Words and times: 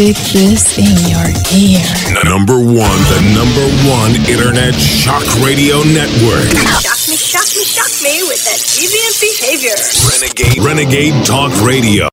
Stick 0.00 0.16
this 0.32 0.78
in 0.78 0.96
your 1.10 1.28
ear. 1.52 1.84
Number 2.24 2.54
one, 2.54 3.00
the 3.12 3.20
number 3.36 3.66
one 3.86 4.16
internet 4.32 4.72
shock 4.72 5.22
radio 5.44 5.82
network. 5.92 6.48
Shock 6.80 7.06
me, 7.06 7.16
shock 7.16 7.44
me, 7.54 7.64
shock 7.64 7.92
me 8.02 8.22
with 8.22 8.42
that 8.46 8.60
deviant 8.64 9.20
behavior. 9.20 9.76
Renegade, 10.08 10.64
Renegade 10.64 11.26
Talk 11.26 11.52
Radio. 11.66 12.08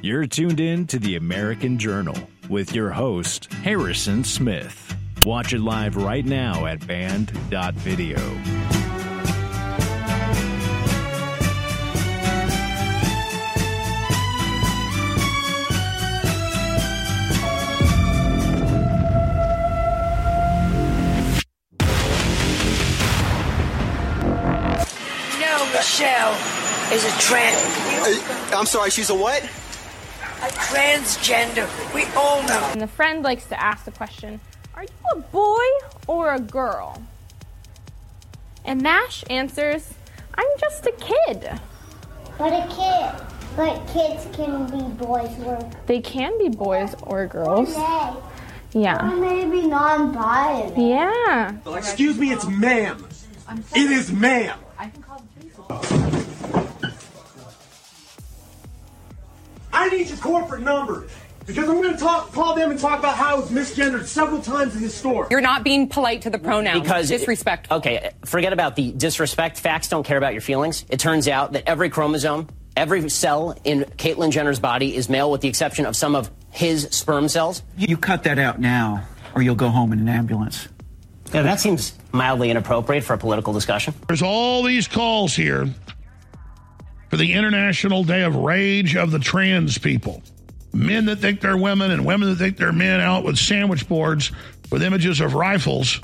You're 0.00 0.26
tuned 0.26 0.60
in 0.60 0.86
to 0.86 1.00
the 1.00 1.16
American 1.16 1.76
Journal 1.76 2.14
with 2.48 2.72
your 2.72 2.90
host, 2.90 3.52
Harrison 3.52 4.22
Smith. 4.22 4.94
Watch 5.26 5.52
it 5.52 5.60
live 5.60 5.96
right 5.96 6.24
now 6.24 6.66
at 6.66 6.86
band.video. 6.86 8.59
Michelle 25.80 26.34
is 26.92 27.06
a 27.06 27.18
trans. 27.18 28.52
I'm 28.52 28.66
sorry, 28.66 28.90
she's 28.90 29.08
a 29.08 29.14
what? 29.14 29.42
A 29.42 30.48
transgender. 30.68 31.66
We 31.94 32.04
all 32.14 32.42
know. 32.42 32.68
And 32.72 32.82
the 32.82 32.86
friend 32.86 33.22
likes 33.22 33.46
to 33.46 33.58
ask 33.58 33.86
the 33.86 33.90
question 33.90 34.40
Are 34.74 34.82
you 34.82 34.88
a 35.10 35.16
boy 35.16 35.64
or 36.06 36.34
a 36.34 36.38
girl? 36.38 37.02
And 38.62 38.82
Nash 38.82 39.24
answers, 39.30 39.94
I'm 40.34 40.46
just 40.60 40.84
a 40.84 40.92
kid. 40.92 41.50
But 42.36 42.52
a 42.52 42.66
kid, 42.68 43.26
but 43.56 43.82
kids 43.86 44.26
can 44.36 44.66
be 44.66 44.82
boys 45.02 45.34
or 45.46 45.70
They 45.86 46.02
can 46.02 46.36
be 46.36 46.50
boys 46.50 46.94
or 47.04 47.26
girls. 47.26 47.74
they. 47.74 48.80
Yeah. 48.82 49.10
Or 49.10 49.16
maybe 49.16 49.66
non-binary. 49.66 50.90
Yeah. 50.90 51.56
Excuse 51.74 52.18
me, 52.18 52.32
it's 52.32 52.46
ma'am. 52.46 53.06
It 53.74 53.90
is 53.90 54.12
ma'am. 54.12 54.58
I 59.72 59.88
need 59.88 60.08
your 60.08 60.18
corporate 60.18 60.62
number 60.62 61.06
because 61.46 61.68
I'm 61.68 61.80
going 61.80 61.92
to 61.92 61.98
talk, 61.98 62.32
call 62.32 62.54
them 62.54 62.70
and 62.70 62.78
talk 62.78 62.98
about 62.98 63.16
how 63.16 63.40
it's 63.40 63.50
misgendered 63.50 64.06
several 64.06 64.40
times 64.40 64.76
in 64.76 64.82
this 64.82 64.94
store. 64.94 65.26
You're 65.30 65.40
not 65.40 65.64
being 65.64 65.88
polite 65.88 66.22
to 66.22 66.30
the 66.30 66.38
pronouns. 66.38 66.80
Because 66.80 67.08
disrespect. 67.08 67.70
Okay, 67.70 68.10
forget 68.24 68.52
about 68.52 68.76
the 68.76 68.92
disrespect. 68.92 69.58
Facts 69.58 69.88
don't 69.88 70.04
care 70.04 70.18
about 70.18 70.32
your 70.32 70.42
feelings. 70.42 70.84
It 70.88 71.00
turns 71.00 71.28
out 71.28 71.52
that 71.52 71.68
every 71.68 71.90
chromosome, 71.90 72.48
every 72.76 73.08
cell 73.08 73.56
in 73.64 73.80
Caitlyn 73.82 74.30
Jenner's 74.30 74.60
body 74.60 74.94
is 74.94 75.08
male, 75.08 75.30
with 75.30 75.40
the 75.40 75.48
exception 75.48 75.86
of 75.86 75.96
some 75.96 76.14
of 76.14 76.30
his 76.50 76.88
sperm 76.90 77.28
cells. 77.28 77.62
You 77.76 77.96
cut 77.96 78.24
that 78.24 78.38
out 78.38 78.60
now, 78.60 79.06
or 79.34 79.42
you'll 79.42 79.54
go 79.54 79.68
home 79.68 79.92
in 79.92 79.98
an 79.98 80.08
ambulance. 80.08 80.68
Yeah, 81.32 81.42
that 81.42 81.60
seems 81.60 81.94
mildly 82.12 82.50
inappropriate 82.50 83.04
for 83.04 83.14
a 83.14 83.18
political 83.18 83.52
discussion. 83.52 83.94
There's 84.08 84.22
all 84.22 84.62
these 84.62 84.88
calls 84.88 85.34
here 85.34 85.68
for 87.08 87.16
the 87.16 87.32
International 87.32 88.04
Day 88.04 88.22
of 88.22 88.36
Rage 88.36 88.96
of 88.96 89.10
the 89.10 89.18
Trans 89.18 89.78
People. 89.78 90.22
Men 90.72 91.06
that 91.06 91.16
think 91.16 91.40
they're 91.40 91.56
women 91.56 91.90
and 91.90 92.04
women 92.04 92.30
that 92.30 92.36
think 92.36 92.56
they're 92.56 92.72
men 92.72 93.00
out 93.00 93.24
with 93.24 93.36
sandwich 93.38 93.88
boards 93.88 94.32
with 94.70 94.82
images 94.82 95.20
of 95.20 95.34
rifles 95.34 96.00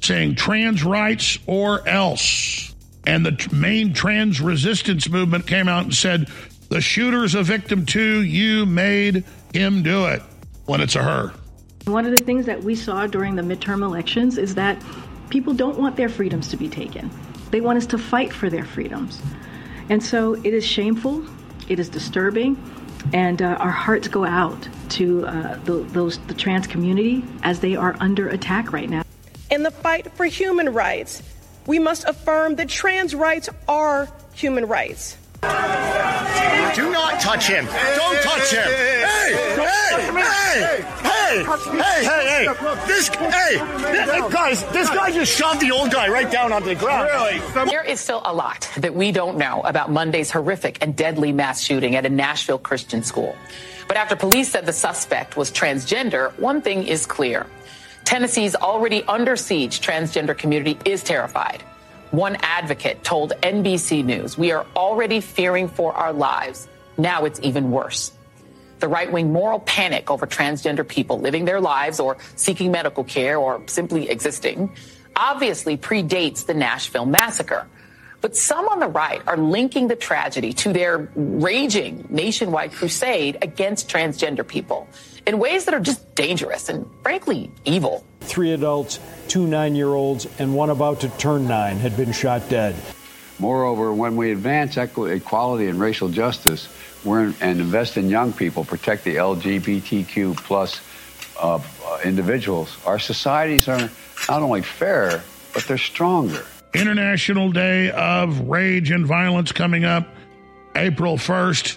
saying 0.00 0.34
trans 0.34 0.84
rights 0.84 1.38
or 1.46 1.86
else. 1.88 2.74
And 3.06 3.24
the 3.24 3.48
main 3.52 3.94
trans 3.94 4.40
resistance 4.40 5.08
movement 5.08 5.46
came 5.46 5.68
out 5.68 5.84
and 5.84 5.94
said, 5.94 6.28
the 6.68 6.80
shooter's 6.80 7.34
a 7.34 7.42
victim 7.42 7.86
too. 7.86 8.22
You 8.22 8.66
made 8.66 9.24
him 9.52 9.82
do 9.82 10.06
it 10.06 10.22
when 10.66 10.80
it's 10.80 10.96
a 10.96 11.02
her. 11.02 11.32
One 11.86 12.06
of 12.06 12.12
the 12.16 12.24
things 12.24 12.46
that 12.46 12.62
we 12.62 12.76
saw 12.76 13.08
during 13.08 13.34
the 13.34 13.42
midterm 13.42 13.82
elections 13.82 14.38
is 14.38 14.54
that 14.54 14.80
people 15.30 15.52
don't 15.52 15.78
want 15.78 15.96
their 15.96 16.08
freedoms 16.08 16.48
to 16.48 16.56
be 16.56 16.68
taken. 16.68 17.10
They 17.50 17.60
want 17.60 17.76
us 17.76 17.86
to 17.86 17.98
fight 17.98 18.32
for 18.32 18.48
their 18.48 18.64
freedoms. 18.64 19.20
And 19.88 20.02
so 20.02 20.34
it 20.34 20.54
is 20.54 20.64
shameful, 20.64 21.24
it 21.68 21.80
is 21.80 21.88
disturbing, 21.88 22.56
and 23.12 23.42
uh, 23.42 23.56
our 23.58 23.70
hearts 23.70 24.06
go 24.06 24.24
out 24.24 24.68
to 24.90 25.26
uh, 25.26 25.56
the, 25.64 25.72
those, 25.90 26.18
the 26.18 26.34
trans 26.34 26.68
community 26.68 27.24
as 27.42 27.58
they 27.58 27.74
are 27.74 27.96
under 27.98 28.28
attack 28.28 28.72
right 28.72 28.88
now. 28.88 29.02
In 29.50 29.64
the 29.64 29.72
fight 29.72 30.12
for 30.12 30.24
human 30.26 30.72
rights, 30.72 31.22
we 31.66 31.80
must 31.80 32.04
affirm 32.04 32.56
that 32.56 32.68
trans 32.68 33.14
rights 33.14 33.48
are 33.66 34.08
human 34.34 34.66
rights. 34.66 35.16
Do 36.74 36.90
not 36.90 37.20
touch 37.20 37.48
him. 37.48 37.66
Don't 37.66 38.22
touch 38.22 38.50
him. 38.50 38.62
Hey, 38.64 39.34
hey, 39.56 39.92
hey, 40.00 40.84
hey, 41.02 41.44
hey, 41.44 42.04
hey, 42.04 42.46
hey. 42.46 42.86
This, 42.86 43.08
hey, 43.08 43.58
this, 43.92 44.32
guys, 44.32 44.64
this 44.72 44.88
guy 44.88 45.10
just 45.10 45.36
shoved 45.36 45.60
the 45.60 45.70
old 45.70 45.90
guy 45.90 46.08
right 46.08 46.30
down 46.30 46.50
onto 46.50 46.68
the 46.68 46.74
ground. 46.74 47.08
Really? 47.10 47.66
There 47.70 47.84
is 47.84 48.00
still 48.00 48.22
a 48.24 48.32
lot 48.32 48.70
that 48.78 48.94
we 48.94 49.12
don't 49.12 49.36
know 49.36 49.60
about 49.62 49.90
Monday's 49.90 50.30
horrific 50.30 50.78
and 50.80 50.96
deadly 50.96 51.30
mass 51.32 51.60
shooting 51.60 51.94
at 51.94 52.06
a 52.06 52.10
Nashville 52.10 52.58
Christian 52.58 53.02
school. 53.02 53.36
But 53.86 53.98
after 53.98 54.16
police 54.16 54.50
said 54.50 54.64
the 54.64 54.72
suspect 54.72 55.36
was 55.36 55.50
transgender, 55.50 56.32
one 56.38 56.62
thing 56.62 56.86
is 56.86 57.04
clear. 57.04 57.46
Tennessee's 58.04 58.56
already 58.56 59.02
under 59.04 59.36
siege 59.36 59.80
transgender 59.80 60.36
community 60.36 60.78
is 60.86 61.02
terrified. 61.02 61.62
One 62.12 62.36
advocate 62.42 63.02
told 63.02 63.32
NBC 63.42 64.04
News, 64.04 64.36
We 64.36 64.52
are 64.52 64.66
already 64.76 65.22
fearing 65.22 65.66
for 65.66 65.94
our 65.94 66.12
lives. 66.12 66.68
Now 66.98 67.24
it's 67.24 67.40
even 67.42 67.70
worse. 67.70 68.12
The 68.80 68.88
right 68.88 69.10
wing 69.10 69.32
moral 69.32 69.60
panic 69.60 70.10
over 70.10 70.26
transgender 70.26 70.86
people 70.86 71.20
living 71.20 71.46
their 71.46 71.58
lives 71.58 72.00
or 72.00 72.18
seeking 72.36 72.70
medical 72.70 73.02
care 73.02 73.38
or 73.38 73.62
simply 73.66 74.10
existing 74.10 74.76
obviously 75.16 75.78
predates 75.78 76.44
the 76.44 76.52
Nashville 76.52 77.06
massacre. 77.06 77.66
But 78.20 78.36
some 78.36 78.68
on 78.68 78.80
the 78.80 78.88
right 78.88 79.22
are 79.26 79.38
linking 79.38 79.88
the 79.88 79.96
tragedy 79.96 80.52
to 80.52 80.72
their 80.74 81.10
raging 81.14 82.06
nationwide 82.10 82.72
crusade 82.72 83.38
against 83.40 83.88
transgender 83.88 84.46
people 84.46 84.86
in 85.26 85.38
ways 85.38 85.64
that 85.64 85.72
are 85.72 85.80
just 85.80 86.14
dangerous 86.14 86.68
and 86.68 86.86
frankly 87.02 87.50
evil. 87.64 88.04
Three 88.32 88.52
adults, 88.52 88.98
two 89.28 89.46
nine 89.46 89.74
year 89.74 89.88
olds, 89.88 90.26
and 90.38 90.54
one 90.54 90.70
about 90.70 91.00
to 91.00 91.10
turn 91.10 91.46
nine 91.46 91.76
had 91.76 91.98
been 91.98 92.12
shot 92.12 92.48
dead. 92.48 92.74
Moreover, 93.38 93.92
when 93.92 94.16
we 94.16 94.32
advance 94.32 94.78
equality 94.78 95.66
and 95.66 95.78
racial 95.78 96.08
justice 96.08 96.66
we're 97.04 97.24
in, 97.24 97.34
and 97.42 97.60
invest 97.60 97.98
in 97.98 98.08
young 98.08 98.32
people, 98.32 98.64
protect 98.64 99.04
the 99.04 99.16
LGBTQ 99.16 100.34
plus 100.38 100.80
uh, 101.38 101.56
uh, 101.56 101.98
individuals, 102.04 102.74
our 102.86 102.98
societies 102.98 103.68
are 103.68 103.90
not 104.30 104.40
only 104.40 104.62
fair, 104.62 105.22
but 105.52 105.64
they're 105.64 105.76
stronger. 105.76 106.42
International 106.72 107.52
Day 107.52 107.90
of 107.90 108.48
Rage 108.48 108.92
and 108.92 109.04
Violence 109.04 109.52
coming 109.52 109.84
up 109.84 110.08
April 110.74 111.18
1st. 111.18 111.76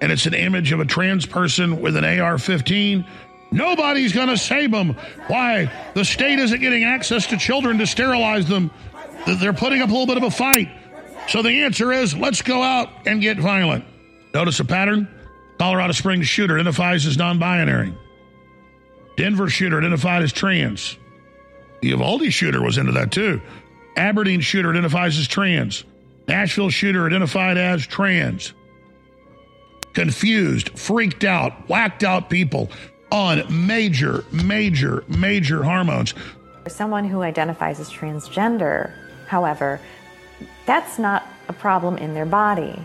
And 0.00 0.10
it's 0.10 0.26
an 0.26 0.34
image 0.34 0.72
of 0.72 0.80
a 0.80 0.84
trans 0.84 1.24
person 1.24 1.80
with 1.80 1.96
an 1.96 2.04
AR 2.04 2.36
15. 2.36 3.06
Nobody's 3.54 4.12
going 4.12 4.26
to 4.26 4.36
save 4.36 4.72
them. 4.72 4.96
Why? 5.28 5.70
The 5.94 6.04
state 6.04 6.40
isn't 6.40 6.60
getting 6.60 6.82
access 6.82 7.28
to 7.28 7.36
children 7.36 7.78
to 7.78 7.86
sterilize 7.86 8.48
them. 8.48 8.72
They're 9.26 9.52
putting 9.52 9.80
up 9.80 9.90
a 9.90 9.92
little 9.92 10.08
bit 10.08 10.16
of 10.16 10.24
a 10.24 10.30
fight. 10.30 10.68
So 11.28 11.40
the 11.40 11.62
answer 11.62 11.92
is 11.92 12.16
let's 12.16 12.42
go 12.42 12.64
out 12.64 12.90
and 13.06 13.22
get 13.22 13.38
violent. 13.38 13.84
Notice 14.34 14.58
a 14.58 14.64
pattern? 14.64 15.08
Colorado 15.56 15.92
Springs 15.92 16.26
shooter 16.26 16.54
identifies 16.54 17.06
as 17.06 17.16
non 17.16 17.38
binary. 17.38 17.94
Denver 19.16 19.48
shooter 19.48 19.78
identified 19.78 20.24
as 20.24 20.32
trans. 20.32 20.98
The 21.80 21.90
Uvalde 21.90 22.32
shooter 22.32 22.60
was 22.60 22.76
into 22.76 22.90
that 22.92 23.12
too. 23.12 23.40
Aberdeen 23.96 24.40
shooter 24.40 24.70
identifies 24.70 25.16
as 25.16 25.28
trans. 25.28 25.84
Nashville 26.26 26.70
shooter 26.70 27.06
identified 27.06 27.56
as 27.56 27.86
trans. 27.86 28.52
Confused, 29.92 30.76
freaked 30.76 31.22
out, 31.22 31.68
whacked 31.68 32.02
out 32.02 32.28
people 32.28 32.68
on 33.14 33.44
major, 33.48 34.24
major, 34.32 35.04
major 35.06 35.62
hormones. 35.62 36.14
For 36.64 36.70
someone 36.70 37.04
who 37.04 37.22
identifies 37.22 37.78
as 37.78 37.88
transgender, 37.88 38.92
however, 39.28 39.80
that's 40.66 40.98
not 40.98 41.24
a 41.48 41.52
problem 41.52 41.96
in 41.96 42.12
their 42.12 42.26
body. 42.26 42.76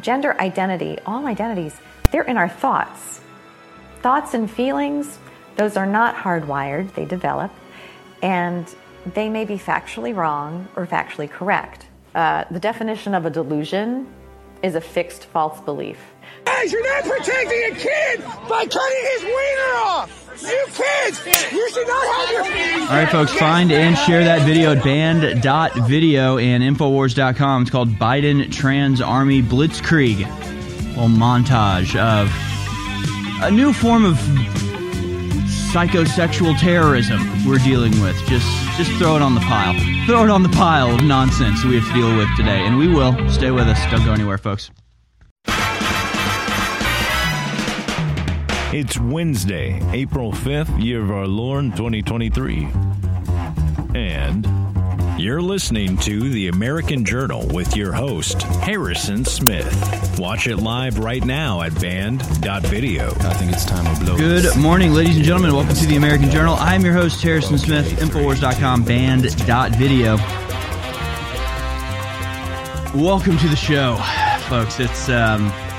Gender 0.00 0.38
identity, 0.40 0.98
all 1.06 1.26
identities, 1.26 1.80
they're 2.10 2.22
in 2.22 2.36
our 2.36 2.48
thoughts. 2.48 3.20
Thoughts 4.00 4.34
and 4.34 4.50
feelings, 4.50 5.20
those 5.54 5.76
are 5.76 5.86
not 5.86 6.16
hardwired, 6.16 6.92
they 6.94 7.04
develop, 7.04 7.52
and 8.20 8.66
they 9.14 9.28
may 9.28 9.44
be 9.44 9.58
factually 9.58 10.14
wrong 10.14 10.66
or 10.74 10.88
factually 10.88 11.30
correct. 11.30 11.86
Uh, 12.16 12.44
the 12.50 12.58
definition 12.58 13.14
of 13.14 13.26
a 13.26 13.30
delusion 13.30 14.12
is 14.60 14.74
a 14.74 14.80
fixed 14.80 15.26
false 15.26 15.60
belief. 15.60 16.11
Guys, 16.44 16.72
you're 16.72 16.94
not 16.94 17.04
protecting 17.04 17.62
a 17.70 17.74
kid 17.74 18.20
by 18.48 18.66
cutting 18.66 19.04
his 19.12 19.22
wiener 19.24 19.74
off. 19.76 20.18
You 20.42 20.66
kids, 20.72 21.52
you 21.52 21.70
should 21.70 21.86
not 21.86 22.06
have 22.06 22.30
your. 22.30 22.82
All 22.82 22.88
right, 22.88 23.08
folks, 23.08 23.32
find 23.32 23.70
and 23.70 23.96
share 23.96 24.24
that 24.24 24.42
video 24.42 24.72
at 24.72 24.82
band.video 24.82 26.38
and 26.38 26.62
Infowars.com. 26.62 27.62
It's 27.62 27.70
called 27.70 27.90
Biden 27.90 28.50
Trans 28.52 29.00
Army 29.00 29.40
Blitzkrieg. 29.42 30.22
A 30.92 31.06
montage 31.06 31.96
of 31.96 32.30
a 33.42 33.50
new 33.50 33.72
form 33.72 34.04
of 34.04 34.16
psychosexual 35.72 36.58
terrorism 36.58 37.46
we're 37.46 37.58
dealing 37.58 37.98
with. 38.02 38.16
Just 38.26 38.46
just 38.76 38.90
throw 38.98 39.16
it 39.16 39.22
on 39.22 39.34
the 39.34 39.40
pile. 39.40 39.74
Throw 40.06 40.24
it 40.24 40.30
on 40.30 40.42
the 40.42 40.50
pile 40.50 40.94
of 40.94 41.02
nonsense 41.02 41.64
we 41.64 41.76
have 41.78 41.86
to 41.88 41.94
deal 41.94 42.16
with 42.16 42.28
today, 42.36 42.66
and 42.66 42.76
we 42.78 42.88
will. 42.88 43.12
Stay 43.30 43.50
with 43.50 43.68
us. 43.68 43.78
Don't 43.90 44.04
go 44.04 44.12
anywhere, 44.12 44.38
folks. 44.38 44.70
It's 48.72 48.98
Wednesday, 48.98 49.78
April 49.92 50.32
5th, 50.32 50.82
year 50.82 51.02
of 51.02 51.10
our 51.10 51.26
Lord 51.26 51.76
2023. 51.76 52.66
And 53.94 54.48
you're 55.20 55.42
listening 55.42 55.98
to 55.98 56.30
the 56.30 56.48
American 56.48 57.04
Journal 57.04 57.46
with 57.48 57.76
your 57.76 57.92
host, 57.92 58.40
Harrison 58.42 59.26
Smith. 59.26 60.18
Watch 60.18 60.46
it 60.46 60.56
live 60.56 60.98
right 60.98 61.22
now 61.22 61.60
at 61.60 61.78
band.video. 61.82 63.08
I 63.10 63.34
think 63.34 63.52
it's 63.52 63.66
time 63.66 63.94
to 63.94 64.04
blow. 64.04 64.16
Good 64.16 64.56
morning, 64.56 64.94
ladies 64.94 65.16
and 65.16 65.24
gentlemen. 65.26 65.54
Welcome 65.54 65.74
to 65.74 65.86
the 65.86 65.96
American 65.96 66.30
Journal. 66.30 66.56
I'm 66.58 66.82
your 66.82 66.94
host, 66.94 67.22
Harrison 67.22 67.58
Smith, 67.58 68.00
Infowars.com, 68.00 68.84
band.video. 68.84 70.16
Welcome 72.98 73.36
to 73.36 73.48
the 73.48 73.54
show, 73.56 73.96
folks. 74.48 74.80
It's, 74.80 75.10
um, 75.10 75.52
it's 75.54 75.71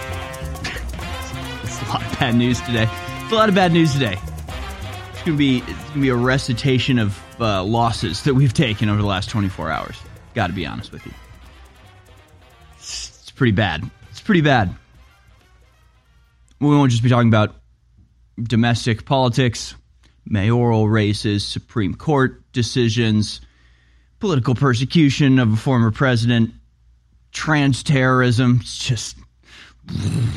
a 1.84 1.90
lot 1.94 2.04
of 2.04 2.20
bad 2.20 2.36
news 2.36 2.62
today. 2.62 2.88
It's 3.24 3.32
a 3.32 3.36
lot 3.36 3.50
of 3.50 3.56
bad 3.56 3.72
news 3.72 3.94
today. 3.94 4.18
It's 5.12 5.24
gonna 5.24 5.38
be 5.38 5.60
it's 5.60 5.90
gonna 5.90 6.02
be 6.02 6.10
a 6.10 6.16
recitation 6.16 7.00
of 7.00 7.20
uh, 7.40 7.64
losses 7.64 8.24
that 8.24 8.34
we've 8.34 8.54
taken 8.54 8.90
over 8.90 9.02
the 9.02 9.08
last 9.08 9.30
24 9.30 9.70
hours. 9.70 9.98
Got 10.34 10.48
to 10.48 10.54
be 10.54 10.66
honest 10.66 10.92
with 10.92 11.06
you. 11.06 11.12
It's, 12.78 13.22
it's 13.22 13.32
pretty 13.32 13.52
bad. 13.52 13.90
It's 14.12 14.22
pretty 14.22 14.42
bad. 14.42 14.74
We 16.60 16.68
won't 16.68 16.92
just 16.92 17.04
be 17.04 17.10
talking 17.10 17.28
about 17.28 17.56
domestic 18.42 19.06
politics, 19.06 19.76
mayoral 20.26 20.88
races, 20.88 21.46
Supreme 21.46 21.94
Court 21.94 22.42
decisions, 22.54 23.42
political 24.20 24.56
persecution 24.56 25.40
of 25.40 25.54
a 25.54 25.58
former 25.58 25.92
president, 25.92 26.52
trans 27.32 27.84
terrorism. 27.84 28.60
It's 28.62 28.78
just 28.78 29.18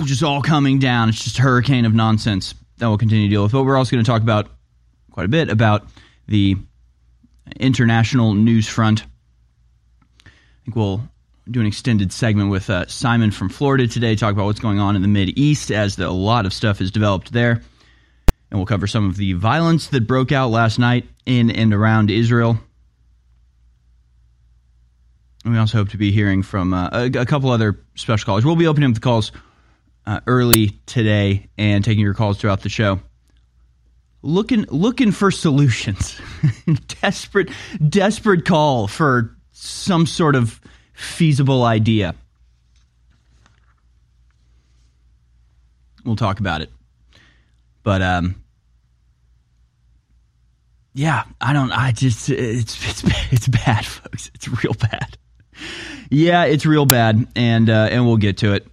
just 0.05 0.23
all 0.23 0.43
coming 0.43 0.79
down. 0.79 1.09
It's 1.09 1.23
just 1.23 1.39
a 1.39 1.43
hurricane 1.43 1.85
of 1.85 1.95
nonsense 1.95 2.55
that 2.79 2.89
we'll 2.89 2.99
continue 2.99 3.27
to 3.29 3.31
deal 3.31 3.43
with. 3.45 3.53
But 3.53 3.65
we're 3.65 3.77
also 3.77 3.93
going 3.93 4.05
to 4.05 4.11
talk 4.11 4.23
about 4.23 4.49
quite 5.11 5.27
a 5.27 5.29
bit 5.29 5.49
about 5.49 5.87
the 6.29 6.57
international 7.59 8.35
news 8.35 8.69
front. 8.69 9.05
I 10.25 10.31
think 10.65 10.77
we'll 10.77 11.09
do 11.51 11.61
an 11.61 11.67
extended 11.67 12.13
segment 12.13 12.51
with 12.51 12.69
uh, 12.69 12.87
Simon 12.87 13.31
from 13.31 13.49
Florida 13.49 13.87
today, 13.87 14.17
talk 14.17 14.33
about 14.33 14.47
what's 14.47 14.61
going 14.61 14.81
on 14.81 14.97
in 14.97 15.03
the 15.03 15.09
Mid 15.09 15.39
East 15.39 15.71
as 15.71 15.97
the, 15.97 16.09
a 16.09 16.11
lot 16.11 16.45
of 16.45 16.53
stuff 16.53 16.81
is 16.81 16.91
developed 16.91 17.33
there. 17.33 17.63
And 18.51 18.59
we'll 18.59 18.67
cover 18.67 18.87
some 18.87 19.09
of 19.09 19.17
the 19.17 19.33
violence 19.35 19.89
that 19.89 20.07
broke 20.07 20.33
out 20.33 20.51
last 20.51 20.79
night 20.79 21.07
in 21.25 21.51
and 21.51 21.73
around 21.73 22.11
Israel. 22.11 22.59
We 25.47 25.57
also 25.59 25.79
hope 25.79 25.91
to 25.91 25.97
be 25.97 26.11
hearing 26.11 26.43
from 26.43 26.75
uh, 26.75 26.89
a, 26.93 27.05
a, 27.07 27.27
couple 27.27 27.51
other 27.51 27.79
special 27.95 28.27
callers. 28.27 28.45
We'll 28.45 28.57
be 28.57 28.67
opening 28.67 28.91
up 28.91 28.95
the 28.95 29.01
calls 29.01 29.31
uh, 30.05 30.21
early 30.27 30.79
today 30.87 31.49
and 31.57 31.85
taking 31.85 32.03
your 32.03 32.15
calls 32.15 32.39
throughout 32.39 32.63
the 32.63 32.69
show 32.69 33.01
looking 34.27 34.67
looking 34.71 35.13
for 35.13 35.31
solutions. 35.31 36.21
desperate 37.01 37.51
desperate 37.89 38.45
call 38.45 38.89
for 38.89 39.37
some 39.53 40.07
sort 40.07 40.35
of 40.35 40.61
feasible 40.93 41.65
idea. 41.65 42.15
We'll 46.05 46.17
talk 46.17 46.41
about 46.41 46.61
it. 46.61 46.71
But 47.83 48.03
um 48.03 48.43
yeah, 50.93 51.25
I 51.41 51.53
don't 51.53 51.73
I 51.73 51.93
just 51.93 52.29
it's 52.29 52.89
it's 52.89 53.05
it's 53.33 53.49
bad 53.49 53.87
folks. 53.87 54.31
It's 54.35 54.49
real 54.65 54.75
bad. 54.75 55.17
Yeah, 56.11 56.45
it's 56.45 56.67
real 56.67 56.87
bad 56.87 57.27
and 57.35 57.69
uh 57.69 57.89
and 57.91 58.07
we'll 58.07 58.17
get 58.17 58.39
to 58.39 58.55
it. 58.55 58.67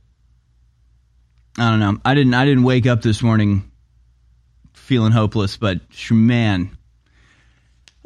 I 1.57 1.69
don't 1.69 1.79
know. 1.79 1.99
I 2.03 2.13
didn't 2.13 2.33
I 2.33 2.45
didn't 2.45 2.63
wake 2.63 2.87
up 2.87 3.01
this 3.01 3.21
morning 3.21 3.71
feeling 4.73 5.11
hopeless, 5.11 5.57
but 5.57 5.79
man, 6.11 6.77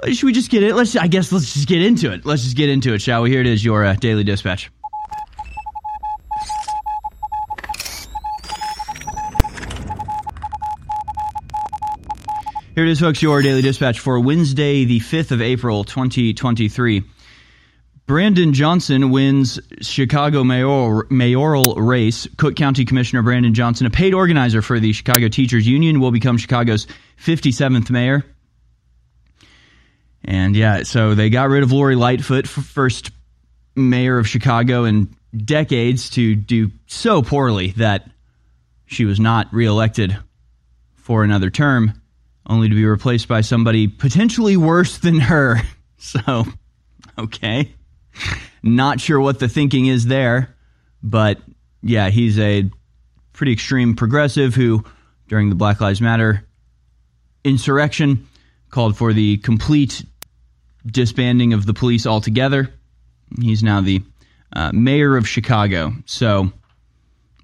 should 0.05 0.23
we 0.23 0.31
just 0.31 0.51
get 0.51 0.63
it? 0.63 0.75
Let's. 0.75 0.95
I 0.95 1.07
guess 1.07 1.31
let's 1.31 1.53
just 1.53 1.67
get 1.67 1.81
into 1.81 2.13
it. 2.13 2.25
Let's 2.25 2.43
just 2.43 2.55
get 2.55 2.69
into 2.69 2.93
it, 2.93 3.01
shall 3.01 3.23
we? 3.23 3.31
Here 3.31 3.41
it 3.41 3.47
is, 3.47 3.65
your 3.65 3.83
uh, 3.83 3.95
daily 3.95 4.23
dispatch. 4.23 4.69
Here 12.75 12.85
it 12.85 12.91
is, 12.91 12.99
folks. 12.99 13.23
Your 13.23 13.41
daily 13.41 13.63
dispatch 13.63 13.99
for 13.99 14.19
Wednesday, 14.19 14.85
the 14.85 14.99
fifth 14.99 15.31
of 15.31 15.41
April, 15.41 15.83
twenty 15.83 16.35
twenty 16.35 16.69
three. 16.69 17.03
Brandon 18.07 18.53
Johnson 18.53 19.09
wins 19.11 19.59
Chicago 19.81 20.41
mayor, 20.41 21.05
mayoral 21.09 21.75
race. 21.75 22.25
Cook 22.37 22.55
County 22.55 22.85
Commissioner 22.85 23.21
Brandon 23.21 23.53
Johnson, 23.53 23.85
a 23.85 23.89
paid 23.89 24.13
organizer 24.13 24.61
for 24.61 24.79
the 24.79 24.93
Chicago 24.93 25.27
Teachers 25.27 25.67
Union, 25.67 25.99
will 25.99 26.11
become 26.11 26.37
Chicago's 26.37 26.87
57th 27.21 27.89
mayor. 27.89 28.23
And 30.23 30.55
yeah, 30.55 30.83
so 30.83 31.15
they 31.15 31.29
got 31.29 31.49
rid 31.49 31.63
of 31.63 31.73
Lori 31.73 31.95
Lightfoot, 31.97 32.47
first 32.47 33.11
mayor 33.75 34.17
of 34.17 34.27
Chicago 34.27 34.85
in 34.85 35.13
decades, 35.35 36.09
to 36.11 36.33
do 36.33 36.71
so 36.87 37.21
poorly 37.21 37.71
that 37.71 38.09
she 38.85 39.03
was 39.03 39.19
not 39.19 39.53
reelected 39.53 40.17
for 40.95 41.25
another 41.25 41.49
term, 41.49 42.01
only 42.45 42.69
to 42.69 42.75
be 42.75 42.85
replaced 42.85 43.27
by 43.27 43.41
somebody 43.41 43.89
potentially 43.89 44.55
worse 44.55 44.97
than 44.97 45.19
her. 45.19 45.61
So, 45.99 46.45
okay. 47.17 47.73
Not 48.63 48.99
sure 48.99 49.19
what 49.19 49.39
the 49.39 49.47
thinking 49.47 49.87
is 49.87 50.05
there, 50.05 50.55
but 51.03 51.39
yeah, 51.81 52.09
he's 52.09 52.39
a 52.39 52.69
pretty 53.33 53.53
extreme 53.53 53.95
progressive 53.95 54.55
who, 54.55 54.83
during 55.27 55.49
the 55.49 55.55
Black 55.55 55.79
Lives 55.79 56.01
Matter 56.01 56.45
insurrection, 57.43 58.27
called 58.69 58.97
for 58.97 59.13
the 59.13 59.37
complete 59.37 60.03
disbanding 60.85 61.53
of 61.53 61.65
the 61.65 61.73
police 61.73 62.05
altogether. 62.05 62.73
He's 63.39 63.63
now 63.63 63.81
the 63.81 64.01
uh, 64.53 64.71
mayor 64.73 65.17
of 65.17 65.27
Chicago. 65.27 65.93
So, 66.05 66.51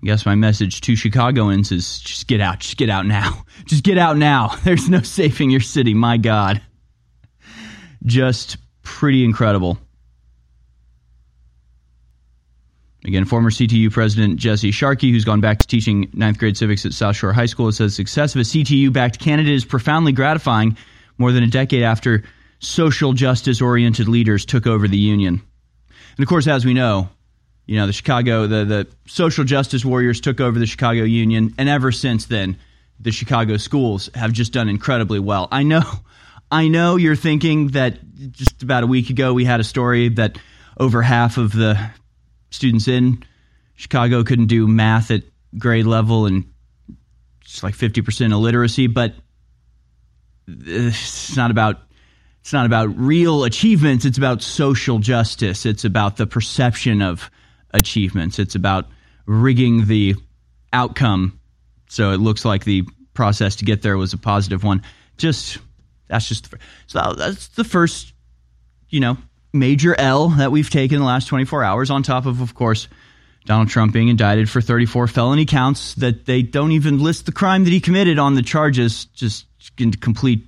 I 0.04 0.06
guess 0.06 0.26
my 0.26 0.36
message 0.36 0.82
to 0.82 0.96
Chicagoans 0.96 1.72
is 1.72 2.00
just 2.00 2.28
get 2.28 2.42
out. 2.42 2.60
Just 2.60 2.78
get 2.78 2.90
out 2.90 3.06
now. 3.06 3.46
Just 3.66 3.84
get 3.84 3.98
out 3.98 4.18
now. 4.18 4.56
There's 4.64 4.90
no 4.90 5.02
saving 5.02 5.50
your 5.50 5.62
city. 5.62 5.94
My 5.94 6.18
God. 6.18 6.62
Just 8.06 8.58
pretty 8.82 9.24
incredible. 9.24 9.78
Again, 13.06 13.26
former 13.26 13.50
CTU 13.50 13.92
president 13.92 14.38
Jesse 14.38 14.72
Sharkey, 14.72 15.12
who's 15.12 15.26
gone 15.26 15.42
back 15.42 15.60
to 15.60 15.68
teaching 15.68 16.10
ninth 16.14 16.38
grade 16.38 16.56
civics 16.56 16.86
at 16.86 16.94
South 16.94 17.18
Shore 17.18 17.34
High 17.34 17.48
School, 17.48 17.72
says 17.72 17.94
success 17.94 18.34
of 18.34 18.42
a 18.42 18.46
CTU 18.46 18.94
backed 18.94 19.20
candidate 19.20 19.54
is 19.54 19.66
profoundly 19.66 20.14
gratifying 20.14 20.78
more 21.18 21.32
than 21.34 21.44
a 21.44 21.48
decade 21.48 21.84
after 21.84 22.24
social 22.60 23.12
justice 23.12 23.62
oriented 23.62 24.08
leaders 24.08 24.46
took 24.46 24.66
over 24.68 24.88
the 24.88 24.98
union. 24.98 25.42
And 26.18 26.24
of 26.24 26.30
course, 26.30 26.48
as 26.48 26.64
we 26.66 26.74
know, 26.74 27.10
you 27.66 27.78
know, 27.78 27.88
the 27.88 27.94
Chicago, 27.94 28.48
the, 28.48 28.66
the 28.66 28.88
social 29.08 29.44
justice 29.44 29.84
warriors 29.84 30.22
took 30.22 30.40
over 30.40 30.58
the 30.58 30.66
Chicago 30.66 31.04
Union, 31.04 31.54
and 31.58 31.68
ever 31.68 31.92
since 31.92 32.26
then, 32.26 32.58
the 33.00 33.12
Chicago 33.12 33.58
schools 33.58 34.10
have 34.16 34.32
just 34.32 34.54
done 34.54 34.70
incredibly 34.70 35.20
well. 35.20 35.48
I 35.52 35.64
know, 35.64 35.84
I 36.52 36.70
know 36.70 36.96
you're 36.96 37.16
thinking 37.16 37.70
that 37.70 38.00
just 38.32 38.64
about 38.64 38.84
a 38.84 38.88
week 38.88 39.10
ago 39.10 39.34
we 39.34 39.44
had 39.44 39.60
a 39.60 39.64
story 39.64 40.10
that 40.10 40.38
over 40.78 41.02
half 41.02 41.38
of 41.38 41.52
the 41.52 41.92
students 42.54 42.88
in 42.88 43.24
Chicago 43.76 44.24
couldn't 44.24 44.48
do 44.48 44.68
math 44.68 45.12
at 45.12 45.24
grade 45.58 45.86
level 45.86 46.26
and 46.26 46.46
it's 47.42 47.64
like 47.64 47.76
50% 47.76 48.32
illiteracy, 48.32 48.88
but 48.88 49.14
it's 50.48 51.36
not 51.36 51.52
about 51.52 51.82
it's 52.42 52.54
not 52.54 52.66
about 52.66 52.98
real 52.98 53.46
achievements, 53.46 54.04
it's 54.04 54.18
about 54.18 54.42
social 54.42 55.00
justice. 55.00 55.66
It's 55.66 55.86
about 55.86 56.18
the 56.18 56.28
perception 56.28 57.02
of 57.02 57.32
achievements. 57.72 58.38
It's 58.38 58.56
about 58.56 58.88
rigging 59.26 59.86
the 59.86 60.16
outcome 60.74 61.40
so 61.88 62.12
it 62.12 62.18
looks 62.18 62.44
like 62.44 62.66
the 62.66 62.84
process 63.14 63.58
to 63.58 63.66
get 63.66 63.84
there 63.84 63.98
was 63.98 64.14
a 64.14 64.18
positive 64.18 64.64
one. 64.64 64.82
Just 65.18 65.60
that's 66.08 66.28
just 66.28 66.50
the, 66.50 66.58
so 66.88 67.14
that's 67.14 67.50
the 67.50 67.64
first 67.64 68.14
you 68.90 69.00
know 69.00 69.18
major 69.54 69.96
L 69.98 70.30
that 70.30 70.52
we've 70.52 70.70
taken 70.70 71.00
the 71.00 71.06
last 71.06 71.28
24 71.28 71.64
hours, 71.64 71.90
on 71.90 72.04
top 72.04 72.26
of, 72.26 72.42
of 72.42 72.56
course, 72.56 72.88
Donald 73.46 73.70
Trump 73.70 73.94
being 73.94 74.08
indicted 74.08 74.50
for 74.50 74.62
34 74.62 75.08
felony 75.08 75.46
counts 75.46 75.96
that 75.96 76.26
they 76.26 76.42
don't 76.42 76.72
even 76.72 77.00
list 77.00 77.26
the 77.26 77.32
crime 77.32 77.64
that 77.66 77.72
he 77.72 77.80
committed 77.80 78.18
on 78.18 78.36
the 78.36 78.42
charges, 78.42 79.06
just 79.06 79.46
complete. 80.02 80.48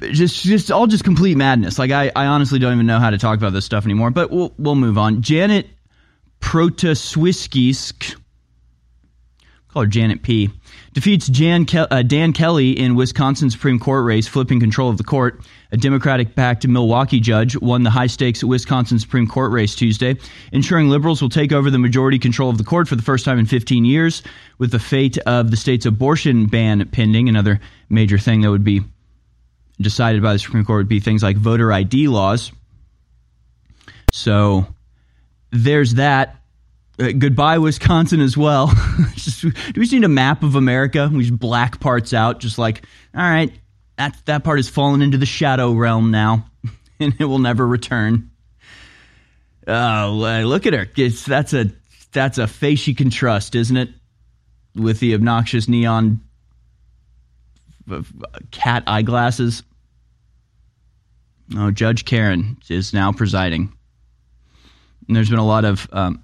Just, 0.00 0.42
just 0.42 0.72
all 0.72 0.86
just 0.86 1.04
complete 1.04 1.36
madness. 1.36 1.78
Like 1.78 1.90
I, 1.90 2.10
I 2.16 2.26
honestly 2.26 2.58
don't 2.58 2.72
even 2.72 2.86
know 2.86 2.98
how 2.98 3.10
to 3.10 3.18
talk 3.18 3.36
about 3.36 3.52
this 3.52 3.66
stuff 3.66 3.84
anymore. 3.84 4.10
But 4.10 4.30
we'll, 4.30 4.54
we'll 4.56 4.74
move 4.74 4.96
on. 4.96 5.20
Janet 5.20 5.66
Protaswiskisk, 6.40 8.16
call 9.72 9.82
her 9.82 9.88
Janet 9.88 10.22
P. 10.22 10.50
Defeats 10.92 11.28
Jan 11.28 11.64
Ke- 11.64 11.90
uh, 11.90 12.02
Dan 12.02 12.32
Kelly 12.32 12.72
in 12.72 12.94
Wisconsin 12.94 13.48
Supreme 13.48 13.78
Court 13.78 14.04
race, 14.04 14.28
flipping 14.28 14.60
control 14.60 14.90
of 14.90 14.98
the 14.98 15.04
court. 15.04 15.40
A 15.70 15.76
Democratic 15.76 16.34
backed 16.34 16.66
Milwaukee 16.66 17.20
judge 17.20 17.56
won 17.56 17.82
the 17.82 17.90
high 17.90 18.06
stakes 18.06 18.44
Wisconsin 18.44 18.98
Supreme 18.98 19.26
Court 19.26 19.50
race 19.52 19.74
Tuesday, 19.74 20.16
ensuring 20.52 20.88
liberals 20.88 21.22
will 21.22 21.30
take 21.30 21.52
over 21.52 21.70
the 21.70 21.78
majority 21.78 22.18
control 22.18 22.50
of 22.50 22.58
the 22.58 22.64
court 22.64 22.86
for 22.88 22.96
the 22.96 23.02
first 23.02 23.24
time 23.24 23.38
in 23.38 23.46
15 23.46 23.84
years, 23.86 24.22
with 24.58 24.70
the 24.70 24.78
fate 24.78 25.16
of 25.18 25.50
the 25.50 25.56
state's 25.56 25.86
abortion 25.86 26.46
ban 26.46 26.86
pending. 26.90 27.28
Another 27.28 27.58
major 27.88 28.18
thing 28.18 28.42
that 28.42 28.50
would 28.50 28.64
be 28.64 28.82
decided 29.80 30.22
by 30.22 30.34
the 30.34 30.38
Supreme 30.38 30.64
Court 30.64 30.80
would 30.80 30.88
be 30.88 31.00
things 31.00 31.22
like 31.22 31.36
voter 31.36 31.72
ID 31.72 32.08
laws. 32.08 32.52
So 34.12 34.66
there's 35.50 35.94
that. 35.94 36.41
Uh, 37.02 37.10
goodbye, 37.10 37.58
Wisconsin, 37.58 38.20
as 38.20 38.36
well. 38.36 38.72
just, 39.14 39.40
do 39.40 39.52
we 39.74 39.82
just 39.82 39.92
need 39.92 40.04
a 40.04 40.08
map 40.08 40.44
of 40.44 40.54
America? 40.54 41.10
We 41.12 41.22
just 41.22 41.38
black 41.38 41.80
parts 41.80 42.14
out, 42.14 42.38
just 42.38 42.58
like, 42.58 42.84
all 43.14 43.22
right, 43.22 43.52
that, 43.98 44.16
that 44.26 44.44
part 44.44 44.58
has 44.58 44.68
fallen 44.68 45.02
into 45.02 45.18
the 45.18 45.26
shadow 45.26 45.72
realm 45.72 46.12
now, 46.12 46.46
and 47.00 47.14
it 47.18 47.24
will 47.24 47.40
never 47.40 47.66
return. 47.66 48.30
Oh, 49.66 50.42
look 50.44 50.66
at 50.66 50.74
her. 50.74 50.88
It's, 50.96 51.24
that's 51.24 51.52
a 51.54 51.72
that's 52.12 52.38
a 52.38 52.46
face 52.46 52.86
you 52.86 52.94
can 52.94 53.10
trust, 53.10 53.54
isn't 53.54 53.76
it? 53.76 53.88
With 54.74 55.00
the 55.00 55.14
obnoxious 55.14 55.68
neon 55.68 56.20
cat 58.50 58.84
eyeglasses. 58.86 59.62
Oh, 61.56 61.70
Judge 61.70 62.04
Karen 62.04 62.58
is 62.68 62.92
now 62.92 63.12
presiding. 63.12 63.72
And 65.06 65.16
there's 65.16 65.30
been 65.30 65.38
a 65.38 65.46
lot 65.46 65.64
of 65.64 65.88
um, 65.92 66.22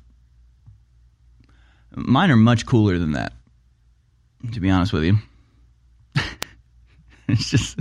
Mine 1.95 2.31
are 2.31 2.37
much 2.37 2.67
cooler 2.67 2.99
than 2.99 3.13
that, 3.13 3.33
to 4.53 4.61
be 4.61 4.71
honest 4.71 4.93
with 4.93 5.05
you. 5.05 5.19
it's 7.29 7.51
just, 7.51 7.79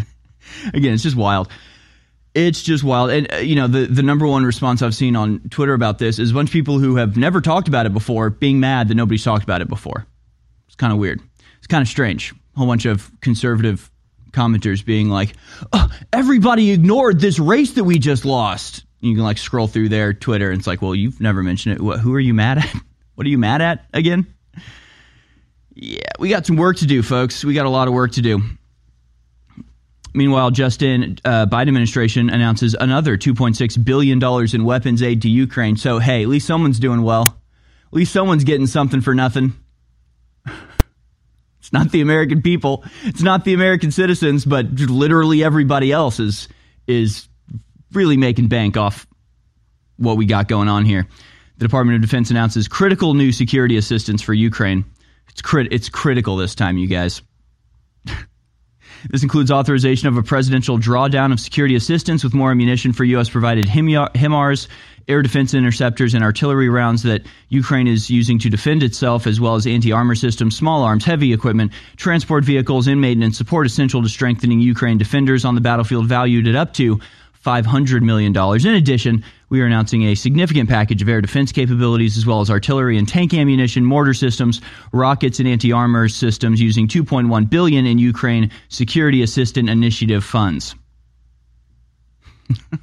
again, 0.73 0.93
it's 0.93 1.03
just 1.03 1.15
wild. 1.15 1.49
It's 2.33 2.61
just 2.61 2.83
wild. 2.83 3.09
And, 3.09 3.33
uh, 3.33 3.37
you 3.37 3.55
know, 3.55 3.67
the, 3.67 3.85
the 3.85 4.03
number 4.03 4.27
one 4.27 4.45
response 4.45 4.81
I've 4.81 4.95
seen 4.95 5.15
on 5.15 5.39
Twitter 5.49 5.73
about 5.73 5.97
this 5.97 6.19
is 6.19 6.31
a 6.31 6.33
bunch 6.33 6.49
of 6.49 6.53
people 6.53 6.79
who 6.79 6.95
have 6.97 7.17
never 7.17 7.41
talked 7.41 7.67
about 7.67 7.85
it 7.85 7.93
before 7.93 8.29
being 8.29 8.59
mad 8.59 8.87
that 8.89 8.95
nobody's 8.95 9.23
talked 9.23 9.43
about 9.43 9.61
it 9.61 9.67
before. 9.67 10.05
It's 10.67 10.75
kind 10.75 10.93
of 10.93 10.99
weird. 10.99 11.19
It's 11.57 11.67
kind 11.67 11.81
of 11.81 11.87
strange. 11.87 12.33
A 12.55 12.59
whole 12.59 12.67
bunch 12.67 12.85
of 12.85 13.11
conservative 13.21 13.89
commenters 14.31 14.85
being 14.85 15.09
like, 15.09 15.33
oh, 15.73 15.89
everybody 16.13 16.71
ignored 16.71 17.19
this 17.19 17.39
race 17.39 17.71
that 17.73 17.83
we 17.83 17.97
just 17.97 18.23
lost. 18.23 18.85
You 18.99 19.15
can 19.15 19.23
like 19.23 19.37
scroll 19.37 19.67
through 19.67 19.89
their 19.89 20.13
Twitter 20.13 20.51
and 20.51 20.59
it's 20.59 20.67
like, 20.67 20.81
well, 20.81 20.95
you've 20.95 21.19
never 21.19 21.43
mentioned 21.43 21.75
it. 21.75 21.81
What, 21.81 21.99
who 21.99 22.13
are 22.13 22.19
you 22.19 22.33
mad 22.33 22.59
at? 22.59 22.75
What 23.17 23.25
are 23.25 23.31
you 23.31 23.39
mad 23.39 23.63
at 23.63 23.83
again? 23.95 24.27
Yeah, 25.73 26.01
we 26.19 26.29
got 26.29 26.45
some 26.45 26.55
work 26.55 26.77
to 26.77 26.85
do, 26.85 27.01
folks. 27.01 27.43
We 27.43 27.55
got 27.55 27.65
a 27.65 27.69
lot 27.69 27.87
of 27.87 27.95
work 27.95 28.11
to 28.11 28.21
do. 28.21 28.43
Meanwhile, 30.13 30.51
Justin 30.51 31.17
uh, 31.25 31.47
Biden 31.47 31.69
administration 31.69 32.29
announces 32.29 32.75
another 32.79 33.17
2.6 33.17 33.83
billion 33.83 34.19
dollars 34.19 34.53
in 34.53 34.63
weapons 34.65 35.01
aid 35.01 35.23
to 35.23 35.29
Ukraine. 35.29 35.77
So 35.77 35.97
hey, 35.97 36.21
at 36.21 36.27
least 36.27 36.45
someone's 36.45 36.77
doing 36.77 37.01
well. 37.01 37.23
At 37.23 37.93
least 37.93 38.13
someone's 38.13 38.43
getting 38.43 38.67
something 38.67 39.01
for 39.01 39.15
nothing. 39.15 39.53
it's 41.57 41.73
not 41.73 41.91
the 41.91 42.01
American 42.01 42.43
people. 42.43 42.83
It's 43.03 43.23
not 43.23 43.45
the 43.45 43.55
American 43.55 43.89
citizens, 43.89 44.45
but 44.45 44.67
literally 44.73 45.43
everybody 45.43 45.91
else 45.91 46.19
is 46.19 46.49
is 46.85 47.27
really 47.93 48.15
making 48.15 48.47
bank 48.47 48.77
off 48.77 49.07
what 49.95 50.17
we 50.17 50.27
got 50.27 50.47
going 50.47 50.67
on 50.67 50.85
here 50.85 51.07
the 51.57 51.65
Department 51.65 51.95
of 51.95 52.01
Defense 52.01 52.29
announces 52.29 52.67
critical 52.67 53.13
new 53.13 53.31
security 53.31 53.77
assistance 53.77 54.21
for 54.21 54.33
Ukraine. 54.33 54.85
It's, 55.29 55.41
crit- 55.41 55.71
it's 55.71 55.89
critical 55.89 56.37
this 56.37 56.55
time, 56.55 56.77
you 56.77 56.87
guys. 56.87 57.21
this 59.09 59.23
includes 59.23 59.51
authorization 59.51 60.07
of 60.07 60.17
a 60.17 60.23
presidential 60.23 60.77
drawdown 60.77 61.31
of 61.31 61.39
security 61.39 61.75
assistance 61.75 62.23
with 62.23 62.33
more 62.33 62.51
ammunition 62.51 62.93
for 62.93 63.03
U.S. 63.05 63.29
provided 63.29 63.65
HIMARS, 63.67 64.67
air 65.07 65.21
defense 65.21 65.53
interceptors, 65.53 66.13
and 66.13 66.23
artillery 66.23 66.69
rounds 66.69 67.03
that 67.03 67.23
Ukraine 67.49 67.87
is 67.87 68.09
using 68.09 68.37
to 68.39 68.49
defend 68.49 68.83
itself, 68.83 69.25
as 69.25 69.39
well 69.39 69.55
as 69.55 69.65
anti 69.65 69.91
armor 69.91 70.15
systems, 70.15 70.55
small 70.55 70.83
arms, 70.83 71.05
heavy 71.05 71.33
equipment, 71.33 71.71
transport 71.95 72.43
vehicles, 72.43 72.87
and 72.87 73.01
maintenance 73.01 73.37
support 73.37 73.65
essential 73.65 74.03
to 74.03 74.09
strengthening 74.09 74.59
Ukraine 74.59 74.97
defenders 74.97 75.43
on 75.43 75.55
the 75.55 75.61
battlefield, 75.61 76.07
valued 76.07 76.47
at 76.47 76.55
up 76.55 76.73
to 76.73 76.99
$500 77.43 78.01
million. 78.01 78.35
In 78.35 78.73
addition, 78.75 79.23
we 79.49 79.61
are 79.61 79.65
announcing 79.65 80.03
a 80.03 80.15
significant 80.15 80.69
package 80.69 81.01
of 81.01 81.09
air 81.09 81.21
defense 81.21 81.51
capabilities 81.51 82.17
as 82.17 82.25
well 82.25 82.41
as 82.41 82.49
artillery 82.49 82.97
and 82.97 83.07
tank 83.07 83.33
ammunition, 83.33 83.85
mortar 83.85 84.13
systems, 84.13 84.61
rockets 84.91 85.39
and 85.39 85.47
anti-armor 85.47 86.09
systems 86.09 86.59
using 86.59 86.87
2.1 86.87 87.49
billion 87.49 87.85
in 87.85 87.97
Ukraine 87.97 88.51
Security 88.69 89.21
Assistance 89.21 89.69
Initiative 89.69 90.23
funds. 90.23 90.75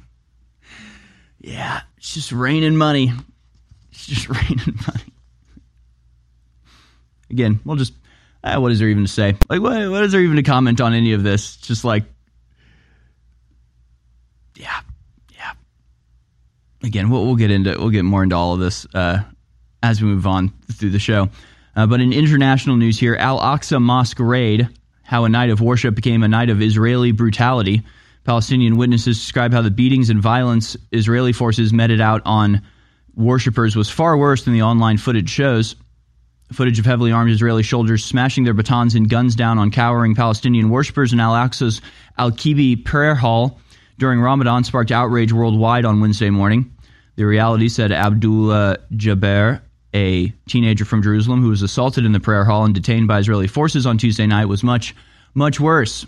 yeah, 1.39 1.81
it's 1.97 2.13
just 2.13 2.31
raining 2.31 2.77
money. 2.77 3.11
It's 3.91 4.07
just 4.07 4.29
raining 4.49 4.79
money. 4.87 5.13
Again, 7.29 7.59
we'll 7.65 7.75
just 7.77 7.93
uh, 8.43 8.59
what 8.59 8.71
is 8.71 8.79
there 8.79 8.89
even 8.89 9.03
to 9.03 9.11
say? 9.11 9.35
Like, 9.49 9.59
what, 9.61 9.89
what 9.89 10.03
is 10.03 10.11
there 10.11 10.21
even 10.21 10.35
to 10.35 10.43
comment 10.43 10.79
on 10.79 10.93
any 10.93 11.13
of 11.13 11.23
this? 11.23 11.57
Just 11.57 11.83
like 11.83 12.03
yeah, 14.55 14.81
yeah. 15.33 15.53
Again, 16.85 17.09
we'll, 17.09 17.25
we'll 17.25 17.35
get 17.35 17.49
into 17.49 17.75
we'll 17.79 17.89
get 17.89 18.03
more 18.03 18.21
into 18.21 18.35
all 18.35 18.53
of 18.53 18.59
this 18.59 18.85
uh, 18.93 19.23
as 19.81 20.01
we 20.01 20.07
move 20.07 20.27
on 20.27 20.53
through 20.71 20.91
the 20.91 20.99
show. 20.99 21.29
Uh, 21.75 21.87
but 21.87 21.99
in 21.99 22.13
international 22.13 22.77
news 22.77 22.99
here, 22.99 23.15
Al 23.15 23.39
Aqsa 23.39 23.81
Mosque 23.81 24.19
raid, 24.19 24.69
how 25.03 25.25
a 25.25 25.29
night 25.29 25.49
of 25.49 25.59
worship 25.59 25.95
became 25.95 26.21
a 26.21 26.27
night 26.27 26.49
of 26.49 26.61
Israeli 26.61 27.11
brutality. 27.11 27.81
Palestinian 28.23 28.77
witnesses 28.77 29.17
describe 29.17 29.51
how 29.51 29.61
the 29.61 29.71
beatings 29.71 30.09
and 30.09 30.21
violence 30.21 30.77
Israeli 30.91 31.33
forces 31.33 31.73
meted 31.73 32.01
out 32.01 32.21
on 32.25 32.61
worshippers 33.15 33.75
was 33.75 33.89
far 33.89 34.15
worse 34.15 34.43
than 34.43 34.53
the 34.53 34.61
online 34.61 34.97
footage 34.97 35.29
shows. 35.29 35.75
Footage 36.51 36.77
of 36.77 36.85
heavily 36.85 37.11
armed 37.11 37.31
Israeli 37.31 37.63
soldiers 37.63 38.05
smashing 38.05 38.43
their 38.43 38.53
batons 38.53 38.93
and 38.93 39.09
guns 39.09 39.35
down 39.35 39.57
on 39.57 39.71
cowering 39.71 40.13
Palestinian 40.13 40.69
worshippers 40.69 41.13
in 41.13 41.19
Al 41.19 41.33
Aqsa's 41.33 41.81
Al 42.17 42.31
Qibli 42.31 42.85
prayer 42.85 43.15
hall 43.15 43.59
during 43.97 44.21
Ramadan 44.21 44.63
sparked 44.63 44.91
outrage 44.91 45.33
worldwide 45.33 45.85
on 45.85 46.01
Wednesday 46.01 46.29
morning. 46.29 46.74
The 47.15 47.25
reality 47.25 47.69
said 47.69 47.91
Abdullah 47.91 48.77
Jaber, 48.93 49.61
a 49.93 50.29
teenager 50.47 50.83
from 50.83 51.01
Jerusalem 51.01 51.41
who 51.41 51.49
was 51.49 51.61
assaulted 51.61 52.05
in 52.05 52.11
the 52.11 52.19
prayer 52.19 52.43
hall 52.43 52.65
and 52.65 52.75
detained 52.75 53.07
by 53.07 53.19
Israeli 53.19 53.47
forces 53.47 53.85
on 53.85 53.97
Tuesday 53.97 54.27
night, 54.27 54.45
was 54.45 54.63
much, 54.63 54.95
much 55.33 55.59
worse. 55.59 56.05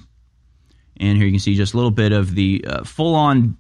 And 0.98 1.18
here 1.18 1.26
you 1.26 1.32
can 1.32 1.40
see 1.40 1.56
just 1.56 1.74
a 1.74 1.78
little 1.78 1.92
bit 1.92 2.12
of 2.12 2.36
the 2.36 2.66
uh, 2.68 2.84
full 2.84 3.16
on 3.16 3.58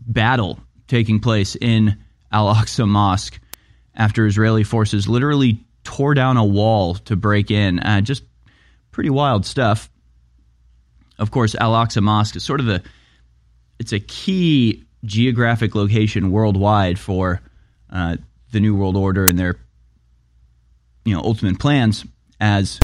battle 0.00 0.58
taking 0.88 1.20
place 1.20 1.56
in 1.56 1.96
Al 2.32 2.52
Aqsa 2.52 2.88
Mosque 2.88 3.38
after 3.94 4.26
Israeli 4.26 4.64
forces 4.64 5.08
literally 5.08 5.60
tore 5.84 6.14
down 6.14 6.36
a 6.36 6.44
wall 6.44 6.94
to 6.94 7.16
break 7.16 7.50
in. 7.50 7.78
Uh, 7.78 8.00
just 8.00 8.24
pretty 8.90 9.10
wild 9.10 9.46
stuff. 9.46 9.90
Of 11.18 11.30
course, 11.30 11.54
Al 11.54 11.72
Aqsa 11.72 12.02
Mosque 12.02 12.36
is 12.36 12.44
sort 12.44 12.60
of 12.60 12.66
the 12.66 12.82
it's 13.78 13.92
a 13.92 14.00
key 14.00 14.84
geographic 15.04 15.74
location 15.74 16.30
worldwide 16.30 16.98
for 16.98 17.40
uh, 17.90 18.16
the 18.52 18.60
New 18.60 18.76
World 18.76 18.96
Order 18.96 19.24
and 19.24 19.38
their 19.38 19.56
you 21.04 21.14
know 21.14 21.20
ultimate 21.22 21.58
plans, 21.58 22.04
as 22.40 22.80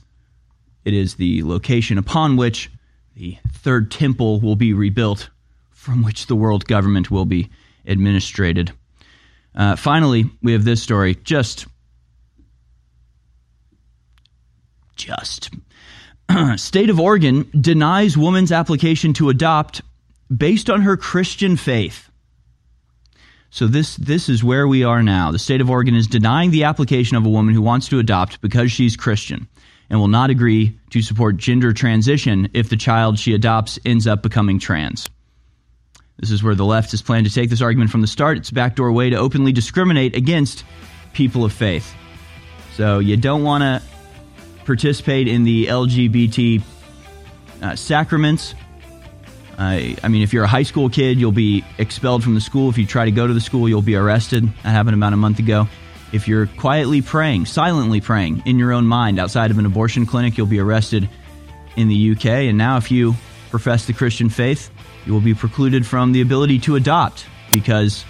it 0.85 0.95
is 0.95 1.15
the 1.17 1.43
location 1.43 1.99
upon 1.99 2.37
which 2.37 2.71
the 3.15 3.39
third 3.53 3.91
temple 3.91 4.41
will 4.41 4.57
be 4.57 4.73
rebuilt, 4.73 5.31
from 5.71 6.03
which 6.03 6.27
the 6.27 6.37
world 6.37 6.67
government 6.67 7.11
will 7.11 7.25
be 7.25 7.51
administrated. 7.87 8.73
Uh, 9.55 9.75
finally, 9.75 10.31
we 10.43 10.53
have 10.53 10.65
this 10.65 10.83
story. 10.83 11.17
Just, 11.25 11.67
just. 14.97 15.51
State 16.57 16.91
of 16.91 17.01
Oregon 17.01 17.49
denies 17.59 18.17
woman's 18.19 18.53
application 18.53 19.13
to 19.15 19.31
adopt 19.31 19.81
based 20.35 20.71
on 20.71 20.83
her 20.83 20.97
Christian 20.97 21.57
faith. 21.57 22.11
So 23.51 23.67
this 23.67 23.97
this 23.97 24.29
is 24.29 24.45
where 24.45 24.69
we 24.69 24.85
are 24.85 25.03
now. 25.03 25.31
The 25.31 25.39
state 25.39 25.61
of 25.61 25.71
Oregon 25.71 25.95
is 25.95 26.07
denying 26.07 26.51
the 26.51 26.65
application 26.65 27.17
of 27.17 27.25
a 27.25 27.31
woman 27.31 27.55
who 27.55 27.63
wants 27.63 27.89
to 27.89 27.99
adopt 27.99 28.41
because 28.41 28.71
she's 28.73 28.97
Christian 28.97 29.49
and 29.89 30.01
will 30.01 30.09
not 30.09 30.31
agree 30.31 30.79
to 30.91 31.01
support 31.01 31.37
gender 31.37 31.73
transition 31.73 32.51
if 32.55 32.69
the 32.69 32.77
child 32.77 33.19
she 33.19 33.35
adopts 33.35 33.79
ends 33.85 34.07
up 34.07 34.23
becoming 34.23 34.59
trans. 34.59 35.09
This 36.19 36.31
is 36.31 36.43
where 36.43 36.55
the 36.55 36.65
left 36.65 36.91
has 36.91 37.03
planned 37.03 37.27
to 37.27 37.33
take 37.33 37.51
this 37.51 37.63
argument 37.63 37.91
from 37.91 38.01
the 38.01 38.07
start. 38.07 38.39
It's 38.39 38.51
a 38.51 38.55
backdoor 38.55 38.91
way 38.93 39.11
to 39.11 39.17
openly 39.17 39.53
discriminate 39.53 40.17
against 40.17 40.65
people 41.13 41.45
of 41.45 41.53
faith. 41.53 41.95
So 42.75 42.99
you 42.99 43.17
don't 43.17 43.43
want 43.43 43.63
to 43.63 43.83
participate 44.65 45.29
in 45.29 45.45
the 45.45 45.67
LGBT 45.67 46.63
uh, 47.63 47.77
sacraments 47.77 48.55
I, 49.59 50.09
mean, 50.09 50.23
if 50.23 50.33
you're 50.33 50.45
a 50.45 50.49
high 50.49 50.63
school 50.63 50.89
kid, 50.89 51.19
you'll 51.19 51.33
be 51.33 51.65
expelled 51.79 52.23
from 52.23 52.35
the 52.35 52.41
school. 52.41 52.69
If 52.69 52.79
you 52.79 52.87
try 52.87 53.05
to 53.05 53.11
go 53.11 53.27
to 53.27 53.33
the 53.33 53.41
school, 53.41 53.69
you'll 53.69 53.83
be 53.83 53.97
arrested. 53.97 54.45
That 54.63 54.71
happened 54.71 54.95
about 54.95 55.13
a 55.13 55.17
month 55.17 55.39
ago. 55.39 55.69
If 56.13 56.29
you're 56.29 56.47
quietly 56.47 57.03
praying, 57.03 57.47
silently 57.47 58.01
praying 58.01 58.43
in 58.47 58.59
your 58.59 58.73
own 58.73 58.87
mind 58.87 59.19
outside 59.19 59.51
of 59.51 59.59
an 59.59 59.67
abortion 59.67 60.07
clinic, 60.07 60.37
you'll 60.37 60.47
be 60.47 60.61
arrested 60.61 61.09
in 61.77 61.89
the 61.89 62.13
UK. 62.13 62.27
And 62.27 62.59
now, 62.59 62.77
if 62.77 62.91
you 62.91 63.15
profess 63.51 63.87
the 63.87 63.93
Christian 63.93 64.29
faith, 64.29 64.71
you 65.05 65.13
will 65.13 65.21
be 65.21 65.35
precluded 65.35 65.87
from 65.87 66.13
the 66.13 66.21
ability 66.21 66.59
to 66.61 66.77
adopt 66.77 67.27
because, 67.51 68.05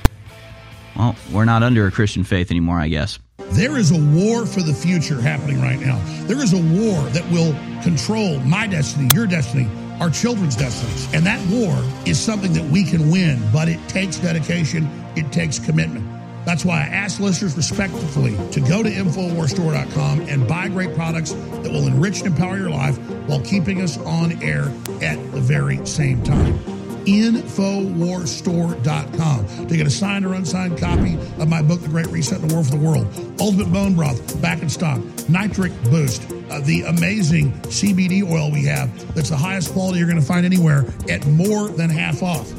well, 0.97 1.17
we're 1.33 1.45
not 1.45 1.63
under 1.63 1.87
a 1.87 1.91
Christian 1.91 2.25
faith 2.25 2.51
anymore, 2.51 2.79
I 2.79 2.89
guess. 2.89 3.19
There 3.51 3.77
is 3.77 3.93
a 3.93 3.99
war 3.99 4.45
for 4.45 4.61
the 4.61 4.75
future 4.75 5.21
happening 5.21 5.61
right 5.61 5.79
now. 5.79 6.01
There 6.25 6.43
is 6.43 6.53
a 6.53 6.57
war 6.57 7.01
that 7.11 7.31
will 7.31 7.55
control 7.83 8.41
my 8.41 8.67
destiny, 8.67 9.13
your 9.15 9.27
destiny, 9.27 9.69
our 10.01 10.11
children's 10.11 10.57
destinies. 10.57 11.13
And 11.15 11.25
that 11.27 11.41
war 11.49 11.77
is 12.07 12.19
something 12.19 12.53
that 12.53 12.65
we 12.65 12.85
can 12.85 13.11
win, 13.11 13.43
but 13.53 13.69
it 13.69 13.81
takes 13.89 14.19
dedication, 14.19 14.89
it 15.17 15.33
takes 15.33 15.59
commitment. 15.59 16.07
That's 16.45 16.65
why 16.65 16.83
I 16.83 16.87
ask 16.87 17.19
listeners 17.19 17.57
respectfully 17.57 18.37
to 18.53 18.61
go 18.61 18.83
to 18.83 18.89
InfoWarsStore.com 18.89 20.21
and 20.23 20.47
buy 20.47 20.69
great 20.69 20.95
products 20.95 21.33
that 21.33 21.73
will 21.73 21.89
enrich 21.89 22.21
and 22.21 22.29
empower 22.29 22.57
your 22.57 22.71
life 22.71 22.97
while 23.27 23.41
keeping 23.41 23.83
us 23.83 23.99
on 23.99 24.41
air 24.43 24.73
at 25.03 25.17
the 25.33 25.41
very 25.41 25.85
same 25.85 26.23
time. 26.23 26.76
Infowarstore.com 27.07 29.67
to 29.69 29.77
get 29.77 29.87
a 29.87 29.91
signed 29.91 30.27
or 30.27 30.35
unsigned 30.35 30.77
copy 30.79 31.15
of 31.39 31.49
my 31.49 31.63
book, 31.63 31.81
The 31.81 31.89
Great 31.89 32.09
Reset 32.09 32.41
and 32.41 32.51
the 32.51 32.55
War 32.55 32.65
for 32.65 32.73
the 32.73 32.79
World. 32.79 33.07
Ultimate 33.41 33.73
Bone 33.73 33.95
Broth, 33.95 34.43
back 34.43 34.63
in 34.63 34.69
stock. 34.69 35.01
Nitric 35.29 35.73
Boost, 35.85 36.23
uh, 36.51 36.61
the 36.61 36.83
amazing 36.83 37.53
CBD 37.63 38.23
oil 38.23 38.51
we 38.51 38.65
have 38.65 39.15
that's 39.15 39.31
the 39.31 39.37
highest 39.37 39.73
quality 39.73 39.99
you're 39.99 40.09
going 40.09 40.21
to 40.21 40.27
find 40.27 40.47
anywhere 40.47 40.85
at 41.11 41.27
more 41.27 41.69
than 41.69 41.91
half 41.91 42.23
off. 42.23 42.53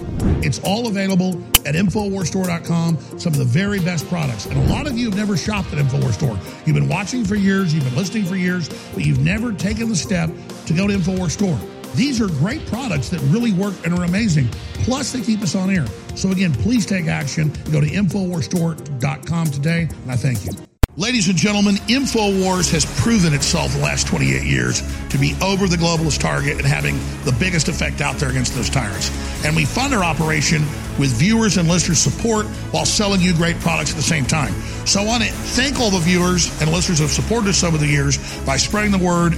It's 0.44 0.60
all 0.60 0.88
available 0.88 1.42
at 1.66 1.75
InfoWarsStore.com, 1.75 3.20
some 3.20 3.34
of 3.34 3.39
the 3.39 3.46
very 3.46 3.80
best 3.80 4.08
products. 4.08 4.46
And 4.46 4.58
a 4.58 4.74
lot 4.74 4.88
of 4.88 4.98
you 4.98 5.10
have 5.10 5.18
never 5.18 5.38
shopped 5.38 5.74
at 5.74 5.80
InfoWars 5.80 6.13
Store. 6.13 6.38
You've 6.66 6.75
been 6.75 6.89
watching 6.89 7.24
for 7.24 7.36
years, 7.36 7.74
you've 7.74 7.84
been 7.84 7.96
listening 7.96 8.25
for 8.25 8.36
years, 8.36 8.70
but 8.94 9.06
you've 9.06 9.20
never 9.20 9.54
taken 9.54 9.89
the 9.89 9.96
step 9.96 10.30
to 10.66 10.74
go 10.74 10.88
to 10.88 10.94
InfoWars 10.94 11.32
Store. 11.32 11.60
These 11.96 12.22
are 12.22 12.27
great 12.27 12.65
products 12.67 13.10
that 13.10 13.22
really 13.24 13.53
work 13.53 13.74
and 13.86 13.98
are 13.98 14.03
amazing. 14.03 14.48
Plus, 14.84 15.12
they 15.12 15.22
keep 15.22 15.41
us 15.41 15.56
on 15.56 15.70
air. 15.70 15.86
So, 16.15 16.32
again, 16.32 16.53
please 16.53 16.86
take 16.86 17.08
action. 17.08 17.51
Go 17.72 17.82
to 17.82 17.88
InfoWarsStore.com 17.88 19.48
today, 19.48 19.89
and 20.03 20.12
I 20.12 20.15
thank 20.15 20.46
you. 20.46 20.51
Ladies 20.98 21.29
and 21.29 21.38
gentlemen, 21.38 21.75
InfoWars 21.75 22.72
has 22.72 22.84
proven 23.00 23.32
itself 23.32 23.72
the 23.72 23.82
last 23.82 24.08
28 24.08 24.41
years 24.41 24.82
to 25.10 25.20
be 25.20 25.36
over 25.44 25.67
the 25.67 25.75
globalist 25.75 26.20
target 26.20 26.58
and 26.58 26.65
having 26.65 26.98
the 27.24 27.36
biggest 27.39 27.67
effect 27.67 28.01
out 28.01 28.15
there 28.15 28.29
against 28.29 28.56
those 28.56 28.67
tyrants. 28.67 29.12
And 29.46 29.56
we 29.56 29.63
fund 29.63 29.94
our 29.94 30.03
operation 30.03 30.63
with 30.98 31.12
viewers 31.12 31.58
and 31.58 31.70
listeners' 31.70 32.00
support 32.00 32.48
while 32.72 32.84
selling 32.84 33.22
you 33.22 33.36
great 33.36 33.60
products 33.60 33.91
at 33.91 33.96
the 33.96 34.01
same 34.01 34.25
time. 34.25 34.53
So 34.88 35.00
I 35.00 35.06
want 35.06 35.22
to 35.22 35.29
thank 35.29 35.79
all 35.79 35.91
the 35.91 36.00
viewers 36.00 36.50
and 36.62 36.72
listeners 36.72 36.98
who 36.98 37.03
have 37.03 37.13
supported 37.13 37.50
us 37.50 37.63
over 37.63 37.77
the 37.77 37.86
years 37.86 38.17
by 38.44 38.58
spreading 38.58 38.89
the 38.89 38.98
word, 38.98 39.38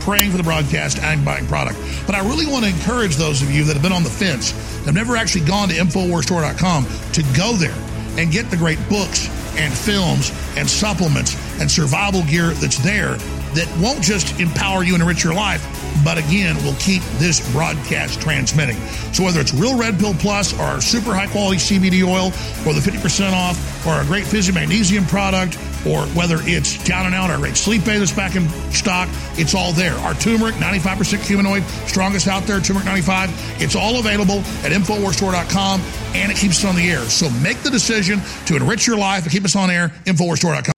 praying 0.00 0.30
for 0.30 0.36
the 0.36 0.42
broadcast, 0.42 0.98
and 0.98 1.24
buying 1.24 1.46
product. 1.46 1.78
But 2.06 2.14
I 2.14 2.20
really 2.20 2.46
want 2.46 2.64
to 2.64 2.70
encourage 2.70 3.16
those 3.16 3.42
of 3.42 3.50
you 3.50 3.64
that 3.64 3.74
have 3.74 3.82
been 3.82 3.92
on 3.92 4.02
the 4.02 4.10
fence, 4.10 4.52
have 4.84 4.94
never 4.94 5.16
actually 5.16 5.44
gone 5.46 5.68
to 5.68 5.74
InfoWarsStore.com, 5.74 6.86
to 7.12 7.22
go 7.36 7.52
there 7.52 7.76
and 8.18 8.30
get 8.32 8.50
the 8.50 8.56
great 8.56 8.78
books 8.88 9.28
and 9.56 9.72
films 9.72 10.32
and 10.56 10.68
supplements 10.68 11.36
and 11.60 11.70
survival 11.70 12.22
gear 12.24 12.50
that's 12.50 12.78
there 12.78 13.16
that 13.54 13.68
won't 13.80 14.02
just 14.02 14.38
empower 14.38 14.84
you 14.84 14.94
and 14.94 15.02
enrich 15.02 15.24
your 15.24 15.34
life, 15.34 15.62
but 16.04 16.18
again, 16.18 16.56
will 16.64 16.76
keep 16.78 17.02
this 17.18 17.40
broadcast 17.52 18.20
transmitting. 18.20 18.76
So 19.12 19.24
whether 19.24 19.40
it's 19.40 19.52
Real 19.52 19.76
Red 19.76 19.98
Pill 19.98 20.14
Plus 20.14 20.54
or 20.54 20.62
our 20.62 20.80
super 20.80 21.12
high 21.12 21.26
quality 21.26 21.58
CBD 21.58 22.06
oil 22.06 22.26
or 22.66 22.74
the 22.74 22.80
50% 22.80 23.32
off 23.32 23.86
or 23.86 23.90
our 23.90 24.04
great 24.04 24.24
Fizzy 24.24 24.52
Magnesium 24.52 25.04
product 25.06 25.58
or 25.86 26.02
whether 26.08 26.38
it's 26.40 26.82
Down 26.84 27.06
and 27.06 27.14
Out, 27.14 27.30
our 27.30 27.38
great 27.38 27.56
Sleep 27.56 27.86
Aid 27.88 28.00
that's 28.00 28.12
back 28.12 28.36
in 28.36 28.48
stock, 28.72 29.08
it's 29.34 29.54
all 29.54 29.72
there. 29.72 29.94
Our 29.94 30.14
turmeric, 30.14 30.54
95% 30.56 31.18
curcuminoid, 31.18 31.62
strongest 31.88 32.28
out 32.28 32.44
there, 32.44 32.60
turmeric 32.60 32.86
95. 32.86 33.30
It's 33.62 33.74
all 33.76 33.98
available 33.98 34.38
at 34.64 34.72
InfoWarsStore.com 34.72 35.80
and 36.14 36.30
it 36.30 36.36
keeps 36.36 36.58
us 36.58 36.64
on 36.64 36.76
the 36.76 36.90
air. 36.90 37.00
So 37.08 37.30
make 37.42 37.58
the 37.62 37.70
decision 37.70 38.20
to 38.46 38.56
enrich 38.56 38.86
your 38.86 38.98
life 38.98 39.24
and 39.24 39.32
keep 39.32 39.44
us 39.44 39.56
on 39.56 39.70
air, 39.70 39.88
InfoWarsStore.com. 40.04 40.72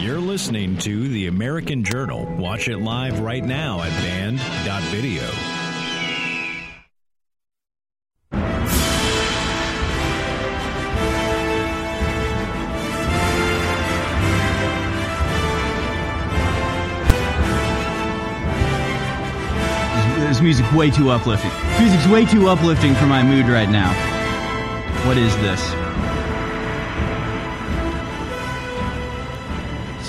You're 0.00 0.20
listening 0.20 0.78
to 0.78 1.08
The 1.08 1.26
American 1.26 1.84
Journal. 1.84 2.24
Watch 2.36 2.68
it 2.68 2.78
live 2.78 3.20
right 3.20 3.44
now 3.44 3.82
at 3.82 3.90
band.video. 3.90 5.57
way 20.72 20.90
too 20.90 21.10
uplifting. 21.10 21.50
Music's 21.78 22.06
way 22.06 22.24
too 22.24 22.48
uplifting 22.48 22.94
for 22.94 23.06
my 23.06 23.22
mood 23.22 23.46
right 23.46 23.68
now. 23.68 23.92
What 25.06 25.16
is 25.16 25.34
this? 25.36 25.74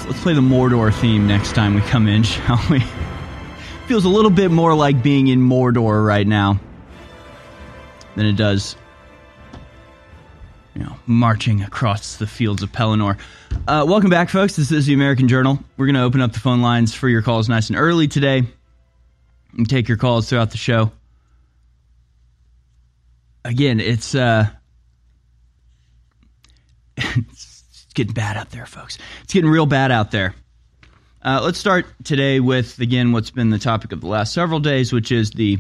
Let's 0.06 0.22
play 0.22 0.34
the 0.34 0.42
Mordor 0.42 0.94
theme 0.94 1.28
next 1.28 1.54
time 1.54 1.76
we 1.76 1.82
come 1.82 2.08
in, 2.08 2.24
shall 2.24 2.60
we? 2.70 2.84
Feels 3.88 4.06
a 4.06 4.10
little 4.10 4.32
bit 4.32 4.52
more 4.52 4.74
like 4.76 5.02
being 5.02 5.28
in 5.28 5.40
Mordor 5.40 6.06
right 6.06 6.28
now 6.28 6.60
than 8.16 8.26
it 8.26 8.36
does, 8.36 8.76
you 10.76 10.84
know, 10.84 10.98
marching 11.06 11.62
across 11.64 12.18
the 12.18 12.28
fields 12.28 12.64
of 12.64 12.72
Pelennor. 12.72 13.18
Uh, 13.68 13.86
welcome 13.88 14.10
back, 14.10 14.30
folks. 14.30 14.56
This 14.56 14.72
is 14.72 14.86
the 14.86 14.94
American 14.94 15.28
Journal. 15.28 15.60
We're 15.78 15.86
going 15.86 15.96
to 15.96 16.04
open 16.04 16.22
up 16.22 16.34
the 16.34 16.40
phone 16.40 16.62
lines 16.62 16.94
for 16.94 17.08
your 17.08 17.22
calls 17.22 17.48
nice 17.48 17.70
and 17.70 17.78
early 17.78 18.08
today 18.08 18.44
and 19.58 19.70
take 19.70 19.88
your 19.88 19.98
calls 19.98 20.30
throughout 20.30 20.52
the 20.52 20.58
show. 20.58 20.92
Again, 23.46 23.80
it's 23.80 24.16
uh 24.16 24.48
it's 26.98 27.88
getting 27.94 28.14
bad 28.14 28.38
out 28.38 28.50
there, 28.52 28.66
folks. 28.66 28.98
It's 29.24 29.34
getting 29.34 29.50
real 29.50 29.66
bad 29.66 29.92
out 29.92 30.12
there. 30.12 30.36
Uh, 31.22 31.42
let's 31.44 31.60
start 31.60 31.86
today 32.04 32.40
with 32.40 32.80
again 32.80 33.12
what's 33.12 33.32
been 33.32 33.50
the 33.50 33.60
topic 33.60 33.92
of 33.92 34.02
the 34.02 34.08
last 34.08 34.34
several 34.34 34.60
days, 34.60 34.94
which 34.94 35.12
is 35.12 35.32
the 35.32 35.60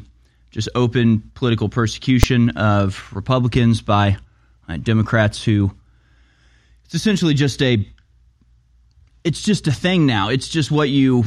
just 0.51 0.69
open 0.73 1.31
political 1.35 1.69
persecution 1.69 2.51
of 2.51 3.09
Republicans 3.13 3.81
by 3.81 4.17
uh, 4.67 4.77
Democrats 4.77 5.43
who 5.43 5.71
it's 6.85 6.95
essentially 6.95 7.33
just 7.33 7.61
a 7.61 7.85
it's 9.23 9.41
just 9.41 9.67
a 9.67 9.71
thing 9.71 10.05
now. 10.05 10.29
It's 10.29 10.47
just 10.47 10.71
what 10.71 10.89
you 10.89 11.25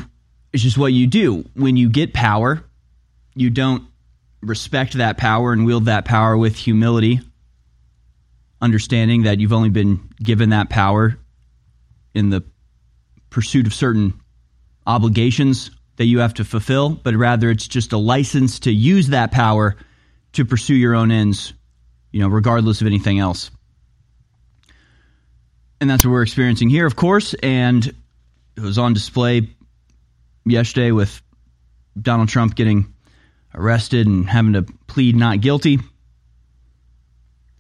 it's 0.53 0.63
just 0.63 0.79
what 0.79 0.93
you 0.93 1.07
do. 1.07 1.49
When 1.55 1.77
you 1.77 1.89
get 1.89 2.13
power, 2.13 2.63
you 3.35 3.51
don't 3.51 3.85
respect 4.41 4.95
that 4.95 5.17
power 5.17 5.53
and 5.53 5.65
wield 5.65 5.87
that 5.87 6.05
power 6.05 6.37
with 6.37 6.57
humility, 6.57 7.21
understanding 8.61 9.23
that 9.23 9.41
you've 9.41 9.53
only 9.53 9.71
been 9.71 10.09
given 10.23 10.51
that 10.51 10.69
power 10.69 11.19
in 12.15 12.31
the 12.31 12.45
pursuit 13.31 13.67
of 13.67 13.73
certain 13.73 14.21
obligations 14.87 15.71
that 15.97 16.05
you 16.05 16.19
have 16.19 16.35
to 16.35 16.45
fulfill, 16.45 16.91
but 16.91 17.15
rather 17.15 17.51
it's 17.51 17.67
just 17.69 17.93
a 17.93 17.99
license 17.99 18.61
to 18.61 18.73
use 18.73 19.09
that 19.09 19.31
power 19.31 19.77
to 20.33 20.45
pursue 20.45 20.75
your 20.75 20.95
own 20.95 21.11
ends, 21.11 21.53
you 22.11 22.21
know, 22.21 22.29
regardless 22.29 22.81
of 22.81 22.87
anything 22.87 23.19
else. 23.19 23.51
And 25.81 25.89
that's 25.89 26.05
what 26.05 26.13
we're 26.13 26.23
experiencing 26.23 26.69
here, 26.69 26.87
of 26.87 26.97
course, 26.97 27.35
and 27.35 27.87
it 28.57 28.61
was 28.61 28.79
on 28.79 28.93
display 28.93 29.49
yesterday 30.45 30.93
with 30.93 31.23
Donald 32.01 32.29
Trump 32.29 32.55
getting 32.55 32.93
arrested 33.55 34.07
and 34.07 34.29
having 34.29 34.55
to 34.55 34.63
plead 34.87 35.17
not 35.17 35.41
guilty. 35.41 35.79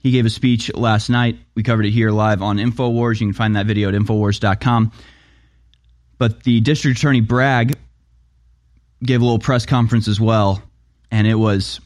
He 0.02 0.10
gave 0.10 0.26
a 0.26 0.30
speech 0.30 0.74
last 0.74 1.10
night. 1.10 1.38
We 1.54 1.62
covered 1.62 1.86
it 1.86 1.92
here 1.92 2.10
live 2.10 2.42
on 2.42 2.56
InfoWars. 2.56 3.20
You 3.20 3.28
can 3.28 3.34
find 3.34 3.56
that 3.56 3.66
video 3.66 3.88
at 3.88 3.94
InfoWars.com. 3.94 4.92
But 6.18 6.42
the 6.42 6.60
district 6.60 6.98
attorney 6.98 7.20
Bragg 7.20 7.76
gave 9.02 9.20
a 9.20 9.24
little 9.24 9.38
press 9.38 9.66
conference 9.66 10.08
as 10.08 10.20
well, 10.20 10.62
and 11.10 11.26
it 11.26 11.34
was 11.34 11.80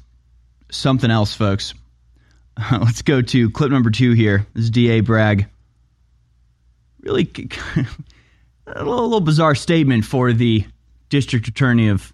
something 0.71 1.11
else, 1.11 1.35
folks. 1.35 1.75
Let's 2.73 3.03
go 3.03 3.23
to 3.23 3.51
clip 3.51 3.71
number 3.71 3.91
two 3.91 4.13
here. 4.13 4.47
This 4.55 4.65
is 4.65 4.71
DA 4.71 5.01
Bragg. 5.01 5.47
Really 7.01 7.31
a 8.67 8.85
little, 8.85 9.21
bizarre 9.21 9.55
statement 9.55 10.05
for 10.05 10.33
the 10.33 10.67
district 11.09 11.49
attorney 11.49 11.89
of 11.89 12.13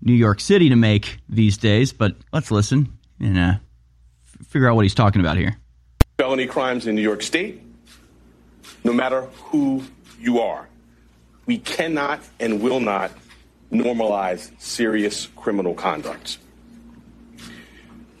New 0.00 0.14
York 0.14 0.40
City 0.40 0.68
to 0.68 0.76
make 0.76 1.18
these 1.28 1.56
days, 1.56 1.92
but 1.92 2.14
let's 2.32 2.50
listen 2.50 2.98
and 3.20 3.38
uh, 3.38 3.54
figure 4.46 4.68
out 4.68 4.76
what 4.76 4.84
he's 4.84 4.94
talking 4.94 5.20
about 5.20 5.36
here. 5.36 5.56
Felony 6.18 6.46
crimes 6.46 6.86
in 6.86 6.94
New 6.94 7.02
York 7.02 7.22
State, 7.22 7.62
no 8.84 8.92
matter 8.92 9.22
who 9.44 9.82
you 10.20 10.40
are, 10.40 10.68
we 11.46 11.58
cannot 11.58 12.20
and 12.38 12.60
will 12.60 12.80
not 12.80 13.10
normalize 13.72 14.50
serious 14.60 15.26
criminal 15.36 15.74
conduct. 15.74 16.38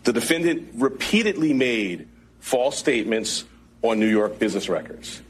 The 0.04 0.12
defendant 0.12 0.70
repeatedly 0.74 1.52
made 1.52 2.08
false 2.40 2.78
statements 2.78 3.44
on 3.82 4.00
New 4.00 4.06
York 4.06 4.38
business 4.38 4.68
records. 4.68 5.20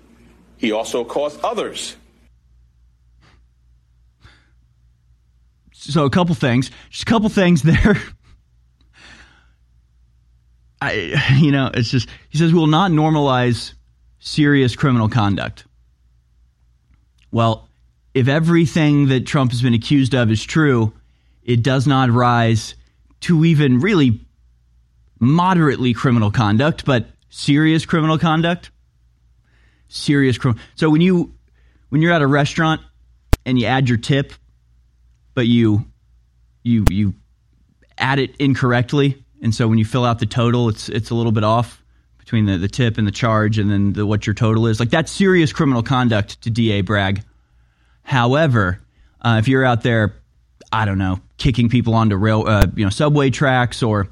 He 0.57 0.72
also 0.72 1.05
caused 1.05 1.40
others. 1.40 1.96
So 5.88 6.05
a 6.05 6.11
couple 6.11 6.35
things, 6.35 6.70
just 6.90 7.05
a 7.05 7.07
couple 7.07 7.29
things 7.31 7.62
there. 7.62 7.96
I, 10.81 11.38
you 11.38 11.51
know, 11.51 11.70
it's 11.72 11.90
just 11.90 12.09
he 12.29 12.38
says 12.38 12.53
we 12.53 12.59
will 12.59 12.66
not 12.66 12.90
normalize 12.90 13.72
serious 14.18 14.77
criminal 14.77 15.09
conduct. 15.09 15.64
Well, 17.31 17.68
if 18.14 18.29
everything 18.29 19.09
that 19.09 19.27
Trump 19.27 19.51
has 19.51 19.62
been 19.62 19.74
accused 19.74 20.14
of 20.14 20.31
is 20.31 20.42
true, 20.44 20.92
it 21.42 21.62
does 21.62 21.87
not 21.87 22.11
rise 22.11 22.74
to 23.20 23.44
even 23.44 23.81
really 23.81 24.20
moderately 25.18 25.94
criminal 25.94 26.31
conduct, 26.31 26.85
but 26.85 27.07
serious 27.29 27.87
criminal 27.87 28.18
conduct. 28.18 28.70
Serious 29.88 30.37
criminal. 30.38 30.62
So 30.74 30.90
when 30.90 31.01
you 31.01 31.35
when 31.88 32.03
you're 32.03 32.12
at 32.12 32.22
a 32.22 32.27
restaurant 32.27 32.83
and 33.46 33.59
you 33.59 33.66
add 33.66 33.88
your 33.88 33.98
tip, 33.98 34.33
but 35.38 35.46
you 35.46 35.87
you 36.64 36.85
you 36.90 37.14
add 37.96 38.18
it 38.18 38.35
incorrectly, 38.40 39.22
and 39.40 39.55
so 39.55 39.68
when 39.68 39.79
you 39.79 39.85
fill 39.85 40.05
out 40.05 40.18
the 40.18 40.27
total, 40.27 40.68
it's 40.68 40.88
it's 40.88 41.11
a 41.11 41.14
little 41.14 41.31
bit 41.31 41.44
off 41.44 41.81
between 42.18 42.44
the, 42.46 42.59
the 42.59 42.66
tip 42.66 42.98
and 42.98 43.07
the 43.07 43.12
charge, 43.12 43.57
and 43.57 43.70
then 43.70 43.92
the, 43.92 44.05
what 44.05 44.27
your 44.27 44.35
total 44.35 44.66
is. 44.66 44.81
Like 44.81 44.90
that's 44.90 45.12
serious 45.12 45.53
criminal 45.53 45.85
conduct 45.85 46.42
to 46.42 46.51
DA 46.51 46.81
Bragg. 46.81 47.22
However, 48.03 48.81
uh, 49.20 49.37
if 49.38 49.46
you're 49.46 49.64
out 49.64 49.85
there, 49.85 50.16
I 50.72 50.87
don't 50.87 50.98
know, 50.98 51.20
kicking 51.37 51.68
people 51.68 51.94
onto 51.94 52.16
rail, 52.16 52.42
uh, 52.44 52.66
you 52.74 52.85
know, 52.85 52.90
subway 52.90 53.31
tracks 53.31 53.85
or 53.85 54.09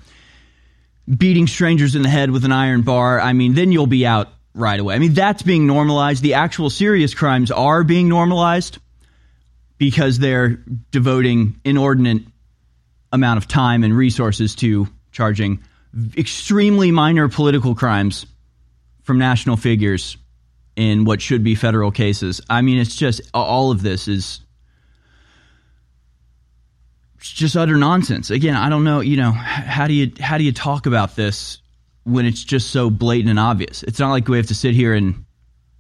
beating 1.13 1.49
strangers 1.49 1.97
in 1.97 2.03
the 2.03 2.09
head 2.09 2.31
with 2.31 2.45
an 2.45 2.53
iron 2.53 2.83
bar, 2.83 3.21
I 3.21 3.33
mean, 3.33 3.55
then 3.55 3.73
you'll 3.73 3.89
be 3.89 4.07
out 4.07 4.29
right 4.55 4.79
away. 4.79 4.95
I 4.95 5.01
mean, 5.01 5.15
that's 5.15 5.43
being 5.43 5.67
normalized. 5.67 6.23
The 6.23 6.35
actual 6.35 6.71
serious 6.71 7.15
crimes 7.15 7.51
are 7.51 7.83
being 7.83 8.09
normalized 8.09 8.79
because 9.79 10.19
they're 10.19 10.63
devoting 10.91 11.61
inordinate 11.65 12.23
amount 13.13 13.39
of 13.39 13.49
time 13.49 13.85
and 13.85 13.97
resources 13.97 14.55
to 14.57 14.89
charging 15.13 15.63
extremely 16.17 16.91
minor 16.91 17.29
political 17.29 17.75
crimes 17.75 18.27
from 19.03 19.19
national 19.19 19.57
figures 19.57 20.17
in 20.75 21.05
what 21.05 21.23
should 21.23 21.43
be 21.43 21.55
federal 21.55 21.91
cases. 21.91 22.41
I 22.51 22.61
mean, 22.63 22.79
it's 22.79 22.97
just 22.97 23.23
all 23.33 23.71
of 23.71 23.83
this 23.83 24.09
is 24.09 24.41
just 27.21 27.57
utter 27.57 27.77
nonsense. 27.77 28.31
Again, 28.31 28.55
I 28.55 28.69
don't 28.69 28.85
know, 28.85 29.01
you 29.01 29.17
know, 29.17 29.33
how 29.33 29.87
do 29.87 29.95
you 29.95 30.13
how 30.21 30.39
do 30.39 30.45
you 30.45 30.53
talk 30.53 30.87
about 30.87 31.17
this 31.17 31.59
when 32.05 32.27
it's 32.27 32.45
just 32.45 32.71
so 32.71 32.91
blatant 32.91 33.31
and 33.31 33.39
obvious? 33.39 33.83
It's 33.83 33.99
not 33.99 34.11
like 34.11 34.29
we 34.29 34.37
have 34.37 34.47
to 34.47 34.55
sit 34.55 34.75
here 34.75 34.95
and 34.95 35.25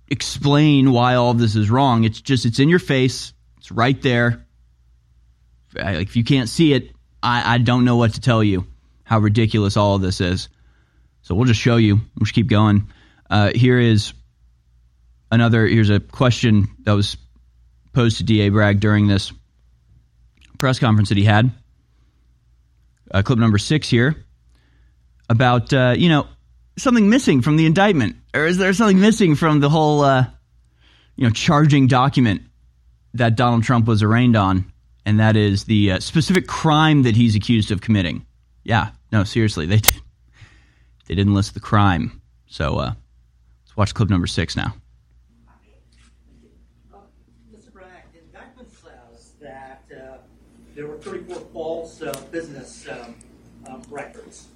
explain 0.09 0.93
why 0.93 1.15
all 1.15 1.31
of 1.31 1.39
this 1.39 1.57
is 1.57 1.71
wrong. 1.71 2.05
It's 2.05 2.21
just 2.21 2.47
it's 2.47 2.59
in 2.59 2.69
your 2.69 2.79
face. 2.79 3.33
It's 3.67 3.73
right 3.73 4.01
there. 4.01 4.47
If 5.75 6.15
you 6.15 6.23
can't 6.23 6.49
see 6.49 6.73
it, 6.73 6.93
I, 7.21 7.55
I 7.57 7.59
don't 7.59 7.85
know 7.85 7.97
what 7.97 8.15
to 8.15 8.21
tell 8.21 8.45
you. 8.45 8.65
How 9.03 9.19
ridiculous 9.19 9.77
all 9.77 9.97
of 9.97 10.03
this 10.03 10.21
is. 10.21 10.49
So 11.23 11.35
we'll 11.35 11.47
just 11.47 11.61
show 11.61 11.75
you. 11.75 11.97
We'll 11.97 12.27
just 12.27 12.33
keep 12.33 12.47
going. 12.47 12.89
Uh, 13.29 13.51
here 13.53 13.81
is 13.81 14.13
another. 15.33 15.67
Here's 15.67 15.91
a 15.91 15.99
question 15.99 16.69
that 16.85 16.93
was 16.93 17.17
posed 17.93 18.19
to 18.19 18.25
Da 18.25 18.49
Bragg 18.51 18.79
during 18.79 19.09
this 19.09 19.33
press 20.59 20.79
conference 20.79 21.09
that 21.09 21.19
he 21.19 21.25
had. 21.25 21.51
Uh, 23.11 23.23
clip 23.23 23.41
number 23.41 23.59
six 23.59 23.89
here 23.89 24.25
about 25.29 25.73
uh, 25.73 25.95
you 25.99 26.09
know 26.09 26.29
something 26.79 27.11
missing 27.11 27.43
from 27.43 27.57
the 27.57 27.67
indictment, 27.67 28.15
or 28.33 28.47
is 28.47 28.59
there 28.59 28.73
something 28.73 29.01
missing 29.01 29.35
from 29.35 29.59
the 29.59 29.69
whole 29.69 30.03
uh, 30.03 30.27
you 31.17 31.25
know 31.25 31.31
charging 31.31 31.89
document 31.89 32.43
that 33.19 33.37
Donald 33.37 33.63
Trump 33.65 33.87
was 33.87 34.03
arraigned 34.03 34.37
on, 34.37 34.71
and 35.05 35.21
that 35.21 35.37
is 35.37 35.65
the 35.65 35.93
uh, 35.93 36.01
specific 36.01 36.47
crime 36.47 37.03
that 37.03 37.17
he's 37.17 37.35
accused 37.35 37.71
of 37.71 37.81
committing. 37.81 38.27
Yeah, 38.65 38.91
no, 39.13 39.25
seriously, 39.25 39.67
they 39.67 39.79
did, 39.79 40.01
they 41.07 41.15
didn't 41.15 41.35
list 41.35 41.55
the 41.55 41.61
crime. 41.61 42.21
So 42.47 42.79
uh, 42.79 42.93
let's 43.65 43.77
watch 43.77 43.95
clip 43.95 44.11
number 44.11 44.27
six 44.27 44.57
now. 44.57 44.75
Uh, 46.93 46.99
Mr. 47.55 47.73
Bragg, 47.73 47.89
indictment 48.15 48.69
says 48.71 49.33
that 49.41 49.85
there 50.75 50.87
were 50.87 50.99
34 50.99 51.37
false 51.53 52.03
uh, 52.03 52.13
business 52.31 52.87
um, 52.89 53.15
um, 53.67 53.83
records. 53.91 54.49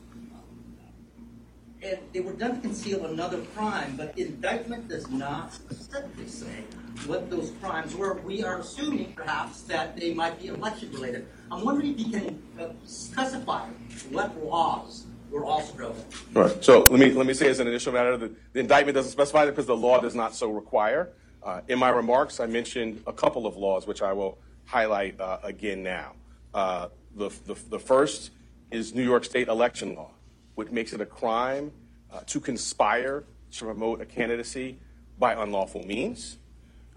And 1.82 1.98
they 2.12 2.20
were 2.20 2.34
done 2.34 2.56
to 2.56 2.60
conceal 2.60 3.06
another 3.06 3.40
crime, 3.56 3.94
but 3.96 4.18
indictment 4.18 4.88
does 4.88 5.10
not 5.10 5.52
specifically 5.52 6.28
say 6.28 6.64
what 7.06 7.30
those 7.30 7.52
crimes 7.60 7.94
were. 7.94 8.20
We 8.22 8.44
are 8.44 8.58
assuming, 8.58 9.14
perhaps, 9.14 9.62
that 9.62 9.96
they 9.96 10.12
might 10.12 10.38
be 10.38 10.48
election 10.48 10.92
related. 10.92 11.26
I'm 11.50 11.64
wondering 11.64 11.94
if 11.94 11.98
you 11.98 12.10
can 12.12 12.42
uh, 12.60 12.68
specify 12.84 13.66
what 14.10 14.36
laws 14.44 15.06
were 15.30 15.44
also 15.44 15.72
broken. 15.72 16.04
Right. 16.34 16.62
So 16.62 16.80
let 16.80 17.00
me 17.00 17.12
let 17.12 17.26
me 17.26 17.32
say 17.32 17.48
as 17.48 17.60
an 17.60 17.68
initial 17.68 17.92
matter, 17.92 18.16
the, 18.16 18.32
the 18.52 18.60
indictment 18.60 18.94
doesn't 18.94 19.12
specify 19.12 19.44
that 19.46 19.52
because 19.52 19.66
the 19.66 19.76
law 19.76 20.00
does 20.00 20.14
not 20.14 20.34
so 20.34 20.50
require. 20.50 21.10
Uh, 21.42 21.62
in 21.68 21.78
my 21.78 21.88
remarks, 21.88 22.40
I 22.40 22.46
mentioned 22.46 23.02
a 23.06 23.12
couple 23.12 23.46
of 23.46 23.56
laws 23.56 23.86
which 23.86 24.02
I 24.02 24.12
will 24.12 24.38
highlight 24.66 25.18
uh, 25.18 25.38
again 25.42 25.82
now. 25.82 26.12
Uh, 26.52 26.88
the, 27.16 27.30
the, 27.46 27.54
the, 27.70 27.78
first 27.78 28.30
is 28.70 28.94
New 28.94 29.02
York 29.02 29.24
State 29.24 29.48
election 29.48 29.94
law, 29.94 30.10
which 30.54 30.70
makes 30.70 30.92
it 30.92 31.00
a 31.00 31.06
crime 31.06 31.72
uh, 32.12 32.20
to 32.26 32.40
conspire 32.40 33.24
to 33.52 33.64
promote 33.64 34.00
a 34.00 34.06
candidacy 34.06 34.78
by 35.18 35.34
unlawful 35.34 35.84
means. 35.86 36.38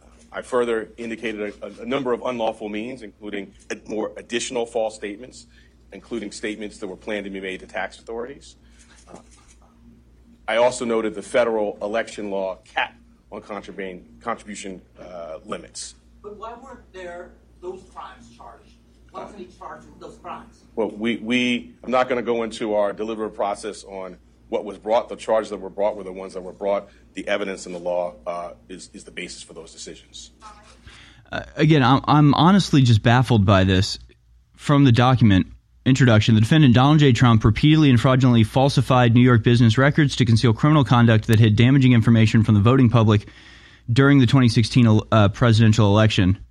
Uh, 0.01 0.05
I 0.31 0.41
further 0.41 0.89
indicated 0.97 1.53
a, 1.61 1.81
a, 1.81 1.85
number 1.85 2.13
of 2.13 2.21
unlawful 2.23 2.69
means, 2.69 3.01
including 3.01 3.53
more 3.87 4.11
additional 4.17 4.65
false 4.65 4.95
statements, 4.95 5.47
including 5.91 6.31
statements 6.31 6.77
that 6.79 6.87
were 6.87 6.95
planned 6.95 7.25
to 7.25 7.29
be 7.29 7.39
made 7.39 7.59
to 7.59 7.67
tax 7.67 7.99
authorities. 7.99 8.55
Uh, 9.11 9.17
I 10.47 10.57
also 10.57 10.85
noted 10.85 11.15
the 11.15 11.21
federal 11.21 11.77
election 11.81 12.29
law 12.29 12.57
cap 12.65 12.95
on 13.31 13.41
contribution 13.41 14.81
uh, 14.99 15.39
limits. 15.45 15.95
But 16.21 16.37
why 16.37 16.53
weren't 16.53 16.91
there 16.93 17.31
those 17.61 17.83
crimes 17.93 18.29
charged? 18.35 18.72
Why 19.13 19.25
wasn't 19.25 19.57
charged 19.59 19.87
with 19.87 19.99
those 19.99 20.17
crimes? 20.17 20.63
Well, 20.75 20.89
we, 20.89 21.17
we 21.17 21.75
I'm 21.83 21.91
not 21.91 22.09
going 22.09 22.17
to 22.17 22.25
go 22.25 22.41
into 22.41 22.73
our 22.73 22.93
deliberative 22.93 23.35
process 23.35 23.83
on 23.83 24.17
what 24.49 24.65
was 24.65 24.79
brought. 24.79 25.07
The 25.07 25.15
charges 25.15 25.51
that 25.51 25.57
were 25.57 25.69
brought 25.69 25.95
were 25.95 26.03
the 26.03 26.11
ones 26.11 26.33
that 26.33 26.41
were 26.41 26.51
brought. 26.51 26.89
The 27.13 27.27
evidence 27.27 27.67
in 27.67 27.73
the 27.73 27.79
law 27.79 28.15
uh, 28.25 28.53
is, 28.69 28.89
is 28.91 29.03
the 29.03 29.11
basis 29.11 29.43
for 29.43 29.53
those 29.53 29.71
decisions. 29.71 30.31
Uh, 31.31 31.43
again, 31.55 31.83
I'm, 31.83 32.01
I'm 32.05 32.33
honestly 32.33 32.81
just 32.81 33.03
baffled 33.03 33.45
by 33.45 33.63
this. 33.63 33.99
From 34.55 34.83
the 34.83 34.91
document 34.91 35.47
introduction, 35.85 36.33
the 36.33 36.41
defendant 36.41 36.73
Donald 36.73 36.99
J. 36.99 37.11
Trump 37.11 37.43
repeatedly 37.43 37.91
and 37.91 37.99
fraudulently 37.99 38.43
falsified 38.43 39.13
New 39.13 39.21
York 39.21 39.43
business 39.43 39.77
records 39.77 40.15
to 40.15 40.25
conceal 40.25 40.53
criminal 40.53 40.83
conduct 40.83 41.27
that 41.27 41.39
hid 41.39 41.55
damaging 41.55 41.93
information 41.93 42.43
from 42.43 42.55
the 42.55 42.61
voting 42.61 42.89
public 42.89 43.27
during 43.91 44.19
the 44.19 44.25
2016 44.25 45.01
uh, 45.11 45.29
presidential 45.29 45.87
election. 45.87 46.43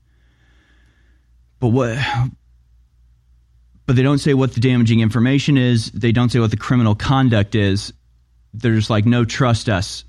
But 1.59 1.69
what? 1.69 1.99
But 3.87 3.97
they 3.97 4.03
don't 4.03 4.19
say 4.19 4.35
what 4.35 4.55
the 4.55 4.61
damaging 4.61 5.01
information 5.01 5.57
is. 5.59 5.91
They 5.91 6.13
don't 6.13 6.31
say 6.31 6.39
what 6.39 6.51
the 6.51 6.57
criminal 6.57 6.95
conduct 6.95 7.55
is. 7.55 7.93
They're 8.55 8.75
just 8.75 8.91
like, 8.91 9.07
no, 9.07 9.25
trust 9.25 9.69
us. 9.69 10.05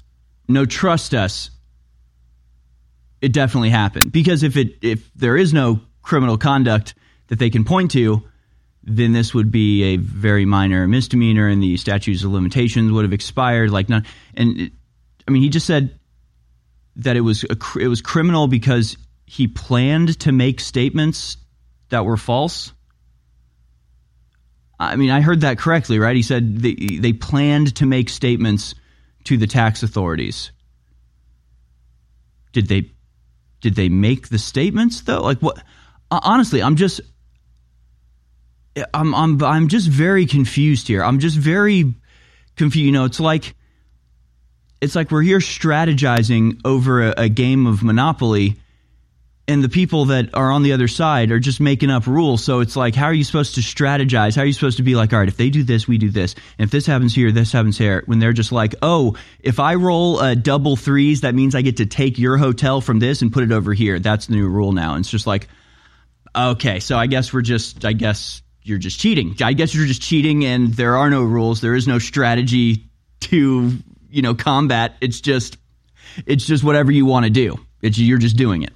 No, 0.47 0.65
trust 0.65 1.13
us. 1.13 1.49
It 3.21 3.31
definitely 3.31 3.69
happened 3.69 4.11
because 4.11 4.43
if 4.43 4.57
it 4.57 4.83
if 4.83 5.11
there 5.13 5.37
is 5.37 5.53
no 5.53 5.79
criminal 6.01 6.37
conduct 6.37 6.93
that 7.27 7.39
they 7.39 7.49
can 7.49 7.63
point 7.63 7.91
to, 7.91 8.21
then 8.83 9.13
this 9.13 9.33
would 9.33 9.49
be 9.49 9.83
a 9.83 9.95
very 9.95 10.45
minor 10.45 10.87
misdemeanor, 10.87 11.47
and 11.47 11.63
the 11.63 11.77
statutes 11.77 12.23
of 12.23 12.31
limitations 12.31 12.91
would 12.91 13.05
have 13.05 13.13
expired. 13.13 13.71
Like 13.71 13.87
none, 13.87 14.05
and 14.33 14.59
it, 14.59 14.73
I 15.25 15.31
mean, 15.31 15.41
he 15.41 15.49
just 15.49 15.65
said 15.65 15.97
that 16.97 17.15
it 17.15 17.21
was 17.21 17.45
a, 17.45 17.55
it 17.79 17.87
was 17.87 18.01
criminal 18.01 18.47
because 18.47 18.97
he 19.25 19.47
planned 19.47 20.19
to 20.19 20.31
make 20.31 20.59
statements 20.59 21.37
that 21.89 22.05
were 22.05 22.17
false. 22.17 22.73
I 24.79 24.95
mean, 24.95 25.11
I 25.11 25.21
heard 25.21 25.41
that 25.41 25.57
correctly, 25.57 25.99
right? 25.99 26.15
He 26.15 26.21
said 26.21 26.57
they, 26.57 26.73
they 26.73 27.13
planned 27.13 27.75
to 27.75 27.85
make 27.85 28.09
statements 28.09 28.75
to 29.25 29.37
the 29.37 29.47
tax 29.47 29.83
authorities. 29.83 30.51
Did 32.51 32.67
they 32.67 32.91
did 33.61 33.75
they 33.75 33.89
make 33.89 34.27
the 34.27 34.37
statements 34.37 35.01
though? 35.01 35.21
Like 35.21 35.39
what 35.39 35.63
honestly, 36.11 36.61
I'm 36.61 36.75
just 36.75 37.01
I'm 38.93 39.13
I'm 39.15 39.43
I'm 39.43 39.67
just 39.67 39.87
very 39.87 40.25
confused 40.25 40.87
here. 40.87 41.03
I'm 41.03 41.19
just 41.19 41.37
very 41.37 41.93
confused. 42.55 42.85
You 42.85 42.91
know, 42.91 43.05
it's 43.05 43.19
like 43.19 43.55
it's 44.81 44.95
like 44.95 45.11
we're 45.11 45.21
here 45.21 45.39
strategizing 45.39 46.59
over 46.65 47.09
a, 47.09 47.13
a 47.17 47.29
game 47.29 47.65
of 47.67 47.83
Monopoly, 47.83 48.57
and 49.45 49.61
the 49.61 49.69
people 49.69 50.05
that 50.05 50.33
are 50.33 50.51
on 50.51 50.63
the 50.63 50.71
other 50.71 50.87
side 50.87 51.31
are 51.31 51.39
just 51.39 51.59
making 51.59 51.89
up 51.89 52.07
rules. 52.07 52.43
So 52.43 52.61
it's 52.61 52.77
like, 52.77 52.95
how 52.95 53.07
are 53.07 53.13
you 53.13 53.25
supposed 53.25 53.55
to 53.55 53.61
strategize? 53.61 54.35
How 54.35 54.43
are 54.43 54.45
you 54.45 54.53
supposed 54.53 54.77
to 54.77 54.83
be 54.83 54.95
like, 54.95 55.11
all 55.11 55.19
right, 55.19 55.27
if 55.27 55.35
they 55.35 55.49
do 55.49 55.63
this, 55.63 55.85
we 55.85 55.97
do 55.97 56.09
this. 56.09 56.33
And 56.57 56.65
if 56.65 56.71
this 56.71 56.85
happens 56.85 57.13
here, 57.13 57.31
this 57.31 57.51
happens 57.51 57.77
here. 57.77 58.03
When 58.05 58.19
they're 58.19 58.31
just 58.31 58.53
like, 58.53 58.75
oh, 58.81 59.17
if 59.41 59.59
I 59.59 59.75
roll 59.75 60.21
a 60.21 60.35
double 60.35 60.77
threes, 60.77 61.21
that 61.21 61.35
means 61.35 61.55
I 61.55 61.61
get 61.61 61.77
to 61.77 61.85
take 61.85 62.17
your 62.17 62.37
hotel 62.37 62.79
from 62.79 62.99
this 62.99 63.21
and 63.21 63.33
put 63.33 63.43
it 63.43 63.51
over 63.51 63.73
here. 63.73 63.99
That's 63.99 64.27
the 64.27 64.35
new 64.35 64.47
rule 64.47 64.71
now. 64.71 64.93
And 64.93 65.01
it's 65.01 65.11
just 65.11 65.27
like, 65.27 65.49
okay, 66.33 66.79
so 66.79 66.97
I 66.97 67.07
guess 67.07 67.33
we're 67.33 67.41
just, 67.41 67.83
I 67.83 67.91
guess 67.91 68.41
you're 68.61 68.77
just 68.77 68.97
cheating. 68.97 69.35
I 69.43 69.51
guess 69.51 69.75
you're 69.75 69.87
just 69.87 70.01
cheating 70.01 70.45
and 70.45 70.73
there 70.73 70.95
are 70.95 71.09
no 71.09 71.21
rules. 71.21 71.59
There 71.59 71.75
is 71.75 71.85
no 71.85 71.99
strategy 71.99 72.89
to, 73.21 73.77
you 74.09 74.21
know, 74.21 74.35
combat. 74.35 74.95
It's 75.01 75.19
just, 75.19 75.57
it's 76.25 76.45
just 76.45 76.63
whatever 76.63 76.93
you 76.93 77.05
want 77.05 77.25
to 77.25 77.29
do. 77.29 77.59
It's, 77.81 77.97
you're 77.97 78.19
just 78.19 78.37
doing 78.37 78.63
it. 78.63 78.71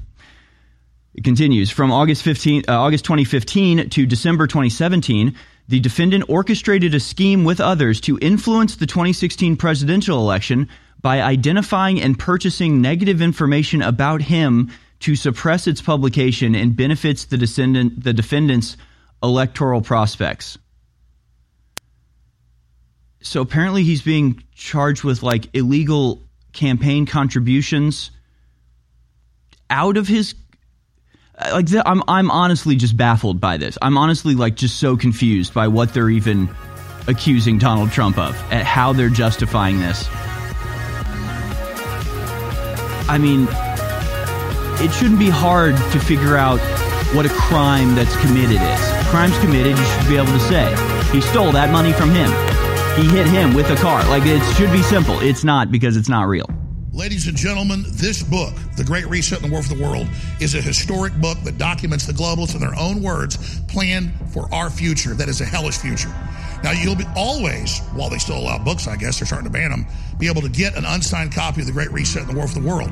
It 1.18 1.24
continues 1.24 1.72
from 1.72 1.92
August 1.92 2.22
15, 2.22 2.66
uh, 2.68 2.80
August 2.80 3.04
2015 3.06 3.90
to 3.90 4.06
December 4.06 4.46
2017. 4.46 5.36
The 5.68 5.80
defendant 5.80 6.26
orchestrated 6.30 6.94
a 6.94 7.00
scheme 7.00 7.44
with 7.44 7.60
others 7.60 8.00
to 8.02 8.20
influence 8.22 8.76
the 8.76 8.86
2016 8.86 9.58
presidential 9.58 10.20
election 10.20 10.70
by 11.02 11.22
identifying 11.22 12.00
and 12.00 12.18
purchasing 12.18 12.82
negative 12.82 13.20
information 13.20 13.82
about 13.82 14.22
him 14.22 14.70
to 15.00 15.16
suppress 15.16 15.66
its 15.66 15.82
publication 15.82 16.54
and 16.54 16.76
benefits 16.76 17.26
the 17.26 17.38
descendant 17.38 18.04
the 18.04 18.14
defendant's 18.14 18.78
electoral 19.24 19.82
prospects. 19.82 20.60
So 23.22 23.42
apparently 23.42 23.82
he's 23.82 24.04
being 24.04 24.44
charged 24.54 25.04
with 25.04 25.24
like 25.24 25.50
illegal 25.56 26.22
campaign 26.54 27.08
contributions 27.08 28.12
out 29.70 29.98
of 29.98 30.08
his 30.08 30.36
Uh, 31.38 31.50
like 31.54 31.68
th- 31.68 31.84
I'm 31.86 32.02
I'm 32.08 32.32
honestly 32.32 32.76
just 32.76 32.98
baffled 32.98 33.40
by 33.40 33.58
this. 33.58 33.78
I'm 33.82 33.98
honestly 33.98 34.36
like 34.36 34.56
just 34.56 34.80
so 34.80 34.98
confused 34.98 35.54
by 35.54 35.68
what 35.68 35.94
they're 35.94 36.10
even 36.10 36.50
accusing 37.08 37.58
Donald 37.58 37.92
Trump 37.92 38.18
of 38.18 38.36
at 38.52 38.66
how 38.66 38.94
they're 38.94 39.10
justifying 39.10 39.80
this. 39.80 40.08
I 43.10 43.18
mean, 43.20 43.48
it 44.84 44.92
shouldn't 44.94 45.20
be 45.20 45.30
hard 45.30 45.78
to 45.78 46.00
figure 46.00 46.36
out 46.36 46.60
what 47.16 47.26
a 47.26 47.30
crime 47.30 47.96
that's 47.96 48.16
committed 48.18 48.62
is. 48.62 49.08
Crime's 49.08 49.38
committed, 49.40 49.78
you 49.78 49.86
should 49.86 50.08
be 50.10 50.18
able 50.18 50.34
to 50.34 50.40
say 50.40 50.76
he 51.14 51.22
stole 51.22 51.52
that 51.54 51.72
money 51.72 51.94
from 51.94 52.10
him. 52.10 52.30
He 53.00 53.08
hit 53.16 53.28
him 53.28 53.54
with 53.54 53.70
a 53.70 53.76
car. 53.76 54.04
Like 54.10 54.24
it 54.26 54.42
should 54.56 54.72
be 54.72 54.82
simple. 54.82 55.20
It's 55.20 55.44
not 55.44 55.72
because 55.72 55.96
it's 55.96 56.10
not 56.10 56.28
real. 56.28 56.50
Ladies 56.98 57.28
and 57.28 57.38
gentlemen, 57.38 57.86
this 57.90 58.24
book, 58.24 58.56
The 58.76 58.84
Great 58.84 59.06
Reset 59.06 59.40
and 59.44 59.48
the 59.48 59.54
War 59.54 59.62
for 59.62 59.76
the 59.76 59.84
World, 59.84 60.08
is 60.42 60.56
a 60.56 60.62
historic 60.62 61.14
book 61.22 61.38
that 61.44 61.60
documents 61.60 62.08
the 62.08 62.12
globalists 62.12 62.56
in 62.56 62.60
their 62.60 62.74
own 62.74 63.04
words 63.04 63.60
plan 63.66 64.12
for 64.34 64.52
our 64.52 64.72
future. 64.72 65.14
That 65.14 65.30
is 65.30 65.40
a 65.40 65.46
hellish 65.46 65.78
future. 65.78 66.10
Now, 66.64 66.72
you'll 66.72 66.96
be 66.96 67.06
always, 67.16 67.82
while 67.94 68.10
they 68.10 68.18
still 68.18 68.40
allow 68.40 68.58
books, 68.58 68.88
I 68.88 68.96
guess 68.96 69.20
they're 69.20 69.28
starting 69.28 69.46
to 69.46 69.54
ban 69.54 69.70
them, 69.70 69.86
be 70.18 70.28
able 70.28 70.42
to 70.42 70.50
get 70.50 70.76
an 70.76 70.86
unsigned 70.86 71.36
copy 71.36 71.62
of 71.62 71.68
The 71.68 71.72
Great 71.74 71.92
Reset 71.92 72.24
and 72.24 72.32
the 72.32 72.36
War 72.36 72.48
for 72.48 72.60
the 72.60 72.68
World 72.68 72.90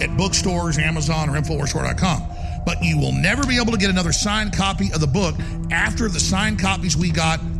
at 0.00 0.16
bookstores, 0.16 0.78
Amazon, 0.78 1.28
or 1.28 1.32
InfoWarsStore.com. 1.32 2.62
But 2.64 2.80
you 2.80 2.96
will 2.96 3.12
never 3.12 3.44
be 3.44 3.56
able 3.56 3.72
to 3.72 3.78
get 3.78 3.90
another 3.90 4.12
signed 4.12 4.52
copy 4.52 4.92
of 4.92 5.00
the 5.00 5.08
book 5.08 5.34
after 5.72 6.08
the 6.08 6.20
signed 6.20 6.60
copies 6.60 6.96
we 6.96 7.10
got 7.10 7.40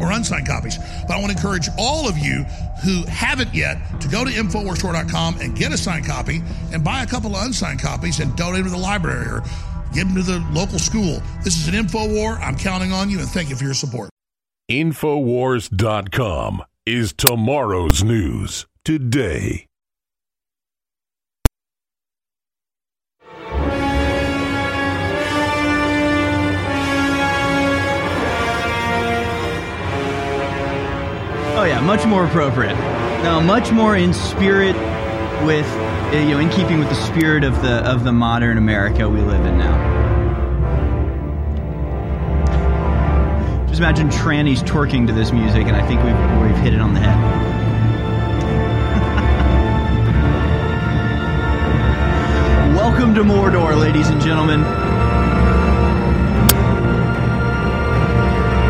or 0.00 0.12
unsigned 0.12 0.46
copies. 0.46 0.78
But 1.06 1.12
I 1.12 1.20
want 1.20 1.32
to 1.32 1.38
encourage 1.38 1.68
all 1.78 2.08
of 2.08 2.18
you 2.18 2.44
who 2.84 3.04
haven't 3.06 3.54
yet 3.54 3.78
to 4.00 4.08
go 4.08 4.24
to 4.24 4.30
InfoWarsStore.com 4.30 5.40
and 5.40 5.56
get 5.56 5.72
a 5.72 5.78
signed 5.78 6.06
copy 6.06 6.42
and 6.72 6.82
buy 6.82 7.02
a 7.02 7.06
couple 7.06 7.36
of 7.36 7.44
unsigned 7.44 7.80
copies 7.80 8.20
and 8.20 8.34
donate 8.36 8.64
them 8.64 8.64
to 8.64 8.70
the 8.70 8.78
library 8.78 9.26
or 9.26 9.42
give 9.92 10.06
them 10.08 10.16
to 10.16 10.22
the 10.22 10.44
local 10.52 10.78
school. 10.78 11.22
This 11.44 11.56
is 11.56 11.68
an 11.68 11.74
info 11.74 12.08
war. 12.08 12.32
I'm 12.34 12.56
counting 12.56 12.92
on 12.92 13.10
you 13.10 13.18
and 13.18 13.28
thank 13.28 13.50
you 13.50 13.56
for 13.56 13.64
your 13.64 13.74
support. 13.74 14.10
Infowars.com 14.70 16.62
is 16.86 17.12
tomorrow's 17.12 18.02
news 18.02 18.66
today. 18.84 19.66
Oh 31.60 31.64
yeah, 31.64 31.78
much 31.78 32.06
more 32.06 32.24
appropriate. 32.24 32.72
Now, 33.22 33.38
much 33.38 33.70
more 33.70 33.94
in 33.94 34.14
spirit 34.14 34.74
with 35.44 35.66
uh, 35.66 36.16
you 36.16 36.30
know 36.30 36.38
in 36.38 36.48
keeping 36.48 36.78
with 36.78 36.88
the 36.88 36.94
spirit 36.94 37.44
of 37.44 37.60
the 37.60 37.86
of 37.86 38.02
the 38.02 38.12
modern 38.12 38.56
America 38.56 39.06
we 39.06 39.20
live 39.20 39.44
in 39.44 39.58
now. 39.58 39.76
Just 43.66 43.78
imagine 43.78 44.08
trannies 44.08 44.62
twerking 44.62 45.06
to 45.08 45.12
this 45.12 45.32
music, 45.32 45.66
and 45.66 45.76
I 45.76 45.86
think 45.86 46.02
we've 46.02 46.16
we've 46.40 46.56
hit 46.64 46.72
it 46.72 46.80
on 46.80 46.94
the 46.94 47.00
head. 47.00 47.18
Welcome 52.74 53.14
to 53.16 53.22
Mordor, 53.22 53.78
ladies 53.78 54.08
and 54.08 54.18
gentlemen. 54.22 54.60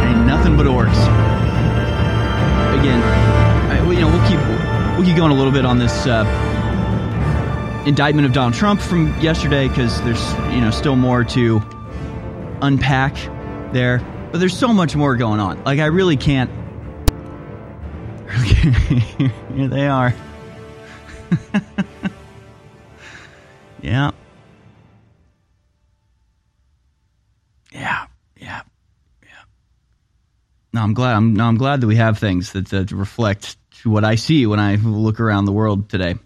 Ain't 0.09 0.27
nothing 0.27 0.57
but 0.57 0.67
orcs. 0.67 1.30
You 4.01 4.07
know, 4.07 4.17
we'll 4.17 4.29
keep 4.31 4.41
we'll 4.97 5.05
keep 5.05 5.15
going 5.15 5.31
a 5.31 5.35
little 5.35 5.53
bit 5.53 5.67
on 5.67 5.79
this 5.79 6.07
uh, 6.07 6.25
indictment 7.87 8.25
of 8.25 8.33
Donald 8.33 8.55
Trump 8.55 8.81
from 8.81 9.09
yesterday 9.21 9.69
because 9.69 10.01
there's 10.05 10.33
you 10.55 10.63
know 10.63 10.71
still 10.71 10.97
more 10.97 11.23
to 11.23 11.61
unpack 12.63 13.15
there, 13.75 13.99
but 14.33 14.39
there's 14.39 14.57
so 14.57 14.69
much 14.69 14.97
more 14.97 15.17
going 15.17 15.39
on. 15.39 15.63
Like 15.65 15.81
I 15.81 15.85
really 15.85 16.17
can't. 16.17 16.51
Here 19.55 19.69
they 19.69 19.87
are. 19.87 20.15
yeah. 23.83 24.13
Yeah. 27.71 28.07
Yeah. 28.39 28.63
No, 30.73 30.81
I'm 30.81 30.95
glad. 30.95 31.17
I'm, 31.17 31.35
no, 31.35 31.45
I'm 31.45 31.59
glad 31.59 31.83
that 31.83 31.87
we 31.87 31.97
have 31.97 32.19
things 32.19 32.53
that, 32.53 32.69
that 32.69 32.93
reflect 32.93 33.59
what 33.85 34.05
I 34.05 34.15
see 34.15 34.47
when 34.47 34.61
I 34.61 34.77
look 34.77 35.21
around 35.21 35.45
the 35.45 35.53
world 35.53 35.89
today. 35.89 36.17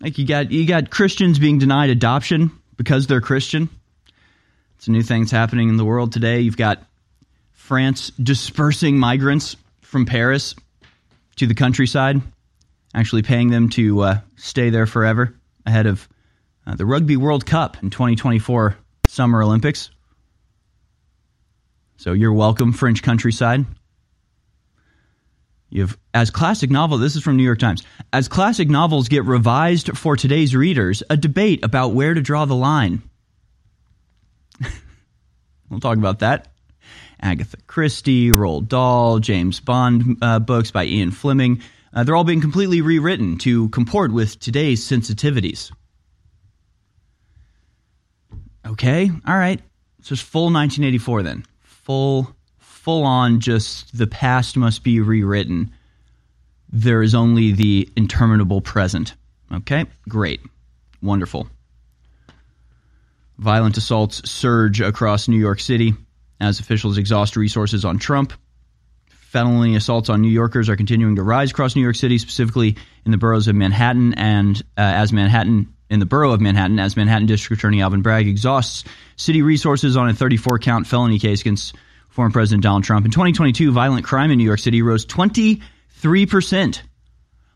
Like 0.00 0.18
you 0.18 0.26
got 0.26 0.52
you 0.52 0.66
got 0.66 0.90
Christians 0.90 1.38
being 1.38 1.58
denied 1.58 1.90
adoption 1.90 2.52
because 2.76 3.06
they're 3.06 3.20
Christian. 3.20 3.68
It's 4.76 4.86
a 4.86 4.92
new 4.92 5.02
thing 5.02 5.22
that's 5.22 5.32
happening 5.32 5.68
in 5.68 5.76
the 5.76 5.84
world 5.84 6.12
today. 6.12 6.40
You've 6.40 6.56
got 6.56 6.84
France 7.52 8.10
dispersing 8.10 8.96
migrants 8.96 9.56
from 9.80 10.06
Paris 10.06 10.54
to 11.36 11.46
the 11.46 11.54
countryside, 11.54 12.22
actually 12.94 13.22
paying 13.22 13.50
them 13.50 13.68
to 13.70 14.00
uh, 14.00 14.20
stay 14.36 14.70
there 14.70 14.86
forever 14.86 15.34
ahead 15.66 15.86
of 15.86 16.08
uh, 16.66 16.76
the 16.76 16.86
Rugby 16.86 17.16
World 17.16 17.44
Cup 17.44 17.82
in 17.82 17.90
2024 17.90 18.76
Summer 19.08 19.42
Olympics. 19.42 19.90
So 21.98 22.12
you're 22.12 22.32
welcome, 22.32 22.72
French 22.72 23.02
countryside. 23.02 23.66
You've 25.68 25.98
as 26.14 26.30
classic 26.30 26.70
novel. 26.70 26.96
This 26.96 27.16
is 27.16 27.24
from 27.24 27.36
New 27.36 27.42
York 27.42 27.58
Times. 27.58 27.82
As 28.12 28.28
classic 28.28 28.70
novels 28.70 29.08
get 29.08 29.24
revised 29.24 29.98
for 29.98 30.16
today's 30.16 30.54
readers, 30.54 31.02
a 31.10 31.16
debate 31.16 31.64
about 31.64 31.94
where 31.94 32.14
to 32.14 32.20
draw 32.20 32.44
the 32.44 32.54
line. 32.54 33.02
we'll 35.68 35.80
talk 35.80 35.98
about 35.98 36.20
that. 36.20 36.52
Agatha 37.20 37.56
Christie, 37.66 38.30
Roald 38.30 38.68
Dahl, 38.68 39.18
James 39.18 39.58
Bond 39.58 40.18
uh, 40.22 40.38
books 40.38 40.70
by 40.70 40.84
Ian 40.84 41.10
Fleming. 41.10 41.62
Uh, 41.92 42.04
they're 42.04 42.14
all 42.14 42.22
being 42.22 42.40
completely 42.40 42.80
rewritten 42.80 43.38
to 43.38 43.70
comport 43.70 44.12
with 44.12 44.38
today's 44.38 44.88
sensitivities. 44.88 45.72
Okay, 48.64 49.10
all 49.26 49.36
right. 49.36 49.60
So 50.02 50.12
it's 50.12 50.22
full 50.22 50.44
1984 50.44 51.24
then. 51.24 51.44
Full, 51.88 52.36
full 52.58 53.02
on. 53.04 53.40
Just 53.40 53.96
the 53.96 54.06
past 54.06 54.58
must 54.58 54.84
be 54.84 55.00
rewritten. 55.00 55.72
There 56.70 57.02
is 57.02 57.14
only 57.14 57.52
the 57.52 57.88
interminable 57.96 58.60
present. 58.60 59.14
Okay, 59.50 59.86
great, 60.06 60.42
wonderful. 61.00 61.48
Violent 63.38 63.78
assaults 63.78 64.30
surge 64.30 64.82
across 64.82 65.28
New 65.28 65.38
York 65.38 65.60
City 65.60 65.94
as 66.38 66.60
officials 66.60 66.98
exhaust 66.98 67.36
resources 67.36 67.86
on 67.86 67.98
Trump. 67.98 68.34
felony 69.08 69.74
assaults 69.74 70.10
on 70.10 70.20
New 70.20 70.28
Yorkers 70.28 70.68
are 70.68 70.76
continuing 70.76 71.16
to 71.16 71.22
rise 71.22 71.50
across 71.52 71.74
New 71.74 71.82
York 71.82 71.96
City, 71.96 72.18
specifically 72.18 72.76
in 73.06 73.12
the 73.12 73.18
boroughs 73.18 73.48
of 73.48 73.56
Manhattan 73.56 74.12
and 74.12 74.60
uh, 74.76 74.80
as 74.80 75.10
Manhattan 75.10 75.74
in 75.90 76.00
the 76.00 76.06
borough 76.06 76.32
of 76.32 76.40
Manhattan, 76.40 76.78
as 76.78 76.96
Manhattan 76.96 77.26
District 77.26 77.60
Attorney 77.60 77.82
Alvin 77.82 78.02
Bragg 78.02 78.28
exhausts 78.28 78.84
city 79.16 79.42
resources 79.42 79.96
on 79.96 80.08
a 80.08 80.14
34 80.14 80.58
count 80.58 80.86
felony 80.86 81.18
case 81.18 81.40
against 81.40 81.74
former 82.08 82.30
President 82.30 82.62
Donald 82.62 82.84
Trump. 82.84 83.06
In 83.06 83.12
2022, 83.12 83.72
violent 83.72 84.04
crime 84.04 84.30
in 84.30 84.36
New 84.38 84.44
York 84.44 84.58
City 84.58 84.82
rose 84.82 85.06
23%, 85.06 86.82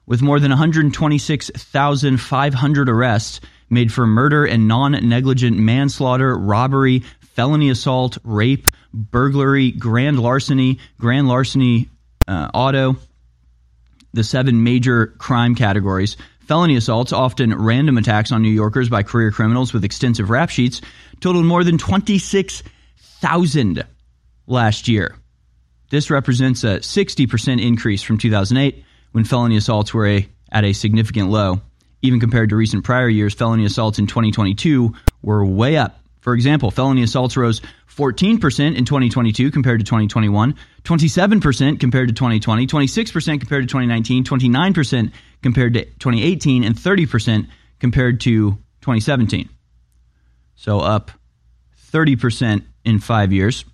with 0.07 0.23
more 0.23 0.40
than 0.40 0.51
126,500 0.51 2.88
arrests 2.88 3.40
made 3.71 3.92
for 3.92 4.07
murder 4.07 4.45
and 4.45 4.68
non 4.68 4.92
negligent 4.92 5.59
manslaughter, 5.59 6.37
robbery, 6.37 7.03
felony 7.35 7.71
assault, 7.71 8.18
rape, 8.23 8.68
burglary, 8.92 9.73
grand 9.73 10.21
larceny, 10.21 10.79
grand 10.99 11.27
larceny, 11.29 11.88
uh, 12.29 12.51
auto, 12.55 12.97
the 14.12 14.23
seven 14.23 14.62
major 14.62 15.09
crime 15.18 15.55
categories. 15.55 16.18
Felony 16.46 16.76
assaults, 16.76 17.12
often 17.12 17.57
random 17.57 17.98
attacks 17.98 18.33
on 18.33 18.42
New 18.42 18.50
Yorkers 18.50 18.88
by 18.88 19.02
career 19.02 19.31
criminals 19.31 19.72
with 19.72 19.85
extensive 19.85 20.31
rap 20.31 20.50
sheets, 20.50 20.81
totaled 21.20 21.44
more 21.44 21.64
than 21.64 21.78
26,000 21.78 23.85
last 24.46 24.88
year. 24.88 25.16
This 25.90 26.11
represents 26.11 26.64
a 26.64 26.78
60% 26.78 27.62
increase 27.62 28.02
from 28.02 28.18
2008 28.18 28.85
when 29.12 29.24
felony 29.24 29.57
assaults 29.57 29.94
were 29.94 30.07
a, 30.07 30.28
at 30.50 30.64
a 30.64 30.72
significant 30.72 31.31
low. 31.31 31.61
Even 32.00 32.18
compared 32.18 32.50
to 32.50 32.57
recent 32.57 32.83
prior 32.83 33.09
years, 33.09 33.35
felony 33.35 33.64
assaults 33.64 33.98
in 33.98 34.07
2022 34.07 34.92
were 35.22 35.44
way 35.44 35.76
up. 35.76 36.00
For 36.20 36.35
example, 36.35 36.70
felony 36.70 37.02
assaults 37.02 37.37
rose 37.37 37.61
14% 37.96 38.76
in 38.76 38.85
2022 38.85 39.50
compared 39.50 39.81
to 39.81 39.85
2021, 39.85 40.55
27% 40.83 41.81
compared 41.81 42.09
to 42.09 42.14
2020, 42.14 42.66
26% 42.66 43.40
compared 43.40 43.62
to 43.64 43.66
2019, 43.66 44.24
29% 44.24 45.12
compared 45.42 45.74
to 45.74 45.85
2018, 45.85 46.64
and 46.64 46.74
30% 46.74 47.48
compared 47.81 48.20
to 48.20 48.52
2017. 48.81 49.48
So 50.57 50.81
up 50.81 51.11
30% 51.90 52.64
in 52.85 52.98
five 52.98 53.33
years. 53.33 53.64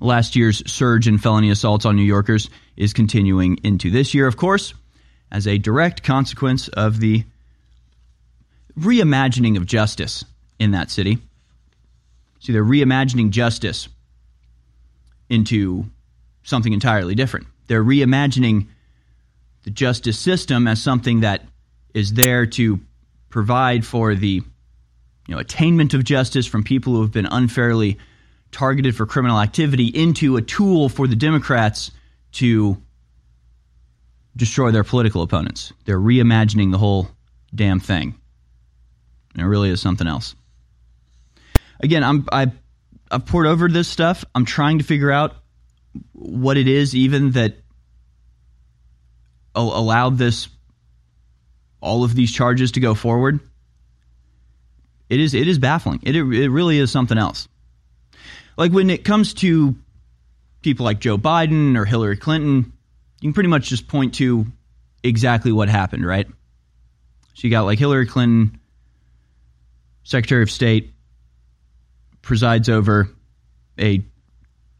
Last 0.00 0.36
year's 0.36 0.62
surge 0.70 1.08
in 1.08 1.16
felony 1.16 1.50
assaults 1.50 1.86
on 1.86 1.96
New 1.96 2.02
Yorkers 2.02 2.50
is 2.76 2.92
continuing 2.92 3.58
into 3.62 3.90
this 3.90 4.12
year, 4.12 4.26
of 4.26 4.36
course, 4.36 4.74
as 5.30 5.46
a 5.46 5.56
direct 5.58 6.02
consequence 6.02 6.68
of 6.68 7.00
the 7.00 7.24
reimagining 8.78 9.56
of 9.56 9.64
justice 9.64 10.24
in 10.58 10.72
that 10.72 10.90
city. 10.90 11.18
See, 12.42 12.52
they're 12.52 12.64
reimagining 12.64 13.30
justice 13.30 13.88
into 15.28 15.84
something 16.42 16.72
entirely 16.72 17.14
different. 17.14 17.46
They're 17.68 17.84
reimagining 17.84 18.66
the 19.62 19.70
justice 19.70 20.18
system 20.18 20.66
as 20.66 20.82
something 20.82 21.20
that 21.20 21.44
is 21.94 22.14
there 22.14 22.46
to 22.46 22.80
provide 23.28 23.86
for 23.86 24.16
the 24.16 24.42
you 25.28 25.34
know, 25.34 25.38
attainment 25.38 25.94
of 25.94 26.02
justice 26.02 26.44
from 26.44 26.64
people 26.64 26.94
who 26.94 27.02
have 27.02 27.12
been 27.12 27.26
unfairly 27.26 27.96
targeted 28.50 28.96
for 28.96 29.06
criminal 29.06 29.38
activity 29.38 29.86
into 29.86 30.36
a 30.36 30.42
tool 30.42 30.88
for 30.88 31.06
the 31.06 31.14
Democrats 31.14 31.92
to 32.32 32.76
destroy 34.34 34.72
their 34.72 34.82
political 34.82 35.22
opponents. 35.22 35.72
They're 35.84 36.00
reimagining 36.00 36.72
the 36.72 36.78
whole 36.78 37.08
damn 37.54 37.78
thing. 37.78 38.18
And 39.34 39.42
it 39.42 39.46
really 39.46 39.70
is 39.70 39.80
something 39.80 40.08
else. 40.08 40.34
Again, 41.82 42.04
I'm 42.04 42.26
I 42.30 42.52
I've 43.10 43.26
poured 43.26 43.46
over 43.46 43.68
this 43.68 43.88
stuff. 43.88 44.24
I'm 44.34 44.44
trying 44.44 44.78
to 44.78 44.84
figure 44.84 45.10
out 45.10 45.34
what 46.12 46.56
it 46.56 46.68
is 46.68 46.94
even 46.94 47.32
that 47.32 47.56
allowed 49.54 50.16
this 50.16 50.48
all 51.80 52.04
of 52.04 52.14
these 52.14 52.32
charges 52.32 52.72
to 52.72 52.80
go 52.80 52.94
forward. 52.94 53.40
It 55.10 55.20
is 55.20 55.34
it 55.34 55.46
is 55.48 55.58
baffling. 55.58 56.00
It 56.02 56.16
it 56.16 56.48
really 56.48 56.78
is 56.78 56.90
something 56.90 57.18
else. 57.18 57.48
Like 58.56 58.72
when 58.72 58.88
it 58.88 59.04
comes 59.04 59.34
to 59.34 59.74
people 60.62 60.84
like 60.84 61.00
Joe 61.00 61.18
Biden 61.18 61.76
or 61.76 61.84
Hillary 61.84 62.16
Clinton, 62.16 62.72
you 63.20 63.28
can 63.28 63.34
pretty 63.34 63.48
much 63.48 63.68
just 63.68 63.88
point 63.88 64.14
to 64.14 64.46
exactly 65.02 65.52
what 65.52 65.68
happened, 65.68 66.06
right? 66.06 66.26
So 67.34 67.46
you 67.46 67.50
got 67.50 67.62
like 67.62 67.78
Hillary 67.78 68.06
Clinton, 68.06 68.58
Secretary 70.04 70.42
of 70.42 70.50
State, 70.50 70.91
presides 72.22 72.68
over 72.68 73.08
a 73.78 74.04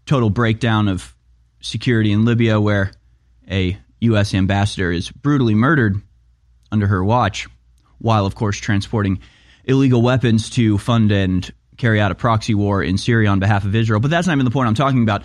total 0.07 0.31
breakdown 0.31 0.89
of 0.89 1.15
security 1.61 2.13
in 2.13 2.25
Libya 2.25 2.61
where 2.61 2.93
a 3.51 3.77
U.S. 4.01 4.35
ambassador 4.35 4.91
is 4.91 5.11
brutally 5.11 5.55
murdered 5.55 6.01
under 6.71 6.87
her 6.87 7.05
watch, 7.05 7.47
while, 7.99 8.27
of 8.27 8.35
course, 8.35 8.59
transporting 8.59 9.21
illegal 9.65 10.03
weapons 10.03 10.51
to 10.51 10.79
fund 10.79 11.13
and 11.13 11.53
carry 11.77 12.01
out 12.01 12.11
a 12.11 12.15
proxy 12.15 12.55
war 12.55 12.83
in 12.83 12.99
Syria 12.99 13.29
on 13.29 13.39
behalf 13.39 13.65
of 13.65 13.75
Israel. 13.75 14.01
But 14.01 14.11
that's 14.11 14.27
not 14.27 14.35
even 14.35 14.45
the 14.45 14.51
point 14.51 14.69
I'm 14.69 14.75
talking 14.75 15.03
about. 15.03 15.25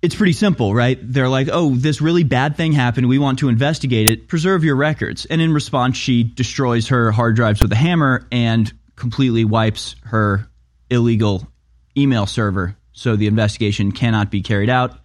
It's 0.00 0.14
pretty 0.14 0.32
simple, 0.32 0.74
right? 0.74 0.98
They're 1.00 1.28
like, 1.28 1.48
oh, 1.50 1.74
this 1.74 2.00
really 2.00 2.22
bad 2.22 2.56
thing 2.56 2.72
happened. 2.72 3.08
We 3.08 3.18
want 3.18 3.40
to 3.40 3.48
investigate 3.48 4.08
it. 4.08 4.28
Preserve 4.28 4.62
your 4.62 4.76
records. 4.76 5.24
And 5.26 5.40
in 5.40 5.52
response, 5.52 5.96
she 5.96 6.22
destroys 6.22 6.88
her 6.88 7.10
hard 7.10 7.34
drives 7.34 7.60
with 7.60 7.72
a 7.72 7.76
hammer 7.76 8.26
and 8.30 8.72
completely 8.98 9.44
wipes 9.44 9.96
her 10.04 10.48
illegal 10.90 11.46
email 11.96 12.26
server. 12.26 12.76
So 12.92 13.16
the 13.16 13.26
investigation 13.26 13.92
cannot 13.92 14.30
be 14.30 14.42
carried 14.42 14.70
out 14.70 14.98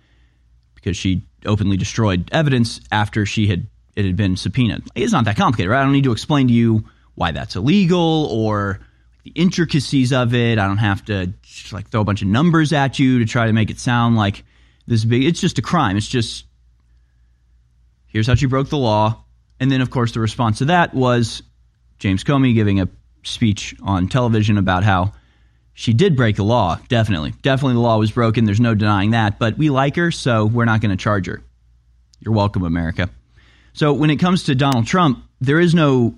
because 0.76 0.98
she 0.98 1.24
openly 1.46 1.78
destroyed 1.78 2.30
evidence 2.32 2.82
after 2.92 3.26
she 3.26 3.48
had 3.48 3.68
it 3.96 4.06
had 4.06 4.16
been 4.16 4.36
subpoenaed. 4.36 4.84
It's 4.96 5.12
not 5.12 5.26
that 5.26 5.38
complicated, 5.38 5.70
right? 5.70 5.82
I 5.82 5.84
don't 5.84 5.92
need 5.92 6.06
to 6.06 6.12
explain 6.12 6.48
to 6.48 6.54
you 6.54 6.86
why 7.14 7.32
that's 7.32 7.56
illegal 7.56 8.28
or 8.32 8.80
the 9.24 9.30
intricacies 9.32 10.12
of 10.12 10.34
it. 10.34 10.58
I 10.58 10.68
don't 10.68 10.78
have 10.78 11.06
to 11.06 11.28
just 11.44 11.74
like 11.74 11.90
throw 11.90 12.02
a 12.02 12.04
bunch 12.04 12.24
of 12.24 12.28
numbers 12.28 12.74
at 12.74 12.98
you 12.98 13.20
to 13.20 13.26
try 13.26 13.46
to 13.46 13.54
make 13.54 13.70
it 13.70 13.80
sound 13.80 14.16
like 14.16 14.44
this 14.88 15.06
big. 15.06 15.24
It's 15.24 15.40
just 15.40 15.60
a 15.60 15.62
crime. 15.62 15.96
It's 15.96 16.08
just 16.08 16.46
here's 18.08 18.26
how 18.26 18.34
she 18.36 18.48
broke 18.48 18.70
the 18.70 18.78
law. 18.78 19.24
And 19.60 19.72
then, 19.72 19.82
of 19.82 19.92
course, 19.92 20.12
the 20.12 20.20
response 20.20 20.58
to 20.58 20.66
that 20.66 20.94
was 20.94 21.44
James 22.00 22.24
Comey 22.24 22.56
giving 22.56 22.82
a 22.82 22.90
speech 23.24 23.76
on 23.82 24.08
television 24.08 24.58
about 24.58 24.84
how 24.84 25.14
she 25.74 25.94
did 25.94 26.16
break 26.16 26.36
the 26.36 26.44
law. 26.44 26.80
Definitely. 26.88 27.34
Definitely 27.42 27.74
the 27.74 27.80
law 27.80 27.98
was 27.98 28.12
broken. 28.12 28.46
There's 28.46 28.60
no 28.60 28.76
denying 28.76 29.12
that. 29.12 29.40
But 29.40 29.58
we 29.58 29.70
like 29.70 29.96
her, 29.96 30.12
so 30.12 30.46
we're 30.46 30.66
not 30.66 30.82
going 30.82 30.92
to 30.92 31.02
charge 31.02 31.26
her. 31.28 31.42
You're 32.20 32.34
welcome, 32.34 32.64
America. 32.64 33.10
So 33.74 33.92
when 33.94 34.10
it 34.10 34.18
comes 34.18 34.44
to 34.44 34.56
Donald 34.56 34.86
Trump, 34.86 35.24
there 35.42 35.60
is 35.60 35.74
no 35.74 36.16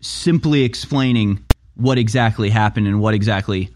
simply 0.00 0.62
explaining 0.62 1.44
what 1.74 1.96
exactly 1.96 2.50
happened 2.50 2.88
and 2.88 3.00
what 3.00 3.14
exactly 3.14 3.72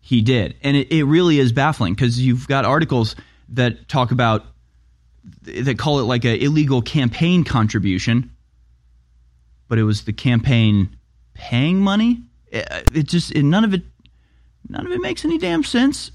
he 0.00 0.22
did. 0.22 0.56
And 0.62 0.76
it, 0.76 0.90
it 0.90 1.04
really 1.04 1.38
is 1.38 1.52
baffling 1.52 1.94
because 1.94 2.18
you've 2.18 2.48
got 2.48 2.64
articles 2.64 3.14
that 3.50 3.88
talk 3.88 4.10
about, 4.10 4.44
that 5.42 5.78
call 5.78 6.00
it 6.00 6.04
like 6.04 6.24
an 6.24 6.36
illegal 6.36 6.80
campaign 6.80 7.44
contribution, 7.44 8.30
but 9.68 9.78
it 9.78 9.84
was 9.84 10.04
the 10.04 10.12
campaign 10.12 10.95
paying 11.36 11.78
money. 11.78 12.22
It, 12.48 12.66
it 12.94 13.02
just, 13.04 13.32
it, 13.32 13.42
none 13.42 13.64
of 13.64 13.74
it, 13.74 13.82
none 14.68 14.86
of 14.86 14.92
it 14.92 15.00
makes 15.00 15.24
any 15.24 15.38
damn 15.38 15.62
sense. 15.62 16.10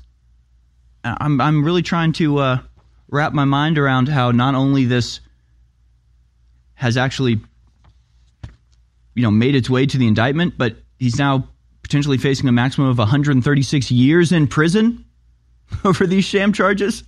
I'm, 1.03 1.39
I'm 1.39 1.63
really 1.63 1.81
trying 1.81 2.13
to 2.13 2.38
uh, 2.39 2.60
wrap 3.07 3.34
my 3.34 3.45
mind 3.45 3.77
around 3.77 4.10
how 4.10 4.31
not 4.31 4.55
only 4.55 4.86
this 4.86 5.19
has 6.73 6.97
actually, 6.97 7.39
you 9.15 9.23
know, 9.23 9.31
made 9.31 9.55
its 9.55 9.69
way 9.69 9.86
to 9.86 9.97
the 9.97 10.07
indictment, 10.07 10.57
but 10.57 10.75
he's 10.97 11.17
now 11.17 11.47
potentially 11.84 12.17
facing 12.17 12.47
a 12.47 12.51
maximum 12.51 12.88
of 12.88 12.97
136 12.97 13.91
years 13.91 14.31
in 14.31 14.47
prison 14.47 15.05
over 15.84 16.05
these 16.07 16.25
sham 16.25 16.53
charges. 16.53 17.03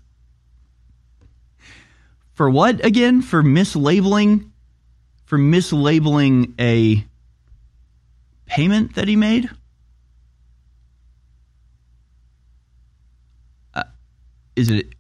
For 2.33 2.49
what 2.49 2.83
again? 2.83 3.21
For 3.21 3.43
mislabeling 3.43 4.49
for 5.33 5.37
mislabeling 5.39 6.53
a 6.59 7.03
payment 8.45 8.95
that 8.95 9.07
he 9.07 9.15
made? 9.15 9.49
Uh, 13.73 13.83
is 14.55 14.69
it 14.69 14.93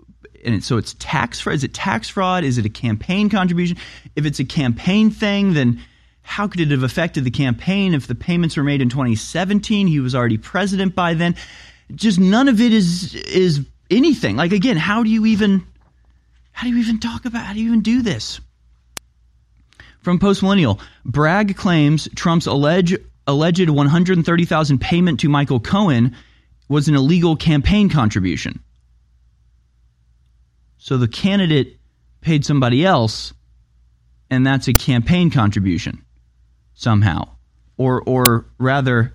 and 0.43 0.63
so 0.63 0.77
it's 0.77 0.95
tax 0.99 1.39
fraud? 1.39 1.55
Is 1.55 1.63
it 1.63 1.73
tax 1.73 2.09
fraud? 2.09 2.43
Is 2.43 2.57
it 2.57 2.65
a 2.65 2.69
campaign 2.69 3.29
contribution? 3.29 3.77
If 4.15 4.25
it's 4.25 4.39
a 4.39 4.45
campaign 4.45 5.09
thing, 5.09 5.53
then 5.53 5.81
how 6.21 6.47
could 6.47 6.61
it 6.61 6.71
have 6.71 6.83
affected 6.83 7.23
the 7.23 7.31
campaign 7.31 7.93
if 7.93 8.07
the 8.07 8.15
payments 8.15 8.57
were 8.57 8.63
made 8.63 8.81
in 8.81 8.89
2017? 8.89 9.87
He 9.87 9.99
was 9.99 10.15
already 10.15 10.37
president 10.37 10.95
by 10.95 11.13
then. 11.13 11.35
Just 11.93 12.19
none 12.19 12.47
of 12.47 12.61
it 12.61 12.73
is 12.73 13.13
is 13.15 13.65
anything. 13.89 14.35
Like 14.35 14.51
again, 14.51 14.77
how 14.77 15.03
do 15.03 15.09
you 15.09 15.25
even 15.25 15.65
how 16.51 16.67
do 16.67 16.73
you 16.73 16.79
even 16.79 16.99
talk 16.99 17.25
about 17.25 17.45
how 17.45 17.53
do 17.53 17.59
you 17.59 17.67
even 17.67 17.81
do 17.81 18.01
this? 18.01 18.39
From 19.99 20.19
Post 20.19 20.43
Millennial, 20.43 20.81
Bragg 21.05 21.55
claims 21.55 22.09
Trump's 22.15 22.45
alleged 22.45 22.97
alleged 23.27 23.69
130,000 23.69 24.79
payment 24.79 25.19
to 25.21 25.29
Michael 25.29 25.59
Cohen 25.59 26.15
was 26.67 26.87
an 26.87 26.95
illegal 26.95 27.35
campaign 27.35 27.89
contribution. 27.89 28.61
So 30.77 30.97
the 30.97 31.07
candidate 31.07 31.79
paid 32.21 32.45
somebody 32.45 32.85
else, 32.85 33.33
and 34.29 34.45
that's 34.45 34.67
a 34.67 34.73
campaign 34.73 35.29
contribution 35.29 36.03
somehow. 36.73 37.29
Or, 37.77 38.01
or 38.05 38.45
rather, 38.57 39.13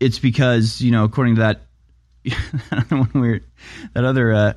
it's 0.00 0.18
because, 0.18 0.80
you 0.80 0.90
know, 0.90 1.04
according 1.04 1.36
to 1.36 1.40
that, 1.42 1.62
I 2.70 2.84
don't 2.88 2.90
know 2.90 3.02
when 3.04 3.22
we 3.22 3.28
were, 3.28 3.40
that 3.94 4.04
other 4.04 4.32
uh, 4.32 4.52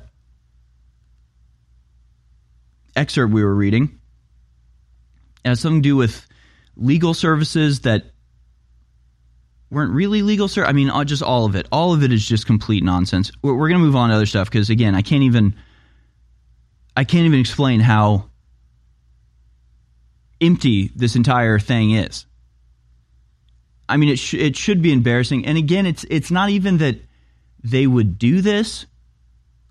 excerpt 2.94 3.32
we 3.32 3.44
were 3.44 3.54
reading, 3.54 4.00
it 5.44 5.48
has 5.48 5.60
something 5.60 5.82
to 5.82 5.88
do 5.88 5.96
with 5.96 6.26
legal 6.76 7.14
services 7.14 7.80
that 7.80 8.04
weren't 9.70 9.92
really 9.92 10.22
legal 10.22 10.46
sir 10.46 10.64
i 10.64 10.72
mean 10.72 10.90
just 11.06 11.22
all 11.22 11.44
of 11.44 11.56
it. 11.56 11.66
All 11.72 11.92
of 11.92 12.02
it 12.02 12.12
is 12.12 12.26
just 12.26 12.46
complete 12.46 12.84
nonsense. 12.84 13.32
We're, 13.42 13.54
we're 13.54 13.68
going 13.68 13.80
to 13.80 13.84
move 13.84 13.96
on 13.96 14.10
to 14.10 14.14
other 14.14 14.26
stuff 14.26 14.48
because 14.48 14.70
again 14.70 14.94
i 14.94 15.02
can't 15.02 15.22
even 15.22 15.56
i 16.96 17.04
can't 17.04 17.26
even 17.26 17.40
explain 17.40 17.80
how 17.80 18.30
empty 20.40 20.90
this 20.94 21.16
entire 21.16 21.58
thing 21.58 21.92
is. 21.92 22.26
I 23.88 23.96
mean 23.96 24.10
it, 24.10 24.18
sh- 24.18 24.34
it 24.34 24.56
should 24.56 24.82
be 24.82 24.92
embarrassing. 24.92 25.46
And 25.46 25.56
again 25.56 25.86
it's 25.86 26.04
it's 26.10 26.30
not 26.30 26.50
even 26.50 26.78
that 26.78 27.00
they 27.64 27.86
would 27.86 28.18
do 28.18 28.40
this. 28.40 28.86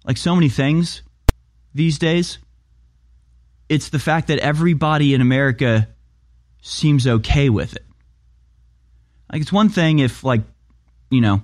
Like 0.04 0.18
so 0.18 0.36
many 0.36 0.50
things 0.50 1.02
these 1.74 2.00
days. 2.00 2.40
It's 3.70 3.90
the 3.90 4.00
fact 4.00 4.28
that 4.28 4.40
everybody 4.40 5.14
in 5.14 5.22
america 5.22 5.88
seems 6.66 7.08
okay 7.08 7.50
with 7.50 7.76
it 7.76 7.86
like 9.32 9.42
it's 9.42 9.52
one 9.52 9.70
thing 9.70 10.00
if 10.00 10.24
like, 10.24 10.42
you 11.10 11.22
know, 11.22 11.42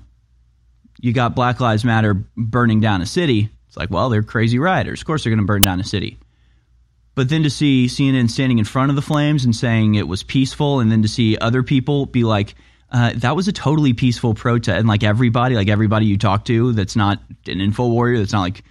you 0.99 1.13
got 1.13 1.35
Black 1.35 1.59
Lives 1.59 1.83
Matter 1.83 2.13
burning 2.37 2.79
down 2.79 3.01
a 3.01 3.05
city. 3.05 3.49
It's 3.67 3.77
like, 3.77 3.89
well, 3.89 4.09
they're 4.09 4.23
crazy 4.23 4.59
rioters. 4.59 5.01
Of 5.01 5.07
course 5.07 5.23
they're 5.23 5.31
going 5.31 5.39
to 5.39 5.45
burn 5.45 5.61
down 5.61 5.79
a 5.79 5.83
city. 5.83 6.19
But 7.15 7.29
then 7.29 7.43
to 7.43 7.49
see 7.49 7.87
CNN 7.87 8.29
standing 8.29 8.59
in 8.59 8.65
front 8.65 8.89
of 8.89 8.95
the 8.95 9.01
flames 9.01 9.43
and 9.43 9.55
saying 9.55 9.95
it 9.95 10.07
was 10.07 10.23
peaceful, 10.23 10.79
and 10.79 10.91
then 10.91 11.01
to 11.01 11.07
see 11.07 11.37
other 11.37 11.63
people 11.63 12.05
be 12.05 12.23
like, 12.23 12.55
uh, 12.91 13.13
that 13.17 13.35
was 13.35 13.47
a 13.47 13.51
totally 13.51 13.93
peaceful 13.93 14.33
protest, 14.33 14.79
and 14.79 14.87
like 14.87 15.03
everybody, 15.03 15.55
like 15.55 15.67
everybody 15.67 16.05
you 16.05 16.17
talk 16.17 16.45
to, 16.45 16.71
that's 16.73 16.95
not 16.95 17.21
an 17.47 17.59
info 17.59 17.87
warrior, 17.87 18.19
that's 18.19 18.33
not 18.33 18.41
like 18.41 18.63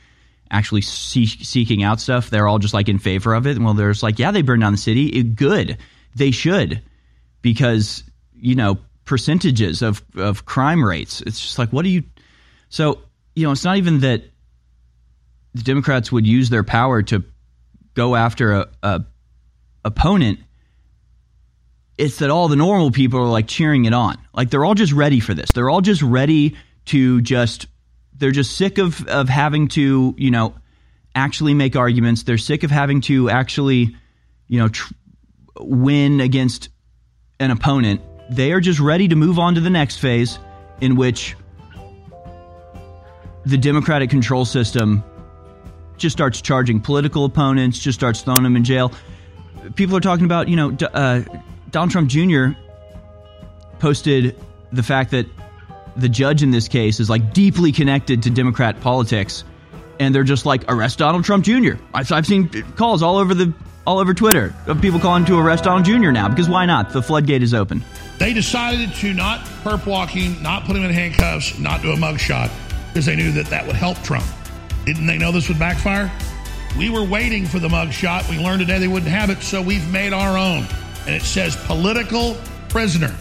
actually 0.50 0.80
see- 0.80 1.26
seeking 1.26 1.82
out 1.82 2.00
stuff, 2.00 2.30
they're 2.30 2.48
all 2.48 2.58
just 2.58 2.74
like 2.74 2.88
in 2.88 2.98
favor 2.98 3.34
of 3.34 3.46
it. 3.46 3.56
And 3.56 3.64
well, 3.64 3.74
there's 3.74 4.02
like, 4.02 4.18
yeah, 4.18 4.30
they 4.30 4.42
burned 4.42 4.62
down 4.62 4.72
the 4.72 4.78
city. 4.78 5.06
It, 5.08 5.36
good, 5.36 5.76
they 6.14 6.30
should, 6.30 6.82
because 7.42 8.04
you 8.32 8.54
know 8.54 8.78
percentages 9.10 9.82
of, 9.82 10.04
of 10.14 10.44
crime 10.44 10.84
rates. 10.84 11.20
It's 11.22 11.40
just 11.40 11.58
like, 11.58 11.72
what 11.72 11.82
do 11.82 11.88
you. 11.88 12.04
So, 12.68 13.02
you 13.34 13.44
know, 13.44 13.50
it's 13.50 13.64
not 13.64 13.76
even 13.76 14.00
that 14.00 14.22
the 15.52 15.62
Democrats 15.64 16.12
would 16.12 16.28
use 16.28 16.48
their 16.48 16.62
power 16.62 17.02
to 17.02 17.24
go 17.94 18.14
after 18.14 18.52
a, 18.52 18.68
a 18.84 19.04
opponent. 19.84 20.38
It's 21.98 22.18
that 22.18 22.30
all 22.30 22.46
the 22.46 22.54
normal 22.54 22.92
people 22.92 23.18
are 23.18 23.26
like 23.26 23.48
cheering 23.48 23.84
it 23.84 23.92
on. 23.92 24.16
Like 24.32 24.50
they're 24.50 24.64
all 24.64 24.74
just 24.74 24.92
ready 24.92 25.18
for 25.18 25.34
this. 25.34 25.50
They're 25.50 25.68
all 25.68 25.80
just 25.80 26.02
ready 26.02 26.56
to 26.86 27.20
just. 27.20 27.66
They're 28.16 28.30
just 28.30 28.56
sick 28.56 28.78
of, 28.78 29.04
of 29.08 29.28
having 29.28 29.68
to, 29.68 30.14
you 30.18 30.30
know, 30.30 30.54
actually 31.16 31.54
make 31.54 31.74
arguments. 31.74 32.22
They're 32.22 32.38
sick 32.38 32.62
of 32.62 32.70
having 32.70 33.00
to 33.02 33.28
actually, 33.28 33.96
you 34.46 34.58
know, 34.60 34.68
tr- 34.68 34.92
win 35.58 36.20
against 36.20 36.68
an 37.38 37.50
opponent 37.50 38.00
they 38.30 38.52
are 38.52 38.60
just 38.60 38.78
ready 38.78 39.08
to 39.08 39.16
move 39.16 39.38
on 39.38 39.56
to 39.56 39.60
the 39.60 39.70
next 39.70 39.96
phase 39.96 40.38
in 40.80 40.94
which 40.94 41.36
the 43.44 43.58
democratic 43.58 44.08
control 44.08 44.44
system 44.44 45.02
just 45.96 46.16
starts 46.16 46.40
charging 46.40 46.80
political 46.80 47.24
opponents, 47.24 47.78
just 47.78 47.98
starts 47.98 48.22
throwing 48.22 48.44
them 48.44 48.56
in 48.56 48.64
jail. 48.64 48.92
People 49.74 49.96
are 49.96 50.00
talking 50.00 50.24
about, 50.24 50.48
you 50.48 50.56
know, 50.56 50.76
uh, 50.94 51.22
Donald 51.70 51.90
Trump 51.90 52.08
Jr. 52.08 52.50
posted 53.80 54.36
the 54.72 54.82
fact 54.82 55.10
that 55.10 55.26
the 55.96 56.08
judge 56.08 56.42
in 56.42 56.52
this 56.52 56.68
case 56.68 57.00
is 57.00 57.10
like 57.10 57.34
deeply 57.34 57.72
connected 57.72 58.22
to 58.22 58.30
Democrat 58.30 58.80
politics, 58.80 59.42
and 59.98 60.14
they're 60.14 60.22
just 60.22 60.46
like 60.46 60.62
arrest 60.68 60.98
Donald 60.98 61.24
Trump 61.24 61.44
Jr. 61.44 61.74
I've 61.92 62.26
seen 62.26 62.48
calls 62.76 63.02
all 63.02 63.16
over 63.16 63.34
the 63.34 63.52
all 63.86 63.98
over 63.98 64.14
Twitter 64.14 64.54
of 64.66 64.80
people 64.80 65.00
calling 65.00 65.24
to 65.24 65.38
arrest 65.38 65.64
Donald 65.64 65.84
Jr. 65.84 66.10
now 66.10 66.28
because 66.28 66.48
why 66.48 66.66
not? 66.66 66.92
The 66.92 67.02
floodgate 67.02 67.42
is 67.42 67.54
open. 67.54 67.82
They 68.18 68.32
decided 68.32 68.92
to 68.96 69.14
not 69.14 69.40
perp 69.64 69.86
walking, 69.86 70.42
not 70.42 70.64
put 70.64 70.76
him 70.76 70.84
in 70.84 70.90
handcuffs, 70.90 71.58
not 71.58 71.82
do 71.82 71.92
a 71.92 71.96
mugshot 71.96 72.50
because 72.88 73.06
they 73.06 73.16
knew 73.16 73.32
that 73.32 73.46
that 73.46 73.66
would 73.66 73.76
help 73.76 73.98
Trump. 74.02 74.26
Didn't 74.84 75.06
they 75.06 75.18
know 75.18 75.32
this 75.32 75.48
would 75.48 75.58
backfire? 75.58 76.10
We 76.78 76.90
were 76.90 77.04
waiting 77.04 77.46
for 77.46 77.58
the 77.58 77.68
mugshot. 77.68 78.28
We 78.30 78.38
learned 78.38 78.60
today 78.60 78.78
they 78.78 78.88
wouldn't 78.88 79.10
have 79.10 79.30
it, 79.30 79.42
so 79.42 79.60
we've 79.60 79.90
made 79.90 80.12
our 80.12 80.36
own. 80.36 80.66
And 81.06 81.14
it 81.14 81.22
says 81.22 81.56
political 81.66 82.36
prisoner 82.68 83.14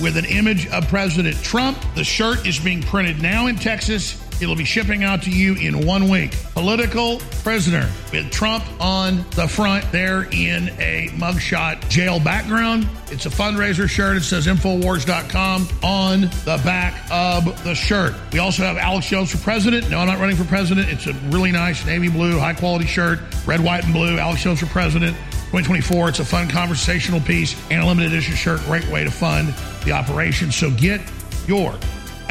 with 0.00 0.16
an 0.16 0.24
image 0.24 0.66
of 0.68 0.88
President 0.88 1.36
Trump. 1.42 1.78
The 1.94 2.04
shirt 2.04 2.46
is 2.46 2.58
being 2.58 2.82
printed 2.82 3.22
now 3.22 3.46
in 3.46 3.56
Texas 3.56 4.14
It'll 4.40 4.56
be 4.56 4.64
shipping 4.64 5.04
out 5.04 5.22
to 5.22 5.30
you 5.30 5.54
in 5.56 5.86
one 5.86 6.08
week. 6.08 6.36
Political 6.54 7.18
prisoner 7.42 7.88
with 8.12 8.30
Trump 8.30 8.64
on 8.80 9.24
the 9.30 9.46
front 9.46 9.90
there 9.92 10.24
in 10.24 10.68
a 10.78 11.08
mugshot 11.12 11.88
jail 11.88 12.18
background. 12.18 12.88
It's 13.10 13.26
a 13.26 13.30
fundraiser 13.30 13.88
shirt. 13.88 14.16
It 14.16 14.22
says 14.22 14.46
Infowars.com 14.46 15.68
on 15.82 16.22
the 16.22 16.60
back 16.64 17.06
of 17.10 17.62
the 17.64 17.74
shirt. 17.74 18.14
We 18.32 18.38
also 18.38 18.62
have 18.62 18.76
Alex 18.76 19.08
Jones 19.08 19.30
for 19.30 19.38
president. 19.38 19.90
No, 19.90 19.98
I'm 19.98 20.06
not 20.06 20.18
running 20.18 20.36
for 20.36 20.44
president. 20.44 20.88
It's 20.88 21.06
a 21.06 21.12
really 21.30 21.52
nice 21.52 21.84
navy 21.84 22.08
blue, 22.08 22.38
high 22.38 22.54
quality 22.54 22.86
shirt, 22.86 23.20
red, 23.46 23.60
white, 23.60 23.84
and 23.84 23.92
blue. 23.92 24.18
Alex 24.18 24.42
Jones 24.42 24.60
for 24.60 24.66
president. 24.66 25.16
2024. 25.52 26.08
It's 26.08 26.18
a 26.18 26.24
fun 26.24 26.48
conversational 26.48 27.20
piece 27.20 27.54
and 27.70 27.82
a 27.82 27.86
limited 27.86 28.10
edition 28.10 28.34
shirt. 28.34 28.60
Great 28.60 28.88
way 28.88 29.04
to 29.04 29.10
fund 29.10 29.54
the 29.84 29.92
operation. 29.92 30.50
So 30.50 30.70
get 30.70 31.02
your 31.46 31.74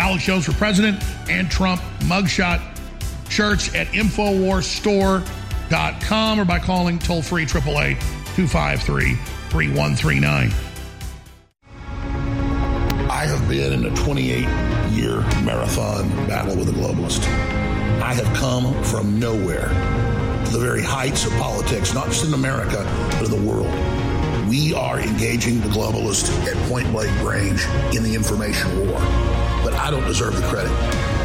Alex 0.02 0.24
Jones 0.24 0.46
for 0.46 0.54
president 0.54 1.04
and 1.30 1.52
Trump 1.52 1.80
mugshot 2.00 2.60
shirts 3.30 3.76
at 3.76 3.86
InfoWarsStore.com 3.90 6.40
or 6.40 6.46
by 6.46 6.58
calling 6.58 6.98
toll 6.98 7.22
free 7.22 7.44
888 7.44 8.00
253 8.36 9.14
3139. 9.52 10.52
I 13.12 13.26
have 13.26 13.48
been 13.48 13.74
in 13.74 13.86
a 13.86 13.96
28 13.96 14.40
year 14.90 15.22
marathon 15.44 16.10
battle 16.28 16.58
with 16.58 16.70
a 16.70 16.72
globalist. 16.72 17.24
I 18.02 18.16
have 18.16 18.36
come 18.36 18.74
from 18.84 19.20
nowhere 19.20 19.70
to 20.46 20.52
the 20.52 20.58
very 20.58 20.82
heights 20.82 21.28
of 21.28 21.34
politics, 21.34 21.94
not 21.94 22.08
just 22.08 22.26
in 22.26 22.34
America, 22.34 22.84
but 23.20 23.32
in 23.32 23.40
the 23.40 23.48
world. 23.48 23.70
We 24.50 24.74
are 24.74 25.00
engaging 25.00 25.62
the 25.62 25.68
globalist 25.68 26.32
at 26.48 26.58
point 26.68 26.92
blank 26.92 27.22
range 27.22 27.68
in 27.96 28.02
the 28.02 28.16
information 28.16 28.90
war 28.90 29.00
but 29.64 29.74
I 29.74 29.92
don't 29.92 30.06
deserve 30.06 30.36
the 30.36 30.48
credit. 30.48 30.72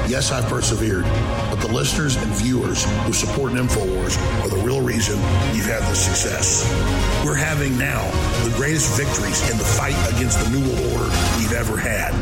Yes, 0.09 0.30
I've 0.30 0.47
persevered, 0.47 1.05
but 1.51 1.57
the 1.57 1.72
listeners 1.72 2.16
and 2.16 2.32
viewers 2.34 2.84
who 3.05 3.12
support 3.12 3.53
InfoWars 3.53 4.16
are 4.45 4.49
the 4.49 4.62
real 4.64 4.80
reason 4.80 5.16
you've 5.55 5.66
had 5.66 5.82
this 5.91 6.05
success. 6.05 6.64
We're 7.24 7.34
having 7.34 7.76
now 7.76 8.03
the 8.45 8.55
greatest 8.57 8.97
victories 8.97 9.51
in 9.51 9.59
the 9.59 9.64
fight 9.64 9.97
against 10.14 10.39
the 10.45 10.51
New 10.51 10.61
World 10.61 10.93
Order 10.93 11.11
we've 11.39 11.53
ever 11.53 11.76
had. 11.76 12.14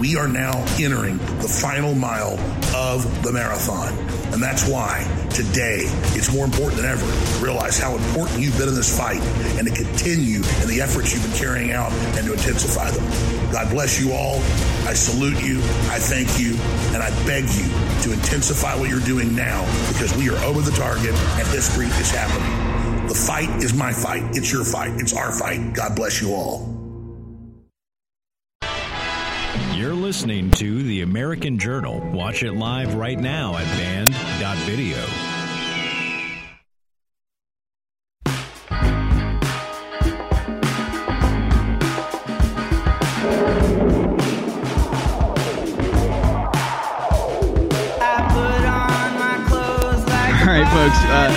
We 0.00 0.16
are 0.16 0.28
now 0.28 0.64
entering 0.78 1.18
the 1.38 1.48
final 1.48 1.94
mile 1.94 2.38
of 2.74 3.22
the 3.22 3.32
marathon. 3.32 3.92
And 4.32 4.42
that's 4.42 4.68
why 4.68 5.04
today 5.30 5.82
it's 6.16 6.32
more 6.32 6.44
important 6.44 6.80
than 6.80 6.90
ever 6.90 7.04
to 7.04 7.44
realize 7.44 7.78
how 7.78 7.96
important 7.96 8.40
you've 8.40 8.56
been 8.56 8.68
in 8.68 8.74
this 8.74 8.96
fight 8.96 9.20
and 9.58 9.66
to 9.66 9.74
continue 9.74 10.42
in 10.62 10.68
the 10.68 10.80
efforts 10.80 11.12
you've 11.12 11.22
been 11.22 11.36
carrying 11.36 11.72
out 11.72 11.92
and 12.16 12.26
to 12.26 12.32
intensify 12.32 12.90
them. 12.90 13.04
God 13.52 13.70
bless 13.70 14.00
you 14.00 14.12
all. 14.12 14.40
I 14.86 14.94
salute 14.94 15.42
you. 15.42 15.58
I 15.90 15.98
thank 15.98 16.40
you. 16.40 16.52
And 16.94 17.02
I 17.02 17.10
beg 17.26 17.44
you 17.44 17.68
to 18.02 18.12
intensify 18.12 18.74
what 18.76 18.88
you're 18.88 19.00
doing 19.00 19.34
now 19.34 19.64
because 19.92 20.16
we 20.16 20.30
are 20.30 20.38
over 20.44 20.60
the 20.60 20.72
target 20.72 21.14
and 21.14 21.48
history 21.48 21.86
is 21.86 22.10
happening. 22.10 23.06
The 23.06 23.14
fight 23.14 23.48
is 23.62 23.74
my 23.74 23.92
fight. 23.92 24.22
It's 24.36 24.52
your 24.52 24.64
fight. 24.64 24.92
It's 24.96 25.14
our 25.16 25.32
fight. 25.32 25.74
God 25.74 25.96
bless 25.96 26.20
you 26.22 26.32
all. 26.32 26.76
You're 29.74 29.94
listening 29.94 30.50
to 30.52 30.82
The 30.82 31.02
American 31.02 31.58
Journal. 31.58 32.00
Watch 32.12 32.42
it 32.42 32.52
live 32.52 32.94
right 32.94 33.18
now 33.18 33.56
at 33.56 33.64
band.video. 33.78 35.29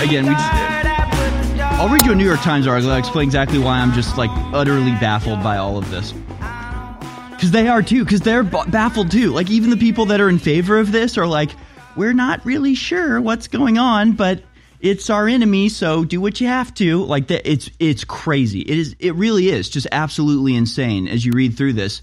again, 0.04 0.26
we 0.26 0.34
just, 0.34 0.52
I'll 1.80 1.88
read 1.88 2.04
you 2.04 2.12
a 2.12 2.14
New 2.14 2.26
York 2.26 2.40
Times 2.40 2.66
article 2.66 2.90
that 2.90 2.98
explains 2.98 3.28
exactly 3.28 3.58
why 3.58 3.78
I'm 3.78 3.92
just 3.92 4.18
like 4.18 4.30
utterly 4.52 4.92
baffled 4.92 5.42
by 5.42 5.56
all 5.56 5.78
of 5.78 5.90
this. 5.90 6.12
Because 7.30 7.50
they 7.50 7.68
are 7.68 7.82
too. 7.82 8.04
Because 8.04 8.20
they're 8.20 8.42
baffled 8.42 9.10
too. 9.10 9.30
Like 9.30 9.50
even 9.50 9.70
the 9.70 9.76
people 9.78 10.06
that 10.06 10.20
are 10.20 10.28
in 10.28 10.38
favor 10.38 10.78
of 10.78 10.92
this 10.92 11.16
are 11.16 11.26
like, 11.26 11.50
we're 11.96 12.12
not 12.12 12.44
really 12.44 12.74
sure 12.74 13.20
what's 13.20 13.48
going 13.48 13.78
on, 13.78 14.12
but 14.12 14.42
it's 14.80 15.08
our 15.08 15.26
enemy, 15.26 15.70
so 15.70 16.04
do 16.04 16.20
what 16.20 16.38
you 16.40 16.48
have 16.48 16.74
to. 16.74 17.02
Like 17.04 17.28
that, 17.28 17.50
it's 17.50 17.70
it's 17.78 18.04
crazy. 18.04 18.60
It 18.60 18.78
is. 18.78 18.96
It 18.98 19.14
really 19.14 19.48
is 19.48 19.70
just 19.70 19.86
absolutely 19.90 20.54
insane 20.54 21.08
as 21.08 21.24
you 21.24 21.32
read 21.32 21.56
through 21.56 21.72
this. 21.72 22.02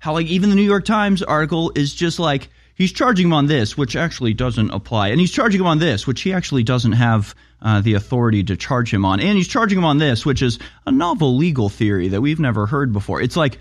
How 0.00 0.12
like 0.12 0.26
even 0.26 0.50
the 0.50 0.56
New 0.56 0.62
York 0.62 0.84
Times 0.84 1.22
article 1.22 1.70
is 1.76 1.94
just 1.94 2.18
like 2.18 2.48
he's 2.78 2.92
charging 2.92 3.26
him 3.26 3.32
on 3.34 3.46
this, 3.46 3.76
which 3.76 3.96
actually 3.96 4.32
doesn't 4.32 4.70
apply, 4.70 5.08
and 5.08 5.20
he's 5.20 5.32
charging 5.32 5.60
him 5.60 5.66
on 5.66 5.78
this, 5.78 6.06
which 6.06 6.22
he 6.22 6.32
actually 6.32 6.62
doesn't 6.62 6.92
have 6.92 7.34
uh, 7.60 7.80
the 7.82 7.94
authority 7.94 8.44
to 8.44 8.56
charge 8.56 8.94
him 8.94 9.04
on, 9.04 9.20
and 9.20 9.36
he's 9.36 9.48
charging 9.48 9.76
him 9.76 9.84
on 9.84 9.98
this, 9.98 10.24
which 10.24 10.40
is 10.40 10.58
a 10.86 10.92
novel 10.92 11.36
legal 11.36 11.68
theory 11.68 12.08
that 12.08 12.22
we've 12.22 12.40
never 12.40 12.64
heard 12.64 12.92
before. 12.92 13.20
It's 13.20 13.36
like 13.36 13.58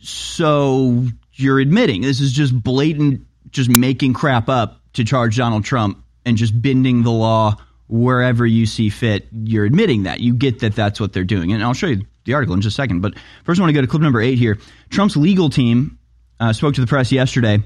so 0.00 1.06
you're 1.32 1.60
admitting 1.60 2.02
this 2.02 2.20
is 2.20 2.32
just 2.32 2.60
blatant, 2.62 3.26
just 3.50 3.70
making 3.70 4.12
crap 4.12 4.48
up 4.48 4.80
to 4.94 5.04
charge 5.04 5.36
Donald 5.36 5.64
Trump 5.64 6.04
and 6.26 6.36
just 6.36 6.60
bending 6.60 7.02
the 7.02 7.10
law 7.10 7.56
wherever 7.88 8.44
you 8.46 8.66
see 8.66 8.90
fit. 8.90 9.28
You're 9.32 9.64
admitting 9.64 10.02
that. 10.02 10.20
You 10.20 10.34
get 10.34 10.60
that 10.60 10.74
that's 10.74 11.00
what 11.00 11.12
they're 11.12 11.24
doing. 11.24 11.52
And 11.52 11.62
I'll 11.62 11.74
show 11.74 11.86
you 11.86 12.02
the 12.24 12.34
article 12.34 12.54
in 12.54 12.60
just 12.60 12.74
a 12.74 12.82
second. 12.82 13.00
But 13.00 13.14
first, 13.44 13.58
I 13.58 13.62
want 13.62 13.70
to 13.70 13.74
go 13.74 13.80
to 13.80 13.86
clip 13.86 14.02
number 14.02 14.20
eight 14.20 14.38
here. 14.38 14.58
Trump's 14.90 15.16
legal 15.16 15.48
team 15.48 15.98
uh, 16.38 16.52
spoke 16.52 16.74
to 16.74 16.80
the 16.80 16.86
press 16.86 17.10
yesterday 17.10 17.62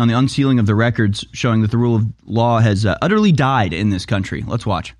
on 0.00 0.08
the 0.08 0.14
unsealing 0.14 0.58
of 0.58 0.66
the 0.66 0.74
records 0.74 1.24
showing 1.32 1.62
that 1.62 1.70
the 1.70 1.78
rule 1.78 1.96
of 1.96 2.06
law 2.24 2.58
has 2.60 2.86
uh, 2.86 2.96
utterly 3.02 3.32
died 3.32 3.72
in 3.72 3.90
this 3.90 4.06
country. 4.06 4.44
Let's 4.46 4.66
watch. 4.66 4.94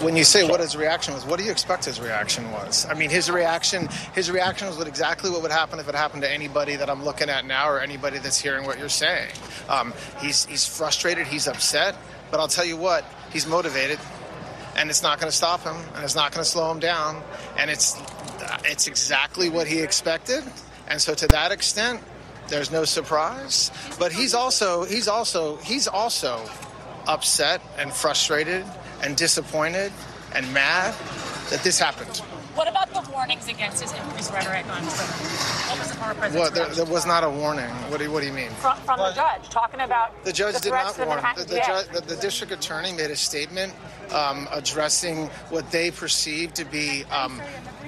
When 0.00 0.16
you 0.16 0.22
say 0.22 0.46
what 0.46 0.60
his 0.60 0.76
reaction 0.76 1.14
was, 1.14 1.24
what 1.24 1.38
do 1.38 1.44
you 1.44 1.50
expect 1.50 1.84
his 1.84 2.00
reaction 2.00 2.52
was? 2.52 2.86
I 2.88 2.94
mean, 2.94 3.10
his 3.10 3.30
reaction, 3.30 3.88
his 4.14 4.30
reaction 4.30 4.68
was 4.68 4.76
what 4.76 4.86
exactly 4.86 5.28
what 5.30 5.42
would 5.42 5.50
happen 5.50 5.80
if 5.80 5.88
it 5.88 5.94
happened 5.94 6.22
to 6.22 6.30
anybody 6.30 6.76
that 6.76 6.88
I'm 6.88 7.04
looking 7.04 7.28
at 7.28 7.46
now 7.46 7.68
or 7.68 7.80
anybody 7.80 8.18
that's 8.18 8.38
hearing 8.38 8.64
what 8.64 8.78
you're 8.78 8.90
saying. 8.90 9.30
Um, 9.68 9.92
he's 10.20 10.44
he's 10.44 10.66
frustrated, 10.66 11.26
he's 11.26 11.48
upset, 11.48 11.96
but 12.30 12.38
I'll 12.38 12.48
tell 12.48 12.66
you 12.66 12.76
what, 12.76 13.04
he's 13.32 13.46
motivated, 13.46 13.98
and 14.76 14.88
it's 14.88 15.02
not 15.02 15.18
going 15.18 15.30
to 15.30 15.36
stop 15.36 15.62
him, 15.62 15.76
and 15.94 16.04
it's 16.04 16.14
not 16.14 16.32
going 16.32 16.44
to 16.44 16.48
slow 16.48 16.70
him 16.70 16.78
down, 16.78 17.20
and 17.56 17.70
it's 17.70 18.00
it's 18.64 18.86
exactly 18.86 19.48
what 19.48 19.66
he 19.66 19.80
expected, 19.80 20.44
and 20.86 21.00
so 21.00 21.14
to 21.14 21.26
that 21.28 21.50
extent, 21.50 22.00
there's 22.48 22.70
no 22.70 22.84
surprise. 22.84 23.70
But 23.98 24.12
he's 24.12 24.34
also 24.34 24.84
he's 24.84 25.08
also 25.08 25.56
he's 25.58 25.88
also 25.88 26.48
upset 27.06 27.60
and 27.78 27.92
frustrated 27.92 28.64
and 29.02 29.16
disappointed 29.16 29.92
and 30.34 30.52
mad 30.52 30.94
that 31.50 31.62
this 31.62 31.78
happened. 31.78 32.22
What 32.58 32.66
about 32.66 32.92
the 32.92 33.08
warnings 33.12 33.46
against 33.46 33.80
his 33.82 33.92
increased 33.92 34.32
rhetoric 34.32 34.66
on 34.66 34.82
Twitter? 34.82 35.02
What 35.68 35.78
was 35.78 35.88
the 35.90 35.96
former 35.96 36.14
president's 36.14 36.50
What 36.50 36.54
there, 36.54 36.74
there 36.84 36.92
was 36.92 37.06
not 37.06 37.22
a 37.22 37.30
warning. 37.30 37.70
What 37.88 37.98
do 37.98 38.04
you, 38.04 38.10
what 38.10 38.20
do 38.20 38.26
you 38.26 38.32
mean? 38.32 38.50
from, 38.50 38.76
from 38.78 38.98
the 38.98 39.12
judge 39.12 39.48
talking 39.48 39.78
about 39.78 40.24
The 40.24 40.32
judge 40.32 40.54
the 40.54 40.60
did 40.62 40.72
not 40.72 40.98
warn. 40.98 41.22
The, 41.36 41.44
the, 41.44 41.54
DA. 41.54 41.62
judge, 41.64 41.86
the, 41.90 42.00
the 42.00 42.16
district 42.16 42.52
attorney 42.52 42.92
made 42.92 43.12
a 43.12 43.16
statement 43.16 43.74
um, 44.12 44.48
addressing 44.52 45.26
what 45.50 45.70
they 45.70 45.90
perceived 45.90 46.54
to 46.56 46.64
be. 46.64 47.04
Um, 47.04 47.40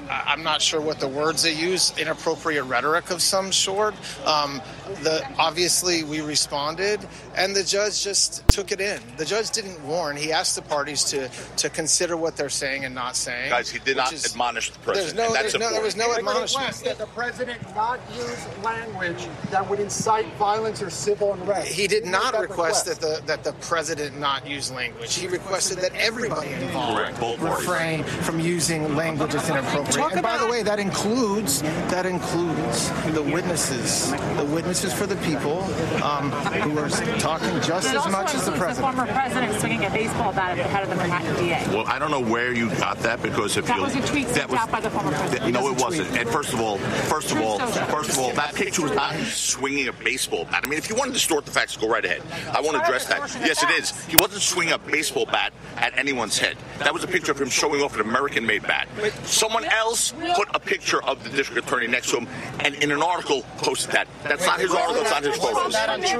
I- 0.09 0.25
I'm 0.33 0.43
not 0.43 0.61
sure 0.61 0.81
what 0.81 0.99
the 0.99 1.07
words 1.09 1.43
they 1.43 1.53
use. 1.53 1.93
Inappropriate 1.99 2.65
rhetoric 2.65 3.11
of 3.11 3.23
some 3.23 3.53
sort. 3.53 3.95
Um, 4.27 4.61
the 5.03 5.25
obviously 5.39 6.03
we 6.03 6.21
responded, 6.21 6.99
and 7.37 7.55
the 7.55 7.63
judge 7.63 8.03
just 8.03 8.47
took 8.49 8.73
it 8.73 8.81
in. 8.81 9.01
The 9.19 9.25
judge 9.25 9.51
didn't 9.51 9.81
warn. 9.85 10.17
He 10.17 10.33
asked 10.33 10.57
the 10.57 10.63
parties 10.63 11.05
to 11.05 11.29
to 11.59 11.71
consider 11.71 12.17
what 12.17 12.37
they're 12.37 12.49
saying 12.49 12.85
and 12.85 12.93
not 12.95 13.15
saying. 13.15 13.51
Guys, 13.51 13.71
he 13.71 13.79
did 13.79 13.97
not 13.97 14.13
is- 14.13 14.25
admonish 14.27 14.71
the 14.71 14.79
There's 14.81 14.85
president. 15.13 15.17
no, 15.17 15.27
and 15.27 15.35
that's 15.35 15.53
there's 15.53 15.61
no, 15.63 15.71
there 15.71 15.83
was 15.83 15.97
no 15.97 16.13
important. 16.13 16.51
admonishment. 16.51 16.85
that 16.85 16.99
the 16.99 17.07
president 17.15 17.75
not 17.77 18.01
use 18.17 18.47
language 18.65 19.29
that 19.51 19.69
would 19.71 19.79
incite 19.79 20.27
violence 20.35 20.83
or 20.83 20.91
civil 20.91 21.35
unrest. 21.35 21.69
He 21.69 21.87
did 21.87 22.05
made 22.05 22.11
not 22.13 22.33
that 22.33 22.41
request 22.43 22.87
that 22.87 23.01
the 23.01 23.23
that 23.27 23.45
the 23.45 23.53
president 23.55 24.19
not 24.19 24.45
use 24.49 24.73
language. 24.73 25.15
He 25.15 25.29
requested 25.29 25.79
that 25.79 25.93
everybody 26.15 26.53
involved 26.53 26.97
Correct, 26.99 27.21
both 27.21 27.39
parties. 27.39 27.67
refrain 27.69 28.03
from 28.05 28.41
using 28.41 28.97
language 28.97 29.33
that's 29.33 29.49
inappropriate. 29.49 29.93
Talk 29.97 30.13
and 30.13 30.23
by 30.23 30.39
the 30.39 30.47
way, 30.49 30.63
that 30.65 30.79
includes 30.81 31.63
that 31.63 32.05
includes 32.05 32.91
the 33.15 33.23
witnesses, 33.23 34.11
the 34.37 34.45
witnesses 34.45 34.93
for 34.93 35.07
the 35.07 35.17
people 35.17 35.63
um, 36.03 36.31
who 36.63 36.79
are 36.79 36.89
talking 37.19 37.49
just 37.63 37.89
as 37.95 38.09
much 38.11 38.35
as 38.35 38.47
the 38.47 38.53
includes 38.53 38.77
The 38.77 38.83
former 38.83 39.07
president 39.07 39.61
swinging 39.61 39.85
a 39.85 39.91
baseball 39.91 40.33
bat 40.33 40.59
at 40.59 40.63
the 40.65 40.65
head 40.65 40.83
of 40.83 40.91
the 40.91 40.97
Manhattan 40.97 41.35
DA. 41.37 41.65
Well, 41.77 41.87
I 41.87 41.99
don't 42.01 42.11
know 42.11 42.21
where 42.21 42.53
you 42.53 42.71
got 42.77 42.99
that 43.01 43.23
because 43.23 43.57
if 43.57 43.67
That 43.67 43.77
you 43.77 43.83
was 43.83 43.95
a 43.95 44.07
tweet 44.07 44.27
that 44.29 44.35
sent 44.35 44.51
was- 44.51 44.61
out 44.61 44.73
by 44.73 44.81
the 44.81 44.91
former 44.91 45.11
president. 45.13 45.45
that- 45.55 45.61
no, 45.61 45.69
it 45.69 45.77
wasn't. 45.81 46.09
tweet. 46.09 46.21
And 46.23 46.31
first 46.31 46.53
of 46.53 46.61
all, 46.61 46.79
first 46.79 47.31
of 47.31 47.41
all, 47.41 47.59
first 47.61 48.11
of 48.11 48.19
all, 48.19 48.33
that 48.33 48.55
picture 48.55 48.83
was 48.83 48.93
not 48.93 49.15
swinging 49.27 49.87
a 49.89 49.93
baseball 49.93 50.45
bat. 50.45 50.63
I 50.65 50.69
mean, 50.69 50.79
if 50.79 50.89
you 50.89 50.97
want 50.97 51.09
to 51.09 51.15
distort 51.15 51.45
the 51.45 51.53
facts, 51.53 51.77
go 51.77 51.89
right 51.89 52.05
ahead. 52.05 52.23
I 52.53 52.61
want 52.61 52.77
to 52.77 52.83
address 52.83 53.07
that. 53.07 53.21
Yes, 53.45 53.63
it 53.63 53.71
is. 53.71 53.93
He 54.07 54.17
wasn't 54.17 54.43
swinging 54.43 54.73
a 54.75 54.79
baseball 54.79 55.27
bat 55.27 55.53
at 55.77 55.97
anyone's 56.01 56.39
head. 56.39 56.57
That 56.79 56.93
was 56.93 57.05
a 57.05 57.07
picture 57.07 57.31
of 57.31 57.41
him 57.41 57.51
showing 57.51 57.83
off 57.83 57.95
an 57.95 58.01
American-made 58.01 58.63
bat. 58.63 58.89
Someone 59.25 59.65
else 59.65 60.13
put 60.35 60.49
a 60.55 60.59
picture 60.59 61.03
of 61.05 61.23
the 61.23 61.31
district 61.31 61.67
attorney 61.67 61.87
next 61.87 62.11
to 62.11 62.21
him, 62.21 62.29
and 62.61 62.75
in 62.77 62.91
an 62.91 63.03
article 63.03 63.43
posted 63.59 63.93
that. 63.93 64.09
That's 64.25 64.47
not 64.47 64.59
his 64.59 64.73
article. 64.73 65.03
It's 65.03 65.11
not 65.11 65.23
his 65.23 65.37
photos. 65.37 65.75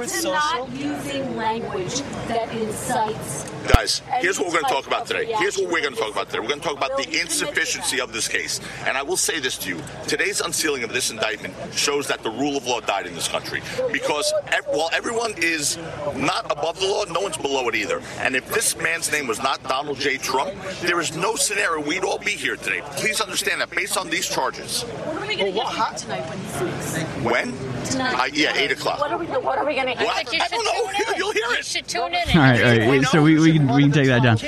It's 0.05 0.23
not 0.23 0.71
using 0.71 1.35
language 1.35 2.01
that 2.27 2.53
incites. 2.53 3.49
Guys, 3.67 4.01
here's 4.19 4.39
what 4.39 4.47
we're 4.47 4.59
going 4.59 4.65
to 4.65 4.71
talk 4.71 4.87
about 4.87 5.05
today. 5.05 5.31
Here's 5.37 5.57
what 5.57 5.71
we're 5.71 5.81
going 5.81 5.93
to 5.93 5.99
talk 5.99 6.11
about 6.11 6.27
today. 6.29 6.39
We're 6.39 6.47
going 6.47 6.61
to 6.61 6.67
talk 6.67 6.77
about 6.77 6.97
the 6.97 7.19
insufficiency 7.19 8.01
of 8.01 8.11
this 8.11 8.27
case. 8.27 8.59
And 8.85 8.97
I 8.97 9.03
will 9.03 9.17
say 9.17 9.39
this 9.39 9.57
to 9.59 9.69
you. 9.69 9.81
Today's 10.07 10.41
unsealing 10.41 10.83
of 10.83 10.91
this 10.91 11.11
indictment 11.11 11.53
shows 11.73 12.07
that 12.07 12.23
the 12.23 12.31
rule 12.31 12.57
of 12.57 12.65
law 12.65 12.79
died 12.81 13.05
in 13.05 13.13
this 13.13 13.27
country. 13.27 13.61
Because 13.91 14.33
ev- 14.47 14.65
while 14.65 14.89
everyone 14.93 15.33
is 15.37 15.77
not 16.15 16.51
above 16.51 16.79
the 16.79 16.87
law, 16.87 17.05
no 17.05 17.21
one's 17.21 17.37
below 17.37 17.69
it 17.69 17.75
either. 17.75 18.01
And 18.19 18.35
if 18.35 18.51
this 18.51 18.75
man's 18.77 19.11
name 19.11 19.27
was 19.27 19.41
not 19.41 19.61
Donald 19.71 19.97
J. 19.97 20.17
Trump, 20.17 20.53
there 20.81 20.99
is 20.99 21.15
no 21.15 21.35
scenario 21.35 21.81
we'd 21.87 22.03
all 22.03 22.17
be 22.19 22.31
here 22.31 22.57
today. 22.57 22.81
Please 22.97 23.21
understand 23.21 23.61
that 23.61 23.69
based 23.69 23.97
on 23.97 24.09
these 24.09 24.27
charges. 24.27 24.81
What 24.83 25.15
are 25.23 25.25
we 25.25 25.37
going 25.37 25.53
to 25.53 25.59
get 25.59 25.97
tonight 25.97 26.29
when 26.29 26.37
he 26.39 26.81
speaks? 26.81 27.03
When? 27.23 27.85
Tonight. 27.85 28.19
Uh, 28.19 28.29
yeah, 28.33 28.53
8 28.53 28.71
o'clock. 28.73 28.99
What 28.99 29.11
are 29.11 29.17
we, 29.17 29.27
what 29.27 29.57
are 29.57 29.65
we 29.65 29.75
going 29.75 29.87
to 29.87 29.93
hear? 29.93 30.05
Well, 30.05 30.13
I- 30.13 30.25
I 30.41 30.47
don't 30.49 30.65
know. 30.65 31.15
You'll 31.15 31.31
hear 31.31 31.53
it. 31.53 31.57
You 31.59 31.63
should 31.63 31.87
tune 31.87 32.13
in. 32.13 32.35
All 32.35 32.41
right, 32.43 32.81
all 32.81 32.89
right. 32.89 33.05
So 33.05 33.23
we, 33.23 33.39
we 33.39 33.53
can 33.53 33.73
we 33.73 33.83
can 33.83 33.93
take 33.93 34.07
that 34.07 34.21
down. 34.21 34.39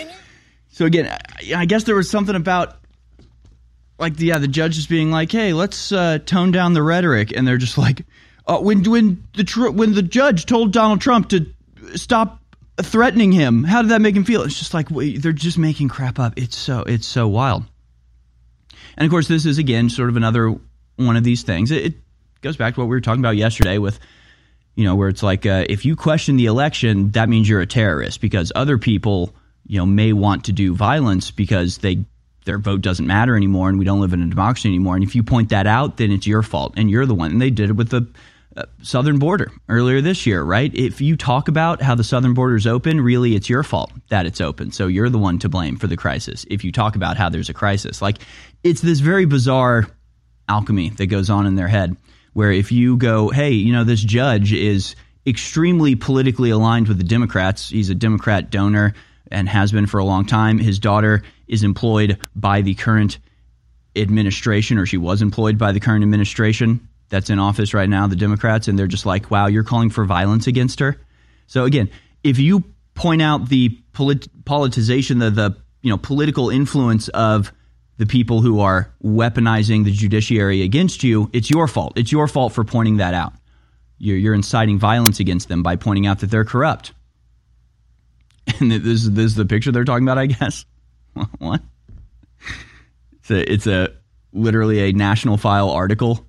So 0.74 0.84
again, 0.86 1.08
I, 1.08 1.62
I 1.62 1.66
guess 1.68 1.86
there 1.86 1.96
was 1.96 2.10
something 2.10 2.36
about 2.36 2.76
like 3.98 4.18
the, 4.18 4.26
yeah, 4.26 4.40
the 4.40 4.50
judge 4.50 4.78
is 4.78 4.88
being 4.88 5.10
like, 5.10 5.32
hey, 5.32 5.54
let's 5.54 5.94
uh, 5.94 6.18
tone 6.26 6.52
down 6.52 6.74
the 6.74 6.84
rhetoric, 6.84 7.32
and 7.34 7.48
they're 7.48 7.56
just 7.58 7.78
like, 7.78 8.06
uh, 8.46 8.60
when 8.60 8.84
when 8.92 9.24
the 9.38 9.46
tr- 9.46 9.70
when 9.70 9.94
the 9.94 10.04
judge 10.04 10.46
told 10.48 10.74
Donald 10.74 11.00
Trump 11.00 11.30
to 11.30 11.46
stop 11.96 12.42
threatening 12.82 13.32
him, 13.32 13.64
how 13.64 13.82
did 13.82 13.92
that 13.92 14.02
make 14.02 14.16
him 14.16 14.24
feel? 14.24 14.44
It's 14.44 14.58
just 14.58 14.74
like 14.74 14.90
they're 14.90 15.32
just 15.32 15.58
making 15.58 15.90
crap 15.90 16.20
up. 16.20 16.34
It's 16.38 16.58
so 16.58 16.82
it's 16.82 17.08
so 17.08 17.28
wild. 17.28 17.64
And 18.98 19.06
of 19.06 19.12
course, 19.12 19.28
this 19.28 19.46
is 19.46 19.58
again 19.58 19.90
sort 19.90 20.10
of 20.10 20.18
another 20.18 20.56
one 20.96 21.18
of 21.18 21.24
these 21.24 21.44
things. 21.44 21.72
It, 21.72 21.86
it 21.86 21.94
goes 22.42 22.58
back 22.58 22.76
to 22.76 22.80
what 22.80 22.86
we 22.86 22.96
were 22.96 23.02
talking 23.02 23.22
about 23.22 23.38
yesterday 23.38 23.78
with 23.78 24.00
you 24.76 24.86
know, 24.86 24.96
where 24.96 25.10
it's 25.10 25.24
like 25.24 25.46
uh, 25.46 25.66
if 25.70 25.86
you 25.86 25.96
question 25.96 26.36
the 26.36 26.48
election, 26.48 27.12
that 27.12 27.30
means 27.30 27.48
you're 27.48 27.62
a 27.62 27.68
terrorist 27.68 28.22
because 28.22 28.52
other 28.56 28.78
people, 28.78 29.34
you 29.68 29.78
know, 29.78 29.86
may 29.86 30.14
want 30.14 30.46
to 30.46 30.52
do 30.52 30.74
violence 30.74 31.32
because 31.32 31.78
they 31.80 32.06
their 32.46 32.58
vote 32.58 32.82
doesn't 32.82 33.08
matter 33.08 33.38
anymore 33.38 33.70
and 33.70 33.80
we 33.80 33.86
don't 33.86 34.02
live 34.02 34.12
in 34.12 34.22
a 34.22 34.28
democracy 34.28 34.68
anymore. 34.68 34.96
And 34.96 35.04
if 35.04 35.16
you 35.16 35.24
point 35.24 35.50
that 35.50 35.66
out, 35.66 35.96
then 35.98 36.12
it's 36.12 36.28
your 36.28 36.42
fault 36.42 36.74
and 36.76 36.90
you're 36.90 37.06
the 37.06 37.16
one. 37.16 37.32
And 37.32 37.42
they 37.42 37.50
did 37.50 37.70
it 37.70 37.74
with 37.74 37.90
the 37.90 38.06
southern 38.82 39.20
border 39.20 39.52
earlier 39.70 40.02
this 40.02 40.26
year, 40.26 40.44
right? 40.44 40.74
If 40.74 41.02
you 41.02 41.18
talk 41.18 41.48
about 41.48 41.82
how 41.82 41.96
the 41.96 42.04
southern 42.04 42.34
border 42.34 42.56
is 42.56 42.68
open, 42.68 43.02
really 43.02 43.36
it's 43.36 43.50
your 43.50 43.64
fault 43.64 43.92
that 44.10 44.26
it's 44.26 44.42
open. 44.42 44.72
So 44.72 44.88
you're 44.88 45.10
the 45.10 45.18
one 45.18 45.40
to 45.40 45.50
blame 45.50 45.78
for 45.78 45.88
the 45.88 45.98
crisis. 45.98 46.46
If 46.50 46.64
you 46.64 46.72
talk 46.72 46.96
about 46.96 47.18
how 47.18 47.30
there's 47.30 47.50
a 47.50 47.54
crisis, 47.54 48.02
like 48.02 48.20
it's 48.64 48.82
this 48.82 49.00
very 49.00 49.26
bizarre 49.26 49.88
alchemy 50.48 50.90
that 50.90 51.08
goes 51.08 51.30
on 51.30 51.46
in 51.46 51.56
their 51.56 51.68
head 51.68 51.98
where 52.34 52.52
if 52.52 52.72
you 52.72 52.98
go, 52.98 53.30
hey, 53.30 53.52
you 53.52 53.74
know, 53.74 53.84
this 53.84 54.02
judge 54.02 54.54
is 54.54 54.96
extremely 55.26 55.96
politically 55.96 56.50
aligned 56.50 56.88
with 56.88 56.98
the 56.98 57.04
Democrats, 57.04 57.70
he's 57.70 57.90
a 57.90 57.96
Democrat 57.96 58.50
donor 58.50 58.94
and 59.32 59.48
has 59.50 59.72
been 59.72 59.88
for 59.88 60.00
a 60.00 60.06
long 60.06 60.26
time. 60.26 60.60
His 60.60 60.80
daughter 60.80 61.24
is 61.48 61.64
employed 61.64 62.20
by 62.36 62.62
the 62.62 62.76
current 62.76 63.18
administration, 63.96 64.78
or 64.78 64.86
she 64.86 64.98
was 64.98 65.22
employed 65.22 65.58
by 65.58 65.72
the 65.72 65.80
current 65.80 66.04
administration 66.04 66.88
that's 67.14 67.30
in 67.30 67.38
office 67.38 67.76
right 67.76 67.88
now, 67.88 68.08
the 68.08 68.16
Democrats, 68.16 68.68
and 68.68 68.78
they're 68.78 68.88
just 68.88 69.06
like, 69.06 69.30
wow, 69.30 69.46
you're 69.46 69.64
calling 69.64 69.92
for 69.92 70.04
violence 70.04 70.48
against 70.48 70.80
her. 70.80 71.00
So 71.46 71.66
again, 71.66 71.92
if 72.24 72.40
you 72.40 72.64
point 72.96 73.22
out 73.22 73.50
the 73.50 73.70
polit- 73.94 74.44
politicization, 74.46 75.20
the, 75.20 75.30
the 75.30 75.56
you 75.84 75.92
know 75.92 75.98
political 75.98 76.50
influence 76.50 77.10
of 77.10 77.54
the 77.98 78.08
people 78.08 78.42
who 78.42 78.62
are 78.62 78.92
weaponizing 79.04 79.84
the 79.84 79.92
judiciary 79.92 80.64
against 80.64 81.04
you, 81.04 81.30
it's 81.34 81.52
your 81.52 81.68
fault. 81.68 81.94
It's 81.98 82.12
your 82.12 82.28
fault 82.28 82.52
for 82.52 82.64
pointing 82.64 82.98
that 82.98 83.14
out. 83.14 83.34
You're, 84.00 84.18
you're 84.18 84.34
inciting 84.34 84.80
violence 84.80 85.20
against 85.20 85.50
them 85.50 85.62
by 85.62 85.76
pointing 85.76 86.08
out 86.08 86.20
that 86.22 86.32
they're 86.32 86.46
corrupt. 86.46 86.94
And 88.60 88.72
this, 88.72 89.08
this 89.08 89.26
is 89.26 89.36
the 89.36 89.46
picture 89.46 89.72
they're 89.72 89.86
talking 89.86 90.04
about, 90.04 90.18
I 90.18 90.26
guess. 90.26 90.66
what? 91.38 91.62
It's 93.20 93.32
a, 93.32 93.54
it's 93.54 93.68
a 93.68 93.94
literally 94.34 94.90
a 94.90 94.92
national 94.92 95.38
file 95.38 95.70
article 95.70 96.28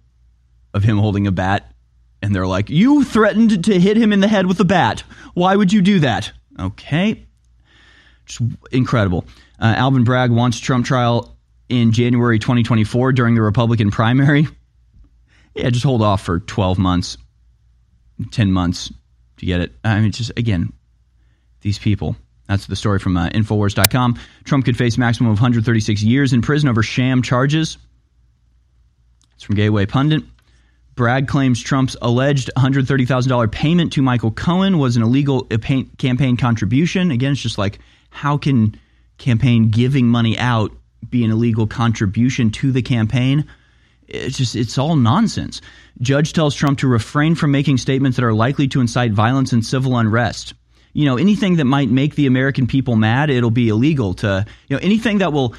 of 0.75 0.85
him 0.85 0.99
holding 0.99 1.27
a 1.27 1.33
bat 1.33 1.73
And 2.21 2.35
they're 2.35 2.47
like, 2.47 2.69
You 2.69 3.05
threatened 3.05 3.65
to 3.65 3.81
hit 3.81 3.97
him 3.97 4.13
in 4.13 4.21
the 4.21 4.29
head 4.29 4.47
with 4.47 4.61
a 4.61 4.65
bat. 4.65 5.05
Why 5.33 5.57
would 5.57 5.73
you 5.73 5.81
do 5.81 6.01
that? 6.01 6.33
Okay. 6.59 7.27
Just 8.27 8.43
incredible. 8.73 9.25
Uh, 9.59 9.75
Alvin 9.77 10.05
Bragg 10.05 10.31
wants 10.31 10.59
Trump 10.59 10.85
trial 10.85 11.37
in 11.69 11.93
January 11.93 12.39
2024 12.39 13.13
during 13.13 13.35
the 13.35 13.43
Republican 13.43 13.91
primary. 13.91 14.47
Yeah, 15.55 15.71
just 15.71 15.85
hold 15.85 16.03
off 16.03 16.23
for 16.23 16.41
12 16.41 16.79
months, 16.79 17.17
10 18.33 18.51
months 18.51 18.93
to 19.37 19.47
get 19.47 19.61
it. 19.61 19.73
I 19.85 20.01
mean, 20.01 20.13
just 20.13 20.33
again, 20.37 20.73
these 21.61 21.79
people. 21.79 22.17
That's 22.49 22.67
the 22.67 22.77
story 22.77 22.99
from 22.99 23.17
uh, 23.17 23.31
Infowars.com. 23.31 24.19
Trump 24.45 24.65
could 24.67 24.77
face 24.77 24.99
maximum 24.99 25.31
of 25.31 25.39
136 25.39 26.03
years 26.03 26.33
in 26.33 26.43
prison 26.43 26.69
over 26.69 26.83
sham 26.83 27.23
charges. 27.23 27.79
It's 29.35 29.45
from 29.45 29.55
Gateway 29.55 29.87
Pundit. 29.87 30.25
Bragg 30.95 31.27
claims 31.27 31.61
Trump's 31.61 31.97
alleged 32.01 32.51
$130,000 32.57 33.51
payment 33.51 33.93
to 33.95 34.03
Michael 34.03 34.31
Cohen 34.31 34.79
was 34.79 34.97
an 34.97 35.03
illegal 35.03 35.47
uh, 35.51 35.59
campaign 35.99 36.37
contribution. 36.37 37.11
Again, 37.11 37.33
it's 37.33 37.41
just 37.41 37.59
like, 37.59 37.79
how 38.11 38.37
can 38.37 38.79
campaign 39.19 39.71
giving 39.71 40.07
money 40.07 40.39
out 40.39 40.73
be 41.09 41.25
an 41.25 41.31
illegal 41.31 41.67
contribution 41.67 42.51
to 42.51 42.71
the 42.71 42.83
campaign? 42.83 43.45
It's 44.07 44.39
just, 44.39 44.55
it's 44.55 44.79
all 44.79 44.95
nonsense. 44.97 45.61
Judge 46.01 46.33
tells 46.33 46.55
Trump 46.55 46.79
to 46.79 46.89
refrain 46.89 47.35
from 47.35 47.51
making 47.51 47.79
statements 47.79 48.17
that 48.17 48.25
are 48.25 48.35
likely 48.35 48.69
to 48.69 48.81
incite 48.81 49.13
violence 49.13 49.53
and 49.53 49.65
civil 49.65 49.97
unrest. 49.97 50.55
You 50.93 51.07
know, 51.07 51.17
anything 51.17 51.57
that 51.57 51.65
might 51.65 51.91
make 51.91 52.15
the 52.15 52.27
American 52.27 52.69
people 52.69 52.95
mad, 52.95 53.31
it'll 53.31 53.51
be 53.51 53.69
illegal 53.69 54.15
to, 54.15 54.47
you 54.69 54.77
know, 54.77 54.81
anything 54.81 55.19
that 55.19 55.33
will 55.33 55.55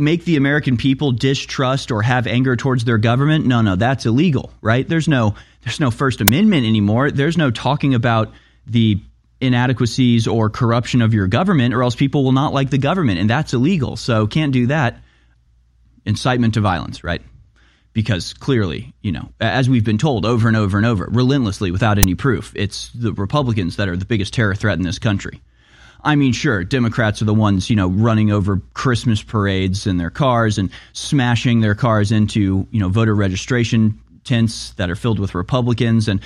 make 0.00 0.24
the 0.24 0.36
American 0.36 0.76
people 0.76 1.12
distrust 1.12 1.90
or 1.90 2.02
have 2.02 2.26
anger 2.26 2.56
towards 2.56 2.84
their 2.84 2.98
government, 2.98 3.46
no, 3.46 3.60
no, 3.60 3.76
that's 3.76 4.06
illegal, 4.06 4.52
right? 4.60 4.88
There's 4.88 5.08
no 5.08 5.34
there's 5.62 5.80
no 5.80 5.90
First 5.90 6.20
Amendment 6.20 6.66
anymore. 6.66 7.10
There's 7.10 7.36
no 7.36 7.50
talking 7.50 7.94
about 7.94 8.32
the 8.66 9.00
inadequacies 9.40 10.26
or 10.26 10.50
corruption 10.50 11.02
of 11.02 11.14
your 11.14 11.26
government, 11.26 11.74
or 11.74 11.82
else 11.82 11.94
people 11.94 12.24
will 12.24 12.32
not 12.32 12.52
like 12.52 12.70
the 12.70 12.78
government, 12.78 13.20
and 13.20 13.28
that's 13.28 13.54
illegal. 13.54 13.96
So 13.96 14.26
can't 14.26 14.52
do 14.52 14.68
that. 14.68 15.02
Incitement 16.06 16.54
to 16.54 16.60
violence, 16.60 17.04
right? 17.04 17.22
Because 17.92 18.32
clearly, 18.34 18.94
you 19.02 19.12
know, 19.12 19.30
as 19.40 19.68
we've 19.68 19.84
been 19.84 19.98
told 19.98 20.24
over 20.24 20.48
and 20.48 20.56
over 20.56 20.76
and 20.76 20.86
over, 20.86 21.08
relentlessly 21.10 21.70
without 21.70 21.98
any 21.98 22.14
proof, 22.14 22.52
it's 22.54 22.90
the 22.92 23.12
Republicans 23.12 23.76
that 23.76 23.88
are 23.88 23.96
the 23.96 24.04
biggest 24.04 24.32
terror 24.32 24.54
threat 24.54 24.78
in 24.78 24.84
this 24.84 24.98
country. 24.98 25.42
I 26.02 26.16
mean, 26.16 26.32
sure, 26.32 26.64
Democrats 26.64 27.20
are 27.22 27.26
the 27.26 27.34
ones, 27.34 27.70
you 27.70 27.76
know, 27.76 27.88
running 27.88 28.30
over 28.30 28.60
Christmas 28.74 29.22
parades 29.22 29.86
in 29.86 29.96
their 29.96 30.10
cars 30.10 30.58
and 30.58 30.70
smashing 30.92 31.60
their 31.60 31.74
cars 31.74 32.12
into, 32.12 32.66
you 32.70 32.80
know, 32.80 32.88
voter 32.88 33.14
registration 33.14 34.00
tents 34.24 34.72
that 34.74 34.90
are 34.90 34.96
filled 34.96 35.18
with 35.18 35.34
Republicans 35.34 36.08
and 36.08 36.20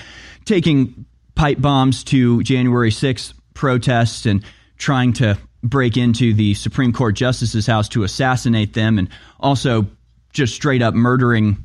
taking 0.44 1.06
pipe 1.34 1.60
bombs 1.60 2.04
to 2.04 2.42
January 2.42 2.90
6th 2.90 3.34
protests 3.54 4.26
and 4.26 4.44
trying 4.76 5.12
to 5.14 5.38
break 5.62 5.96
into 5.96 6.34
the 6.34 6.54
Supreme 6.54 6.92
Court 6.92 7.14
justice's 7.14 7.66
house 7.66 7.88
to 7.90 8.02
assassinate 8.04 8.74
them 8.74 8.98
and 8.98 9.08
also 9.40 9.86
just 10.32 10.54
straight 10.54 10.82
up 10.82 10.94
murdering 10.94 11.64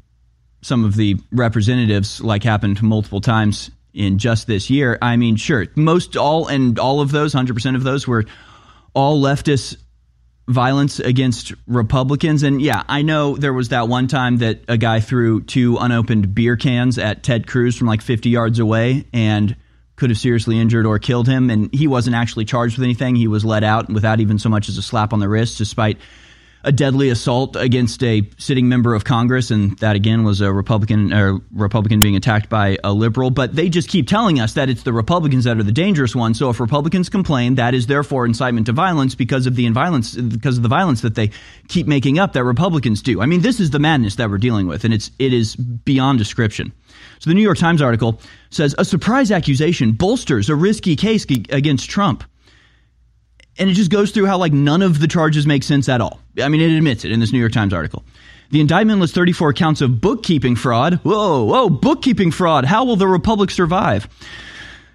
some 0.62 0.86
of 0.86 0.96
the 0.96 1.18
representatives 1.32 2.22
like 2.22 2.44
happened 2.44 2.82
multiple 2.82 3.22
times 3.22 3.72
in 4.00 4.18
just 4.18 4.48
this 4.48 4.70
year. 4.70 4.98
I 5.02 5.18
mean, 5.18 5.36
sure, 5.36 5.68
most 5.76 6.16
all 6.16 6.48
and 6.48 6.80
all 6.80 7.02
of 7.02 7.12
those, 7.12 7.34
100% 7.36 7.76
of 7.76 7.84
those 7.84 8.08
were 8.08 8.24
all 8.94 9.22
leftist 9.22 9.76
violence 10.48 11.00
against 11.00 11.54
Republicans. 11.68 12.42
And 12.44 12.62
yeah, 12.62 12.84
I 12.88 13.02
know 13.02 13.36
there 13.36 13.54
was 13.54 13.70
that 13.70 13.90
one 13.90 14.08
time 14.08 14.38
that 14.38 14.62
a 14.70 14.78
guy 14.78 15.02
threw 15.02 15.42
two 15.42 15.78
unopened 15.78 16.34
beer 16.34 16.56
cans 16.56 16.98
at 16.98 17.24
Ted 17.24 17.46
Cruz 17.46 17.76
from 17.76 17.88
like 17.88 18.02
50 18.02 18.30
yards 18.30 18.58
away 18.58 19.06
and 19.14 19.56
could 19.98 20.10
have 20.10 20.18
seriously 20.18 20.58
injured 20.58 20.86
or 20.86 20.98
killed 20.98 21.28
him. 21.28 21.50
And 21.50 21.72
he 21.74 21.86
wasn't 21.86 22.16
actually 22.16 22.46
charged 22.46 22.78
with 22.78 22.86
anything. 22.86 23.16
He 23.16 23.28
was 23.28 23.44
let 23.44 23.66
out 23.66 23.90
without 23.90 24.22
even 24.22 24.40
so 24.40 24.48
much 24.48 24.70
as 24.70 24.78
a 24.78 24.82
slap 24.82 25.12
on 25.12 25.20
the 25.20 25.28
wrist, 25.28 25.58
despite 25.58 25.98
a 26.64 26.72
deadly 26.72 27.10
assault 27.10 27.56
against 27.56 28.04
a 28.04 28.30
sitting 28.38 28.68
member 28.68 28.94
of 28.94 29.06
Congress, 29.06 29.50
and 29.50 29.78
that 29.80 29.96
again 29.96 30.24
was 30.24 30.42
a 30.42 30.52
Republican 30.52 31.14
or 31.14 31.40
Republican 31.54 32.00
being 32.00 32.16
attacked 32.16 32.50
by 32.50 32.78
a 32.84 32.92
liberal. 32.92 33.32
But 33.32 33.56
they 33.56 33.70
just 33.70 33.88
keep 33.88 34.08
telling 34.08 34.40
us 34.40 34.54
that 34.54 34.70
it's 34.70 34.84
the 34.84 34.94
Republicans 34.94 35.46
that 35.46 35.58
are 35.58 35.64
the 35.64 35.72
dangerous 35.72 36.16
ones. 36.16 36.38
So 36.38 36.50
if 36.50 36.60
Republicans 36.60 37.08
complain, 37.10 37.56
that 37.56 37.74
is 37.74 37.88
therefore 37.88 38.26
incitement 38.26 38.66
to 38.66 38.74
violence 38.74 39.16
because 39.16 39.46
of 39.46 39.56
the 39.56 39.70
violence 39.70 40.16
because 40.16 40.58
of 40.58 40.64
the 40.64 40.70
violence 40.70 41.02
that 41.02 41.16
they 41.16 41.32
keep 41.68 41.88
making 41.88 42.20
up 42.20 42.34
that 42.34 42.44
Republicans 42.44 43.02
do. 43.02 43.22
I 43.22 43.26
mean, 43.26 43.42
this 43.42 43.60
is 43.60 43.72
the 43.72 43.80
madness 43.80 44.16
that 44.16 44.30
we're 44.30 44.38
dealing 44.38 44.68
with, 44.68 44.84
and 44.84 44.94
it's 44.94 45.12
it 45.18 45.34
is 45.34 45.56
beyond 45.56 46.20
description. 46.20 46.74
So 47.20 47.30
the 47.30 47.34
New 47.36 47.42
York 47.42 47.58
Times 47.58 47.82
article 47.82 48.20
says 48.50 48.76
a 48.78 48.86
surprise 48.86 49.32
accusation 49.32 49.94
bolsters 49.94 50.50
a 50.50 50.56
risky 50.56 50.96
case 50.96 51.26
against 51.50 51.90
Trump 51.90 52.24
and 53.60 53.70
it 53.70 53.74
just 53.74 53.92
goes 53.92 54.12
through 54.12 54.26
how 54.26 54.38
like 54.38 54.54
none 54.54 54.82
of 54.82 55.00
the 55.00 55.08
charges 55.08 55.46
make 55.46 55.64
sense 55.64 55.90
at 55.90 56.02
all. 56.02 56.20
I 56.42 56.48
mean, 56.50 56.62
it 56.62 56.76
admits 56.76 57.06
it 57.06 57.12
in 57.12 57.20
this 57.20 57.32
New 57.32 57.40
York 57.40 57.52
Times 57.52 57.74
article. 57.74 58.04
The 58.52 58.62
indictment 58.62 59.00
lists 59.00 59.16
34 59.16 59.54
counts 59.54 59.82
of 59.82 60.02
bookkeeping 60.02 60.56
fraud. 60.56 60.96
Whoa, 61.04 61.44
whoa, 61.44 61.70
bookkeeping 61.70 62.32
fraud. 62.32 62.66
How 62.66 62.84
will 62.84 62.96
the 62.96 63.08
republic 63.08 63.52
survive? 63.52 64.08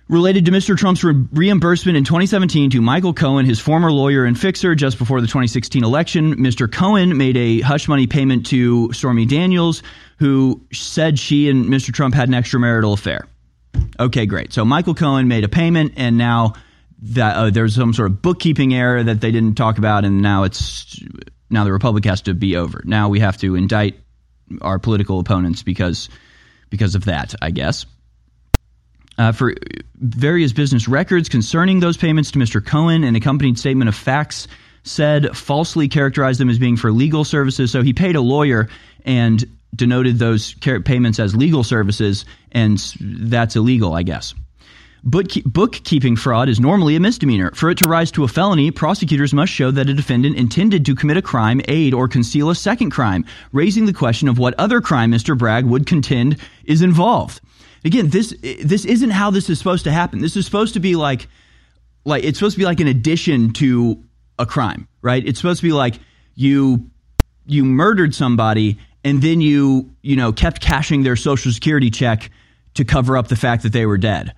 Related 0.08 0.44
to 0.46 0.50
Mr. 0.50 0.76
Trump's 0.76 1.04
re- 1.04 1.14
reimbursement 1.32 1.96
in 1.96 2.04
2017 2.04 2.70
to 2.70 2.82
Michael 2.82 3.14
Cohen, 3.14 3.46
his 3.46 3.60
former 3.60 3.92
lawyer 3.92 4.24
and 4.24 4.38
fixer, 4.38 4.74
just 4.74 4.98
before 4.98 5.20
the 5.20 5.26
2016 5.26 5.84
election. 5.84 6.34
Mr. 6.36 6.70
Cohen 6.70 7.16
made 7.16 7.36
a 7.36 7.60
hush 7.60 7.86
money 7.88 8.06
payment 8.06 8.44
to 8.46 8.92
Stormy 8.92 9.24
Daniels, 9.24 9.82
who 10.18 10.60
said 10.72 11.18
she 11.18 11.48
and 11.48 11.66
Mr. 11.66 11.92
Trump 11.92 12.14
had 12.14 12.28
an 12.28 12.34
extramarital 12.34 12.92
affair. 12.92 13.26
Okay, 13.98 14.26
great. 14.26 14.52
So 14.52 14.64
Michael 14.64 14.94
Cohen 14.94 15.28
made 15.28 15.44
a 15.44 15.48
payment, 15.48 15.94
and 15.96 16.18
now 16.18 16.54
that 17.12 17.36
uh, 17.36 17.50
there's 17.50 17.74
some 17.74 17.92
sort 17.92 18.10
of 18.10 18.22
bookkeeping 18.22 18.74
error 18.74 19.02
that 19.02 19.20
they 19.20 19.30
didn't 19.30 19.56
talk 19.56 19.78
about, 19.78 20.04
and 20.04 20.22
now 20.22 20.44
it's 20.44 20.98
now 21.50 21.64
the 21.64 21.72
republic 21.72 22.04
has 22.06 22.22
to 22.22 22.34
be 22.34 22.56
over. 22.56 22.82
Now 22.84 23.08
we 23.08 23.20
have 23.20 23.36
to 23.38 23.54
indict 23.54 23.98
our 24.62 24.78
political 24.78 25.18
opponents 25.20 25.62
because 25.62 26.08
because 26.70 26.94
of 26.94 27.04
that, 27.04 27.34
I 27.42 27.50
guess. 27.50 27.86
Uh, 29.16 29.30
for 29.30 29.54
various 29.94 30.52
business 30.52 30.88
records 30.88 31.28
concerning 31.28 31.78
those 31.78 31.96
payments 31.96 32.32
to 32.32 32.38
Mr. 32.38 32.64
Cohen, 32.64 33.04
an 33.04 33.14
accompanied 33.14 33.58
statement 33.58 33.88
of 33.88 33.94
facts 33.94 34.48
said 34.82 35.36
falsely 35.36 35.88
characterized 35.88 36.40
them 36.40 36.50
as 36.50 36.58
being 36.58 36.76
for 36.76 36.90
legal 36.90 37.24
services. 37.24 37.70
So 37.70 37.82
he 37.82 37.92
paid 37.92 38.16
a 38.16 38.20
lawyer 38.20 38.68
and 39.04 39.44
denoted 39.74 40.18
those 40.18 40.54
payments 40.54 41.20
as 41.20 41.36
legal 41.36 41.62
services, 41.62 42.24
and 42.50 42.78
that's 43.00 43.56
illegal, 43.56 43.92
I 43.92 44.02
guess. 44.02 44.34
Bookkeeping 45.06 46.16
fraud 46.16 46.48
is 46.48 46.58
normally 46.58 46.96
a 46.96 47.00
misdemeanor. 47.00 47.50
For 47.54 47.68
it 47.68 47.76
to 47.78 47.88
rise 47.88 48.10
to 48.12 48.24
a 48.24 48.28
felony, 48.28 48.70
prosecutors 48.70 49.34
must 49.34 49.52
show 49.52 49.70
that 49.70 49.90
a 49.90 49.92
defendant 49.92 50.38
intended 50.38 50.86
to 50.86 50.94
commit 50.94 51.18
a 51.18 51.22
crime, 51.22 51.60
aid, 51.68 51.92
or 51.92 52.08
conceal 52.08 52.48
a 52.48 52.54
second 52.54 52.88
crime, 52.88 53.26
raising 53.52 53.84
the 53.84 53.92
question 53.92 54.28
of 54.28 54.38
what 54.38 54.54
other 54.58 54.80
crime 54.80 55.12
Mr. 55.12 55.36
Bragg 55.36 55.66
would 55.66 55.86
contend 55.86 56.38
is 56.64 56.80
involved. 56.80 57.42
Again, 57.84 58.08
this 58.08 58.34
this 58.40 58.86
isn't 58.86 59.10
how 59.10 59.30
this 59.30 59.50
is 59.50 59.58
supposed 59.58 59.84
to 59.84 59.92
happen. 59.92 60.22
This 60.22 60.38
is 60.38 60.46
supposed 60.46 60.72
to 60.72 60.80
be 60.80 60.96
like 60.96 61.28
like 62.06 62.24
it's 62.24 62.38
supposed 62.38 62.54
to 62.54 62.60
be 62.60 62.64
like 62.64 62.80
an 62.80 62.86
addition 62.86 63.52
to 63.54 64.02
a 64.38 64.46
crime, 64.46 64.88
right? 65.02 65.22
It's 65.26 65.38
supposed 65.38 65.60
to 65.60 65.66
be 65.66 65.74
like 65.74 65.96
you 66.34 66.90
you 67.44 67.66
murdered 67.66 68.14
somebody 68.14 68.78
and 69.04 69.20
then 69.20 69.42
you, 69.42 69.90
you 70.00 70.16
know, 70.16 70.32
kept 70.32 70.62
cashing 70.62 71.02
their 71.02 71.16
social 71.16 71.52
security 71.52 71.90
check 71.90 72.30
to 72.72 72.86
cover 72.86 73.18
up 73.18 73.28
the 73.28 73.36
fact 73.36 73.64
that 73.64 73.74
they 73.74 73.84
were 73.84 73.98
dead 73.98 74.32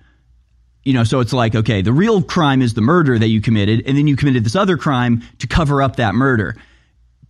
you 0.87 0.93
know, 0.93 1.03
so 1.03 1.19
it's 1.19 1.33
like, 1.33 1.53
okay, 1.53 1.81
the 1.81 1.91
real 1.91 2.21
crime 2.21 2.61
is 2.61 2.73
the 2.73 2.79
murder 2.79 3.19
that 3.19 3.27
you 3.27 3.41
committed, 3.41 3.83
and 3.85 3.97
then 3.97 4.07
you 4.07 4.15
committed 4.15 4.45
this 4.45 4.55
other 4.55 4.77
crime 4.77 5.21
to 5.39 5.45
cover 5.45 5.81
up 5.81 5.97
that 5.97 6.15
murder. 6.15 6.55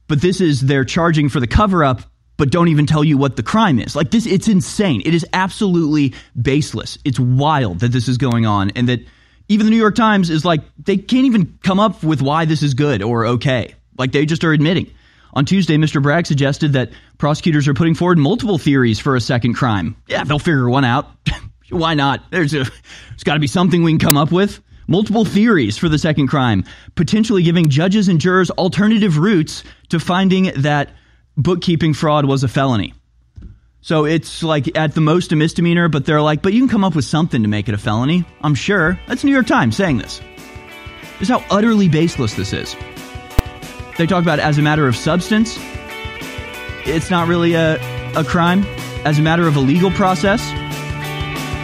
But 0.08 0.22
this 0.22 0.42
is 0.42 0.62
they're 0.62 0.86
charging 0.86 1.28
for 1.28 1.40
the 1.40 1.48
cover 1.48 1.84
up, 1.84 2.04
but 2.38 2.52
don't 2.52 2.68
even 2.68 2.86
tell 2.86 3.04
you 3.04 3.18
what 3.18 3.36
the 3.36 3.42
crime 3.42 3.80
is. 3.80 3.96
Like 3.96 4.12
this, 4.12 4.28
it's 4.28 4.48
insane. 4.48 5.02
It 5.04 5.16
is 5.16 5.26
absolutely 5.34 6.14
baseless. 6.40 7.00
It's 7.04 7.20
wild 7.20 7.80
that 7.80 7.92
this 7.92 8.08
is 8.08 8.20
going 8.20 8.46
on, 8.46 8.70
and 8.76 8.90
that 8.90 9.00
even 9.50 9.66
the 9.66 9.72
New 9.72 9.78
York 9.78 9.96
Times 9.96 10.30
is 10.30 10.46
like, 10.46 10.62
they 10.78 10.98
can't 10.98 11.26
even 11.26 11.58
come 11.64 11.80
up 11.80 12.04
with 12.04 12.22
why 12.22 12.46
this 12.46 12.62
is 12.62 12.76
good 12.76 13.02
or 13.02 13.26
okay. 13.26 13.74
Like 13.98 14.12
they 14.12 14.28
just 14.28 14.44
are 14.44 14.54
admitting. 14.54 14.92
On 15.34 15.46
Tuesday, 15.46 15.78
Mr. 15.78 16.00
Bragg 16.00 16.28
suggested 16.28 16.74
that 16.74 16.92
prosecutors 17.18 17.68
are 17.68 17.74
putting 17.74 17.96
forward 17.96 18.20
multiple 18.20 18.60
theories 18.60 19.00
for 19.00 19.16
a 19.16 19.22
second 19.22 19.56
crime. 19.56 19.96
Yeah, 20.06 20.24
they'll 20.26 20.38
figure 20.38 20.70
one 20.70 20.86
out. 20.86 21.10
Why 21.70 21.94
not? 21.94 22.32
There's 22.32 22.52
there's 22.52 22.70
got 23.24 23.34
to 23.34 23.40
be 23.40 23.48
something 23.48 23.84
we 23.84 23.92
can 23.92 24.00
come 24.00 24.18
up 24.18 24.32
with. 24.32 24.62
Multiple 24.88 25.26
theories 25.26 25.78
for 25.78 25.90
the 25.90 26.00
second 26.00 26.28
crime, 26.28 26.64
potentially 26.96 27.44
giving 27.44 27.68
judges 27.68 28.08
and 28.08 28.22
jurors 28.22 28.50
alternative 28.52 29.18
routes 29.18 29.64
to 29.90 30.00
finding 30.00 30.46
that 30.62 30.92
bookkeeping 31.36 31.94
fraud 31.94 32.24
was 32.24 32.44
a 32.44 32.48
felony. 32.48 32.94
So 33.82 34.06
it's 34.06 34.44
like 34.44 34.78
at 34.78 34.96
the 34.96 35.02
most 35.02 35.32
a 35.32 35.36
misdemeanor, 35.36 35.90
but 35.90 36.06
they're 36.06 36.22
like, 36.22 36.42
but 36.42 36.54
you 36.54 36.62
can 36.62 36.70
come 36.70 36.84
up 36.84 36.96
with 36.96 37.06
something 37.06 37.44
to 37.44 37.50
make 37.50 37.68
it 37.68 37.74
a 37.74 37.78
felony. 37.78 38.26
I'm 38.42 38.56
sure. 38.56 39.00
That's 39.08 39.24
New 39.24 39.32
York 39.32 39.48
Times 39.48 39.76
saying 39.76 39.98
this. 39.98 40.20
This 41.20 41.24
is 41.24 41.30
how 41.30 41.44
utterly 41.50 41.90
baseless 41.90 42.34
this 42.36 42.54
is. 42.54 42.76
They 43.98 44.06
talk 44.06 44.24
about 44.24 44.40
as 44.40 44.58
a 44.58 44.62
matter 44.62 44.88
of 44.88 44.96
substance, 44.96 45.58
it's 46.86 47.10
not 47.10 47.28
really 47.28 47.54
a, 47.56 47.76
a 48.16 48.24
crime. 48.24 48.64
As 49.06 49.20
a 49.20 49.22
matter 49.22 49.48
of 49.48 49.56
a 49.56 49.60
legal 49.60 49.92
process, 49.92 50.42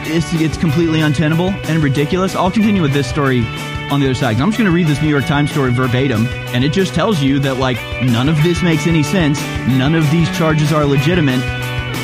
it's, 0.05 0.33
it's 0.33 0.57
completely 0.57 1.01
untenable 1.01 1.49
and 1.49 1.83
ridiculous. 1.83 2.35
I'll 2.35 2.51
continue 2.51 2.81
with 2.81 2.93
this 2.93 3.07
story 3.07 3.43
on 3.91 3.99
the 3.99 4.07
other 4.07 4.15
side. 4.15 4.39
I'm 4.39 4.49
just 4.49 4.57
going 4.57 4.69
to 4.69 4.71
read 4.71 4.87
this 4.87 5.01
New 5.01 5.09
York 5.09 5.25
Times 5.25 5.51
story 5.51 5.71
verbatim, 5.71 6.27
and 6.53 6.63
it 6.63 6.73
just 6.73 6.93
tells 6.93 7.21
you 7.21 7.39
that, 7.39 7.57
like, 7.57 7.77
none 8.03 8.29
of 8.29 8.41
this 8.43 8.61
makes 8.63 8.87
any 8.87 9.03
sense. 9.03 9.39
None 9.67 9.95
of 9.95 10.09
these 10.11 10.29
charges 10.37 10.71
are 10.71 10.85
legitimate, 10.85 11.41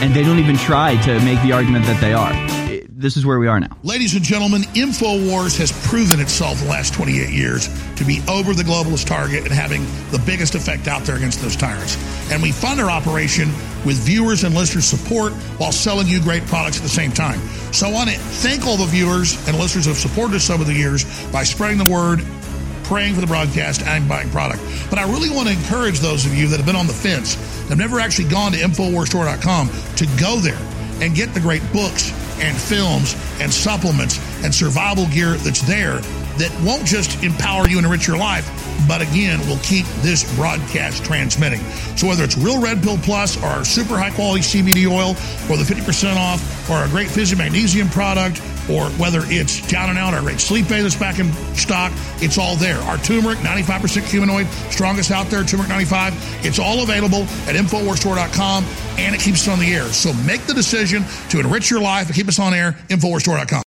and 0.01 0.13
they 0.13 0.23
don't 0.23 0.39
even 0.39 0.57
try 0.57 1.01
to 1.03 1.19
make 1.21 1.41
the 1.41 1.51
argument 1.51 1.85
that 1.85 1.99
they 1.99 2.13
are. 2.13 2.58
This 2.99 3.15
is 3.15 3.25
where 3.25 3.39
we 3.39 3.47
are 3.47 3.61
now. 3.61 3.77
Ladies 3.81 4.13
and 4.13 4.25
gentlemen, 4.25 4.63
InfoWars 4.75 5.57
has 5.57 5.71
proven 5.87 6.19
itself 6.19 6.59
the 6.59 6.67
last 6.67 6.93
28 6.93 7.29
years 7.29 7.69
to 7.95 8.03
be 8.03 8.21
over 8.27 8.53
the 8.53 8.63
globalist 8.63 9.07
target 9.07 9.43
and 9.43 9.53
having 9.53 9.85
the 10.11 10.21
biggest 10.25 10.53
effect 10.53 10.89
out 10.89 11.03
there 11.03 11.15
against 11.15 11.41
those 11.41 11.55
tyrants. 11.55 11.95
And 12.29 12.43
we 12.43 12.51
fund 12.51 12.81
our 12.81 12.91
operation 12.91 13.47
with 13.85 13.95
viewers 13.99 14.43
and 14.43 14.53
listeners' 14.53 14.83
support 14.83 15.31
while 15.59 15.71
selling 15.71 16.07
you 16.07 16.21
great 16.21 16.45
products 16.47 16.75
at 16.75 16.83
the 16.83 16.89
same 16.89 17.13
time. 17.13 17.39
So 17.71 17.87
I 17.87 17.93
want 17.93 18.09
to 18.09 18.17
thank 18.17 18.65
all 18.65 18.75
the 18.75 18.83
viewers 18.83 19.47
and 19.47 19.57
listeners 19.57 19.85
who 19.85 19.91
have 19.91 19.97
supported 19.97 20.35
us 20.35 20.49
over 20.49 20.65
the 20.65 20.73
years 20.73 21.05
by 21.31 21.43
spreading 21.43 21.77
the 21.77 21.89
word, 21.89 22.19
praying 22.83 23.15
for 23.15 23.21
the 23.21 23.27
broadcast, 23.27 23.81
and 23.83 24.09
buying 24.09 24.29
product. 24.29 24.61
But 24.89 24.99
I 24.99 25.03
really 25.03 25.29
want 25.29 25.47
to 25.47 25.53
encourage 25.53 26.01
those 26.01 26.25
of 26.25 26.35
you 26.35 26.49
that 26.49 26.57
have 26.57 26.65
been 26.65 26.75
on 26.75 26.87
the 26.87 26.91
fence, 26.91 27.35
have 27.69 27.77
never 27.77 28.01
actually 28.01 28.27
gone 28.27 28.51
to 28.51 28.57
InfoWarsStore.com, 28.57 29.69
to 29.95 30.05
go 30.19 30.35
there 30.41 30.59
and 31.01 31.15
get 31.15 31.33
the 31.33 31.39
great 31.39 31.61
books 31.71 32.11
and 32.41 32.57
films 32.57 33.15
and 33.39 33.53
supplements 33.53 34.19
and 34.43 34.53
survival 34.53 35.07
gear 35.07 35.33
that's 35.35 35.61
there 35.61 35.99
that 36.39 36.57
won't 36.63 36.85
just 36.85 37.21
empower 37.21 37.67
you 37.67 37.77
and 37.77 37.85
enrich 37.85 38.07
your 38.07 38.17
life, 38.17 38.47
but 38.87 39.01
again, 39.01 39.39
will 39.47 39.59
keep 39.59 39.85
this 40.01 40.23
broadcast 40.35 41.03
transmitting. 41.03 41.59
So 41.97 42.07
whether 42.07 42.23
it's 42.23 42.37
Real 42.37 42.61
Red 42.61 42.81
Pill 42.81 42.97
Plus 42.99 43.35
or 43.43 43.47
our 43.47 43.65
super 43.65 43.97
high 43.97 44.11
quality 44.11 44.41
CBD 44.41 44.89
oil 44.89 45.09
or 45.51 45.61
the 45.61 45.67
50% 45.67 46.15
off 46.15 46.69
or 46.69 46.75
our 46.75 46.87
great 46.87 47.09
Fizzy 47.09 47.35
Magnesium 47.35 47.89
product 47.89 48.41
or 48.69 48.85
whether 48.91 49.21
it's 49.25 49.67
down 49.67 49.89
and 49.89 49.97
out, 49.97 50.13
our 50.13 50.21
great 50.21 50.39
sleep 50.39 50.71
aid 50.71 50.85
that's 50.85 50.95
back 50.95 51.19
in 51.19 51.31
stock, 51.55 51.91
it's 52.21 52.37
all 52.37 52.55
there. 52.55 52.77
Our 52.83 52.97
turmeric, 52.99 53.39
95% 53.39 54.03
curcuminoid, 54.03 54.45
strongest 54.71 55.11
out 55.11 55.27
there, 55.27 55.43
turmeric 55.43 55.69
95. 55.69 56.45
It's 56.45 56.59
all 56.59 56.83
available 56.83 57.23
at 57.49 57.55
InfoWarsStore.com 57.55 58.63
and 58.99 59.15
it 59.15 59.21
keeps 59.21 59.47
us 59.47 59.47
on 59.47 59.59
the 59.59 59.73
air. 59.73 59.85
So 59.87 60.13
make 60.25 60.41
the 60.45 60.53
decision 60.53 61.03
to 61.29 61.39
enrich 61.39 61.69
your 61.69 61.81
life 61.81 62.07
and 62.07 62.15
keep 62.15 62.27
us 62.27 62.39
on 62.39 62.53
air, 62.53 62.73
InfoWarsStore.com. 62.89 63.63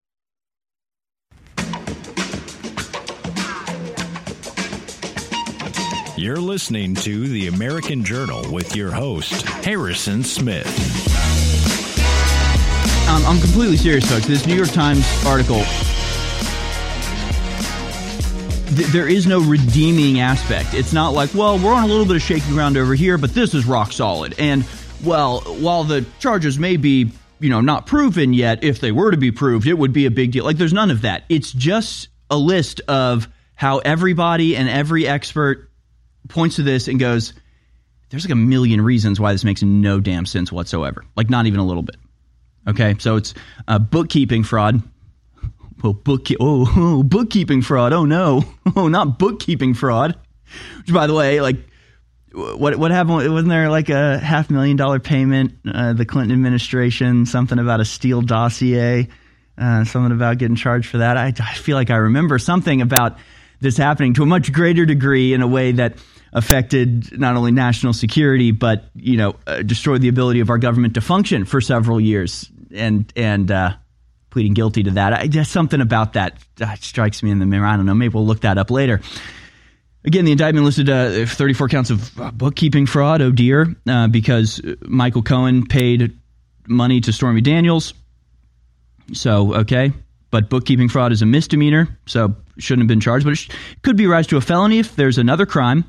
You're 6.16 6.36
listening 6.36 6.94
to 6.96 7.26
The 7.26 7.48
American 7.48 8.04
Journal 8.04 8.44
with 8.52 8.76
your 8.76 8.92
host, 8.92 9.42
Harrison 9.42 10.22
Smith. 10.22 10.66
Um, 13.08 13.26
I'm 13.26 13.40
completely 13.40 13.76
serious, 13.76 14.08
folks. 14.08 14.26
This 14.26 14.46
New 14.46 14.54
York 14.54 14.68
Times 14.68 15.04
article, 15.26 15.64
th- 18.76 18.86
there 18.92 19.08
is 19.08 19.26
no 19.26 19.40
redeeming 19.40 20.20
aspect. 20.20 20.74
It's 20.74 20.92
not 20.92 21.08
like, 21.12 21.34
well, 21.34 21.58
we're 21.58 21.74
on 21.74 21.82
a 21.82 21.88
little 21.88 22.06
bit 22.06 22.14
of 22.14 22.22
shaky 22.22 22.48
ground 22.50 22.76
over 22.76 22.94
here, 22.94 23.18
but 23.18 23.34
this 23.34 23.52
is 23.52 23.66
rock 23.66 23.90
solid. 23.90 24.34
And, 24.38 24.64
well, 25.02 25.40
while 25.40 25.84
the 25.84 26.04
charges 26.18 26.58
may 26.58 26.76
be, 26.76 27.12
you 27.40 27.50
know, 27.50 27.60
not 27.60 27.86
proven 27.86 28.32
yet, 28.32 28.62
if 28.64 28.80
they 28.80 28.92
were 28.92 29.10
to 29.10 29.16
be 29.16 29.32
proved, 29.32 29.66
it 29.66 29.74
would 29.74 29.92
be 29.92 30.06
a 30.06 30.10
big 30.10 30.32
deal. 30.32 30.44
Like, 30.44 30.56
there's 30.56 30.72
none 30.72 30.90
of 30.90 31.02
that. 31.02 31.24
It's 31.28 31.52
just 31.52 32.08
a 32.30 32.36
list 32.36 32.80
of 32.88 33.28
how 33.54 33.78
everybody 33.78 34.56
and 34.56 34.68
every 34.68 35.06
expert 35.06 35.70
points 36.28 36.56
to 36.56 36.62
this 36.62 36.88
and 36.88 36.98
goes, 36.98 37.34
there's 38.10 38.24
like 38.24 38.32
a 38.32 38.36
million 38.36 38.80
reasons 38.80 39.18
why 39.18 39.32
this 39.32 39.44
makes 39.44 39.62
no 39.62 40.00
damn 40.00 40.26
sense 40.26 40.52
whatsoever. 40.52 41.04
Like, 41.16 41.30
not 41.30 41.46
even 41.46 41.60
a 41.60 41.64
little 41.64 41.82
bit. 41.82 41.96
Okay, 42.68 42.94
so 42.98 43.16
it's 43.16 43.34
uh, 43.66 43.78
bookkeeping 43.78 44.44
fraud. 44.44 44.82
Well, 45.82 45.94
book 45.94 46.28
oh, 46.38 46.72
oh 46.76 47.02
bookkeeping 47.02 47.62
fraud. 47.62 47.92
Oh 47.92 48.04
no, 48.04 48.44
oh 48.76 48.88
not 48.88 49.18
bookkeeping 49.18 49.74
fraud. 49.74 50.16
Which, 50.78 50.92
by 50.92 51.06
the 51.06 51.14
way, 51.14 51.40
like 51.40 51.56
what 52.34 52.76
what 52.76 52.90
happened? 52.90 53.32
Wasn't 53.32 53.48
there 53.48 53.70
like 53.70 53.88
a 53.88 54.18
half 54.18 54.50
million 54.50 54.76
dollar 54.76 54.98
payment? 54.98 55.54
Uh, 55.66 55.92
the 55.92 56.04
Clinton 56.06 56.32
administration, 56.32 57.26
something 57.26 57.58
about 57.58 57.80
a 57.80 57.84
Steele 57.84 58.22
dossier, 58.22 59.08
uh, 59.58 59.84
something 59.84 60.12
about 60.12 60.38
getting 60.38 60.56
charged 60.56 60.88
for 60.88 60.98
that. 60.98 61.16
I, 61.16 61.32
I 61.38 61.54
feel 61.54 61.76
like 61.76 61.90
I 61.90 61.96
remember 61.96 62.38
something 62.38 62.80
about 62.80 63.18
this 63.60 63.76
happening 63.76 64.14
to 64.14 64.22
a 64.22 64.26
much 64.26 64.52
greater 64.52 64.84
degree 64.84 65.32
in 65.32 65.40
a 65.40 65.46
way 65.46 65.72
that 65.72 65.96
affected 66.32 67.18
not 67.18 67.36
only 67.36 67.52
national 67.52 67.92
security 67.92 68.50
but 68.50 68.84
you 68.94 69.16
know 69.16 69.36
uh, 69.46 69.62
destroyed 69.62 70.00
the 70.00 70.08
ability 70.08 70.40
of 70.40 70.50
our 70.50 70.58
government 70.58 70.94
to 70.94 71.00
function 71.00 71.44
for 71.44 71.60
several 71.60 72.00
years 72.00 72.50
and 72.74 73.12
and 73.16 73.50
uh, 73.50 73.74
pleading 74.30 74.54
guilty 74.54 74.82
to 74.82 74.92
that 74.92 75.12
I, 75.12 75.26
just 75.26 75.52
something 75.52 75.80
about 75.80 76.14
that, 76.14 76.38
that 76.56 76.82
strikes 76.82 77.22
me 77.22 77.30
in 77.30 77.38
the 77.38 77.46
mirror 77.46 77.66
i 77.66 77.76
don't 77.76 77.84
know 77.84 77.94
maybe 77.94 78.14
we'll 78.14 78.26
look 78.26 78.40
that 78.40 78.56
up 78.56 78.70
later 78.70 79.00
again 80.04 80.24
the 80.24 80.32
indictment 80.32 80.64
listed 80.64 80.88
uh, 80.88 81.26
34 81.26 81.68
counts 81.68 81.90
of 81.90 82.20
uh, 82.20 82.30
bookkeeping 82.30 82.86
fraud. 82.86 83.22
Oh 83.22 83.30
dear. 83.30 83.74
Uh, 83.86 84.08
because 84.08 84.60
michael 84.82 85.22
cohen 85.22 85.66
paid 85.66 86.18
money 86.66 87.00
to 87.00 87.12
stormy 87.12 87.40
daniels. 87.40 87.94
So 89.12 89.54
okay. 89.56 89.92
But 90.30 90.48
bookkeeping 90.48 90.88
fraud 90.88 91.12
is 91.12 91.20
a 91.20 91.26
misdemeanor 91.26 91.98
so 92.06 92.34
shouldn't 92.58 92.84
have 92.84 92.88
been 92.88 93.00
charged. 93.00 93.24
But 93.24 93.32
it 93.32 93.36
sh- 93.36 93.50
could 93.82 93.96
be 93.96 94.06
rise 94.06 94.26
to 94.28 94.36
a 94.36 94.40
felony 94.40 94.78
if 94.78 94.96
there's 94.96 95.18
another 95.18 95.46
crime 95.46 95.84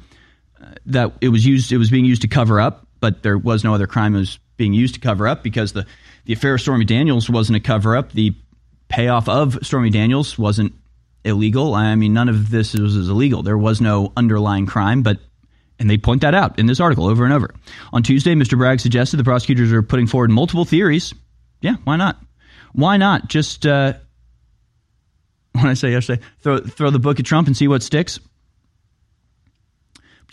that 0.86 1.14
it 1.22 1.30
was 1.30 1.45
used 1.45 1.72
it 1.72 1.78
was 1.78 1.89
being 1.89 2.05
used 2.05 2.22
to 2.24 2.28
cover 2.28 2.59
up, 2.59 2.88
but 2.99 3.24
there 3.24 3.38
was 3.38 3.64
no 3.64 3.74
other 3.74 3.88
crime 3.88 4.14
that 4.14 4.20
was 4.20 4.39
being 4.57 4.74
used 4.74 4.95
to 4.95 4.99
cover 4.99 5.28
up 5.28 5.43
because 5.43 5.74
the 5.74 5.86
the 6.26 6.34
affair 6.34 6.55
of 6.55 6.61
Stormy 6.61 6.86
Daniels 6.86 7.30
wasn't 7.30 7.57
a 7.57 7.59
cover 7.59 7.95
up. 7.95 8.11
The 8.11 8.34
payoff 8.88 9.28
of 9.28 9.57
Stormy 9.61 9.89
Daniels 9.89 10.38
wasn't 10.38 10.74
illegal. 11.24 11.74
I 11.74 11.95
mean, 11.95 12.13
none 12.13 12.30
of 12.30 12.49
this 12.49 12.74
was, 12.74 12.97
was 12.97 13.09
illegal. 13.09 13.43
There 13.43 13.57
was 13.57 13.82
no 13.82 14.11
underlying 14.17 14.65
crime, 14.65 15.03
but 15.03 15.19
and 15.80 15.89
they 15.89 15.97
point 15.97 16.21
that 16.21 16.36
out 16.36 16.59
in 16.59 16.65
this 16.65 16.80
article 16.80 17.07
over 17.07 17.26
and 17.26 17.34
over. 17.34 17.53
On 17.91 18.03
Tuesday, 18.03 18.36
Mr. 18.36 18.57
Bragg 18.57 18.80
suggested 18.80 19.17
the 19.17 19.24
prosecutors 19.24 19.71
are 19.74 19.82
putting 19.82 20.07
forward 20.07 20.30
multiple 20.30 20.65
theories. 20.65 21.13
Yeah, 21.61 21.76
why 21.84 21.95
not? 21.95 22.21
Why 22.74 22.97
not 22.97 23.28
just 23.28 23.65
uh, 23.65 23.93
when 25.53 25.67
I 25.67 25.74
say 25.74 25.91
yesterday, 25.91 26.21
throw 26.39 26.59
throw 26.59 26.89
the 26.89 26.99
book 26.99 27.19
at 27.19 27.26
Trump 27.26 27.47
and 27.47 27.57
see 27.57 27.67
what 27.67 27.84
sticks? 27.84 28.19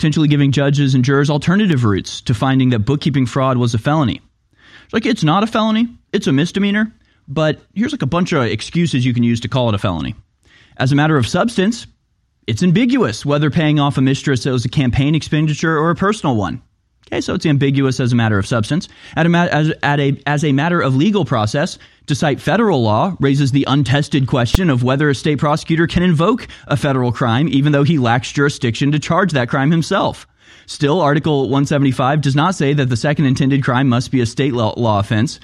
potentially 0.01 0.29
giving 0.29 0.51
judges 0.51 0.95
and 0.95 1.05
jurors 1.05 1.29
alternative 1.29 1.85
routes 1.85 2.23
to 2.23 2.33
finding 2.33 2.71
that 2.71 2.79
bookkeeping 2.79 3.27
fraud 3.27 3.59
was 3.59 3.75
a 3.75 3.79
felony. 3.79 4.23
It's 4.85 4.95
Like, 4.95 5.05
it's 5.05 5.23
not 5.23 5.43
a 5.43 5.47
felony, 5.47 5.89
it's 6.11 6.27
a 6.27 6.33
misdemeanor, 6.33 6.91
but 7.29 7.61
here's 7.75 7.93
like 7.93 8.01
a 8.01 8.07
bunch 8.07 8.33
of 8.33 8.45
excuses 8.45 9.05
you 9.05 9.13
can 9.13 9.25
use 9.25 9.41
to 9.41 9.49
call 9.49 9.69
it 9.69 9.75
a 9.75 9.79
felony. 9.79 10.15
As 10.81 10.93
a 10.93 10.97
matter 10.97 11.19
of 11.19 11.29
substance, 11.29 11.87
it's 12.47 12.63
ambiguous 12.63 13.27
whether 13.27 13.51
paying 13.51 13.79
off 13.79 13.99
a 13.99 14.01
mistress 14.01 14.47
was 14.47 14.65
a 14.65 14.71
campaign 14.71 15.15
expenditure 15.15 15.79
or 15.79 15.91
a 15.91 15.95
personal 15.95 16.37
one. 16.37 16.63
Okay, 17.07 17.21
so 17.21 17.35
it's 17.35 17.45
ambiguous 17.45 18.01
as 18.01 18.15
a 18.15 18.17
matter 18.17 18.39
of 18.39 18.47
substance. 18.47 18.89
At 19.15 19.27
a, 19.27 19.31
as, 19.53 19.73
a, 19.83 20.23
as 20.25 20.43
a 20.43 20.53
matter 20.53 20.81
of 20.81 20.97
legal 20.97 21.27
process, 21.27 21.77
to 22.07 22.15
cite 22.15 22.41
federal 22.41 22.83
law 22.83 23.15
raises 23.21 23.53
the 23.53 23.67
untested 23.69 24.27
question 24.27 24.71
of 24.71 24.83
whether 24.83 25.11
a 25.11 25.15
state 25.15 25.39
prosecutor 25.39 25.87
can 25.87 26.03
invoke 26.03 26.49
a 26.67 26.79
federal 26.79 27.13
crime 27.13 27.47
even 27.49 27.73
though 27.73 27.85
he 27.85 27.99
lacks 27.99 28.33
jurisdiction 28.33 28.91
to 28.93 28.99
charge 28.99 29.33
that 29.33 29.51
crime 29.51 29.71
himself. 29.71 30.27
Still, 30.65 31.03
Article 31.03 31.43
175 31.43 32.23
does 32.23 32.35
not 32.35 32.55
say 32.55 32.73
that 32.73 32.89
the 32.89 32.97
second 32.97 33.27
intended 33.27 33.63
crime 33.63 33.89
must 33.89 34.11
be 34.11 34.23
a 34.23 34.27
state 34.27 34.55
law, 34.55 34.73
law 34.79 35.01
offense. 35.01 35.41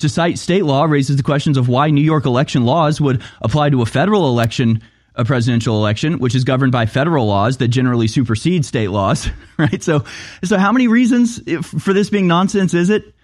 To 0.00 0.08
cite 0.08 0.38
state 0.38 0.64
law 0.64 0.84
raises 0.84 1.16
the 1.16 1.22
questions 1.22 1.56
of 1.56 1.68
why 1.68 1.90
New 1.90 2.02
York 2.02 2.26
election 2.26 2.64
laws 2.64 3.00
would 3.00 3.22
apply 3.40 3.70
to 3.70 3.82
a 3.82 3.86
federal 3.86 4.28
election 4.28 4.82
a 5.16 5.24
presidential 5.24 5.76
election, 5.76 6.18
which 6.18 6.34
is 6.34 6.44
governed 6.44 6.72
by 6.72 6.86
federal 6.86 7.26
laws 7.26 7.58
that 7.58 7.68
generally 7.68 8.08
supersede 8.08 8.64
state 8.64 8.88
laws, 8.88 9.28
right? 9.58 9.82
So, 9.82 10.04
so 10.44 10.56
how 10.56 10.72
many 10.72 10.88
reasons 10.88 11.40
for 11.62 11.92
this 11.92 12.10
being 12.10 12.26
nonsense 12.26 12.74
is 12.74 12.90
it? 12.90 13.14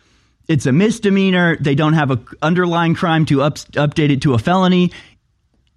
It's 0.49 0.67
a 0.67 0.73
misdemeanor. 0.73 1.57
They 1.57 1.75
don't 1.75 1.95
have 1.95 2.11
a 2.11 2.23
underlying 2.43 2.95
crime 2.95 3.25
to 3.27 3.43
up, 3.43 3.55
update 3.55 4.11
it 4.11 4.23
to 4.23 4.35
a 4.35 4.39
felony. 4.39 4.93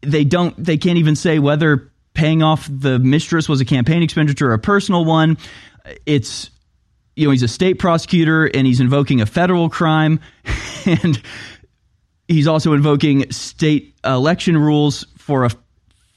They 0.01 0.23
don't. 0.23 0.55
They 0.63 0.77
can't 0.77 0.97
even 0.97 1.15
say 1.15 1.39
whether 1.39 1.91
paying 2.13 2.43
off 2.43 2.67
the 2.69 2.99
mistress 2.99 3.49
was 3.49 3.61
a 3.61 3.65
campaign 3.65 4.03
expenditure 4.03 4.49
or 4.49 4.53
a 4.53 4.59
personal 4.59 5.05
one. 5.05 5.37
It's 6.05 6.51
you 7.19 7.25
know 7.25 7.31
he's 7.31 7.43
a 7.43 7.47
state 7.47 7.79
prosecutor 7.79 8.45
and 8.45 8.65
he's 8.65 8.79
invoking 8.79 9.21
a 9.21 9.25
federal 9.25 9.69
crime, 9.69 10.19
and 10.85 11.21
he's 12.27 12.47
also 12.47 12.73
invoking 12.73 13.31
state 13.31 13.95
election 14.03 14.57
rules 14.57 15.05
for 15.17 15.43
a 15.43 15.51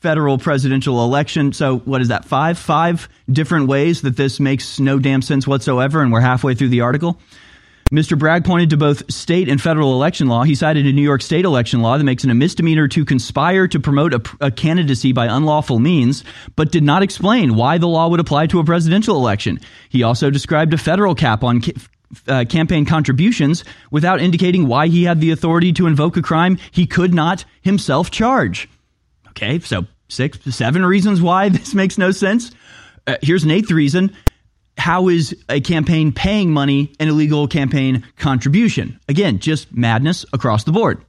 federal 0.00 0.38
presidential 0.38 1.05
election. 1.05 1.53
So, 1.53 1.78
what 1.78 2.00
is 2.00 2.09
that? 2.09 2.24
Five? 2.24 2.59
Five 2.59 3.09
different 3.30 3.68
ways 3.68 4.03
that 4.03 4.16
this 4.16 4.38
makes 4.40 4.78
no 4.78 4.98
damn 4.98 5.22
sense 5.22 5.46
whatsoever, 5.46 6.03
and 6.03 6.12
we're 6.12 6.20
halfway 6.20 6.55
through 6.55 6.68
the 6.68 6.82
article. 6.82 7.18
Mr. 7.93 8.18
Bragg 8.18 8.45
pointed 8.47 8.70
to 8.70 8.78
both 8.78 9.12
state 9.12 9.51
and 9.51 9.61
federal 9.61 9.93
election 9.93 10.26
law. 10.26 10.45
He 10.45 10.55
cited 10.55 10.86
a 10.86 10.93
New 10.93 11.03
York 11.03 11.20
state 11.20 11.45
election 11.45 11.82
law 11.82 11.99
that 11.99 12.05
makes 12.05 12.24
it 12.24 12.30
a 12.30 12.34
misdemeanor 12.34 12.88
to 12.88 13.05
conspire 13.05 13.68
to 13.68 13.78
promote 13.78 14.14
a, 14.14 14.47
a, 14.47 14.51
candidacy 14.51 15.12
by 15.12 15.26
unlawful 15.26 15.78
means, 15.78 16.24
but 16.57 16.72
did 16.72 16.82
not 16.82 17.03
explain 17.03 17.55
why 17.55 17.76
the 17.76 17.86
law 17.86 18.09
would 18.09 18.18
apply 18.18 18.47
to 18.47 18.61
a 18.61 18.64
presidential 18.64 19.16
election. 19.16 19.61
He 19.90 20.03
also 20.03 20.30
described 20.30 20.72
a 20.72 20.78
federal 20.78 21.14
cap 21.14 21.45
on 21.45 21.61
uh, 22.26 22.47
campaign 22.49 22.86
contributions 22.86 23.62
without 23.90 24.22
indicating 24.22 24.66
why 24.66 24.86
he 24.88 25.05
had 25.05 25.20
the 25.20 25.30
authority 25.30 25.74
to 25.74 25.86
invoke 25.86 26.16
a 26.16 26.22
crime 26.22 26.57
he 26.70 26.86
could 26.86 27.12
not 27.12 27.45
himself 27.61 28.11
charge. 28.11 28.70
Okay, 29.28 29.59
so 29.59 29.86
six, 30.09 30.38
seven 30.55 30.84
reasons 30.86 31.20
why 31.20 31.49
this 31.51 31.74
makes 31.74 31.99
no 31.99 32.11
sense. 32.11 32.53
Uh, 33.07 33.16
here's 33.20 33.45
an 33.45 33.51
eighth 33.51 33.70
reason. 33.70 34.16
How 34.79 35.09
is 35.09 35.37
a 35.49 35.61
campaign 35.61 36.12
paying 36.12 36.51
money 36.51 36.93
an 36.99 37.09
illegal 37.09 37.47
campaign 37.47 38.05
contribution? 38.16 38.99
Again, 39.09 39.39
just 39.39 39.75
madness 39.75 40.25
across 40.33 40.64
the 40.64 40.73
board. 40.73 41.05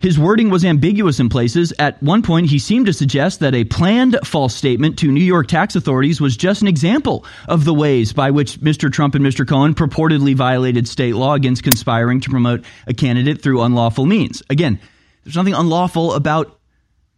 His 0.00 0.18
wording 0.18 0.48
was 0.48 0.64
ambiguous 0.64 1.18
in 1.18 1.28
places. 1.28 1.72
At 1.78 2.00
one 2.00 2.22
point, 2.22 2.46
he 2.46 2.60
seemed 2.60 2.86
to 2.86 2.92
suggest 2.92 3.40
that 3.40 3.54
a 3.54 3.64
planned 3.64 4.18
false 4.24 4.54
statement 4.54 4.98
to 5.00 5.10
New 5.10 5.24
York 5.24 5.48
tax 5.48 5.74
authorities 5.74 6.20
was 6.20 6.36
just 6.36 6.62
an 6.62 6.68
example 6.68 7.24
of 7.48 7.64
the 7.64 7.74
ways 7.74 8.12
by 8.12 8.30
which 8.30 8.60
Mr. 8.60 8.92
Trump 8.92 9.16
and 9.16 9.24
Mr. 9.24 9.46
Cohen 9.46 9.74
purportedly 9.74 10.36
violated 10.36 10.86
state 10.86 11.16
law 11.16 11.34
against 11.34 11.64
conspiring 11.64 12.20
to 12.20 12.30
promote 12.30 12.64
a 12.86 12.94
candidate 12.94 13.42
through 13.42 13.62
unlawful 13.62 14.06
means. 14.06 14.40
Again, 14.48 14.78
there's 15.24 15.36
nothing 15.36 15.54
unlawful 15.54 16.14
about 16.14 16.60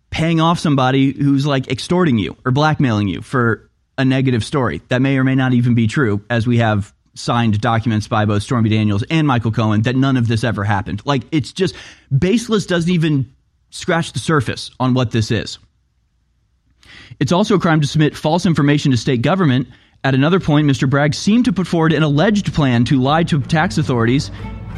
paying 0.08 0.40
off 0.40 0.58
somebody 0.58 1.12
who's 1.12 1.46
like 1.46 1.68
extorting 1.68 2.16
you 2.18 2.36
or 2.46 2.50
blackmailing 2.50 3.08
you 3.08 3.20
for 3.20 3.69
a 4.00 4.04
negative 4.04 4.42
story. 4.42 4.80
That 4.88 5.02
may 5.02 5.18
or 5.18 5.24
may 5.24 5.34
not 5.34 5.52
even 5.52 5.74
be 5.74 5.86
true, 5.86 6.22
as 6.30 6.46
we 6.46 6.58
have 6.58 6.92
signed 7.14 7.60
documents 7.60 8.08
by 8.08 8.24
both 8.24 8.42
Stormy 8.42 8.70
Daniels 8.70 9.04
and 9.10 9.26
Michael 9.26 9.52
Cohen 9.52 9.82
that 9.82 9.96
none 9.96 10.16
of 10.16 10.26
this 10.26 10.42
ever 10.42 10.64
happened. 10.64 11.02
Like 11.04 11.22
it's 11.32 11.52
just 11.52 11.74
baseless 12.16 12.66
doesn't 12.66 12.90
even 12.90 13.30
scratch 13.70 14.12
the 14.12 14.18
surface 14.18 14.70
on 14.80 14.94
what 14.94 15.10
this 15.10 15.30
is. 15.30 15.58
It's 17.18 17.32
also 17.32 17.56
a 17.56 17.58
crime 17.58 17.80
to 17.80 17.86
submit 17.86 18.16
false 18.16 18.46
information 18.46 18.90
to 18.92 18.96
state 18.96 19.22
government. 19.22 19.68
At 20.02 20.14
another 20.14 20.40
point, 20.40 20.66
Mr. 20.66 20.88
Bragg 20.88 21.14
seemed 21.14 21.44
to 21.44 21.52
put 21.52 21.66
forward 21.66 21.92
an 21.92 22.02
alleged 22.02 22.54
plan 22.54 22.84
to 22.86 22.98
lie 22.98 23.24
to 23.24 23.40
tax 23.40 23.76
authorities, 23.76 24.30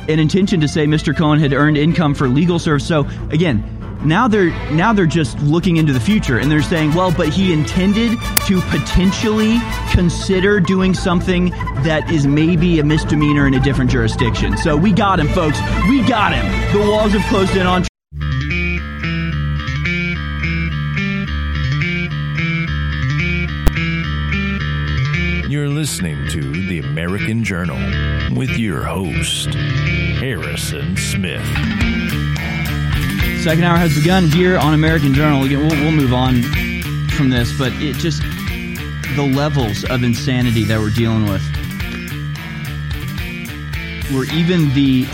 an 0.08 0.18
intention 0.18 0.60
to 0.60 0.68
say 0.68 0.86
Mr. 0.86 1.16
Cohen 1.16 1.38
had 1.38 1.52
earned 1.52 1.76
income 1.76 2.14
for 2.14 2.26
legal 2.28 2.58
service. 2.58 2.86
So 2.86 3.06
again, 3.30 3.62
now 4.04 4.28
they're 4.28 4.50
now 4.72 4.92
they're 4.92 5.06
just 5.06 5.38
looking 5.40 5.76
into 5.76 5.92
the 5.92 6.00
future 6.00 6.38
and 6.38 6.50
they're 6.50 6.62
saying, 6.62 6.94
well, 6.94 7.12
but 7.12 7.28
he 7.28 7.52
intended 7.52 8.18
to 8.46 8.60
potentially 8.62 9.58
consider 9.90 10.60
doing 10.60 10.94
something 10.94 11.50
that 11.84 12.10
is 12.10 12.26
maybe 12.26 12.78
a 12.80 12.84
misdemeanor 12.84 13.46
in 13.46 13.54
a 13.54 13.60
different 13.60 13.90
jurisdiction. 13.90 14.56
So 14.56 14.76
we 14.76 14.92
got 14.92 15.20
him, 15.20 15.28
folks. 15.28 15.58
We 15.88 16.02
got 16.02 16.34
him. 16.34 16.44
The 16.72 16.90
walls 16.90 17.12
have 17.12 17.24
closed 17.28 17.56
in 17.56 17.66
on. 17.66 17.84
You're 25.50 25.68
listening 25.68 26.28
to 26.28 26.40
The 26.40 26.78
American 26.78 27.44
Journal 27.44 27.76
with 28.34 28.50
your 28.50 28.84
host, 28.84 29.54
Harrison 29.54 30.96
Smith. 30.96 32.31
Second 33.42 33.64
hour 33.64 33.76
has 33.76 33.92
begun 33.92 34.30
here 34.30 34.56
on 34.56 34.72
American 34.72 35.12
Journal. 35.14 35.42
Again, 35.42 35.58
we'll, 35.58 35.70
we'll 35.70 35.90
move 35.90 36.14
on 36.14 36.42
from 37.08 37.28
this, 37.28 37.52
but 37.58 37.72
it 37.82 37.96
just 37.96 38.22
the 39.16 39.32
levels 39.34 39.84
of 39.84 40.04
insanity 40.04 40.62
that 40.62 40.78
we're 40.78 40.90
dealing 40.90 41.24
with. 41.24 41.42
Where 44.14 44.32
even 44.32 44.72
the 44.74 45.08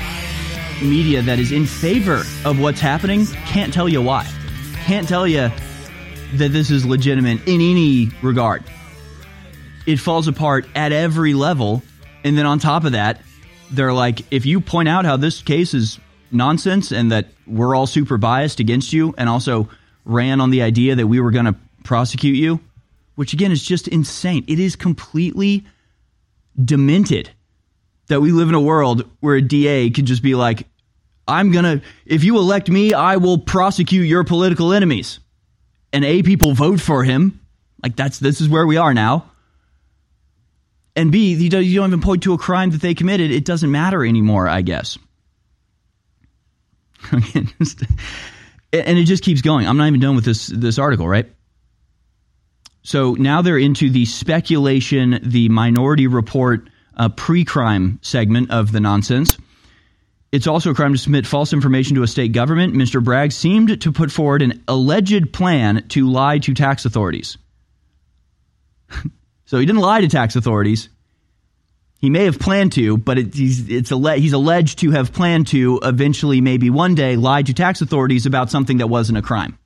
media 0.83 1.23
that 1.23 1.39
is 1.39 1.53
in 1.53 1.65
favor 1.65 2.23
of 2.45 2.61
what's 2.61 2.81
happening 2.81 3.25
can't 3.47 3.73
tell 3.73 3.89
you 3.89 4.03
why. 4.03 4.31
Can't 4.85 5.09
tell 5.09 5.27
you 5.27 5.51
that 6.35 6.49
this 6.53 6.71
is 6.71 6.85
legitimate 6.85 7.49
in 7.49 7.63
any 7.63 8.11
regard. 8.21 8.63
It 9.87 9.97
falls 9.97 10.29
apart 10.29 10.67
at 10.75 10.93
every 10.93 11.33
level. 11.33 11.83
And 12.25 12.37
then 12.37 12.45
on 12.45 12.59
top 12.59 12.85
of 12.85 12.93
that, 12.93 13.23
they're 13.71 13.95
like, 13.95 14.21
if 14.31 14.45
you 14.45 14.61
point 14.61 14.91
out 14.91 15.07
how 15.07 15.17
this 15.17 15.41
case 15.41 15.73
is 15.73 15.99
nonsense 16.31 16.93
and 16.93 17.13
that 17.13 17.27
we're 17.47 17.75
all 17.75 17.87
super 17.87 18.17
biased 18.17 18.61
against 18.61 18.93
you 18.93 19.15
and 19.19 19.29
also 19.29 19.69
ran 20.05 20.41
on 20.41 20.51
the 20.51 20.63
idea 20.63 20.95
that 20.97 21.07
we 21.07 21.21
were 21.21 21.31
going 21.31 21.45
to 21.45 21.55
prosecute 21.85 22.37
you, 22.37 22.61
which 23.15 23.33
again 23.33 23.53
is 23.53 23.63
just 23.63 23.89
insane. 23.89 24.45
It 24.49 24.59
is 24.59 24.77
completely 24.77 25.65
demented 26.63 27.31
that 28.09 28.21
we 28.21 28.33
live 28.33 28.49
in 28.49 28.55
a 28.55 28.61
world 28.61 29.09
where 29.21 29.37
a 29.37 29.43
DA 29.43 29.91
can 29.91 30.07
just 30.07 30.23
be 30.23 30.35
like, 30.35 30.67
I'm 31.27 31.53
going 31.53 31.65
to, 31.65 31.85
if 32.07 32.25
you 32.25 32.37
elect 32.39 32.71
me, 32.71 32.95
I 32.95 33.17
will 33.17 33.39
prosecute 33.39 34.07
your 34.07 34.25
political 34.25 34.73
enemies. 34.73 35.21
And 35.93 36.05
A, 36.05 36.23
people 36.23 36.55
vote 36.55 36.81
for 36.81 37.05
him. 37.05 37.41
Like 37.83 37.97
that's, 37.97 38.19
this 38.19 38.41
is 38.41 38.49
where 38.49 38.67
we 38.67 38.77
are 38.79 38.95
now. 38.95 39.31
And 40.97 41.13
B, 41.13 41.35
you 41.35 41.49
don't 41.49 41.63
even 41.65 42.01
point 42.01 42.25
to 42.25 42.33
a 42.33 42.39
crime 42.39 42.71
that 42.71 42.81
they 42.81 42.95
committed. 42.95 43.31
It 43.31 43.45
doesn't 43.45 43.71
matter 43.71 44.05
anymore, 44.05 44.49
I 44.49 44.63
guess. 44.63 44.99
and 47.13 47.53
it 48.73 49.05
just 49.05 49.23
keeps 49.23 49.43
going. 49.43 49.67
I'm 49.67 49.77
not 49.77 49.87
even 49.87 50.01
done 50.01 50.17
with 50.17 50.25
this 50.25 50.49
this 50.49 50.79
article, 50.79 51.09
right? 51.09 51.31
So 52.83 53.15
now 53.15 53.43
they're 53.43 53.59
into 53.59 53.91
the 53.91 54.05
speculation, 54.05 55.21
the 55.23 55.49
Minority 55.49 56.07
Report 56.07 56.69
uh, 56.97 57.09
pre-crime 57.11 57.99
segment 58.03 58.51
of 58.51 58.73
the 58.73 58.81
nonsense. 58.81 59.37
It's 60.31 60.47
also 60.47 60.71
a 60.71 60.75
crime 60.75 60.93
to 60.93 60.99
submit 60.99 61.27
false 61.27 61.53
information 61.53 61.97
to 61.97 62.03
a 62.03 62.07
state 62.07 62.33
government. 62.33 62.75
Mr. 62.75 63.03
Bragg 63.03 63.33
seemed 63.33 63.81
to 63.81 63.93
put 63.93 64.13
forward 64.13 64.43
an 64.43 64.63
alleged 64.69 65.33
plan 65.33 65.87
to 65.89 66.09
lie 66.09 66.39
to 66.41 66.55
tax 66.55 66.85
authorities. 66.85 67.39
so 69.47 69.59
he 69.59 69.65
didn't 69.65 69.81
lie 69.81 70.01
to 70.01 70.09
tax 70.09 70.37
authorities. 70.37 70.91
He 71.99 72.11
may 72.11 72.25
have 72.25 72.39
planned 72.39 72.73
to, 72.73 72.97
but 72.97 73.19
it, 73.19 73.35
he's, 73.35 73.69
it's 73.69 73.91
alle- 73.91 74.19
he's 74.19 74.33
alleged 74.33 74.79
to 74.81 74.93
have 74.93 75.13
planned 75.13 75.49
to 75.49 75.81
eventually, 75.83 76.41
maybe 76.41 76.71
one 76.71 76.95
day, 76.95 77.17
lie 77.17 77.43
to 77.43 77.53
tax 77.53 77.81
authorities 77.81 78.25
about 78.25 78.51
something 78.51 78.79
that 78.79 78.87
wasn't 78.87 79.19
a 79.19 79.23
crime. 79.23 79.59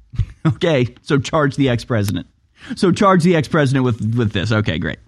okay, 0.46 0.94
so 1.02 1.18
charge 1.18 1.56
the 1.56 1.68
ex 1.68 1.84
president. 1.84 2.28
So 2.76 2.92
charge 2.92 3.24
the 3.24 3.34
ex 3.34 3.48
president 3.48 3.84
with, 3.84 4.16
with 4.16 4.32
this. 4.32 4.52
Okay, 4.52 4.78
great. 4.78 4.98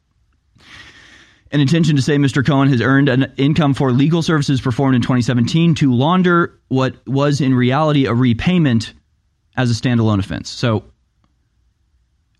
An 1.52 1.60
intention 1.60 1.96
to 1.96 2.02
say 2.02 2.16
Mr. 2.16 2.44
Cohen 2.44 2.68
has 2.70 2.80
earned 2.80 3.08
an 3.08 3.32
income 3.36 3.74
for 3.74 3.92
legal 3.92 4.22
services 4.22 4.60
performed 4.60 4.96
in 4.96 5.02
2017 5.02 5.74
to 5.76 5.94
launder 5.94 6.58
what 6.68 6.96
was 7.06 7.42
in 7.42 7.54
reality 7.54 8.06
a 8.06 8.14
repayment 8.14 8.94
as 9.56 9.70
a 9.70 9.74
standalone 9.74 10.18
offense. 10.18 10.48
So 10.48 10.84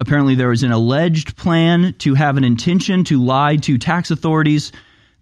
Apparently, 0.03 0.34
there 0.34 0.48
was 0.48 0.64
an 0.64 0.72
alleged 0.72 1.36
plan 1.36 1.94
to 1.98 2.14
have 2.14 2.36
an 2.36 2.42
intention 2.42 3.05
to 3.05 3.22
lie 3.22 3.55
to 3.55 3.78
tax 3.78 4.11
authorities 4.11 4.72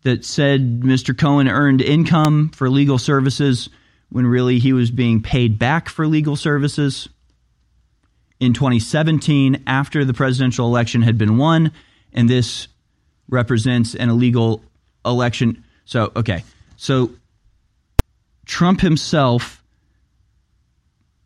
that 0.04 0.24
said 0.24 0.80
Mr. 0.80 1.16
Cohen 1.16 1.48
earned 1.48 1.82
income 1.82 2.48
for 2.48 2.70
legal 2.70 2.96
services 2.96 3.68
when 4.08 4.26
really 4.26 4.58
he 4.58 4.72
was 4.72 4.90
being 4.90 5.20
paid 5.20 5.58
back 5.58 5.90
for 5.90 6.06
legal 6.06 6.34
services. 6.34 7.10
In 8.40 8.54
2017, 8.54 9.64
after 9.66 10.02
the 10.06 10.14
presidential 10.14 10.66
election 10.66 11.02
had 11.02 11.18
been 11.18 11.36
won, 11.36 11.72
and 12.14 12.26
this 12.26 12.66
represents 13.28 13.94
an 13.94 14.08
illegal 14.08 14.64
election. 15.04 15.62
So, 15.84 16.10
okay. 16.16 16.42
So, 16.78 17.10
Trump 18.46 18.80
himself 18.80 19.59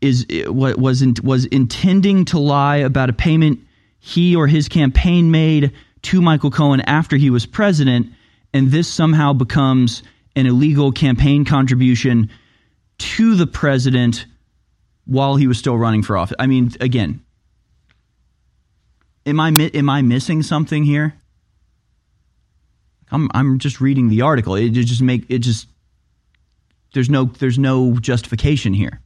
is 0.05 0.27
what 0.47 0.79
was 0.79 1.01
in, 1.01 1.15
was 1.23 1.47
intending 1.47 2.27
to 2.27 2.39
lie 2.39 2.77
about 2.77 3.09
a 3.09 3.13
payment 3.15 3.61
he 3.99 4.37
or 4.37 4.47
his 4.47 4.69
campaign 4.69 5.31
made 5.31 5.73
to 6.03 6.21
Michael 6.21 6.51
Cohen 6.51 6.83
after 6.83 7.17
he 7.17 7.31
was 7.31 7.47
president, 7.47 8.09
and 8.53 8.71
this 8.71 8.87
somehow 8.87 9.33
becomes 9.33 10.03
an 10.37 10.45
illegal 10.47 10.93
campaign 10.93 11.47
contribution 11.47 12.29
to 12.99 13.35
the 13.35 13.47
president 13.47 14.27
while 15.07 15.37
he 15.37 15.47
was 15.47 15.59
still 15.59 15.79
running 15.79 16.03
for 16.03 16.19
office. 16.19 16.37
I 16.39 16.47
mean, 16.47 16.73
again, 16.81 17.25
am 19.25 19.41
I 19.41 19.49
am 19.49 19.89
I 19.89 20.03
missing 20.03 20.43
something 20.43 20.85
here? 20.85 21.15
I'm 23.11 23.31
I'm 23.33 23.59
just 23.59 23.81
reading 23.81 24.09
the 24.09 24.21
article. 24.21 24.55
It 24.55 24.71
just 24.71 25.01
make 25.01 25.25
it 25.31 25.39
just 25.39 25.67
there's 26.93 27.09
no 27.09 27.25
there's 27.25 27.59
no 27.59 27.95
justification 27.99 28.75
here. 28.75 29.01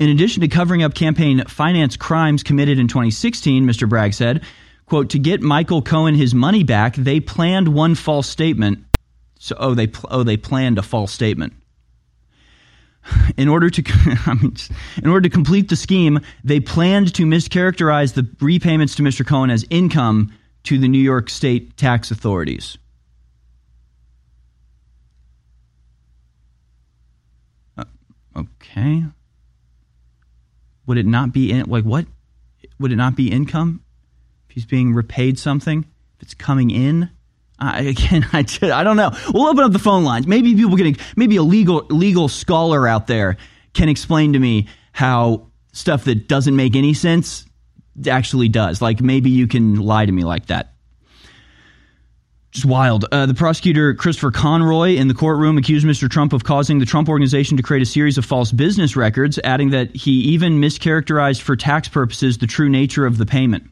In 0.00 0.08
addition 0.08 0.40
to 0.40 0.48
covering 0.48 0.82
up 0.82 0.94
campaign 0.94 1.44
finance 1.44 1.94
crimes 1.94 2.42
committed 2.42 2.78
in 2.78 2.88
2016, 2.88 3.66
Mr. 3.66 3.86
Bragg 3.86 4.14
said, 4.14 4.42
quote, 4.86 5.10
to 5.10 5.18
get 5.18 5.42
Michael 5.42 5.82
Cohen 5.82 6.14
his 6.14 6.34
money 6.34 6.64
back, 6.64 6.96
they 6.96 7.20
planned 7.20 7.68
one 7.68 7.94
false 7.94 8.26
statement. 8.26 8.82
So, 9.38 9.54
oh, 9.58 9.74
they, 9.74 9.92
oh, 10.10 10.22
they 10.22 10.38
planned 10.38 10.78
a 10.78 10.82
false 10.82 11.12
statement. 11.12 11.52
In 13.36 13.46
order 13.46 13.68
to, 13.68 13.82
I 14.26 14.34
mean, 14.40 14.56
in 15.02 15.10
order 15.10 15.28
to 15.28 15.30
complete 15.30 15.68
the 15.68 15.76
scheme, 15.76 16.20
they 16.44 16.60
planned 16.60 17.14
to 17.16 17.26
mischaracterize 17.26 18.14
the 18.14 18.26
repayments 18.40 18.94
to 18.94 19.02
Mr. 19.02 19.26
Cohen 19.26 19.50
as 19.50 19.66
income 19.68 20.32
to 20.62 20.78
the 20.78 20.88
New 20.88 20.98
York 20.98 21.28
State 21.28 21.76
tax 21.76 22.10
authorities. 22.10 22.78
Uh, 27.76 27.84
okay 28.34 29.04
would 30.90 30.98
it 30.98 31.06
not 31.06 31.32
be 31.32 31.52
in, 31.52 31.66
like 31.66 31.84
what 31.84 32.04
would 32.80 32.90
it 32.90 32.96
not 32.96 33.14
be 33.14 33.30
income 33.30 33.80
if 34.48 34.54
he's 34.56 34.66
being 34.66 34.92
repaid 34.92 35.38
something 35.38 35.84
if 36.16 36.22
it's 36.22 36.34
coming 36.34 36.68
in 36.68 37.08
I, 37.60 37.80
again, 37.82 38.26
I, 38.32 38.44
I 38.72 38.82
don't 38.82 38.96
know. 38.96 39.10
We'll 39.32 39.46
open 39.46 39.64
up 39.64 39.72
the 39.72 39.78
phone 39.78 40.02
lines. 40.02 40.26
Maybe 40.26 40.54
people 40.54 40.76
can, 40.76 40.96
maybe 41.14 41.36
a 41.36 41.42
legal 41.42 41.86
legal 41.90 42.26
scholar 42.28 42.88
out 42.88 43.06
there 43.06 43.36
can 43.74 43.88
explain 43.88 44.32
to 44.32 44.38
me 44.38 44.66
how 44.92 45.50
stuff 45.72 46.04
that 46.04 46.26
doesn't 46.26 46.56
make 46.56 46.74
any 46.74 46.94
sense 46.94 47.44
actually 48.08 48.48
does. 48.48 48.80
Like 48.80 49.00
maybe 49.00 49.30
you 49.30 49.46
can 49.46 49.76
lie 49.76 50.06
to 50.06 50.10
me 50.10 50.24
like 50.24 50.46
that. 50.46 50.72
Just 52.50 52.66
wild. 52.66 53.04
Uh, 53.12 53.26
the 53.26 53.34
prosecutor, 53.34 53.94
Christopher 53.94 54.32
Conroy, 54.32 54.96
in 54.96 55.06
the 55.06 55.14
courtroom 55.14 55.56
accused 55.56 55.86
Mr. 55.86 56.10
Trump 56.10 56.32
of 56.32 56.42
causing 56.42 56.80
the 56.80 56.86
Trump 56.86 57.08
organization 57.08 57.56
to 57.56 57.62
create 57.62 57.82
a 57.82 57.86
series 57.86 58.18
of 58.18 58.24
false 58.24 58.50
business 58.50 58.96
records, 58.96 59.38
adding 59.44 59.70
that 59.70 59.94
he 59.94 60.10
even 60.32 60.60
mischaracterized 60.60 61.42
for 61.42 61.54
tax 61.54 61.86
purposes 61.86 62.38
the 62.38 62.48
true 62.48 62.68
nature 62.68 63.06
of 63.06 63.18
the 63.18 63.26
payment. 63.26 63.70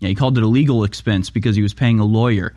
Yeah, 0.00 0.08
he 0.08 0.14
called 0.14 0.36
it 0.36 0.44
a 0.44 0.46
legal 0.46 0.84
expense 0.84 1.30
because 1.30 1.56
he 1.56 1.62
was 1.62 1.72
paying 1.72 2.00
a 2.00 2.04
lawyer. 2.04 2.54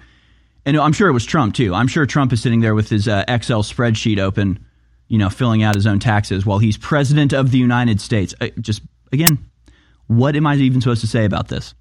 And 0.66 0.76
I'm 0.76 0.92
sure 0.92 1.08
it 1.08 1.14
was 1.14 1.26
Trump, 1.26 1.54
too. 1.54 1.74
I'm 1.74 1.88
sure 1.88 2.06
Trump 2.06 2.34
is 2.34 2.42
sitting 2.42 2.60
there 2.60 2.76
with 2.76 2.90
his 2.90 3.08
uh, 3.08 3.24
Excel 3.30 3.64
spreadsheet 3.64 4.20
open, 4.20 4.66
you 5.08 5.18
know, 5.18 5.30
filling 5.30 5.64
out 5.64 5.76
his 5.76 5.88
own 5.88 6.00
taxes 6.00 6.46
while 6.46 6.60
he's 6.60 6.76
president 6.76 7.32
of 7.32 7.52
the 7.52 7.58
United 7.58 8.02
States. 8.02 8.36
Uh, 8.42 8.48
just, 8.60 8.82
again, 9.14 9.38
what 10.08 10.36
am 10.36 10.46
I 10.46 10.56
even 10.56 10.82
supposed 10.82 11.00
to 11.02 11.08
say 11.08 11.24
about 11.24 11.48
this? 11.48 11.74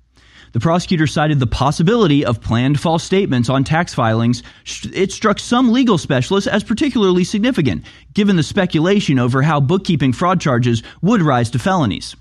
The 0.56 0.60
prosecutor 0.60 1.06
cited 1.06 1.38
the 1.38 1.46
possibility 1.46 2.24
of 2.24 2.40
planned 2.40 2.80
false 2.80 3.04
statements 3.04 3.50
on 3.50 3.62
tax 3.62 3.92
filings. 3.92 4.42
It 4.90 5.12
struck 5.12 5.38
some 5.38 5.70
legal 5.70 5.98
specialists 5.98 6.48
as 6.48 6.64
particularly 6.64 7.24
significant, 7.24 7.84
given 8.14 8.36
the 8.36 8.42
speculation 8.42 9.18
over 9.18 9.42
how 9.42 9.60
bookkeeping 9.60 10.14
fraud 10.14 10.40
charges 10.40 10.82
would 11.02 11.20
rise 11.20 11.50
to 11.50 11.58
felonies. 11.58 12.16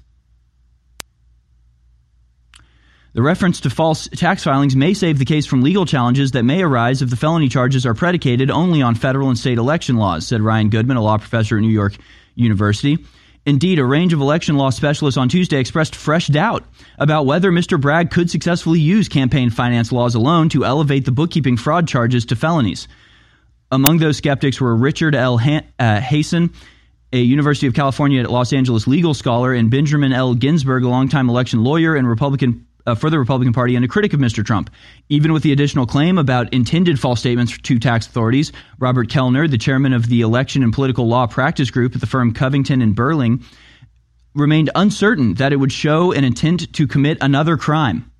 The 3.13 3.21
reference 3.21 3.61
to 3.61 3.69
false 3.69 4.09
tax 4.09 4.43
filings 4.43 4.75
may 4.75 4.93
save 4.93 5.17
the 5.17 5.23
case 5.23 5.45
from 5.45 5.61
legal 5.61 5.85
challenges 5.85 6.31
that 6.31 6.43
may 6.43 6.61
arise 6.61 7.01
if 7.01 7.09
the 7.09 7.15
felony 7.15 7.47
charges 7.47 7.85
are 7.85 7.93
predicated 7.93 8.51
only 8.51 8.81
on 8.81 8.95
federal 8.95 9.29
and 9.29 9.39
state 9.39 9.57
election 9.57 9.95
laws, 9.95 10.27
said 10.27 10.41
Ryan 10.41 10.67
Goodman, 10.67 10.97
a 10.97 11.01
law 11.01 11.17
professor 11.17 11.55
at 11.55 11.61
New 11.61 11.69
York 11.69 11.95
University. 12.35 12.97
Indeed, 13.45 13.77
a 13.77 13.85
range 13.85 14.11
of 14.11 14.21
election 14.21 14.57
law 14.57 14.71
specialists 14.71 15.17
on 15.17 15.29
Tuesday 15.29 15.59
expressed 15.59 15.95
fresh 15.95 16.27
doubt 16.27 16.63
about 16.97 17.27
whether 17.27 17.51
Mr. 17.51 17.79
Bragg 17.79 18.09
could 18.09 18.31
successfully 18.31 18.79
use 18.79 19.07
campaign 19.07 19.51
finance 19.51 19.91
laws 19.91 20.15
alone 20.15 20.49
to 20.49 20.65
elevate 20.65 21.05
the 21.05 21.11
bookkeeping 21.11 21.55
fraud 21.55 21.87
charges 21.87 22.25
to 22.25 22.35
felonies. 22.35 22.87
Among 23.71 23.99
those 23.99 24.17
skeptics 24.17 24.59
were 24.59 24.75
Richard 24.75 25.13
L. 25.13 25.35
uh, 25.35 25.99
Hasen, 25.99 26.55
a 27.13 27.19
University 27.19 27.67
of 27.67 27.75
California 27.75 28.23
at 28.23 28.31
Los 28.31 28.51
Angeles 28.51 28.87
legal 28.87 29.13
scholar, 29.13 29.53
and 29.53 29.69
Benjamin 29.69 30.11
L. 30.11 30.33
Ginsberg, 30.33 30.83
a 30.83 30.89
longtime 30.89 31.29
election 31.29 31.63
lawyer 31.63 31.95
and 31.95 32.07
Republican 32.07 32.65
uh, 32.85 32.95
for 32.95 33.09
the 33.09 33.19
Republican 33.19 33.53
Party 33.53 33.75
and 33.75 33.83
a 33.83 33.87
critic 33.87 34.13
of 34.13 34.19
Mr. 34.19 34.45
Trump. 34.45 34.69
Even 35.09 35.33
with 35.33 35.43
the 35.43 35.51
additional 35.51 35.85
claim 35.85 36.17
about 36.17 36.53
intended 36.53 36.99
false 36.99 37.19
statements 37.19 37.57
to 37.57 37.79
tax 37.79 38.07
authorities, 38.07 38.51
Robert 38.79 39.09
Kelner, 39.09 39.49
the 39.49 39.57
chairman 39.57 39.93
of 39.93 40.07
the 40.07 40.21
Election 40.21 40.63
and 40.63 40.73
Political 40.73 41.07
Law 41.07 41.27
Practice 41.27 41.71
Group 41.71 41.95
at 41.95 42.01
the 42.01 42.07
firm 42.07 42.33
Covington 42.33 42.81
and 42.81 42.95
Burling, 42.95 43.43
remained 44.33 44.69
uncertain 44.75 45.35
that 45.35 45.53
it 45.53 45.57
would 45.57 45.71
show 45.71 46.11
an 46.11 46.23
intent 46.23 46.73
to 46.73 46.87
commit 46.87 47.17
another 47.21 47.57
crime. 47.57 48.11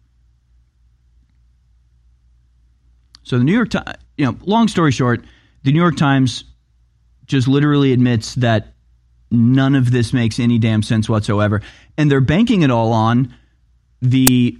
So 3.23 3.37
the 3.37 3.43
New 3.43 3.53
York 3.53 3.69
Times, 3.69 3.95
you 4.17 4.25
know, 4.25 4.37
long 4.43 4.67
story 4.67 4.91
short, 4.91 5.25
the 5.63 5.71
New 5.71 5.81
York 5.81 5.97
Times 5.97 6.45
just 7.25 7.47
literally 7.47 7.91
admits 7.91 8.35
that 8.35 8.73
none 9.31 9.75
of 9.75 9.91
this 9.91 10.13
makes 10.13 10.39
any 10.39 10.59
damn 10.59 10.83
sense 10.83 11.09
whatsoever. 11.09 11.61
And 11.97 12.09
they're 12.09 12.21
banking 12.21 12.61
it 12.61 12.69
all 12.69 12.93
on 12.93 13.33
the 14.09 14.57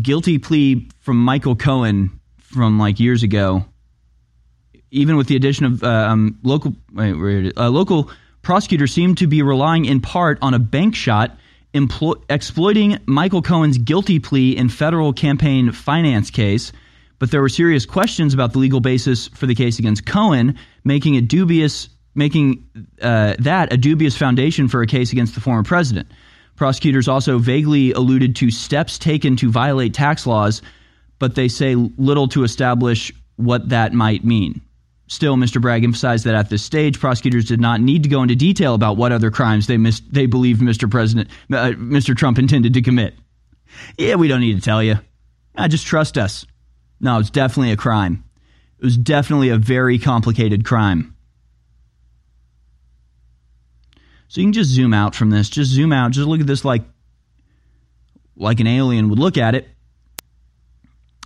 guilty 0.00 0.38
plea 0.38 0.88
from 1.00 1.18
Michael 1.18 1.56
Cohen 1.56 2.20
from 2.38 2.78
like 2.78 3.00
years 3.00 3.22
ago, 3.22 3.64
even 4.90 5.16
with 5.16 5.26
the 5.26 5.36
addition 5.36 5.66
of 5.66 5.82
uh, 5.82 5.86
um, 5.86 6.38
local 6.42 6.74
wait, 6.92 7.52
uh, 7.56 7.68
local 7.68 8.10
prosecutors 8.42 8.92
seem 8.92 9.14
to 9.16 9.26
be 9.26 9.42
relying 9.42 9.84
in 9.84 10.00
part 10.00 10.38
on 10.42 10.54
a 10.54 10.58
bank 10.58 10.94
shot 10.94 11.38
emplo- 11.74 12.22
exploiting 12.28 12.98
Michael 13.06 13.42
Cohen's 13.42 13.78
guilty 13.78 14.18
plea 14.18 14.56
in 14.56 14.68
federal 14.68 15.12
campaign 15.12 15.72
finance 15.72 16.30
case. 16.30 16.72
But 17.18 17.30
there 17.30 17.40
were 17.40 17.48
serious 17.48 17.86
questions 17.86 18.34
about 18.34 18.52
the 18.52 18.58
legal 18.58 18.80
basis 18.80 19.28
for 19.28 19.46
the 19.46 19.54
case 19.54 19.78
against 19.78 20.04
Cohen, 20.04 20.58
making 20.82 21.14
it 21.14 21.28
dubious, 21.28 21.88
making 22.16 22.68
uh, 23.00 23.36
that 23.38 23.72
a 23.72 23.76
dubious 23.76 24.16
foundation 24.16 24.66
for 24.66 24.82
a 24.82 24.86
case 24.86 25.12
against 25.12 25.34
the 25.34 25.40
former 25.40 25.62
president. 25.62 26.10
Prosecutors 26.62 27.08
also 27.08 27.38
vaguely 27.38 27.90
alluded 27.90 28.36
to 28.36 28.52
steps 28.52 28.96
taken 28.96 29.34
to 29.34 29.50
violate 29.50 29.94
tax 29.94 30.28
laws, 30.28 30.62
but 31.18 31.34
they 31.34 31.48
say 31.48 31.74
little 31.74 32.28
to 32.28 32.44
establish 32.44 33.12
what 33.34 33.70
that 33.70 33.92
might 33.92 34.24
mean. 34.24 34.60
Still, 35.08 35.34
Mr. 35.34 35.60
Bragg 35.60 35.82
emphasized 35.82 36.24
that 36.24 36.36
at 36.36 36.50
this 36.50 36.62
stage, 36.62 37.00
prosecutors 37.00 37.46
did 37.46 37.60
not 37.60 37.80
need 37.80 38.04
to 38.04 38.08
go 38.08 38.22
into 38.22 38.36
detail 38.36 38.74
about 38.74 38.96
what 38.96 39.10
other 39.10 39.28
crimes 39.28 39.66
they 39.66 39.76
mis- 39.76 40.02
they 40.08 40.26
believed 40.26 40.62
Mr. 40.62 40.88
President, 40.88 41.28
uh, 41.52 41.72
Mr. 41.72 42.16
Trump 42.16 42.38
intended 42.38 42.74
to 42.74 42.80
commit. 42.80 43.16
Yeah, 43.98 44.14
we 44.14 44.28
don't 44.28 44.38
need 44.38 44.54
to 44.54 44.62
tell 44.62 44.84
you. 44.84 45.00
I 45.56 45.66
just 45.66 45.84
trust 45.84 46.16
us. 46.16 46.46
No, 47.00 47.18
it's 47.18 47.30
definitely 47.30 47.72
a 47.72 47.76
crime. 47.76 48.22
It 48.78 48.84
was 48.84 48.96
definitely 48.96 49.48
a 49.48 49.58
very 49.58 49.98
complicated 49.98 50.64
crime. 50.64 51.16
So 54.32 54.40
you 54.40 54.46
can 54.46 54.54
just 54.54 54.70
zoom 54.70 54.94
out 54.94 55.14
from 55.14 55.28
this. 55.28 55.50
Just 55.50 55.72
zoom 55.72 55.92
out. 55.92 56.12
Just 56.12 56.26
look 56.26 56.40
at 56.40 56.46
this 56.46 56.64
like 56.64 56.84
like 58.34 58.60
an 58.60 58.66
alien 58.66 59.10
would 59.10 59.18
look 59.18 59.36
at 59.36 59.54
it. 59.54 59.68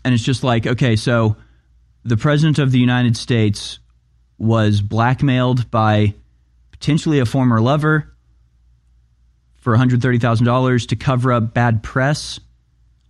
And 0.05 0.13
it's 0.13 0.25
just 0.25 0.43
like, 0.43 0.67
okay, 0.67 0.97
so 0.97 1.37
the 2.05 2.17
president 2.17 2.59
of 2.59 2.73
the 2.73 2.81
United 2.81 3.17
States 3.17 3.79
was 4.39 4.81
blackmailed 4.81 5.71
by 5.71 6.15
potentially 6.73 7.21
a 7.21 7.27
former 7.27 7.61
lover 7.61 8.13
for 9.55 9.77
$130,000 9.77 10.89
to 10.89 10.97
cover 10.97 11.33
up 11.33 11.55
bad 11.55 11.85
press, 11.85 12.41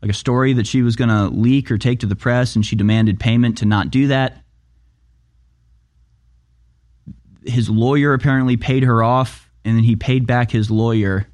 like 0.02 0.10
a 0.10 0.14
story 0.14 0.52
that 0.52 0.66
she 0.66 0.82
was 0.82 0.94
going 0.94 1.08
to 1.08 1.34
leak 1.34 1.70
or 1.70 1.78
take 1.78 2.00
to 2.00 2.06
the 2.06 2.16
press, 2.16 2.54
and 2.54 2.66
she 2.66 2.76
demanded 2.76 3.18
payment 3.18 3.56
to 3.58 3.64
not 3.64 3.90
do 3.90 4.08
that. 4.08 4.44
His 7.46 7.70
lawyer 7.70 8.12
apparently 8.12 8.58
paid 8.58 8.82
her 8.82 9.02
off 9.02 9.45
and 9.66 9.76
then 9.76 9.82
he 9.82 9.96
paid 9.96 10.26
back 10.26 10.52
his 10.52 10.70
lawyer 10.70 11.26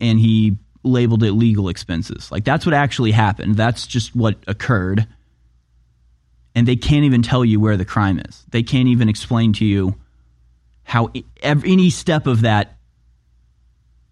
and 0.00 0.20
he 0.20 0.56
labeled 0.84 1.24
it 1.24 1.32
legal 1.32 1.68
expenses. 1.68 2.30
Like 2.30 2.44
that's 2.44 2.64
what 2.64 2.72
actually 2.72 3.10
happened. 3.10 3.56
That's 3.56 3.88
just 3.88 4.14
what 4.14 4.36
occurred. 4.46 5.08
And 6.54 6.66
they 6.66 6.76
can't 6.76 7.04
even 7.04 7.22
tell 7.22 7.44
you 7.44 7.58
where 7.58 7.76
the 7.76 7.84
crime 7.84 8.20
is. 8.20 8.44
They 8.50 8.62
can't 8.62 8.86
even 8.86 9.08
explain 9.08 9.52
to 9.54 9.64
you 9.64 9.96
how 10.84 11.10
any 11.42 11.90
step 11.90 12.28
of 12.28 12.42
that 12.42 12.76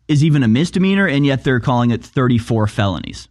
is 0.09 0.24
even 0.24 0.43
a 0.43 0.49
misdemeanor, 0.49 1.07
and 1.07 1.24
yet 1.24 1.45
they're 1.45 1.61
calling 1.61 1.93
it 1.93 2.05
34 2.05 2.66
felonies. 2.66 3.28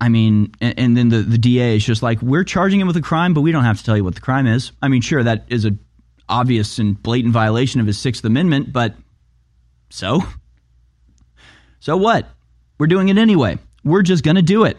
I 0.00 0.08
mean, 0.08 0.54
and, 0.60 0.78
and, 0.78 0.96
then 0.96 1.08
the, 1.08 1.22
the 1.22 1.38
DA 1.38 1.76
is 1.76 1.84
just 1.84 2.02
like, 2.02 2.22
we're 2.22 2.44
charging 2.44 2.80
him 2.80 2.86
with 2.86 2.96
a 2.96 3.02
crime, 3.02 3.34
but 3.34 3.40
we 3.40 3.50
don't 3.50 3.64
have 3.64 3.78
to 3.78 3.84
tell 3.84 3.96
you 3.96 4.04
what 4.04 4.14
the 4.14 4.20
crime 4.20 4.46
is. 4.46 4.70
I 4.80 4.88
mean, 4.88 5.00
sure, 5.00 5.24
that 5.24 5.46
is 5.48 5.64
a 5.64 5.76
obvious 6.28 6.78
and 6.78 7.00
blatant 7.02 7.32
violation 7.32 7.80
of 7.80 7.86
his 7.86 7.98
Sixth 7.98 8.24
Amendment, 8.24 8.72
but 8.72 8.94
so? 9.90 10.22
So 11.80 11.96
what? 11.96 12.28
We're 12.78 12.86
doing 12.86 13.08
it 13.08 13.18
anyway. 13.18 13.58
We're 13.84 14.02
just 14.02 14.24
going 14.24 14.36
to 14.36 14.42
do 14.42 14.64
it. 14.64 14.76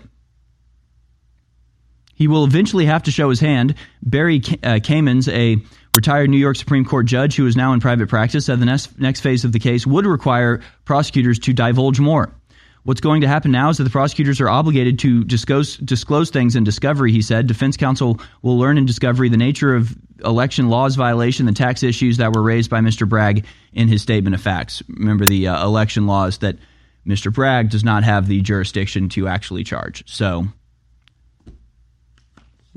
He 2.13 2.27
will 2.27 2.43
eventually 2.43 2.85
have 2.85 3.03
to 3.03 3.11
show 3.11 3.29
his 3.29 3.39
hand. 3.39 3.75
Barry 4.03 4.41
uh, 4.63 4.79
a 4.89 5.57
retired 5.93 6.29
New 6.29 6.37
York 6.37 6.57
Supreme 6.57 6.85
Court 6.85 7.05
judge 7.05 7.35
who 7.35 7.45
is 7.45 7.55
now 7.55 7.73
in 7.73 7.79
private 7.79 8.09
practice, 8.09 8.45
said 8.45 8.59
the 8.59 8.65
next, 8.65 8.99
next 8.99 9.21
phase 9.21 9.45
of 9.45 9.53
the 9.53 9.59
case 9.59 9.87
would 9.87 10.05
require 10.05 10.61
prosecutors 10.85 11.39
to 11.39 11.53
divulge 11.53 11.99
more. 11.99 12.33
What's 12.83 13.01
going 13.01 13.21
to 13.21 13.27
happen 13.27 13.51
now 13.51 13.69
is 13.69 13.77
that 13.77 13.83
the 13.83 13.89
prosecutors 13.89 14.39
are 14.39 14.49
obligated 14.49 14.99
to 14.99 15.23
disclose, 15.23 15.77
disclose 15.77 16.29
things 16.29 16.55
in 16.55 16.63
discovery, 16.63 17.11
he 17.11 17.21
said. 17.21 17.47
Defense 17.47 17.75
counsel 17.77 18.19
will 18.41 18.57
learn 18.57 18.77
in 18.77 18.85
discovery 18.85 19.29
the 19.29 19.37
nature 19.37 19.75
of 19.75 19.95
election 20.23 20.69
laws 20.69 20.95
violation, 20.95 21.45
the 21.45 21.51
tax 21.51 21.83
issues 21.83 22.17
that 22.17 22.33
were 22.33 22.41
raised 22.41 22.69
by 22.69 22.79
Mr. 22.79 23.07
Bragg 23.07 23.45
in 23.73 23.87
his 23.87 24.01
statement 24.01 24.33
of 24.33 24.41
facts. 24.41 24.81
Remember 24.87 25.25
the 25.25 25.49
uh, 25.49 25.65
election 25.65 26.07
laws 26.07 26.37
that 26.39 26.57
Mr. 27.05 27.33
Bragg 27.33 27.69
does 27.69 27.83
not 27.83 28.03
have 28.03 28.27
the 28.27 28.41
jurisdiction 28.41 29.09
to 29.09 29.27
actually 29.27 29.63
charge. 29.63 30.03
So, 30.07 30.45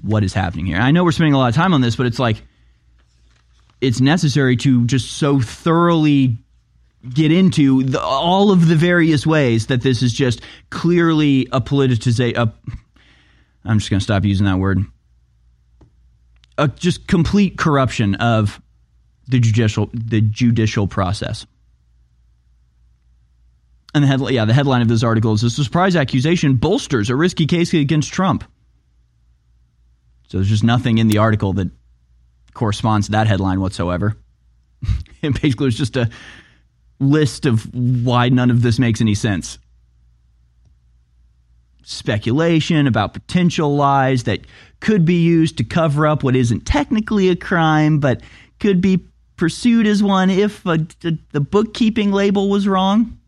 what 0.01 0.25
is 0.25 0.33
happening 0.33 0.67
here? 0.67 0.79
I 0.79 0.91
know 0.91 1.05
we're 1.05 1.13
spending 1.13 1.35
a 1.35 1.39
lot 1.39 1.49
of 1.49 1.55
time 1.55 1.75
on 1.75 1.81
this, 1.81 1.97
but 1.97 2.07
it's 2.07 2.19
like 2.19 2.43
it's 3.81 4.01
necessary 4.01 4.57
to 4.59 4.87
just 4.87 5.13
so 5.13 5.41
thoroughly 5.41 6.39
get 7.09 7.33
into 7.33 7.83
the, 7.83 8.01
all 8.01 8.51
of 8.51 8.69
the 8.69 8.77
various 8.77 9.27
ways 9.27 9.67
that 9.67 9.83
this 9.83 10.03
is 10.03 10.13
just 10.13 10.41
clearly 10.71 11.49
a 11.53 11.61
politicization. 11.61 12.53
I'm 13.65 13.79
just 13.79 13.91
going 13.91 14.01
to 14.01 14.05
stop 14.05 14.25
using 14.25 14.47
that 14.47 14.59
word. 14.59 14.85
A 16.59 16.69
just 16.69 17.07
complete 17.07 17.57
corruption 17.57 18.15
of 18.17 18.61
the 19.29 19.41
judicial 19.41 19.89
the 19.93 20.21
judicial 20.21 20.87
process. 20.87 21.47
And 23.95 24.05
the 24.05 24.09
head, 24.09 24.21
yeah, 24.31 24.45
the 24.45 24.55
headline 24.55 24.83
of 24.83 24.89
this 24.89 25.03
article 25.03 25.33
is: 25.33 25.43
"A 25.43 25.51
surprise 25.51 25.97
accusation 25.97 26.57
bolsters 26.57 27.09
a 27.09 27.17
risky 27.17 27.47
case 27.47 27.73
against 27.73 28.13
Trump." 28.13 28.45
So 30.29 30.39
there's 30.39 30.49
just 30.49 30.65
nothing 30.65 30.99
in 30.99 31.09
the 31.09 31.19
article 31.19 31.55
that 31.55 31.71
corresponds 32.55 33.07
to 33.07 33.13
that 33.13 33.27
headline 33.27 33.61
whatsoever. 33.61 34.17
and 35.23 35.41
basically, 35.41 35.69
it's 35.69 35.77
just 35.77 35.97
a 35.97 36.11
list 37.03 37.47
of 37.47 37.73
why 37.75 38.29
none 38.29 38.51
of 38.51 38.63
this 38.63 38.79
makes 38.79 39.01
any 39.01 39.15
sense. 39.15 39.59
Speculation 41.83 42.87
about 42.87 43.13
potential 43.13 43.75
lies 43.75 44.25
that 44.25 44.41
could 44.81 45.05
be 45.05 45.23
used 45.23 45.59
to 45.59 45.65
cover 45.65 46.07
up 46.07 46.23
what 46.23 46.37
isn't 46.37 46.65
technically 46.65 47.29
a 47.29 47.37
crime, 47.37 47.99
but 47.99 48.23
could 48.61 48.81
be 48.81 49.05
pursued 49.37 49.87
as 49.87 50.03
one 50.03 50.31
if 50.31 50.65
a, 50.65 50.87
a, 51.05 51.19
the 51.33 51.41
bookkeeping 51.41 52.13
label 52.13 52.49
was 52.49 52.69
wrong. 52.69 53.19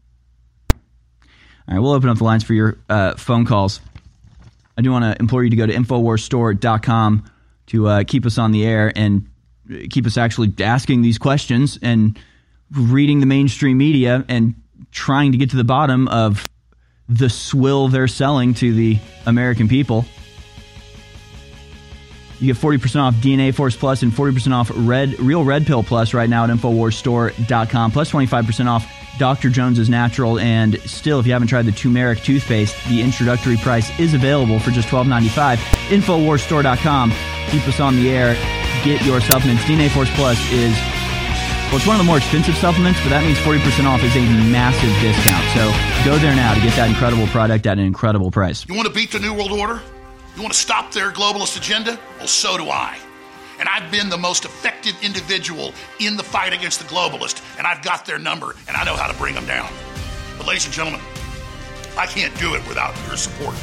All 0.71 1.75
right, 1.75 1.81
we'll 1.81 1.93
open 1.93 2.09
up 2.09 2.19
the 2.19 2.25
lines 2.25 2.45
for 2.45 2.55
your 2.55 2.79
uh, 2.89 3.15
phone 3.15 3.45
calls. 3.45 3.81
I 4.77 4.83
do 4.83 4.93
want 4.93 5.05
to 5.05 5.21
implore 5.21 5.43
you 5.43 5.51
to 5.51 5.57
go 5.57 5.67
to 5.67 5.73
InfoWarsStore.com 5.73 7.31
to 7.67 7.89
uh, 7.89 8.05
keep 8.07 8.27
us 8.27 8.39
on 8.39 8.53
the 8.53 8.67
air 8.67 8.93
and 8.95 9.29
keep 9.91 10.07
us 10.07 10.17
actually 10.17 10.53
asking 10.61 11.03
these 11.03 11.19
questions 11.19 11.79
and 11.81 12.19
reading 12.77 13.21
the 13.21 13.27
mainstream 13.27 13.79
media 13.79 14.25
and 14.29 14.55
trying 14.91 15.33
to 15.33 15.39
get 15.39 15.51
to 15.51 15.57
the 15.57 15.65
bottom 15.65 16.09
of 16.09 16.49
the 17.09 17.29
swill 17.29 17.89
they're 17.89 18.09
selling 18.09 18.55
to 18.55 18.73
the 18.73 18.99
American 19.27 19.69
people. 19.69 20.07
You 22.41 22.53
get 22.53 22.61
40% 22.61 23.01
off 23.01 23.15
DNA 23.15 23.55
Force 23.55 23.77
Plus 23.77 24.03
and 24.03 24.13
40% 24.13 24.53
off 24.53 24.71
Red 24.75 25.19
Real 25.21 25.45
Red 25.45 25.67
Pill 25.67 25.83
Plus 25.83 26.15
right 26.15 26.29
now 26.29 26.45
at 26.45 26.51
InfoWarsStore.com, 26.51 27.93
plus 27.93 28.11
25% 28.11 28.67
off 28.67 28.87
Dr. 29.19 29.49
Jones's 29.49 29.89
Natural. 29.89 30.39
And 30.41 30.81
still, 30.81 31.21
if 31.21 31.27
you 31.27 31.33
haven't 31.33 31.49
tried 31.49 31.67
the 31.67 31.73
turmeric 31.73 32.21
toothpaste, 32.21 32.77
the 32.89 33.01
introductory 33.01 33.57
price 33.57 33.99
is 34.01 34.15
available 34.15 34.59
for 34.59 34.73
just 34.73 34.89
$12.95. 34.89 35.57
InfoWarsStore.com. 35.89 37.11
Keep 37.51 37.69
us 37.69 37.81
on 37.81 37.97
the 37.97 38.11
air. 38.11 38.35
Get 38.85 39.03
your 39.05 39.21
supplements. 39.21 39.63
DNA 39.65 39.89
Force 39.91 40.11
Plus 40.15 40.39
is 40.53 40.77
well, 41.75 41.81
it's 41.81 41.89
one 41.89 41.97
of 41.97 42.03
the 42.03 42.07
more 42.07 42.19
expensive 42.19 42.55
supplements, 42.55 43.01
but 43.03 43.09
that 43.09 43.25
means 43.25 43.37
40% 43.39 43.59
off 43.91 43.99
is 44.05 44.15
a 44.15 44.23
massive 44.47 44.95
discount. 45.03 45.43
So 45.59 45.75
go 46.07 46.17
there 46.23 46.31
now 46.31 46.55
to 46.55 46.61
get 46.61 46.71
that 46.77 46.89
incredible 46.89 47.27
product 47.35 47.67
at 47.67 47.79
an 47.79 47.85
incredible 47.85 48.31
price. 48.31 48.65
You 48.69 48.77
want 48.77 48.87
to 48.87 48.95
beat 48.95 49.11
the 49.11 49.19
New 49.19 49.35
World 49.35 49.51
Order? 49.51 49.83
You 50.37 50.43
want 50.43 50.55
to 50.55 50.61
stop 50.61 50.93
their 50.93 51.11
globalist 51.11 51.57
agenda? 51.57 51.99
Well, 52.19 52.29
so 52.29 52.57
do 52.57 52.71
I. 52.71 52.97
And 53.59 53.69
I've 53.69 53.91
been 53.91 54.09
the 54.09 54.17
most 54.17 54.45
effective 54.45 54.95
individual 55.03 55.75
in 55.99 56.17
the 56.17 56.23
fight 56.23 56.53
against 56.53 56.79
the 56.79 56.85
globalist, 56.85 57.43
and 57.59 57.67
I've 57.67 57.83
got 57.83 58.07
their 58.07 58.21
number, 58.21 58.55
and 58.69 58.77
I 58.77 58.85
know 58.85 58.95
how 58.95 59.11
to 59.11 59.19
bring 59.19 59.35
them 59.35 59.47
down. 59.47 59.69
But, 60.39 60.47
ladies 60.47 60.67
and 60.67 60.75
gentlemen, 60.75 61.01
I 61.99 62.07
can't 62.07 62.39
do 62.39 62.55
it 62.55 62.65
without 62.69 62.95
your 63.09 63.17
support. 63.17 63.57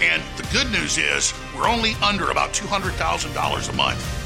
And 0.00 0.22
the 0.36 0.46
good 0.52 0.70
news 0.70 0.96
is, 0.96 1.34
we're 1.56 1.66
only 1.66 1.94
under 2.04 2.30
about 2.30 2.52
$200,000 2.52 3.68
a 3.68 3.72
month. 3.72 4.21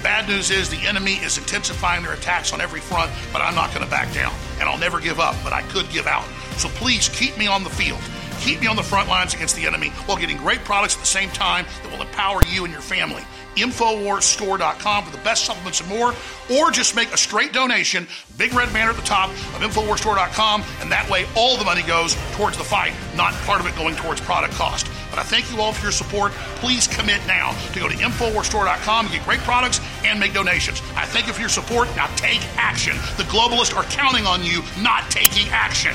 The 0.00 0.04
bad 0.04 0.28
news 0.28 0.50
is 0.50 0.70
the 0.70 0.88
enemy 0.88 1.16
is 1.16 1.36
intensifying 1.36 2.02
their 2.02 2.14
attacks 2.14 2.54
on 2.54 2.62
every 2.62 2.80
front, 2.80 3.12
but 3.34 3.42
I'm 3.42 3.54
not 3.54 3.68
going 3.74 3.84
to 3.84 3.90
back 3.90 4.10
down. 4.14 4.32
And 4.58 4.66
I'll 4.66 4.78
never 4.78 4.98
give 4.98 5.20
up, 5.20 5.36
but 5.44 5.52
I 5.52 5.60
could 5.60 5.90
give 5.90 6.06
out. 6.06 6.24
So 6.56 6.70
please 6.70 7.10
keep 7.10 7.36
me 7.36 7.46
on 7.46 7.64
the 7.64 7.68
field. 7.68 8.00
Keep 8.40 8.62
me 8.62 8.66
on 8.66 8.76
the 8.76 8.82
front 8.82 9.08
lines 9.08 9.34
against 9.34 9.54
the 9.54 9.66
enemy 9.66 9.90
while 10.06 10.16
getting 10.16 10.38
great 10.38 10.60
products 10.60 10.94
at 10.94 11.00
the 11.00 11.06
same 11.06 11.28
time 11.30 11.66
that 11.82 11.92
will 11.92 12.00
empower 12.00 12.40
you 12.48 12.64
and 12.64 12.72
your 12.72 12.82
family. 12.82 13.22
Infowarsstore.com 13.56 15.04
for 15.04 15.10
the 15.10 15.22
best 15.22 15.44
supplements 15.44 15.80
and 15.80 15.90
more, 15.90 16.14
or 16.50 16.70
just 16.70 16.96
make 16.96 17.12
a 17.12 17.18
straight 17.18 17.52
donation, 17.52 18.06
big 18.38 18.54
red 18.54 18.72
banner 18.72 18.90
at 18.90 18.96
the 18.96 19.02
top 19.02 19.28
of 19.28 19.60
Infowarsstore.com, 19.60 20.64
and 20.80 20.90
that 20.90 21.08
way 21.10 21.26
all 21.36 21.58
the 21.58 21.64
money 21.64 21.82
goes 21.82 22.16
towards 22.32 22.56
the 22.56 22.64
fight, 22.64 22.94
not 23.14 23.34
part 23.44 23.60
of 23.60 23.66
it 23.66 23.76
going 23.76 23.94
towards 23.96 24.20
product 24.22 24.54
cost. 24.54 24.86
But 25.10 25.18
I 25.18 25.22
thank 25.24 25.52
you 25.52 25.60
all 25.60 25.72
for 25.72 25.82
your 25.82 25.92
support. 25.92 26.32
Please 26.56 26.86
commit 26.86 27.20
now 27.26 27.52
to 27.72 27.80
go 27.80 27.88
to 27.88 27.94
Infowarsstore.com 27.94 29.06
and 29.06 29.14
get 29.14 29.24
great 29.24 29.40
products 29.40 29.80
and 30.04 30.18
make 30.18 30.32
donations. 30.32 30.80
I 30.94 31.04
thank 31.04 31.26
you 31.26 31.34
for 31.34 31.40
your 31.40 31.50
support. 31.50 31.88
Now 31.96 32.06
take 32.16 32.40
action. 32.56 32.96
The 33.18 33.24
globalists 33.24 33.76
are 33.76 33.84
counting 33.84 34.26
on 34.26 34.42
you 34.44 34.62
not 34.78 35.10
taking 35.10 35.48
action. 35.50 35.94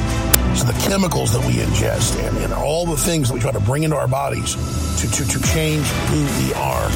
So 0.55 0.65
the 0.65 0.79
chemicals 0.87 1.33
that 1.33 1.45
we 1.45 1.53
ingest 1.53 2.21
and, 2.21 2.37
and 2.37 2.53
all 2.53 2.85
the 2.85 2.97
things 2.97 3.29
that 3.29 3.33
we 3.33 3.39
try 3.39 3.51
to 3.51 3.59
bring 3.59 3.83
into 3.83 3.95
our 3.95 4.07
bodies 4.07 4.55
to, 5.01 5.09
to, 5.09 5.27
to 5.27 5.41
change 5.47 5.85
who 5.85 6.45
we 6.45 6.53
are 6.53 6.89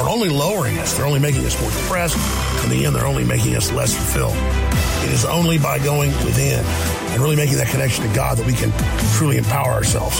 are 0.00 0.08
only 0.08 0.28
lowering 0.28 0.78
us. 0.78 0.96
They're 0.96 1.06
only 1.06 1.20
making 1.20 1.44
us 1.44 1.60
more 1.60 1.70
depressed. 1.70 2.16
In 2.64 2.70
the 2.70 2.86
end, 2.86 2.94
they're 2.94 3.06
only 3.06 3.24
making 3.24 3.56
us 3.56 3.72
less 3.72 3.94
fulfilled. 3.94 4.63
It 5.04 5.12
is 5.12 5.24
only 5.26 5.58
by 5.58 5.78
going 5.78 6.10
within 6.24 6.64
and 6.64 7.22
really 7.22 7.36
making 7.36 7.58
that 7.58 7.68
connection 7.68 8.08
to 8.08 8.14
God 8.14 8.38
that 8.38 8.46
we 8.46 8.54
can 8.54 8.72
truly 9.16 9.36
empower 9.36 9.70
ourselves. 9.72 10.18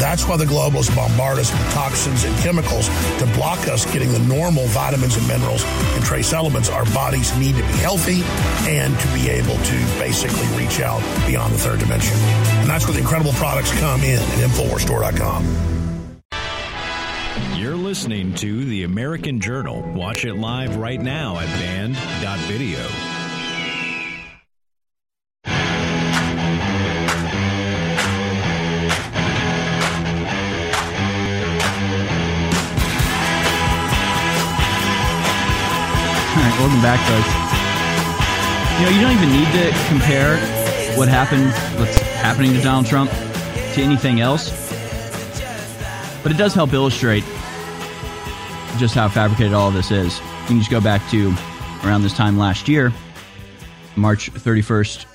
That's 0.00 0.26
why 0.26 0.36
the 0.36 0.44
globalists 0.44 0.94
bombard 0.94 1.38
us 1.38 1.52
with 1.52 1.72
toxins 1.72 2.24
and 2.24 2.36
chemicals 2.38 2.88
to 3.18 3.26
block 3.34 3.68
us 3.68 3.90
getting 3.92 4.12
the 4.12 4.18
normal 4.18 4.66
vitamins 4.66 5.16
and 5.16 5.26
minerals 5.28 5.62
and 5.64 6.04
trace 6.04 6.32
elements 6.32 6.68
our 6.68 6.84
bodies 6.86 7.34
need 7.38 7.54
to 7.54 7.62
be 7.62 7.78
healthy 7.78 8.22
and 8.68 8.98
to 8.98 9.06
be 9.14 9.30
able 9.30 9.56
to 9.64 9.76
basically 9.98 10.46
reach 10.58 10.80
out 10.80 11.00
beyond 11.26 11.54
the 11.54 11.58
third 11.58 11.78
dimension. 11.78 12.16
And 12.60 12.68
that's 12.68 12.84
where 12.86 12.94
the 12.94 13.00
incredible 13.00 13.32
products 13.34 13.70
come 13.78 14.02
in 14.02 14.18
at 14.18 14.50
InfoWarsStore.com. 14.50 15.74
You're 17.56 17.76
listening 17.76 18.34
to 18.34 18.64
The 18.64 18.82
American 18.82 19.40
Journal. 19.40 19.80
Watch 19.94 20.24
it 20.24 20.34
live 20.34 20.76
right 20.76 21.00
now 21.00 21.38
at 21.38 21.46
band.video. 21.46 23.13
Back. 36.84 37.00
You 38.78 38.84
know, 38.84 38.92
you 38.92 39.00
don't 39.00 39.16
even 39.16 39.30
need 39.30 39.50
to 39.52 39.74
compare 39.88 40.36
what 40.98 41.08
happened, 41.08 41.46
what's 41.80 41.96
happening 41.96 42.52
to 42.52 42.60
Donald 42.60 42.84
Trump, 42.84 43.10
to 43.10 43.80
anything 43.80 44.20
else. 44.20 44.50
But 46.22 46.30
it 46.30 46.36
does 46.36 46.52
help 46.52 46.74
illustrate 46.74 47.24
just 48.76 48.94
how 48.94 49.08
fabricated 49.08 49.54
all 49.54 49.70
this 49.70 49.90
is. 49.90 50.18
You 50.18 50.46
can 50.46 50.58
just 50.58 50.70
go 50.70 50.78
back 50.78 51.00
to 51.08 51.34
around 51.84 52.02
this 52.02 52.14
time 52.14 52.36
last 52.36 52.68
year, 52.68 52.92
March 53.96 54.30
31st, 54.30 55.06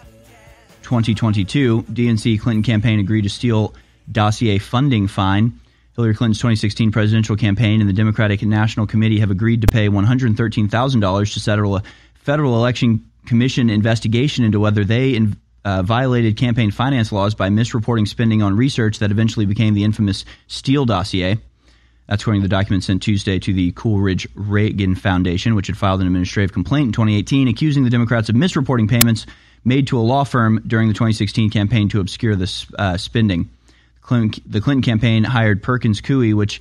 2022. 0.82 1.84
DNC 1.84 2.40
Clinton 2.40 2.64
campaign 2.64 3.00
agreed 3.00 3.26
to 3.26 3.30
Steele 3.30 3.76
dossier 4.12 4.58
funding 4.58 5.08
fine. 5.08 5.60
Hillary 6.00 6.16
Clinton's 6.16 6.38
2016 6.38 6.94
presidential 6.94 7.36
campaign 7.36 7.82
and 7.82 7.90
the 7.90 7.94
Democratic 7.94 8.42
National 8.42 8.88
Committee 8.88 9.20
have 9.20 9.32
agreed 9.32 9.60
to 9.60 9.68
pay 9.68 9.90
$113,000 9.90 11.34
to 11.34 11.40
settle 11.42 11.76
a 11.76 11.84
federal 12.14 12.56
election 12.56 13.04
commission 13.26 13.70
investigation 13.70 14.46
into 14.46 14.62
whether 14.62 14.86
they 14.86 15.10
in, 15.10 15.36
uh, 15.66 15.84
violated 15.84 16.38
campaign 16.38 16.72
finance 16.72 17.12
laws 17.12 17.36
by 17.36 17.50
misreporting 17.50 18.08
spending 18.08 18.42
on 18.42 18.56
research 18.56 19.00
that 19.00 19.12
eventually 19.12 19.46
became 19.46 19.74
the 19.74 19.84
infamous 19.84 20.24
Steele 20.48 20.86
dossier. 20.86 21.38
That's 22.08 22.24
according 22.24 22.44
to 22.44 22.48
the 22.48 22.56
document 22.56 22.86
sent 22.86 23.04
Tuesday 23.04 23.38
to 23.38 23.54
the 23.54 23.74
Coolidge 23.74 24.26
Reagan 24.36 24.96
Foundation, 24.96 25.54
which 25.54 25.68
had 25.68 25.76
filed 25.76 26.00
an 26.00 26.08
administrative 26.08 26.54
complaint 26.54 26.86
in 26.86 26.92
2018 26.94 27.50
accusing 27.50 27.84
the 27.84 27.90
Democrats 27.90 28.30
of 28.30 28.36
misreporting 28.36 28.90
payments 28.90 29.26
made 29.66 29.88
to 29.88 30.00
a 30.00 30.00
law 30.00 30.24
firm 30.24 30.64
during 30.66 30.88
the 30.88 30.94
2016 30.94 31.50
campaign 31.50 31.90
to 31.90 32.00
obscure 32.00 32.38
the 32.38 32.66
uh, 32.80 32.96
spending. 32.96 33.50
Clinton, 34.10 34.44
the 34.48 34.60
Clinton 34.60 34.82
campaign 34.82 35.24
hired 35.24 35.62
Perkins 35.62 36.02
Coie, 36.02 36.34
which 36.34 36.60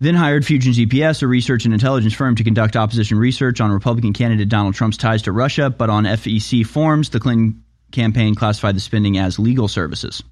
then 0.00 0.16
hired 0.16 0.44
Fusion 0.44 0.72
GPS, 0.72 1.22
a 1.22 1.28
research 1.28 1.64
and 1.64 1.72
intelligence 1.72 2.12
firm, 2.12 2.34
to 2.34 2.42
conduct 2.42 2.74
opposition 2.74 3.18
research 3.18 3.60
on 3.60 3.70
Republican 3.70 4.12
candidate 4.12 4.48
Donald 4.48 4.74
Trump's 4.74 4.96
ties 4.96 5.22
to 5.22 5.32
Russia. 5.32 5.70
But 5.70 5.90
on 5.90 6.04
FEC 6.04 6.66
forms, 6.66 7.10
the 7.10 7.20
Clinton 7.20 7.62
campaign 7.92 8.34
classified 8.34 8.74
the 8.74 8.80
spending 8.80 9.16
as 9.16 9.38
legal 9.38 9.68
services. 9.68 10.24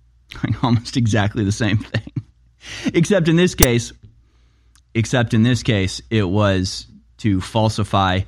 Almost 0.62 0.98
exactly 0.98 1.42
the 1.42 1.52
same 1.52 1.78
thing. 1.78 2.12
except 2.92 3.28
in 3.28 3.36
this 3.36 3.54
case, 3.54 3.94
except 4.94 5.32
in 5.32 5.42
this 5.42 5.62
case, 5.62 6.02
it 6.10 6.28
was 6.28 6.86
to 7.18 7.40
falsify 7.40 8.20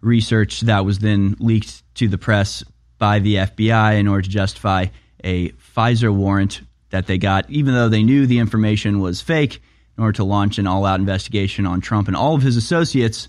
research 0.00 0.62
that 0.62 0.84
was 0.84 0.98
then 0.98 1.36
leaked 1.38 1.82
to 1.94 2.08
the 2.08 2.18
press 2.18 2.64
by 2.98 3.20
the 3.20 3.36
FBI 3.36 4.00
in 4.00 4.08
order 4.08 4.22
to 4.22 4.28
justify 4.28 4.86
a 5.22 5.50
FISA 5.50 6.12
warrant 6.12 6.62
that 6.90 7.06
they 7.06 7.18
got, 7.18 7.48
even 7.50 7.74
though 7.74 7.88
they 7.88 8.02
knew 8.02 8.26
the 8.26 8.38
information 8.38 9.00
was 9.00 9.20
fake, 9.20 9.60
in 9.98 10.04
order 10.04 10.16
to 10.16 10.24
launch 10.24 10.58
an 10.58 10.66
all 10.66 10.84
out 10.86 11.00
investigation 11.00 11.66
on 11.66 11.80
Trump 11.80 12.06
and 12.06 12.16
all 12.16 12.36
of 12.36 12.42
his 12.42 12.56
associates 12.56 13.26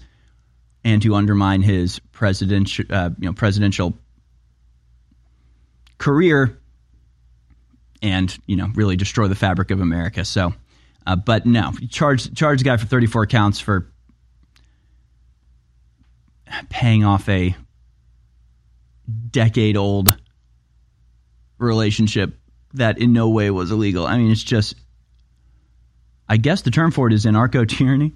and 0.84 1.02
to 1.02 1.16
undermine 1.16 1.64
his 1.64 2.00
presidential, 2.12 2.86
uh, 2.92 3.10
you 3.20 3.28
know, 3.28 3.34
presidential 3.34 3.98
career 5.98 6.60
and, 8.04 8.38
you 8.46 8.56
know, 8.56 8.70
really 8.76 8.96
destroy 8.96 9.28
the 9.28 9.36
fabric 9.36 9.72
of 9.72 9.82
America. 9.82 10.24
So, 10.24 10.54
uh, 11.08 11.16
but 11.16 11.48
no, 11.48 11.72
charge, 11.90 12.34
charge 12.36 12.60
the 12.60 12.66
guy 12.66 12.78
for 12.78 12.86
34 12.86 13.26
counts 13.26 13.60
for 13.60 13.92
paying 16.70 17.04
off 17.04 17.28
a 17.28 17.56
decade 19.32 19.76
old 19.76 20.16
relationship 21.58 22.39
that 22.74 23.00
in 23.00 23.14
no 23.14 23.30
way 23.30 23.50
was 23.52 23.72
illegal. 23.72 24.06
I 24.06 24.18
mean, 24.18 24.32
it's 24.32 24.44
just, 24.44 24.76
I 26.28 26.38
guess 26.38 26.62
the 26.62 26.72
term 26.72 26.92
for 26.92 27.08
it 27.08 27.14
is 27.14 27.26
anarcho 27.26 27.68
tyranny. 27.68 28.14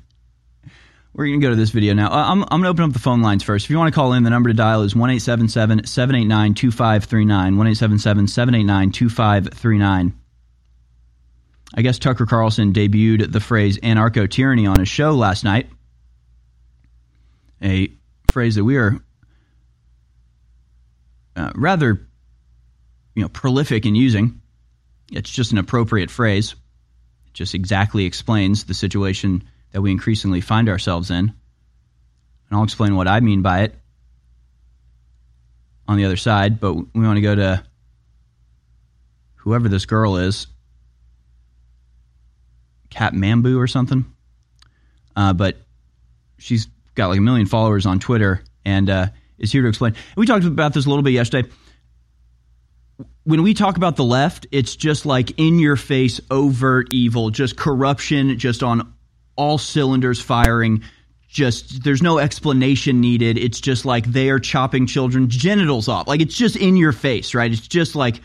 We're 1.14 1.28
going 1.28 1.42
to 1.42 1.46
go 1.46 1.52
to 1.52 1.56
this 1.56 1.70
video 1.70 1.94
now. 1.94 2.10
I'm, 2.12 2.42
I'm 2.42 2.48
going 2.50 2.64
to 2.64 2.70
open 2.70 2.86
up 2.86 2.94
the 2.94 3.00
phone 3.00 3.22
lines 3.22 3.44
first. 3.44 3.66
If 3.66 3.70
you 3.70 3.78
want 3.78 3.94
to 3.94 3.96
call 3.96 4.14
in, 4.14 4.24
the 4.24 4.32
number 4.32 4.50
to 4.50 4.56
dial 4.56 4.82
is 4.82 4.96
1 4.96 5.20
789 5.20 6.54
2539. 6.56 7.58
1 7.58 7.76
789 7.76 8.92
2539. 8.92 10.14
I 11.76 11.82
guess 11.82 12.00
Tucker 12.00 12.26
Carlson 12.26 12.74
debuted 12.74 13.32
the 13.32 13.40
phrase 13.40 13.78
anarcho 13.80 14.30
tyranny 14.30 14.66
on 14.66 14.80
his 14.80 14.90
show 14.90 15.12
last 15.12 15.44
night. 15.44 15.70
A 17.62 17.92
phrase 18.32 18.56
that 18.56 18.64
we 18.64 18.78
are 18.78 19.00
uh, 21.36 21.52
rather 21.56 22.08
you 23.16 23.22
know, 23.22 23.30
prolific 23.30 23.86
in 23.86 23.96
using. 23.96 24.42
It's 25.14 25.30
just 25.30 25.52
an 25.52 25.58
appropriate 25.58 26.10
phrase. 26.10 26.56
It 27.28 27.34
just 27.34 27.54
exactly 27.54 28.06
explains 28.06 28.64
the 28.64 28.74
situation 28.74 29.44
that 29.72 29.82
we 29.82 29.92
increasingly 29.92 30.42
find 30.42 30.70
ourselves 30.70 31.12
in. 31.12 31.18
And 31.20 32.58
I'll 32.58 32.64
explain 32.64 32.96
what 32.96 33.08
I 33.08 33.20
mean 33.20 33.42
by 33.42 33.62
it 33.62 33.76
on 35.88 35.98
the 35.98 36.06
other 36.06 36.18
side, 36.18 36.60
but 36.60 36.74
we 36.74 37.06
want 37.06 37.18
to 37.18 37.22
go 37.22 37.36
to 37.36 37.64
whoever 39.36 39.70
this 39.70 39.86
girl 39.86 40.18
is, 40.18 40.48
Cat 42.90 43.14
Mambu 43.14 43.58
or 43.58 43.68
something. 43.68 44.06
Uh, 45.16 45.34
but 45.34 45.58
she's 46.38 46.68
got 46.96 47.08
like 47.08 47.20
a 47.20 47.22
million 47.22 47.46
followers 47.46 47.86
on 47.86 48.00
Twitter 48.00 48.44
and 48.66 48.90
uh, 48.90 49.08
is 49.38 49.52
here 49.52 49.62
to 49.62 49.68
explain. 49.68 49.96
We 50.16 50.26
talked 50.26 50.46
about 50.46 50.74
this 50.74 50.86
a 50.86 50.90
little 50.90 51.04
bit 51.04 51.14
yesterday 51.14 51.50
when 53.26 53.44
we 53.44 53.54
talk 53.54 53.78
about 53.78 53.96
the 53.96 54.04
left, 54.04 54.48
it's 54.52 54.76
just 54.76 55.06
like 55.06 55.40
in 55.40 55.60
your 55.60 55.76
face, 55.76 56.20
overt 56.30 56.92
evil, 56.92 57.30
just 57.30 57.56
corruption, 57.56 58.38
just 58.38 58.64
on 58.64 58.94
all 59.36 59.58
cylinders 59.58 60.22
firing. 60.22 60.84
Just 61.30 61.84
there's 61.84 62.04
no 62.04 62.20
explanation 62.20 63.02
needed. 63.02 63.38
It's 63.38 63.60
just 63.60 63.86
like 63.86 64.06
they 64.06 64.30
are 64.30 64.40
chopping 64.40 64.86
children's 64.86 65.36
genitals 65.36 65.88
off. 65.88 66.08
Like 66.08 66.22
it's 66.22 66.38
just 66.38 66.56
in 66.56 66.76
your 66.76 66.92
face, 66.92 67.34
right? 67.34 67.52
It's 67.52 67.68
just 67.68 67.96
like 67.96 68.22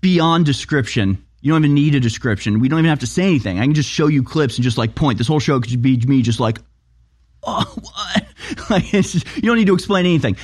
beyond 0.00 0.46
description. 0.46 1.24
You 1.40 1.52
don't 1.52 1.64
even 1.64 1.74
need 1.74 1.94
a 1.94 2.00
description. 2.00 2.60
We 2.60 2.68
don't 2.68 2.78
even 2.78 2.88
have 2.88 3.00
to 3.00 3.06
say 3.06 3.24
anything. 3.24 3.58
I 3.58 3.64
can 3.64 3.74
just 3.74 3.90
show 3.90 4.06
you 4.06 4.22
clips 4.22 4.56
and 4.56 4.64
just 4.64 4.78
like 4.78 4.94
point. 4.94 5.18
This 5.18 5.26
whole 5.26 5.40
show 5.40 5.60
could 5.60 5.82
be 5.82 5.96
me 5.96 6.22
just 6.22 6.40
like, 6.40 6.58
oh, 7.42 7.64
what? 7.74 8.24
like 8.70 8.84
just, 8.84 9.26
you 9.36 9.42
don't 9.42 9.56
need 9.56 9.66
to 9.66 9.74
explain 9.74 10.06
anything. 10.06 10.36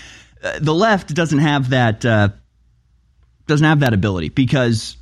Uh, 0.43 0.59
the 0.61 0.75
left 0.75 1.15
doesn't 1.15 1.39
have 1.39 1.71
that. 1.71 2.05
Uh, 2.05 2.29
doesn't 3.49 3.67
have 3.67 3.81
that 3.81 3.95
ability 3.95 4.29
because 4.29 4.97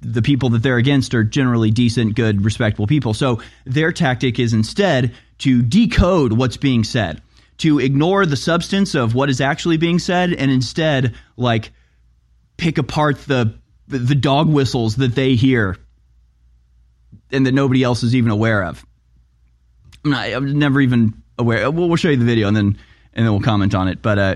the 0.00 0.22
people 0.22 0.50
that 0.50 0.62
they're 0.62 0.76
against 0.76 1.14
are 1.14 1.24
generally 1.24 1.70
decent, 1.70 2.14
good, 2.14 2.44
respectable 2.44 2.86
people. 2.86 3.14
So 3.14 3.40
their 3.64 3.92
tactic 3.92 4.38
is 4.38 4.52
instead 4.52 5.14
to 5.38 5.62
decode 5.62 6.32
what's 6.32 6.56
being 6.56 6.84
said, 6.84 7.22
to 7.58 7.78
ignore 7.78 8.26
the 8.26 8.36
substance 8.36 8.94
of 8.94 9.14
what 9.14 9.30
is 9.30 9.40
actually 9.40 9.76
being 9.78 9.98
said, 9.98 10.32
and 10.32 10.50
instead 10.50 11.14
like 11.36 11.72
pick 12.56 12.78
apart 12.78 13.18
the 13.22 13.54
the 13.88 14.14
dog 14.14 14.48
whistles 14.48 14.96
that 14.96 15.16
they 15.16 15.34
hear 15.34 15.76
and 17.32 17.44
that 17.46 17.52
nobody 17.52 17.82
else 17.82 18.04
is 18.04 18.14
even 18.14 18.30
aware 18.30 18.62
of. 18.62 18.86
I'm, 20.04 20.10
not, 20.12 20.26
I'm 20.28 20.58
never 20.58 20.80
even 20.80 21.22
aware. 21.38 21.68
We'll, 21.70 21.88
we'll, 21.88 21.96
show 21.96 22.08
you 22.08 22.16
the 22.16 22.24
video 22.24 22.46
and 22.46 22.56
then 22.56 22.78
and 23.12 23.26
then 23.26 23.32
we'll 23.32 23.42
comment 23.42 23.74
on 23.74 23.88
it. 23.88 24.00
But 24.00 24.18
uh, 24.18 24.34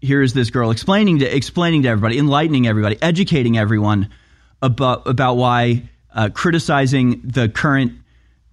here 0.00 0.22
is 0.22 0.32
this 0.32 0.50
girl 0.50 0.70
explaining 0.70 1.20
to 1.20 1.36
explaining 1.36 1.82
to 1.82 1.88
everybody, 1.88 2.18
enlightening 2.18 2.66
everybody, 2.66 2.98
educating 3.02 3.58
everyone 3.58 4.10
about 4.62 5.06
about 5.06 5.34
why 5.34 5.88
uh, 6.14 6.30
criticizing 6.32 7.20
the 7.24 7.48
current 7.48 7.92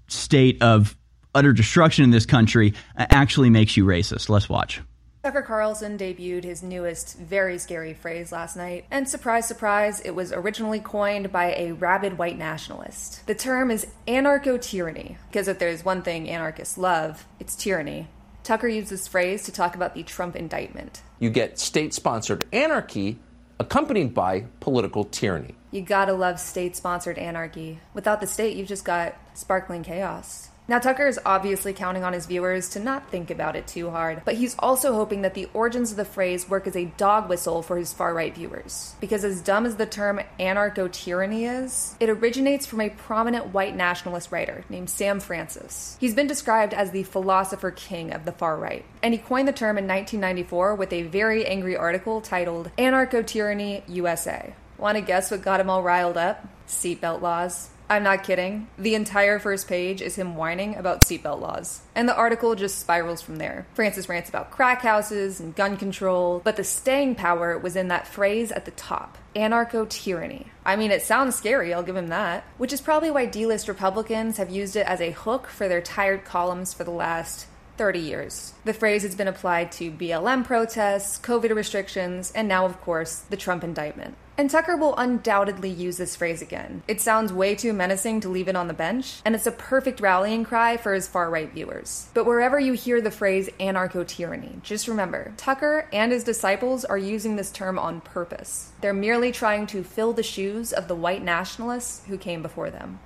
state 0.07 0.61
of 0.61 0.95
utter 1.35 1.53
destruction 1.53 2.03
in 2.03 2.11
this 2.11 2.25
country 2.25 2.73
actually 2.97 3.49
makes 3.49 3.75
you 3.77 3.85
racist. 3.85 4.29
Let's 4.29 4.49
watch. 4.49 4.81
Tucker 5.23 5.41
Carlson 5.41 5.97
debuted 5.97 6.43
his 6.43 6.61
newest, 6.61 7.17
very 7.17 7.57
scary 7.57 7.93
phrase 7.93 8.33
last 8.33 8.57
night, 8.57 8.83
and 8.91 9.07
surprise, 9.07 9.47
surprise, 9.47 10.01
it 10.01 10.11
was 10.11 10.33
originally 10.33 10.81
coined 10.81 11.31
by 11.31 11.53
a 11.53 11.71
rabid 11.71 12.17
white 12.17 12.37
nationalist. 12.37 13.25
The 13.25 13.33
term 13.33 13.71
is 13.71 13.87
anarcho 14.05 14.61
tyranny, 14.61 15.15
because 15.29 15.47
if 15.47 15.59
there's 15.59 15.85
one 15.85 16.01
thing 16.01 16.29
anarchists 16.29 16.77
love, 16.77 17.25
it's 17.39 17.55
tyranny. 17.55 18.09
Tucker 18.43 18.67
used 18.67 18.89
this 18.89 19.07
phrase 19.07 19.43
to 19.43 19.53
talk 19.53 19.75
about 19.75 19.93
the 19.95 20.03
Trump 20.03 20.35
indictment. 20.35 21.01
You 21.23 21.29
get 21.29 21.57
state 21.57 21.93
sponsored 21.93 22.43
anarchy 22.51 23.17
accompanied 23.57 24.13
by 24.13 24.43
political 24.59 25.05
tyranny. 25.05 25.55
You 25.71 25.81
gotta 25.81 26.11
love 26.11 26.37
state 26.37 26.75
sponsored 26.75 27.17
anarchy. 27.17 27.79
Without 27.93 28.19
the 28.19 28.27
state, 28.27 28.57
you've 28.57 28.67
just 28.67 28.83
got 28.83 29.15
sparkling 29.33 29.83
chaos. 29.83 30.49
Now, 30.65 30.79
Tucker 30.79 31.07
is 31.07 31.19
obviously 31.25 31.73
counting 31.73 32.05
on 32.05 32.13
his 32.13 32.25
viewers 32.25 32.69
to 32.69 32.79
not 32.79 33.09
think 33.09 33.29
about 33.29 33.57
it 33.57 33.67
too 33.67 33.89
hard, 33.89 34.21
but 34.23 34.35
he's 34.35 34.55
also 34.57 34.93
hoping 34.93 35.21
that 35.23 35.33
the 35.33 35.49
origins 35.53 35.91
of 35.91 35.97
the 35.97 36.05
phrase 36.05 36.49
work 36.49 36.67
as 36.67 36.75
a 36.77 36.85
dog 36.95 37.27
whistle 37.27 37.61
for 37.61 37.77
his 37.77 37.91
far 37.91 38.13
right 38.13 38.33
viewers. 38.33 38.95
Because, 39.01 39.25
as 39.25 39.41
dumb 39.41 39.65
as 39.65 39.75
the 39.75 39.85
term 39.85 40.21
anarcho 40.39 40.89
tyranny 40.89 41.43
is, 41.43 41.97
it 41.99 42.09
originates 42.09 42.65
from 42.65 42.79
a 42.79 42.89
prominent 42.89 43.47
white 43.47 43.75
nationalist 43.75 44.31
writer 44.31 44.63
named 44.69 44.89
Sam 44.89 45.19
Francis. 45.19 45.97
He's 45.99 46.15
been 46.15 46.27
described 46.27 46.73
as 46.73 46.91
the 46.91 47.03
philosopher 47.03 47.71
king 47.71 48.13
of 48.13 48.23
the 48.23 48.31
far 48.31 48.55
right, 48.55 48.85
and 49.01 49.13
he 49.13 49.17
coined 49.17 49.49
the 49.49 49.53
term 49.53 49.77
in 49.77 49.85
1994 49.85 50.75
with 50.75 50.93
a 50.93 51.03
very 51.03 51.45
angry 51.45 51.75
article 51.75 52.21
titled 52.21 52.71
Anarcho 52.77 53.25
Tyranny 53.25 53.83
USA. 53.87 54.53
Want 54.77 54.95
to 54.95 55.01
guess 55.01 55.29
what 55.29 55.41
got 55.41 55.59
him 55.59 55.69
all 55.69 55.83
riled 55.83 56.17
up? 56.17 56.47
Seatbelt 56.67 57.21
laws. 57.21 57.69
I'm 57.89 58.03
not 58.03 58.23
kidding. 58.23 58.67
The 58.77 58.95
entire 58.95 59.39
first 59.39 59.67
page 59.67 60.01
is 60.01 60.15
him 60.15 60.35
whining 60.35 60.75
about 60.75 61.01
seatbelt 61.01 61.41
laws. 61.41 61.81
And 61.95 62.07
the 62.07 62.15
article 62.15 62.55
just 62.55 62.79
spirals 62.79 63.21
from 63.21 63.35
there. 63.35 63.67
Francis 63.73 64.09
rants 64.09 64.29
about 64.29 64.51
crack 64.51 64.81
houses 64.81 65.39
and 65.39 65.55
gun 65.55 65.77
control, 65.77 66.41
but 66.43 66.55
the 66.55 66.63
staying 66.63 67.15
power 67.15 67.57
was 67.57 67.75
in 67.75 67.89
that 67.89 68.07
phrase 68.07 68.51
at 68.51 68.65
the 68.65 68.71
top 68.71 69.17
anarcho 69.35 69.89
tyranny. 69.89 70.47
I 70.65 70.75
mean, 70.75 70.91
it 70.91 71.01
sounds 71.01 71.35
scary, 71.35 71.73
I'll 71.73 71.83
give 71.83 71.95
him 71.95 72.07
that. 72.07 72.45
Which 72.57 72.73
is 72.73 72.81
probably 72.81 73.11
why 73.11 73.25
D 73.25 73.45
list 73.45 73.67
Republicans 73.67 74.37
have 74.37 74.49
used 74.49 74.75
it 74.75 74.87
as 74.87 75.01
a 75.01 75.11
hook 75.11 75.47
for 75.47 75.67
their 75.67 75.81
tired 75.81 76.23
columns 76.23 76.73
for 76.73 76.83
the 76.83 76.91
last 76.91 77.47
30 77.77 77.99
years. 77.99 78.53
The 78.65 78.73
phrase 78.73 79.03
has 79.03 79.15
been 79.15 79.27
applied 79.27 79.71
to 79.73 79.91
BLM 79.91 80.45
protests, 80.45 81.19
COVID 81.19 81.55
restrictions, 81.55 82.31
and 82.35 82.47
now, 82.47 82.65
of 82.65 82.79
course, 82.81 83.19
the 83.29 83.37
Trump 83.37 83.63
indictment. 83.63 84.15
And 84.35 84.49
Tucker 84.49 84.75
will 84.75 84.95
undoubtedly 84.95 85.69
use 85.69 85.97
this 85.97 86.15
phrase 86.15 86.41
again. 86.41 86.81
It 86.87 86.99
sounds 86.99 87.31
way 87.31 87.53
too 87.53 87.71
menacing 87.71 88.21
to 88.21 88.29
leave 88.29 88.47
it 88.47 88.55
on 88.55 88.67
the 88.67 88.73
bench, 88.73 89.21
and 89.25 89.35
it's 89.35 89.45
a 89.45 89.51
perfect 89.51 89.99
rallying 89.99 90.43
cry 90.43 90.77
for 90.77 90.95
his 90.95 91.07
far 91.07 91.29
right 91.29 91.51
viewers. 91.51 92.09
But 92.15 92.25
wherever 92.25 92.59
you 92.59 92.73
hear 92.73 92.99
the 92.99 93.11
phrase 93.11 93.47
anarcho 93.59 94.07
tyranny, 94.07 94.59
just 94.63 94.87
remember 94.87 95.33
Tucker 95.37 95.87
and 95.93 96.11
his 96.11 96.23
disciples 96.23 96.83
are 96.83 96.97
using 96.97 97.35
this 97.35 97.51
term 97.51 97.77
on 97.77 98.01
purpose. 98.01 98.71
They're 98.81 98.91
merely 98.91 99.31
trying 99.31 99.67
to 99.67 99.83
fill 99.83 100.13
the 100.13 100.23
shoes 100.23 100.73
of 100.73 100.87
the 100.87 100.95
white 100.95 101.23
nationalists 101.23 102.03
who 102.07 102.17
came 102.17 102.41
before 102.41 102.71
them. 102.71 102.99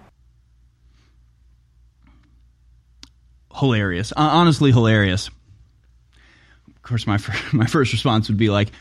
Hilarious. 3.53 4.13
honestly, 4.15 4.71
hilarious. 4.71 5.29
Of 6.67 6.81
course, 6.83 7.05
my, 7.05 7.19
my 7.51 7.65
first 7.65 7.91
response 7.91 8.29
would 8.29 8.37
be 8.37 8.49
like, 8.49 8.71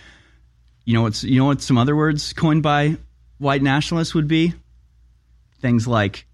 you 0.86 0.94
know 0.94 1.02
what's 1.02 1.22
you 1.22 1.38
know 1.38 1.44
what 1.44 1.60
some 1.60 1.76
other 1.76 1.94
words 1.94 2.32
coined 2.32 2.62
by 2.62 2.96
white 3.38 3.60
nationalists 3.60 4.14
would 4.14 4.28
be? 4.28 4.54
Things 5.60 5.86
like 5.86 6.26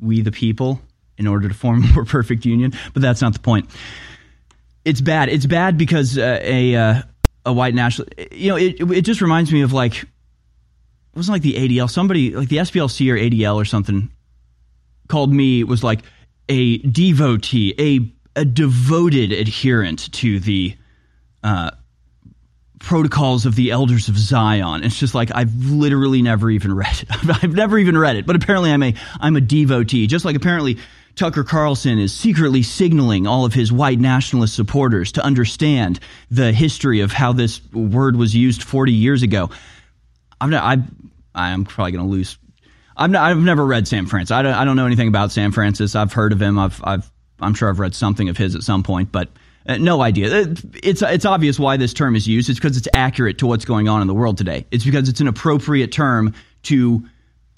we 0.00 0.20
the 0.20 0.32
people 0.32 0.80
in 1.16 1.26
order 1.26 1.48
to 1.48 1.54
form 1.54 1.82
a 1.84 1.86
more 1.94 2.04
perfect 2.04 2.44
union, 2.44 2.72
but 2.92 3.00
that's 3.00 3.22
not 3.22 3.32
the 3.32 3.38
point. 3.38 3.70
It's 4.84 5.00
bad. 5.00 5.28
It's 5.30 5.46
bad 5.46 5.78
because 5.78 6.18
uh, 6.18 6.40
a 6.42 6.74
uh, 6.74 7.02
a 7.46 7.52
white 7.52 7.74
national 7.74 8.08
you 8.32 8.50
know, 8.50 8.56
it 8.56 8.80
it 8.80 9.02
just 9.02 9.22
reminds 9.22 9.52
me 9.52 9.62
of 9.62 9.72
like 9.72 10.02
it 10.02 10.08
wasn't 11.14 11.34
like 11.34 11.42
the 11.42 11.54
ADL, 11.54 11.88
somebody 11.88 12.34
like 12.34 12.48
the 12.48 12.56
SPLC 12.56 13.12
or 13.12 13.16
ADL 13.16 13.54
or 13.54 13.64
something 13.64 14.10
called 15.08 15.32
me 15.32 15.62
was 15.62 15.84
like 15.84 16.00
a 16.48 16.78
devotee, 16.78 17.74
a 17.78 18.40
a 18.40 18.44
devoted 18.44 19.30
adherent 19.30 20.12
to 20.14 20.40
the 20.40 20.76
uh, 21.44 21.70
protocols 22.78 23.46
of 23.46 23.54
the 23.54 23.70
elders 23.70 24.08
of 24.08 24.18
Zion. 24.18 24.84
It's 24.84 24.98
just 24.98 25.14
like 25.14 25.30
I've 25.34 25.54
literally 25.54 26.22
never 26.22 26.50
even 26.50 26.74
read 26.74 27.02
it. 27.02 27.08
I've 27.42 27.54
never 27.54 27.78
even 27.78 27.96
read 27.96 28.16
it, 28.16 28.26
but 28.26 28.36
apparently 28.36 28.70
I'm 28.70 28.82
a 28.82 28.94
I'm 29.20 29.36
a 29.36 29.40
devotee. 29.40 30.06
Just 30.06 30.24
like 30.24 30.36
apparently 30.36 30.78
Tucker 31.14 31.44
Carlson 31.44 31.98
is 31.98 32.12
secretly 32.12 32.62
signaling 32.62 33.26
all 33.26 33.44
of 33.44 33.54
his 33.54 33.70
white 33.70 34.00
nationalist 34.00 34.54
supporters 34.54 35.12
to 35.12 35.24
understand 35.24 36.00
the 36.30 36.52
history 36.52 37.00
of 37.00 37.12
how 37.12 37.32
this 37.32 37.60
word 37.72 38.16
was 38.16 38.34
used 38.34 38.62
40 38.62 38.92
years 38.92 39.22
ago. 39.22 39.50
I'm 40.40 40.50
not, 40.50 40.64
I 40.64 40.82
I'm 41.34 41.64
probably 41.64 41.92
going 41.92 42.04
to 42.04 42.10
lose. 42.10 42.38
I've, 42.96 43.10
not, 43.10 43.28
I've 43.28 43.38
never 43.38 43.64
read 43.64 43.88
Sam 43.88 44.06
Francis. 44.06 44.32
I 44.32 44.42
don't, 44.42 44.54
I 44.54 44.64
don't 44.64 44.76
know 44.76 44.86
anything 44.86 45.08
about 45.08 45.32
Sam 45.32 45.52
Francis. 45.52 45.96
I've 45.96 46.12
heard 46.12 46.32
of 46.32 46.40
him. 46.40 46.58
I've, 46.58 46.80
I've 46.84 47.10
I'm 47.40 47.54
sure 47.54 47.68
I've 47.68 47.80
read 47.80 47.94
something 47.94 48.28
of 48.28 48.36
his 48.36 48.54
at 48.54 48.62
some 48.62 48.82
point, 48.82 49.10
but 49.10 49.28
uh, 49.66 49.76
no 49.78 50.02
idea. 50.02 50.42
Uh, 50.42 50.54
it's 50.82 51.02
it's 51.02 51.24
obvious 51.24 51.58
why 51.58 51.76
this 51.76 51.94
term 51.94 52.16
is 52.16 52.26
used. 52.26 52.50
It's 52.50 52.58
because 52.58 52.76
it's 52.76 52.88
accurate 52.94 53.38
to 53.38 53.46
what's 53.46 53.64
going 53.64 53.88
on 53.88 54.00
in 54.00 54.06
the 54.06 54.14
world 54.14 54.38
today. 54.38 54.66
It's 54.70 54.84
because 54.84 55.08
it's 55.08 55.20
an 55.20 55.28
appropriate 55.28 55.92
term 55.92 56.34
to 56.64 57.04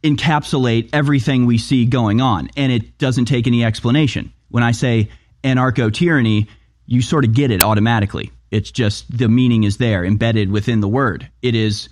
encapsulate 0.03 0.91
everything 0.93 1.47
we 1.47 1.59
see 1.59 1.85
going 1.85 2.21
on, 2.21 2.51
and 2.57 2.71
it 2.71 2.99
doesn't 2.99 3.25
take 3.25 3.47
any 3.47 3.65
explanation. 3.65 4.33
When 4.49 4.63
I 4.63 4.73
say 4.73 5.11
anarcho 5.43 5.93
tyranny, 5.93 6.49
you 6.87 7.03
sort 7.03 7.25
of 7.25 7.33
get 7.33 7.51
it 7.51 7.63
automatically. 7.63 8.31
It's 8.51 8.71
just 8.71 9.17
the 9.17 9.29
meaning 9.29 9.65
is 9.65 9.79
there, 9.79 10.05
embedded 10.05 10.51
within 10.51 10.81
the 10.81 10.89
word. 10.89 11.29
It 11.43 11.55
is 11.55 11.89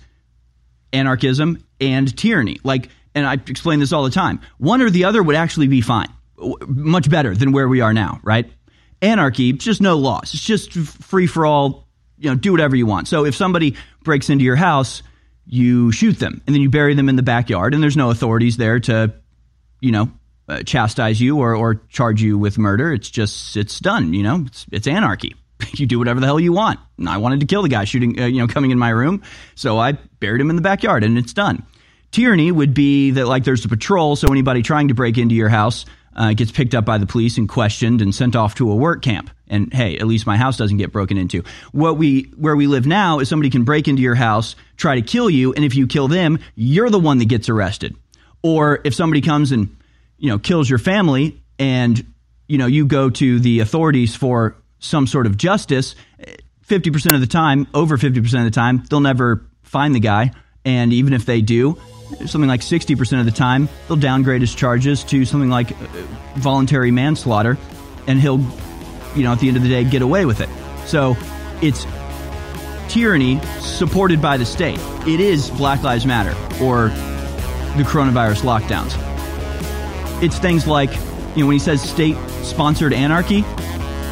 anarchism 0.93 1.63
and 1.81 2.15
tyranny. 2.17 2.57
Like, 2.63 2.89
and 3.13 3.25
I 3.25 3.33
explain 3.33 3.79
this 3.79 3.91
all 3.91 4.03
the 4.03 4.09
time. 4.09 4.39
One 4.57 4.81
or 4.81 4.89
the 4.89 5.03
other 5.03 5.21
would 5.21 5.35
actually 5.35 5.67
be 5.67 5.81
fine, 5.81 6.09
much 6.67 7.09
better 7.09 7.35
than 7.35 7.51
where 7.51 7.67
we 7.67 7.81
are 7.81 7.93
now, 7.93 8.19
right? 8.23 8.49
Anarchy, 9.05 9.53
just 9.53 9.81
no 9.81 9.97
laws. 9.97 10.33
It's 10.33 10.43
just 10.43 10.73
free 10.73 11.27
for 11.27 11.45
all, 11.45 11.87
you 12.17 12.29
know, 12.29 12.35
do 12.35 12.51
whatever 12.51 12.75
you 12.75 12.85
want. 12.85 13.07
So 13.07 13.25
if 13.25 13.35
somebody 13.35 13.75
breaks 14.03 14.29
into 14.29 14.43
your 14.43 14.55
house, 14.55 15.03
you 15.45 15.91
shoot 15.91 16.19
them 16.19 16.41
and 16.45 16.55
then 16.55 16.61
you 16.61 16.69
bury 16.69 16.95
them 16.95 17.09
in 17.09 17.15
the 17.15 17.23
backyard 17.23 17.73
and 17.73 17.83
there's 17.83 17.97
no 17.97 18.09
authorities 18.09 18.57
there 18.57 18.79
to, 18.81 19.13
you 19.79 19.91
know, 19.91 20.11
uh, 20.47 20.63
chastise 20.63 21.19
you 21.19 21.39
or, 21.39 21.55
or 21.55 21.75
charge 21.89 22.21
you 22.21 22.37
with 22.37 22.57
murder. 22.57 22.93
It's 22.93 23.09
just, 23.09 23.57
it's 23.57 23.79
done, 23.79 24.13
you 24.13 24.23
know, 24.23 24.43
it's, 24.47 24.65
it's 24.71 24.87
anarchy. 24.87 25.35
you 25.73 25.85
do 25.85 25.99
whatever 25.99 26.19
the 26.19 26.25
hell 26.25 26.39
you 26.39 26.53
want. 26.53 26.79
And 26.97 27.09
I 27.09 27.17
wanted 27.17 27.39
to 27.41 27.45
kill 27.45 27.61
the 27.61 27.69
guy 27.69 27.85
shooting, 27.85 28.19
uh, 28.19 28.25
you 28.25 28.39
know, 28.39 28.47
coming 28.47 28.71
in 28.71 28.79
my 28.79 28.89
room. 28.89 29.23
So 29.55 29.77
I 29.77 29.93
buried 29.93 30.41
him 30.41 30.49
in 30.49 30.55
the 30.55 30.61
backyard 30.61 31.03
and 31.03 31.17
it's 31.17 31.33
done. 31.33 31.65
Tyranny 32.11 32.51
would 32.51 32.73
be 32.73 33.11
that 33.11 33.27
like 33.27 33.43
there's 33.43 33.65
a 33.65 33.69
patrol. 33.69 34.15
So 34.15 34.27
anybody 34.29 34.61
trying 34.61 34.87
to 34.89 34.93
break 34.93 35.17
into 35.17 35.35
your 35.35 35.49
house 35.49 35.85
uh, 36.15 36.33
gets 36.33 36.51
picked 36.51 36.73
up 36.73 36.85
by 36.85 36.97
the 36.97 37.05
police 37.05 37.37
and 37.37 37.47
questioned 37.49 38.01
and 38.01 38.13
sent 38.13 38.35
off 38.35 38.55
to 38.55 38.71
a 38.71 38.75
work 38.75 39.01
camp. 39.01 39.29
And 39.47 39.71
hey, 39.73 39.97
at 39.97 40.07
least 40.07 40.25
my 40.25 40.37
house 40.37 40.57
doesn't 40.57 40.77
get 40.77 40.91
broken 40.91 41.17
into. 41.17 41.43
What 41.71 41.97
we 41.97 42.23
where 42.35 42.55
we 42.55 42.67
live 42.67 42.87
now 42.87 43.19
is 43.19 43.29
somebody 43.29 43.49
can 43.49 43.63
break 43.63 43.87
into 43.87 44.01
your 44.01 44.15
house, 44.15 44.55
try 44.77 44.95
to 44.95 45.01
kill 45.01 45.29
you, 45.29 45.53
and 45.53 45.63
if 45.63 45.75
you 45.75 45.87
kill 45.87 46.07
them, 46.07 46.39
you're 46.55 46.89
the 46.89 46.99
one 46.99 47.19
that 47.19 47.25
gets 47.25 47.49
arrested. 47.49 47.95
Or 48.41 48.79
if 48.83 48.95
somebody 48.95 49.21
comes 49.21 49.51
and 49.51 49.75
you 50.17 50.29
know 50.29 50.39
kills 50.39 50.69
your 50.69 50.79
family, 50.79 51.41
and 51.59 52.05
you 52.47 52.57
know 52.57 52.65
you 52.65 52.85
go 52.85 53.09
to 53.09 53.39
the 53.39 53.59
authorities 53.59 54.15
for 54.15 54.55
some 54.79 55.05
sort 55.05 55.27
of 55.27 55.37
justice, 55.37 55.95
fifty 56.61 56.89
percent 56.89 57.15
of 57.15 57.21
the 57.21 57.27
time, 57.27 57.67
over 57.73 57.97
fifty 57.97 58.21
percent 58.21 58.47
of 58.47 58.51
the 58.51 58.55
time, 58.55 58.83
they'll 58.89 58.99
never 58.99 59.45
find 59.63 59.93
the 59.93 59.99
guy. 59.99 60.31
And 60.65 60.91
even 60.91 61.13
if 61.13 61.25
they 61.25 61.41
do, 61.41 61.77
something 62.25 62.47
like 62.47 62.61
60% 62.61 63.19
of 63.19 63.25
the 63.25 63.31
time, 63.31 63.69
they'll 63.87 63.97
downgrade 63.97 64.41
his 64.41 64.53
charges 64.53 65.03
to 65.05 65.25
something 65.25 65.49
like 65.49 65.71
uh, 65.71 65.75
voluntary 66.35 66.91
manslaughter, 66.91 67.57
and 68.07 68.19
he'll, 68.19 68.39
you 69.15 69.23
know, 69.23 69.31
at 69.31 69.39
the 69.39 69.47
end 69.47 69.57
of 69.57 69.63
the 69.63 69.69
day, 69.69 69.83
get 69.83 70.01
away 70.01 70.25
with 70.25 70.41
it. 70.41 70.49
So 70.85 71.15
it's 71.61 71.85
tyranny 72.89 73.39
supported 73.59 74.21
by 74.21 74.37
the 74.37 74.45
state. 74.45 74.79
It 75.07 75.19
is 75.19 75.49
Black 75.51 75.83
Lives 75.83 76.05
Matter 76.05 76.31
or 76.63 76.89
the 77.77 77.83
coronavirus 77.83 78.41
lockdowns. 78.41 78.93
It's 80.23 80.37
things 80.37 80.65
like, 80.67 80.91
you 81.35 81.41
know, 81.41 81.47
when 81.47 81.53
he 81.53 81.59
says 81.59 81.81
state 81.81 82.15
sponsored 82.43 82.93
anarchy, 82.93 83.43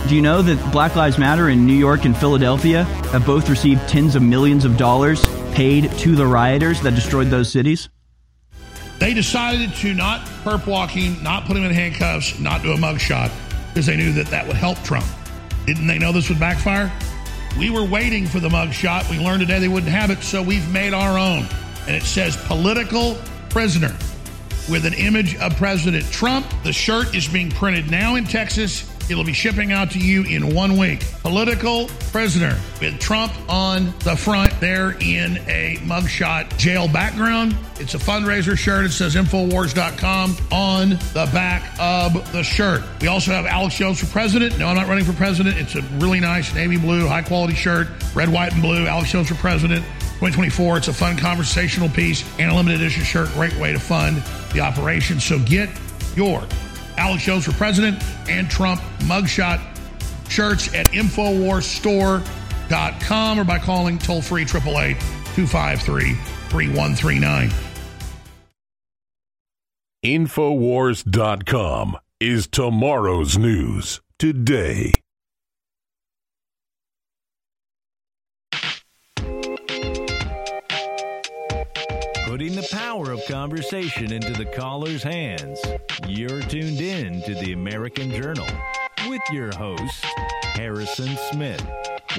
do 0.08 0.16
you 0.16 0.22
know 0.22 0.42
that 0.42 0.72
Black 0.74 0.96
Lives 0.96 1.18
Matter 1.18 1.50
in 1.50 1.66
New 1.66 1.74
York 1.74 2.04
and 2.04 2.18
Philadelphia 2.18 2.84
have 2.84 3.26
both 3.26 3.50
received 3.50 3.88
tens 3.88 4.16
of 4.16 4.22
millions 4.22 4.66
of 4.66 4.76
dollars 4.76 5.26
paid 5.54 5.92
to 6.00 6.16
the 6.16 6.26
rioters 6.26 6.82
that 6.82 6.96
destroyed 6.96 7.28
those 7.28 7.52
cities? 7.52 7.90
They 9.00 9.14
decided 9.14 9.74
to 9.76 9.94
not 9.94 10.26
perp 10.44 10.66
walking, 10.66 11.22
not 11.22 11.46
put 11.46 11.58
him 11.58 11.64
in 11.64 11.72
handcuffs, 11.72 12.40
not 12.40 12.62
do 12.62 12.72
a 12.72 12.78
mugshot 12.78 13.32
because 13.70 13.86
they 13.86 13.98
knew 13.98 14.14
that 14.14 14.28
that 14.28 14.48
would 14.48 14.56
help 14.56 14.78
Trump. 14.84 15.06
Didn't 15.66 15.88
they 15.88 15.98
know 15.98 16.12
this 16.12 16.30
would 16.30 16.40
backfire? 16.40 16.92
We 17.58 17.70
were 17.70 17.84
waiting 17.84 18.26
for 18.26 18.40
the 18.40 18.50
mugshot. 18.50 19.10
We 19.10 19.20
learned 19.20 19.42
today 19.42 19.60
they 19.60 19.68
wouldn't 19.68 19.92
have 19.92 20.10
it, 20.10 20.24
so 20.24 20.42
we've 20.42 20.70
made 20.72 20.94
our 20.94 21.18
own. 21.18 21.48
And 21.88 21.96
it 21.96 22.04
says 22.04 22.36
political 22.48 23.18
prisoner 23.50 23.96
with 24.70 24.86
an 24.86 24.94
image 24.94 25.36
of 25.38 25.56
President 25.58 26.06
Trump. 26.12 26.46
The 26.64 26.74
shirt 26.74 27.16
is 27.16 27.28
being 27.28 27.50
printed 27.52 27.92
now 27.92 28.16
in 28.16 28.24
Texas 28.26 28.93
It'll 29.10 29.24
be 29.24 29.34
shipping 29.34 29.72
out 29.72 29.92
to 29.92 30.00
you 30.00 30.24
in 30.24 30.56
one 30.56 30.78
week. 30.78 31.06
Political 31.22 31.88
prisoner 32.12 32.58
with 32.80 33.00
Trump 33.00 33.34
on 33.50 33.94
the 34.00 34.16
front 34.16 34.58
there 34.60 34.92
in 35.02 35.38
a 35.48 35.78
mugshot 35.82 36.56
jail 36.58 36.88
background. 36.88 37.56
It's 37.80 37.96
a 37.96 37.98
fundraiser 37.98 38.58
shirt. 38.58 38.86
It 38.86 38.92
says 38.92 39.16
Infowars.com 39.16 40.38
on 40.52 40.90
the 40.90 41.30
back 41.34 41.78
of 41.80 42.32
the 42.32 42.44
shirt. 42.44 42.84
We 43.02 43.08
also 43.08 43.32
have 43.32 43.46
Alex 43.46 43.76
Jones 43.76 44.00
for 44.00 44.06
president. 44.08 44.58
No, 44.58 44.68
I'm 44.68 44.76
not 44.76 44.88
running 44.88 45.06
for 45.06 45.14
president. 45.14 45.58
It's 45.58 45.76
a 45.76 45.82
really 46.00 46.20
nice 46.20 46.54
navy 46.56 46.78
blue, 46.78 47.08
high 47.08 47.24
quality 47.24 47.56
shirt, 47.56 47.88
red, 48.16 48.30
white, 48.30 48.54
and 48.54 48.62
blue. 48.62 48.88
Alex 48.88 49.12
Jones 49.12 49.28
for 49.28 49.36
president. 49.36 49.84
2024. 50.24 50.78
It's 50.78 50.88
a 50.88 50.94
fun 50.94 51.18
conversational 51.18 51.90
piece 51.90 52.24
and 52.40 52.50
a 52.50 52.56
limited 52.56 52.80
edition 52.80 53.04
shirt. 53.04 53.28
Great 53.34 53.54
way 53.58 53.74
to 53.74 53.80
fund 53.80 54.24
the 54.54 54.62
operation. 54.62 55.20
So 55.20 55.38
get 55.40 55.70
your 56.16 56.48
Alex 56.98 57.24
Jones 57.24 57.46
for 57.46 57.54
president 57.54 58.04
and 58.30 58.50
Trump 58.50 58.82
mugshot 59.00 59.62
shirts 60.30 60.74
at 60.74 60.88
InfoWarsStore.com 60.88 63.40
or 63.40 63.44
by 63.44 63.60
calling 63.60 64.00
toll 64.00 64.22
free 64.22 64.44
888 64.44 64.98
253 65.36 66.14
3139. 66.50 67.52
Infowars.com 70.04 71.98
is 72.20 72.48
tomorrow's 72.48 73.38
news 73.38 74.02
today. 74.20 74.94
putting 82.34 82.56
the 82.56 82.64
power 82.94 83.12
of 83.12 83.26
conversation 83.26 84.14
into 84.14 84.32
the 84.34 84.46
caller's 84.46 85.02
hands. 85.02 85.60
You're 86.08 86.42
tuned 86.42 86.80
in 86.80 87.24
to 87.24 87.34
the 87.34 87.54
American 87.54 88.12
Journal 88.12 88.46
with 89.10 89.22
your 89.32 89.52
host, 89.56 90.06
Harrison 90.54 91.18
Smith. 91.32 91.68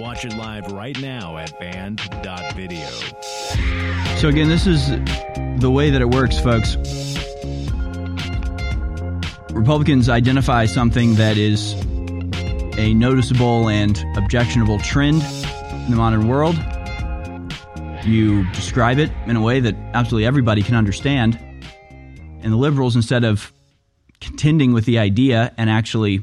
Watch 0.00 0.24
it 0.24 0.36
live 0.36 0.66
right 0.72 1.00
now 1.00 1.36
at 1.36 1.56
band.video. 1.60 2.88
So, 4.16 4.26
again, 4.26 4.48
this 4.48 4.66
is 4.66 4.88
the 5.60 5.70
way 5.70 5.90
that 5.90 6.00
it 6.00 6.10
works, 6.10 6.40
folks. 6.40 6.74
Republicans 9.52 10.08
identify 10.08 10.66
something 10.66 11.14
that 11.14 11.36
is 11.36 11.74
a 12.78 12.92
noticeable 12.94 13.68
and 13.68 14.04
objectionable 14.16 14.80
trend 14.80 15.22
in 15.22 15.90
the 15.92 15.96
modern 15.96 16.26
world 16.26 16.56
you 18.06 18.44
describe 18.52 18.98
it 18.98 19.10
in 19.26 19.36
a 19.36 19.40
way 19.40 19.60
that 19.60 19.74
absolutely 19.94 20.26
everybody 20.26 20.62
can 20.62 20.74
understand. 20.74 21.38
And 22.42 22.52
the 22.52 22.56
liberals, 22.56 22.96
instead 22.96 23.24
of 23.24 23.52
contending 24.20 24.72
with 24.72 24.84
the 24.84 24.98
idea 24.98 25.52
and 25.56 25.70
actually 25.70 26.22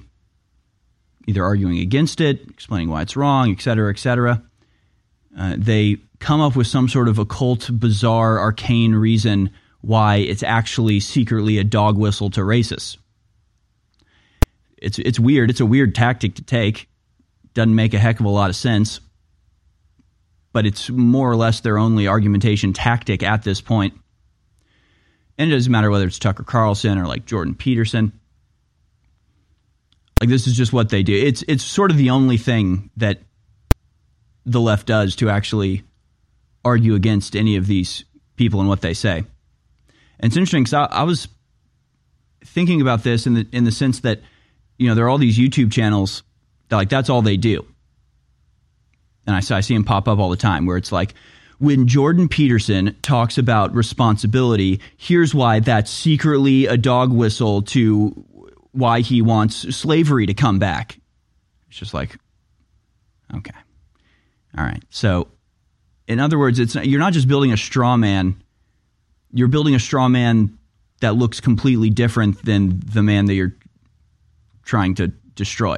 either 1.27 1.43
arguing 1.43 1.79
against 1.79 2.21
it, 2.21 2.41
explaining 2.49 2.89
why 2.89 3.01
it's 3.01 3.15
wrong, 3.15 3.51
et 3.51 3.61
cetera, 3.61 3.91
et 3.91 3.99
cetera, 3.99 4.43
uh, 5.37 5.55
they 5.57 5.97
come 6.19 6.41
up 6.41 6.55
with 6.55 6.67
some 6.67 6.87
sort 6.87 7.07
of 7.07 7.19
occult, 7.19 7.69
bizarre, 7.79 8.39
arcane 8.39 8.93
reason 8.93 9.49
why 9.81 10.17
it's 10.17 10.43
actually 10.43 10.99
secretly 10.99 11.57
a 11.57 11.63
dog 11.63 11.97
whistle 11.97 12.29
to 12.29 12.41
racists. 12.41 12.97
It's, 14.77 14.99
it's 14.99 15.19
weird. 15.19 15.49
It's 15.49 15.59
a 15.59 15.65
weird 15.65 15.95
tactic 15.95 16.35
to 16.35 16.43
take. 16.43 16.87
Doesn't 17.53 17.75
make 17.75 17.93
a 17.93 17.99
heck 17.99 18.19
of 18.19 18.25
a 18.25 18.29
lot 18.29 18.49
of 18.49 18.55
sense 18.55 18.99
but 20.53 20.65
it's 20.65 20.89
more 20.89 21.29
or 21.29 21.35
less 21.35 21.61
their 21.61 21.77
only 21.77 22.07
argumentation 22.07 22.73
tactic 22.73 23.23
at 23.23 23.43
this 23.43 23.61
point. 23.61 23.93
And 25.37 25.51
it 25.51 25.55
doesn't 25.55 25.71
matter 25.71 25.89
whether 25.89 26.05
it's 26.05 26.19
Tucker 26.19 26.43
Carlson 26.43 26.97
or 26.97 27.07
like 27.07 27.25
Jordan 27.25 27.55
Peterson. 27.55 28.11
Like 30.19 30.29
this 30.29 30.45
is 30.45 30.55
just 30.55 30.73
what 30.73 30.89
they 30.89 31.03
do. 31.03 31.15
It's 31.15 31.43
it's 31.47 31.63
sort 31.63 31.89
of 31.89 31.97
the 31.97 32.11
only 32.11 32.37
thing 32.37 32.91
that 32.97 33.21
the 34.45 34.61
left 34.61 34.87
does 34.87 35.15
to 35.17 35.29
actually 35.29 35.83
argue 36.63 36.95
against 36.95 37.35
any 37.35 37.55
of 37.55 37.65
these 37.65 38.05
people 38.35 38.59
and 38.59 38.69
what 38.69 38.81
they 38.81 38.93
say. 38.93 39.17
And 39.17 40.29
it's 40.29 40.37
interesting 40.37 40.63
because 40.63 40.73
I, 40.73 40.85
I 40.85 41.03
was 41.03 41.27
thinking 42.45 42.81
about 42.81 43.03
this 43.03 43.25
in 43.25 43.33
the 43.33 43.47
in 43.51 43.63
the 43.63 43.71
sense 43.71 44.01
that 44.01 44.21
you 44.77 44.87
know 44.87 44.95
there 44.95 45.05
are 45.05 45.09
all 45.09 45.17
these 45.17 45.39
YouTube 45.39 45.71
channels 45.71 46.21
that 46.69 46.75
like 46.75 46.89
that's 46.89 47.09
all 47.09 47.21
they 47.21 47.37
do 47.37 47.65
and 49.25 49.35
I, 49.35 49.39
I 49.55 49.61
see 49.61 49.75
him 49.75 49.83
pop 49.83 50.07
up 50.07 50.19
all 50.19 50.29
the 50.29 50.37
time, 50.37 50.65
where 50.65 50.77
it's 50.77 50.91
like, 50.91 51.13
when 51.59 51.87
Jordan 51.87 52.27
Peterson 52.27 52.95
talks 53.03 53.37
about 53.37 53.75
responsibility, 53.75 54.81
here's 54.97 55.35
why 55.35 55.59
that's 55.59 55.91
secretly 55.91 56.65
a 56.65 56.75
dog 56.75 57.13
whistle 57.13 57.61
to 57.61 58.09
why 58.71 59.01
he 59.01 59.21
wants 59.21 59.75
slavery 59.75 60.25
to 60.25 60.33
come 60.33 60.57
back. 60.57 60.97
It's 61.69 61.77
just 61.77 61.93
like, 61.93 62.17
okay. 63.35 63.53
All 64.57 64.63
right. 64.63 64.83
So, 64.89 65.27
in 66.07 66.19
other 66.19 66.39
words, 66.39 66.57
it's 66.57 66.73
you're 66.75 66.99
not 66.99 67.13
just 67.13 67.27
building 67.27 67.53
a 67.53 67.57
straw 67.57 67.95
man, 67.95 68.41
you're 69.31 69.47
building 69.47 69.75
a 69.75 69.79
straw 69.79 70.09
man 70.09 70.57
that 71.01 71.13
looks 71.13 71.39
completely 71.39 71.91
different 71.91 72.43
than 72.43 72.79
the 72.83 73.03
man 73.03 73.25
that 73.25 73.35
you're 73.35 73.55
trying 74.63 74.95
to 74.95 75.09
destroy. 75.09 75.77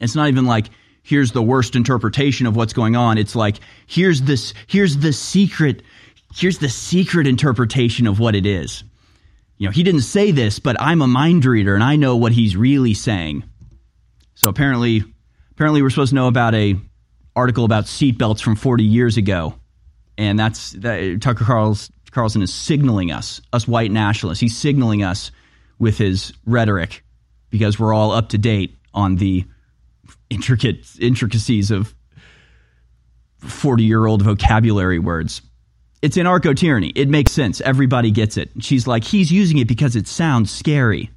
It's 0.00 0.14
not 0.14 0.28
even 0.28 0.46
like 0.46 0.70
here's 1.02 1.32
the 1.32 1.42
worst 1.42 1.76
interpretation 1.76 2.46
of 2.46 2.56
what's 2.56 2.72
going 2.72 2.96
on. 2.96 3.18
It's 3.18 3.34
like 3.34 3.56
here's 3.86 4.22
this 4.22 4.54
here's 4.66 4.96
the 4.98 5.12
secret 5.12 5.82
here's 6.34 6.58
the 6.58 6.68
secret 6.68 7.26
interpretation 7.26 8.06
of 8.06 8.18
what 8.18 8.34
it 8.34 8.46
is. 8.46 8.84
You 9.58 9.66
know, 9.66 9.72
he 9.72 9.82
didn't 9.82 10.02
say 10.02 10.30
this, 10.30 10.58
but 10.58 10.80
I'm 10.80 11.02
a 11.02 11.06
mind 11.06 11.44
reader 11.44 11.74
and 11.74 11.84
I 11.84 11.96
know 11.96 12.16
what 12.16 12.32
he's 12.32 12.56
really 12.56 12.94
saying. 12.94 13.44
So 14.34 14.48
apparently 14.48 15.04
apparently 15.52 15.82
we're 15.82 15.90
supposed 15.90 16.10
to 16.10 16.14
know 16.16 16.28
about 16.28 16.54
a 16.54 16.76
article 17.36 17.64
about 17.64 17.84
seatbelts 17.84 18.40
from 18.40 18.56
40 18.56 18.84
years 18.84 19.16
ago. 19.16 19.54
And 20.18 20.38
that's 20.38 20.72
that, 20.72 21.20
Tucker 21.22 21.44
Carl's, 21.44 21.90
Carlson 22.10 22.42
is 22.42 22.52
signaling 22.52 23.10
us, 23.12 23.40
us 23.52 23.66
white 23.66 23.90
nationalists. 23.90 24.40
He's 24.40 24.56
signaling 24.56 25.02
us 25.02 25.30
with 25.78 25.96
his 25.96 26.32
rhetoric 26.44 27.04
because 27.50 27.78
we're 27.78 27.94
all 27.94 28.12
up 28.12 28.30
to 28.30 28.38
date 28.38 28.76
on 28.92 29.16
the 29.16 29.44
intricate 30.30 30.86
intricacies 30.98 31.70
of 31.70 31.94
40 33.40 33.84
year 33.84 34.06
old 34.06 34.22
vocabulary 34.22 34.98
words. 34.98 35.42
It's 36.02 36.16
anarcho 36.16 36.56
tyranny. 36.56 36.92
It 36.94 37.08
makes 37.08 37.32
sense. 37.32 37.60
Everybody 37.60 38.10
gets 38.10 38.36
it. 38.36 38.50
She's 38.60 38.86
like, 38.86 39.04
he's 39.04 39.30
using 39.30 39.58
it 39.58 39.68
because 39.68 39.96
it 39.96 40.06
sounds 40.06 40.50
scary. 40.50 41.10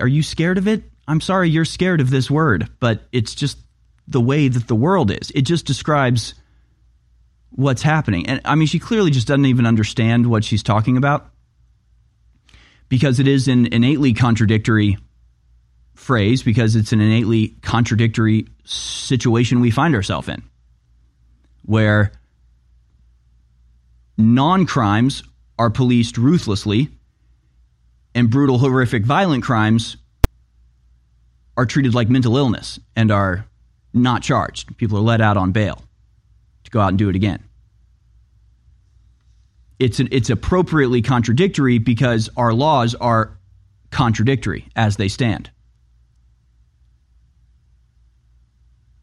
Are 0.00 0.08
you 0.08 0.22
scared 0.22 0.58
of 0.58 0.68
it? 0.68 0.84
I'm 1.08 1.20
sorry 1.20 1.50
you're 1.50 1.64
scared 1.64 2.00
of 2.00 2.10
this 2.10 2.30
word, 2.30 2.68
but 2.78 3.08
it's 3.10 3.34
just 3.34 3.58
the 4.06 4.20
way 4.20 4.48
that 4.48 4.68
the 4.68 4.76
world 4.76 5.10
is. 5.10 5.32
It 5.34 5.42
just 5.42 5.66
describes 5.66 6.34
what's 7.50 7.82
happening. 7.82 8.28
And 8.28 8.40
I 8.44 8.54
mean, 8.54 8.68
she 8.68 8.78
clearly 8.78 9.10
just 9.10 9.26
doesn't 9.26 9.46
even 9.46 9.66
understand 9.66 10.26
what 10.26 10.44
she's 10.44 10.62
talking 10.62 10.96
about 10.96 11.28
because 12.88 13.18
it 13.18 13.26
is 13.26 13.48
an 13.48 13.72
innately 13.72 14.12
contradictory 14.12 14.98
phrase 16.00 16.42
because 16.42 16.76
it's 16.76 16.92
an 16.92 17.00
innately 17.00 17.48
contradictory 17.62 18.46
situation 18.64 19.60
we 19.60 19.70
find 19.70 19.94
ourselves 19.94 20.28
in, 20.28 20.42
where 21.64 22.10
non 24.16 24.66
crimes 24.66 25.22
are 25.58 25.70
policed 25.70 26.16
ruthlessly 26.16 26.88
and 28.14 28.30
brutal, 28.30 28.58
horrific, 28.58 29.04
violent 29.04 29.44
crimes 29.44 29.98
are 31.56 31.66
treated 31.66 31.94
like 31.94 32.08
mental 32.08 32.36
illness 32.36 32.80
and 32.96 33.10
are 33.10 33.44
not 33.92 34.22
charged. 34.22 34.76
People 34.78 34.98
are 34.98 35.02
let 35.02 35.20
out 35.20 35.36
on 35.36 35.52
bail 35.52 35.82
to 36.64 36.70
go 36.70 36.80
out 36.80 36.88
and 36.88 36.98
do 36.98 37.10
it 37.10 37.16
again. 37.16 37.44
It's, 39.78 40.00
an, 40.00 40.08
it's 40.10 40.30
appropriately 40.30 41.02
contradictory 41.02 41.78
because 41.78 42.30
our 42.36 42.54
laws 42.54 42.94
are 42.94 43.38
contradictory 43.90 44.66
as 44.74 44.96
they 44.96 45.08
stand. 45.08 45.50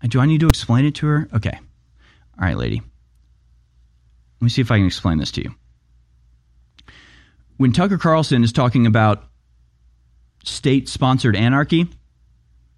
Do 0.07 0.19
I 0.19 0.25
need 0.25 0.41
to 0.41 0.47
explain 0.47 0.85
it 0.85 0.95
to 0.95 1.07
her? 1.07 1.27
Okay. 1.34 1.57
All 2.39 2.45
right, 2.45 2.57
lady. 2.57 2.81
Let 4.39 4.45
me 4.45 4.49
see 4.49 4.61
if 4.61 4.71
I 4.71 4.77
can 4.77 4.85
explain 4.85 5.17
this 5.17 5.31
to 5.31 5.43
you. 5.43 5.55
When 7.57 7.71
Tucker 7.71 7.97
Carlson 7.97 8.43
is 8.43 8.53
talking 8.53 8.85
about 8.85 9.23
state 10.43 10.88
sponsored 10.88 11.35
anarchy, 11.35 11.88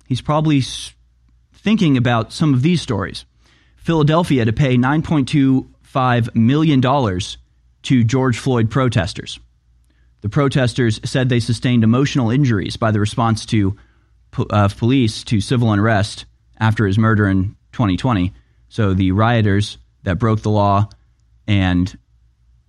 he's 0.08 0.22
probably 0.22 0.62
thinking 1.54 1.98
about 1.98 2.32
some 2.32 2.54
of 2.54 2.62
these 2.62 2.82
stories. 2.82 3.26
Philadelphia 3.76 4.46
to 4.46 4.54
pay 4.54 4.78
$9.25 4.78 6.36
million 6.36 6.82
to 7.82 8.04
George 8.04 8.40
Floyd 8.40 8.70
protesters. 8.72 9.40
The 10.22 10.30
protesters 10.30 11.00
said 11.04 11.28
they 11.28 11.40
sustained 11.40 11.84
emotional 11.84 12.30
injuries 12.30 12.78
by 12.78 12.92
the 12.92 13.00
response 13.00 13.46
to 13.48 13.78
uh, 14.50 14.70
police 14.70 15.24
to 15.26 15.42
civil 15.42 15.72
unrest 15.72 16.26
after 16.60 16.86
his 16.86 16.98
murder 16.98 17.28
in 17.28 17.56
2020. 17.72 18.34
So 18.70 18.94
the 18.94 19.12
rioters 19.12 19.78
that 20.04 20.20
broke 20.20 20.42
the 20.42 20.50
law 20.50 20.90
and 21.48 21.98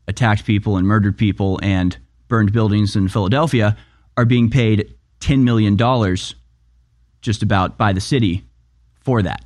attacked 0.09 0.45
people 0.45 0.77
and 0.77 0.87
murdered 0.87 1.17
people 1.19 1.59
and 1.63 1.97
burned 2.29 2.53
buildings 2.53 2.97
in 2.97 3.09
Philadelphia 3.09 3.77
are 4.17 4.25
being 4.25 4.51
paid 4.51 4.95
$10 5.21 5.43
million 5.43 5.77
just 7.21 7.43
about 7.43 7.77
by 7.77 7.93
the 7.93 8.01
city 8.01 8.45
for 9.01 9.23
that. 9.23 9.45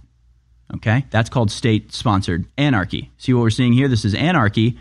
Okay? 0.74 1.04
That's 1.10 1.30
called 1.30 1.50
state 1.50 1.92
sponsored 1.92 2.46
anarchy. 2.56 3.10
See 3.18 3.32
what 3.32 3.42
we're 3.42 3.50
seeing 3.50 3.72
here? 3.72 3.88
This 3.88 4.04
is 4.04 4.14
anarchy, 4.14 4.78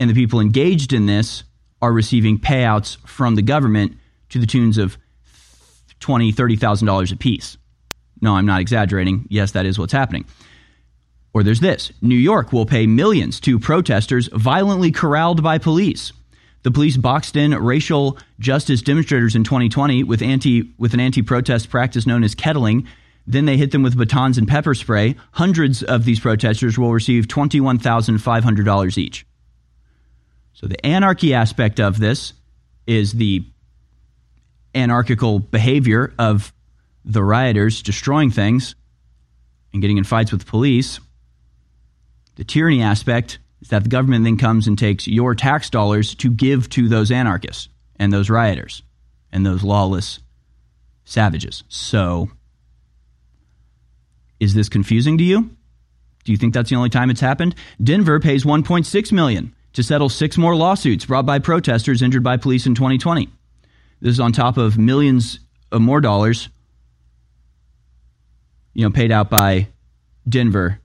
and 0.00 0.10
the 0.10 0.14
people 0.14 0.40
engaged 0.40 0.92
in 0.92 1.06
this 1.06 1.44
are 1.80 1.92
receiving 1.92 2.38
payouts 2.38 2.98
from 3.06 3.34
the 3.34 3.42
government 3.42 3.96
to 4.30 4.38
the 4.38 4.46
tunes 4.46 4.78
of 4.78 4.98
$20,000, 6.00 6.34
$30,000 6.34 7.12
apiece. 7.12 7.56
No, 8.20 8.36
I'm 8.36 8.46
not 8.46 8.60
exaggerating. 8.60 9.26
Yes, 9.28 9.52
that 9.52 9.66
is 9.66 9.78
what's 9.78 9.92
happening. 9.92 10.24
Or 11.32 11.42
there's 11.42 11.60
this 11.60 11.92
New 12.00 12.16
York 12.16 12.52
will 12.52 12.66
pay 12.66 12.86
millions 12.86 13.40
to 13.40 13.58
protesters 13.58 14.28
violently 14.32 14.90
corralled 14.90 15.42
by 15.42 15.58
police. 15.58 16.12
The 16.62 16.70
police 16.70 16.96
boxed 16.96 17.36
in 17.36 17.52
racial 17.54 18.18
justice 18.40 18.82
demonstrators 18.82 19.36
in 19.36 19.44
2020 19.44 20.02
with, 20.02 20.22
anti, 20.22 20.74
with 20.78 20.94
an 20.94 21.00
anti 21.00 21.22
protest 21.22 21.70
practice 21.70 22.06
known 22.06 22.24
as 22.24 22.34
kettling. 22.34 22.86
Then 23.26 23.44
they 23.44 23.56
hit 23.56 23.70
them 23.70 23.82
with 23.82 23.96
batons 23.96 24.38
and 24.38 24.48
pepper 24.48 24.74
spray. 24.74 25.14
Hundreds 25.32 25.82
of 25.82 26.04
these 26.04 26.18
protesters 26.18 26.78
will 26.78 26.92
receive 26.92 27.28
$21,500 27.28 28.98
each. 28.98 29.26
So 30.54 30.66
the 30.66 30.84
anarchy 30.84 31.34
aspect 31.34 31.78
of 31.78 32.00
this 32.00 32.32
is 32.86 33.12
the 33.12 33.44
anarchical 34.74 35.38
behavior 35.38 36.12
of 36.18 36.52
the 37.08 37.24
rioters 37.24 37.82
destroying 37.82 38.30
things 38.30 38.76
and 39.72 39.80
getting 39.82 39.96
in 39.96 40.04
fights 40.04 40.30
with 40.30 40.46
police. 40.46 41.00
The 42.36 42.44
tyranny 42.44 42.82
aspect 42.82 43.38
is 43.62 43.68
that 43.68 43.82
the 43.82 43.88
government 43.88 44.24
then 44.24 44.36
comes 44.36 44.68
and 44.68 44.78
takes 44.78 45.08
your 45.08 45.34
tax 45.34 45.70
dollars 45.70 46.14
to 46.16 46.30
give 46.30 46.68
to 46.70 46.88
those 46.88 47.10
anarchists 47.10 47.70
and 47.96 48.12
those 48.12 48.30
rioters 48.30 48.82
and 49.32 49.44
those 49.44 49.64
lawless 49.64 50.20
savages. 51.04 51.64
So, 51.68 52.30
is 54.38 54.54
this 54.54 54.68
confusing 54.68 55.18
to 55.18 55.24
you? 55.24 55.50
Do 56.24 56.32
you 56.32 56.38
think 56.38 56.52
that's 56.52 56.70
the 56.70 56.76
only 56.76 56.90
time 56.90 57.08
it's 57.10 57.22
happened? 57.22 57.54
Denver 57.82 58.20
pays 58.20 58.44
1.6 58.44 59.12
million 59.12 59.54
to 59.72 59.82
settle 59.82 60.10
six 60.10 60.36
more 60.36 60.54
lawsuits 60.54 61.06
brought 61.06 61.24
by 61.24 61.38
protesters 61.38 62.02
injured 62.02 62.22
by 62.22 62.36
police 62.36 62.66
in 62.66 62.74
2020. 62.74 63.28
This 64.00 64.12
is 64.12 64.20
on 64.20 64.32
top 64.32 64.58
of 64.58 64.76
millions 64.76 65.40
of 65.72 65.80
more 65.80 66.00
dollars 66.00 66.50
you 68.78 68.84
know, 68.84 68.90
paid 68.92 69.10
out 69.10 69.28
by 69.28 69.66
Denver. 70.28 70.78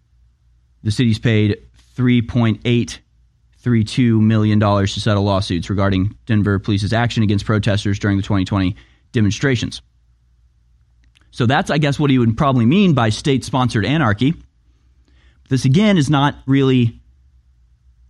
The 0.81 0.89
city's 0.89 1.19
paid 1.19 1.61
$3.832 1.95 4.19
million 4.19 4.59
to 4.59 4.87
settle 4.87 5.21
lawsuits 5.21 5.69
regarding 5.69 6.17
Denver 6.25 6.57
police's 6.57 6.91
action 6.91 7.21
against 7.21 7.45
protesters 7.45 7.99
during 7.99 8.17
the 8.17 8.23
2020 8.23 8.75
demonstrations. 9.11 9.83
So 11.29 11.45
that's, 11.45 11.69
I 11.69 11.77
guess, 11.77 11.99
what 11.99 12.09
he 12.09 12.17
would 12.17 12.35
probably 12.35 12.65
mean 12.65 12.95
by 12.95 13.09
state 13.09 13.43
sponsored 13.43 13.85
anarchy. 13.85 14.33
This, 15.49 15.65
again, 15.65 15.99
is 15.99 16.09
not 16.09 16.35
really, 16.47 16.99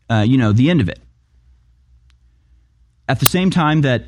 uh, 0.10 0.24
you 0.26 0.38
know, 0.38 0.54
the 0.54 0.70
end 0.70 0.80
of 0.80 0.88
it. 0.88 1.02
At 3.10 3.20
the 3.20 3.26
same 3.26 3.50
time 3.50 3.82
that 3.82 4.06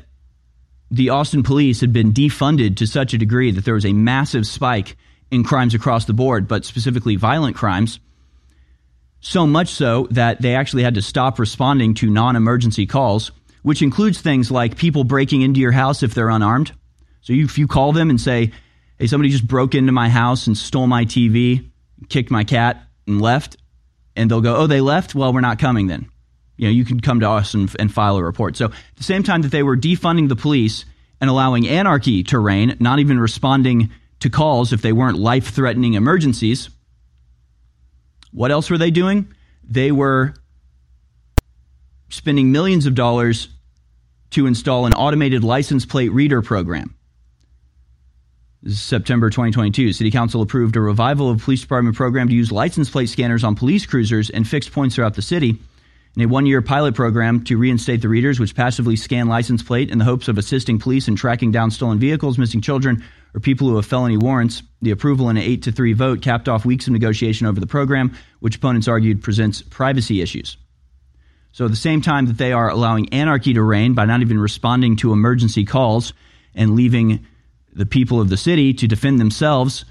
the 0.90 1.10
Austin 1.10 1.42
police 1.42 1.82
had 1.82 1.92
been 1.92 2.14
defunded 2.14 2.76
to 2.76 2.86
such 2.86 3.12
a 3.12 3.18
degree 3.18 3.50
that 3.50 3.66
there 3.66 3.74
was 3.74 3.84
a 3.84 3.92
massive 3.92 4.46
spike 4.46 4.96
in 5.30 5.44
crimes 5.44 5.74
across 5.74 6.04
the 6.04 6.12
board, 6.12 6.48
but 6.48 6.64
specifically 6.64 7.16
violent 7.16 7.56
crimes. 7.56 8.00
So 9.20 9.46
much 9.46 9.68
so 9.68 10.06
that 10.12 10.40
they 10.40 10.54
actually 10.54 10.82
had 10.82 10.94
to 10.94 11.02
stop 11.02 11.38
responding 11.38 11.94
to 11.94 12.10
non 12.10 12.36
emergency 12.36 12.86
calls, 12.86 13.32
which 13.62 13.82
includes 13.82 14.20
things 14.20 14.50
like 14.50 14.76
people 14.76 15.04
breaking 15.04 15.42
into 15.42 15.60
your 15.60 15.72
house 15.72 16.02
if 16.02 16.14
they're 16.14 16.28
unarmed. 16.28 16.72
So 17.22 17.32
if 17.32 17.58
you 17.58 17.66
call 17.66 17.92
them 17.92 18.10
and 18.10 18.20
say, 18.20 18.52
hey, 18.98 19.06
somebody 19.08 19.30
just 19.30 19.46
broke 19.46 19.74
into 19.74 19.92
my 19.92 20.08
house 20.08 20.46
and 20.46 20.56
stole 20.56 20.86
my 20.86 21.04
TV, 21.04 21.70
kicked 22.08 22.30
my 22.30 22.44
cat, 22.44 22.86
and 23.06 23.20
left, 23.20 23.56
and 24.14 24.30
they'll 24.30 24.40
go, 24.40 24.56
oh, 24.56 24.66
they 24.66 24.80
left? 24.80 25.14
Well, 25.14 25.32
we're 25.32 25.40
not 25.40 25.58
coming 25.58 25.88
then. 25.88 26.08
You 26.56 26.68
know, 26.68 26.72
you 26.72 26.84
can 26.84 27.00
come 27.00 27.20
to 27.20 27.28
us 27.28 27.54
and, 27.54 27.74
and 27.78 27.92
file 27.92 28.16
a 28.16 28.22
report. 28.22 28.56
So 28.56 28.66
at 28.66 28.72
the 28.96 29.04
same 29.04 29.22
time 29.22 29.42
that 29.42 29.50
they 29.50 29.62
were 29.62 29.76
defunding 29.76 30.28
the 30.28 30.36
police 30.36 30.84
and 31.20 31.28
allowing 31.28 31.68
anarchy 31.68 32.22
to 32.24 32.38
reign, 32.38 32.76
not 32.80 32.98
even 32.98 33.18
responding 33.18 33.90
to 34.20 34.30
calls 34.30 34.72
if 34.72 34.82
they 34.82 34.92
weren't 34.92 35.18
life 35.18 35.48
threatening 35.50 35.94
emergencies, 35.94 36.70
What 38.32 38.50
else 38.50 38.68
were 38.68 38.78
they 38.78 38.90
doing? 38.90 39.32
They 39.64 39.92
were 39.92 40.34
spending 42.10 42.52
millions 42.52 42.86
of 42.86 42.94
dollars 42.94 43.48
to 44.30 44.46
install 44.46 44.86
an 44.86 44.92
automated 44.92 45.42
license 45.42 45.86
plate 45.86 46.12
reader 46.12 46.42
program. 46.42 46.94
September 48.68 49.30
2022. 49.30 49.92
City 49.92 50.10
Council 50.10 50.42
approved 50.42 50.76
a 50.76 50.80
revival 50.80 51.30
of 51.30 51.42
police 51.42 51.60
department 51.60 51.96
program 51.96 52.28
to 52.28 52.34
use 52.34 52.50
license 52.50 52.90
plate 52.90 53.08
scanners 53.08 53.44
on 53.44 53.54
police 53.54 53.86
cruisers 53.86 54.28
and 54.28 54.46
fixed 54.46 54.72
points 54.72 54.96
throughout 54.96 55.14
the 55.14 55.22
city. 55.22 55.58
In 56.16 56.22
a 56.22 56.26
one 56.26 56.46
year 56.46 56.62
pilot 56.62 56.94
program 56.94 57.44
to 57.44 57.58
reinstate 57.58 58.00
the 58.00 58.08
readers, 58.08 58.40
which 58.40 58.54
passively 58.54 58.96
scan 58.96 59.28
license 59.28 59.62
plate 59.62 59.90
in 59.90 59.98
the 59.98 60.04
hopes 60.04 60.28
of 60.28 60.38
assisting 60.38 60.78
police 60.78 61.08
in 61.08 61.14
tracking 61.14 61.52
down 61.52 61.70
stolen 61.70 61.98
vehicles, 61.98 62.38
missing 62.38 62.62
children, 62.62 63.04
or 63.36 63.40
people 63.40 63.68
who 63.68 63.76
have 63.76 63.84
felony 63.84 64.16
warrants. 64.16 64.62
The 64.80 64.90
approval 64.90 65.28
in 65.28 65.36
an 65.36 65.42
8 65.42 65.62
to 65.64 65.72
3 65.72 65.92
vote 65.92 66.22
capped 66.22 66.48
off 66.48 66.64
weeks 66.64 66.86
of 66.86 66.94
negotiation 66.94 67.46
over 67.46 67.60
the 67.60 67.66
program, 67.66 68.16
which 68.40 68.56
opponents 68.56 68.88
argued 68.88 69.22
presents 69.22 69.60
privacy 69.60 70.22
issues. 70.22 70.56
So, 71.52 71.66
at 71.66 71.70
the 71.70 71.76
same 71.76 72.00
time 72.00 72.26
that 72.26 72.38
they 72.38 72.52
are 72.52 72.68
allowing 72.68 73.12
anarchy 73.12 73.54
to 73.54 73.62
reign 73.62 73.94
by 73.94 74.06
not 74.06 74.22
even 74.22 74.38
responding 74.38 74.96
to 74.96 75.12
emergency 75.12 75.64
calls 75.64 76.12
and 76.54 76.74
leaving 76.74 77.26
the 77.72 77.86
people 77.86 78.20
of 78.20 78.30
the 78.30 78.36
city 78.36 78.72
to 78.74 78.88
defend 78.88 79.20
themselves 79.20 79.84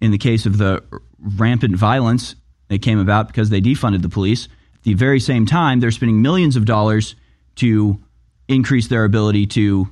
in 0.00 0.12
the 0.12 0.18
case 0.18 0.46
of 0.46 0.58
the 0.58 0.82
rampant 1.18 1.76
violence 1.76 2.36
that 2.68 2.82
came 2.82 2.98
about 2.98 3.26
because 3.26 3.50
they 3.50 3.60
defunded 3.60 4.02
the 4.02 4.08
police, 4.08 4.46
at 4.74 4.82
the 4.82 4.94
very 4.94 5.20
same 5.20 5.44
time, 5.44 5.80
they're 5.80 5.90
spending 5.90 6.22
millions 6.22 6.56
of 6.56 6.64
dollars 6.64 7.14
to 7.56 8.02
increase 8.48 8.88
their 8.88 9.04
ability 9.04 9.46
to, 9.46 9.88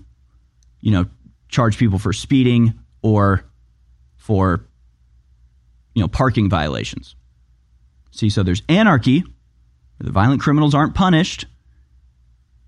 you 0.81 0.91
know, 0.91 1.07
charge 1.49 1.77
people 1.77 1.99
for 1.99 2.13
speeding 2.13 2.79
or 3.03 3.45
for, 4.17 4.67
you 5.95 6.03
know, 6.03 6.09
parking 6.09 6.49
violations. 6.49 7.15
See, 8.11 8.31
so 8.31 8.43
there's 8.43 8.63
anarchy 8.69 9.21
where 9.21 10.05
the 10.05 10.11
violent 10.11 10.41
criminals 10.41 10.75
aren't 10.75 10.95
punished, 10.95 11.47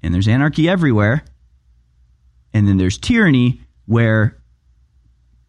and 0.02 0.14
there's 0.14 0.28
anarchy 0.28 0.68
everywhere. 0.68 1.24
And 2.52 2.66
then 2.66 2.76
there's 2.78 2.98
tyranny 2.98 3.60
where 3.86 4.36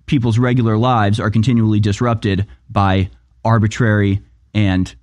people's 0.06 0.38
regular 0.38 0.78
lives 0.78 1.20
are 1.20 1.32
continually 1.32 1.80
disrupted 1.80 2.45
by 2.70 3.10
arbitrary 3.44 4.22
and 4.53 4.94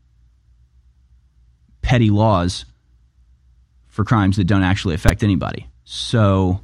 petty 1.82 2.10
laws 2.10 2.64
for 3.86 4.04
crimes 4.04 4.36
that 4.36 4.44
don't 4.44 4.62
actually 4.62 4.94
affect 4.94 5.22
anybody. 5.22 5.66
So, 5.84 6.60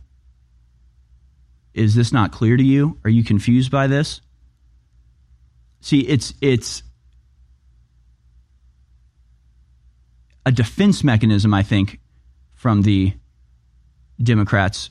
is 1.75 1.95
this 1.95 2.13
not 2.13 2.33
clear 2.33 2.57
to 2.57 2.63
you? 2.63 2.99
Are 3.05 3.11
you 3.11 3.25
confused 3.25 3.71
by 3.71 3.89
this? 3.89 4.21
See, 5.81 6.01
it's 6.01 6.33
it's 6.41 6.83
a 10.47 10.53
defense 10.53 11.05
mechanism, 11.05 11.53
I 11.53 11.63
think, 11.63 12.01
from 12.55 12.83
the 12.83 13.13
Democrats 14.23 14.89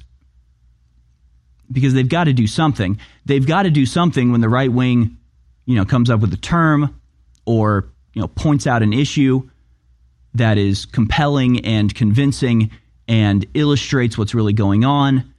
because 1.72 1.93
they've 1.93 2.10
got 2.10 2.26
to 2.26 2.34
do 2.34 2.45
something. 2.45 2.99
They've 3.26 3.45
got 3.45 3.64
to 3.64 3.72
do 3.72 3.85
something 3.85 4.31
when 4.31 4.41
the 4.41 4.49
right 4.49 4.72
wing, 4.72 5.18
you 5.65 5.76
know, 5.76 5.85
comes 5.85 6.10
up 6.10 6.19
with 6.19 6.34
a 6.34 6.38
term 6.38 6.99
or 7.45 7.89
you 8.14 8.22
know 8.22 8.27
points 8.27 8.68
out 8.68 8.84
an 8.84 8.93
issue 8.93 9.49
that 10.34 10.57
is 10.57 10.85
compelling 10.85 11.65
and 11.65 11.93
convincing 11.93 12.72
and 13.07 13.45
illustrates 13.53 14.18
what's 14.18 14.34
really 14.34 14.53
going 14.53 14.84
on 14.84 15.32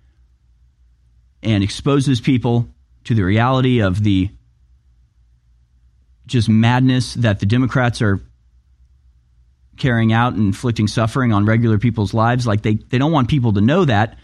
and 1.45 1.63
exposes 1.63 2.21
people 2.21 2.69
to 3.05 3.15
the 3.15 3.23
reality 3.23 3.81
of 3.81 4.03
the 4.03 4.31
just 6.27 6.49
madness 6.49 7.15
that 7.15 7.41
the 7.41 7.47
Democrats 7.47 8.01
are 8.01 8.21
carrying 9.77 10.13
out 10.13 10.35
and 10.35 10.47
inflicting 10.47 10.89
suffering 10.89 11.33
on 11.33 11.45
regular 11.45 11.79
people's 11.79 12.15
lives. 12.15 12.47
Like 12.47 12.63
they, 12.63 12.75
they 12.75 12.99
don't 12.99 13.13
want 13.13 13.29
people 13.29 13.53
to 13.55 13.61
know 13.61 13.85
that, 13.85 14.19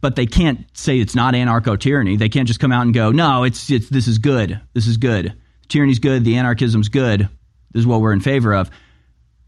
but 0.00 0.16
they 0.16 0.26
can't 0.26 0.66
say 0.76 0.98
it's 0.98 1.14
not 1.14 1.34
anarcho 1.34 1.78
tyranny. 1.78 2.16
They 2.16 2.28
can't 2.28 2.48
just 2.48 2.60
come 2.60 2.72
out 2.72 2.82
and 2.82 2.94
go, 2.94 3.12
no, 3.12 3.44
it's, 3.44 3.70
it's 3.70 3.88
this 3.88 4.08
is 4.08 4.18
good. 4.18 4.60
This 4.72 4.86
is 4.86 4.96
good. 4.96 5.34
Tyranny's 5.68 5.98
good. 5.98 6.24
The 6.24 6.36
anarchism's 6.36 6.88
good. 6.88 7.28
This 7.72 7.80
is 7.80 7.86
what 7.86 8.00
we're 8.00 8.12
in 8.12 8.20
favor 8.20 8.54
of. 8.54 8.70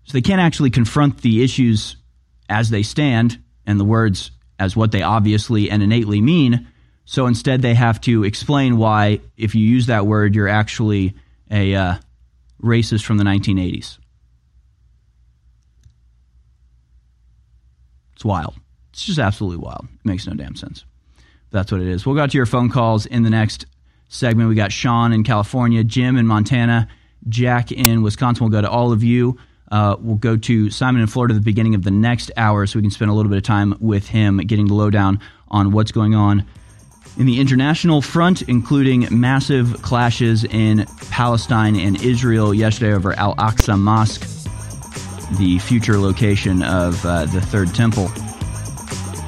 So 0.04 0.12
they 0.12 0.22
can't 0.22 0.40
actually 0.40 0.70
confront 0.70 1.22
the 1.22 1.42
issues 1.42 1.96
as 2.48 2.70
they 2.70 2.82
stand 2.82 3.42
and 3.66 3.80
the 3.80 3.84
words 3.84 4.30
as 4.58 4.76
what 4.76 4.92
they 4.92 5.02
obviously 5.02 5.70
and 5.70 5.82
innately 5.82 6.20
mean. 6.20 6.68
So 7.04 7.26
instead, 7.26 7.62
they 7.62 7.74
have 7.74 8.00
to 8.02 8.24
explain 8.24 8.78
why, 8.78 9.20
if 9.36 9.54
you 9.54 9.66
use 9.66 9.86
that 9.86 10.06
word, 10.06 10.34
you're 10.34 10.48
actually 10.48 11.14
a 11.50 11.74
uh, 11.74 11.94
racist 12.62 13.04
from 13.04 13.18
the 13.18 13.24
1980s. 13.24 13.98
It's 18.14 18.24
wild. 18.24 18.54
It's 18.92 19.04
just 19.04 19.18
absolutely 19.18 19.58
wild. 19.58 19.84
It 19.84 20.06
makes 20.06 20.26
no 20.26 20.34
damn 20.34 20.56
sense. 20.56 20.84
That's 21.50 21.70
what 21.70 21.80
it 21.80 21.88
is. 21.88 22.06
We'll 22.06 22.16
go 22.16 22.26
to 22.26 22.36
your 22.36 22.46
phone 22.46 22.70
calls 22.70 23.06
in 23.06 23.22
the 23.22 23.30
next 23.30 23.66
segment. 24.08 24.48
We 24.48 24.54
got 24.54 24.72
Sean 24.72 25.12
in 25.12 25.24
California, 25.24 25.84
Jim 25.84 26.16
in 26.16 26.26
Montana, 26.26 26.88
Jack 27.28 27.70
in 27.70 28.02
Wisconsin. 28.02 28.44
We'll 28.44 28.50
go 28.50 28.62
to 28.62 28.70
all 28.70 28.92
of 28.92 29.04
you. 29.04 29.36
Uh, 29.70 29.96
we'll 29.98 30.16
go 30.16 30.36
to 30.36 30.70
Simon 30.70 31.00
in 31.00 31.06
Florida 31.06 31.34
at 31.34 31.36
the 31.36 31.44
beginning 31.44 31.74
of 31.74 31.82
the 31.82 31.90
next 31.90 32.30
hour 32.36 32.66
so 32.66 32.78
we 32.78 32.82
can 32.82 32.90
spend 32.90 33.10
a 33.10 33.14
little 33.14 33.30
bit 33.30 33.38
of 33.38 33.44
time 33.44 33.74
with 33.80 34.08
him 34.08 34.38
getting 34.38 34.68
the 34.68 34.74
lowdown 34.74 35.20
on 35.48 35.72
what's 35.72 35.92
going 35.92 36.14
on 36.14 36.46
in 37.16 37.26
the 37.26 37.40
international 37.40 38.02
front, 38.02 38.42
including 38.42 39.06
massive 39.10 39.80
clashes 39.82 40.44
in 40.44 40.86
Palestine 41.10 41.76
and 41.76 42.02
Israel 42.02 42.52
yesterday 42.52 42.92
over 42.92 43.12
Al 43.14 43.34
Aqsa 43.36 43.78
Mosque, 43.78 44.26
the 45.38 45.58
future 45.60 45.98
location 45.98 46.62
of 46.62 47.04
uh, 47.04 47.26
the 47.26 47.40
Third 47.40 47.74
Temple. 47.74 48.10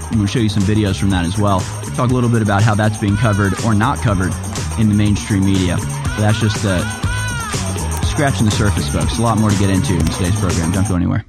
I'm 0.06 0.12
going 0.12 0.26
to 0.26 0.32
show 0.32 0.38
you 0.38 0.48
some 0.48 0.62
videos 0.62 0.98
from 0.98 1.10
that 1.10 1.24
as 1.24 1.38
well. 1.38 1.60
Talk 1.94 2.10
a 2.10 2.14
little 2.14 2.30
bit 2.30 2.42
about 2.42 2.62
how 2.62 2.74
that's 2.74 2.98
being 2.98 3.16
covered 3.16 3.52
or 3.64 3.74
not 3.74 3.98
covered 3.98 4.32
in 4.78 4.88
the 4.88 4.94
mainstream 4.94 5.44
media. 5.44 5.76
But 5.76 6.18
that's 6.18 6.40
just 6.40 6.64
uh, 6.64 6.80
scratching 8.02 8.46
the 8.46 8.52
surface, 8.52 8.88
folks. 8.88 9.18
A 9.18 9.22
lot 9.22 9.38
more 9.38 9.50
to 9.50 9.58
get 9.58 9.70
into 9.70 9.94
in 9.94 10.04
today's 10.06 10.38
program. 10.40 10.72
Don't 10.72 10.88
go 10.88 10.96
anywhere. 10.96 11.24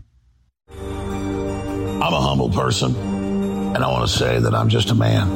I'm 0.69 2.13
a 2.13 2.21
humble 2.21 2.49
person, 2.49 2.95
and 2.95 3.77
I 3.77 3.91
want 3.91 4.07
to 4.09 4.15
say 4.15 4.39
that 4.39 4.53
I'm 4.53 4.69
just 4.69 4.91
a 4.91 4.95
man, 4.95 5.27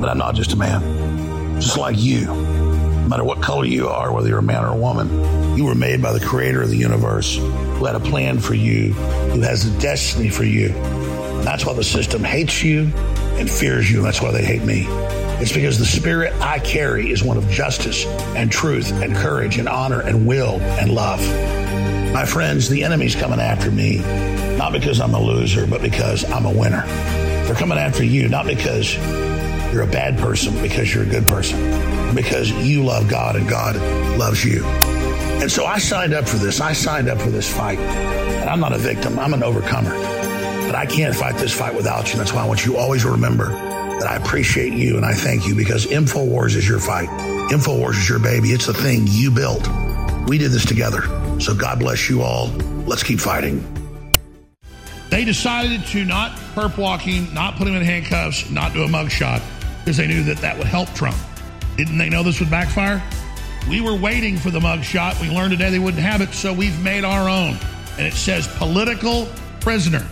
but 0.00 0.08
I'm 0.08 0.18
not 0.18 0.34
just 0.34 0.52
a 0.52 0.56
man. 0.56 1.60
Just 1.60 1.78
like 1.78 1.96
you, 1.98 2.26
no 2.26 3.08
matter 3.08 3.24
what 3.24 3.40
color 3.40 3.64
you 3.64 3.88
are, 3.88 4.12
whether 4.12 4.28
you're 4.28 4.38
a 4.38 4.42
man 4.42 4.64
or 4.64 4.72
a 4.72 4.76
woman, 4.76 5.56
you 5.56 5.64
were 5.64 5.74
made 5.74 6.02
by 6.02 6.12
the 6.12 6.20
creator 6.20 6.62
of 6.62 6.68
the 6.68 6.76
universe 6.76 7.36
who 7.36 7.84
had 7.84 7.94
a 7.94 8.00
plan 8.00 8.38
for 8.38 8.54
you, 8.54 8.92
who 8.92 9.40
has 9.40 9.64
a 9.64 9.80
destiny 9.80 10.28
for 10.28 10.44
you. 10.44 10.68
And 10.68 11.44
that's 11.44 11.64
why 11.64 11.72
the 11.72 11.84
system 11.84 12.24
hates 12.24 12.62
you 12.62 12.90
and 13.38 13.50
fears 13.50 13.90
you, 13.90 13.98
and 13.98 14.06
that's 14.06 14.20
why 14.20 14.32
they 14.32 14.44
hate 14.44 14.62
me. 14.62 14.86
It's 15.38 15.52
because 15.52 15.78
the 15.78 15.84
spirit 15.84 16.32
I 16.40 16.58
carry 16.58 17.10
is 17.10 17.22
one 17.22 17.36
of 17.36 17.48
justice 17.48 18.06
and 18.34 18.50
truth 18.50 18.90
and 18.90 19.14
courage 19.14 19.58
and 19.58 19.68
honor 19.68 20.00
and 20.00 20.26
will 20.26 20.60
and 20.60 20.90
love. 20.90 21.20
My 22.12 22.24
friends, 22.24 22.68
the 22.68 22.82
enemy's 22.82 23.14
coming 23.14 23.40
after 23.40 23.70
me, 23.70 23.98
not 24.56 24.72
because 24.72 25.00
I'm 25.00 25.12
a 25.14 25.20
loser, 25.20 25.66
but 25.66 25.82
because 25.82 26.24
I'm 26.30 26.46
a 26.46 26.50
winner. 26.50 26.86
They're 27.44 27.54
coming 27.54 27.78
after 27.78 28.02
you, 28.02 28.28
not 28.28 28.46
because 28.46 28.96
you're 29.72 29.82
a 29.82 29.86
bad 29.86 30.18
person, 30.18 30.60
because 30.62 30.94
you're 30.94 31.04
a 31.04 31.08
good 31.08 31.26
person, 31.26 31.58
because 32.14 32.50
you 32.50 32.84
love 32.84 33.08
God 33.08 33.36
and 33.36 33.48
God 33.48 33.76
loves 34.18 34.44
you. 34.44 34.64
And 34.64 35.52
so 35.52 35.66
I 35.66 35.78
signed 35.78 36.14
up 36.14 36.26
for 36.26 36.38
this. 36.38 36.60
I 36.60 36.72
signed 36.72 37.08
up 37.08 37.20
for 37.20 37.28
this 37.28 37.52
fight. 37.52 37.78
And 37.78 38.48
I'm 38.48 38.58
not 38.58 38.72
a 38.72 38.78
victim, 38.78 39.18
I'm 39.18 39.34
an 39.34 39.42
overcomer. 39.42 39.90
But 39.90 40.74
I 40.74 40.86
can't 40.86 41.14
fight 41.14 41.36
this 41.36 41.52
fight 41.52 41.74
without 41.74 42.10
you. 42.10 42.18
That's 42.18 42.32
why 42.32 42.42
I 42.42 42.46
want 42.46 42.64
you 42.64 42.72
to 42.72 42.78
always 42.78 43.04
remember 43.04 43.48
that 43.48 44.06
I 44.08 44.16
appreciate 44.16 44.72
you 44.72 44.96
and 44.96 45.04
I 45.04 45.12
thank 45.12 45.46
you 45.46 45.54
because 45.54 45.86
InfoWars 45.86 46.56
is 46.56 46.68
your 46.68 46.78
fight. 46.78 47.08
InfoWars 47.50 47.98
is 47.98 48.08
your 48.08 48.18
baby. 48.18 48.48
It's 48.48 48.66
the 48.66 48.74
thing 48.74 49.04
you 49.08 49.30
built. 49.30 49.68
We 50.26 50.38
did 50.38 50.50
this 50.50 50.64
together. 50.64 51.02
So 51.38 51.54
God 51.54 51.78
bless 51.78 52.08
you 52.08 52.22
all. 52.22 52.48
Let's 52.86 53.02
keep 53.02 53.20
fighting. 53.20 53.64
They 55.10 55.24
decided 55.24 55.84
to 55.86 56.04
not 56.04 56.32
perp 56.54 56.78
walking, 56.78 57.32
not 57.32 57.56
put 57.56 57.68
him 57.68 57.74
in 57.74 57.82
handcuffs, 57.82 58.50
not 58.50 58.72
do 58.72 58.82
a 58.82 58.88
mugshot 58.88 59.42
because 59.86 59.98
they 59.98 60.08
knew 60.08 60.24
that 60.24 60.38
that 60.38 60.58
would 60.58 60.66
help 60.66 60.92
Trump. 60.94 61.16
Didn't 61.76 61.96
they 61.96 62.08
know 62.08 62.24
this 62.24 62.40
would 62.40 62.50
backfire? 62.50 63.00
We 63.70 63.80
were 63.80 63.94
waiting 63.94 64.36
for 64.36 64.50
the 64.50 64.58
mugshot. 64.58 65.20
We 65.22 65.30
learned 65.30 65.52
today 65.52 65.70
they 65.70 65.78
wouldn't 65.78 66.02
have 66.02 66.20
it, 66.20 66.34
so 66.34 66.52
we've 66.52 66.82
made 66.82 67.04
our 67.04 67.28
own. 67.28 67.56
And 67.96 68.04
it 68.04 68.14
says 68.14 68.48
political 68.56 69.28
prisoner 69.60 70.04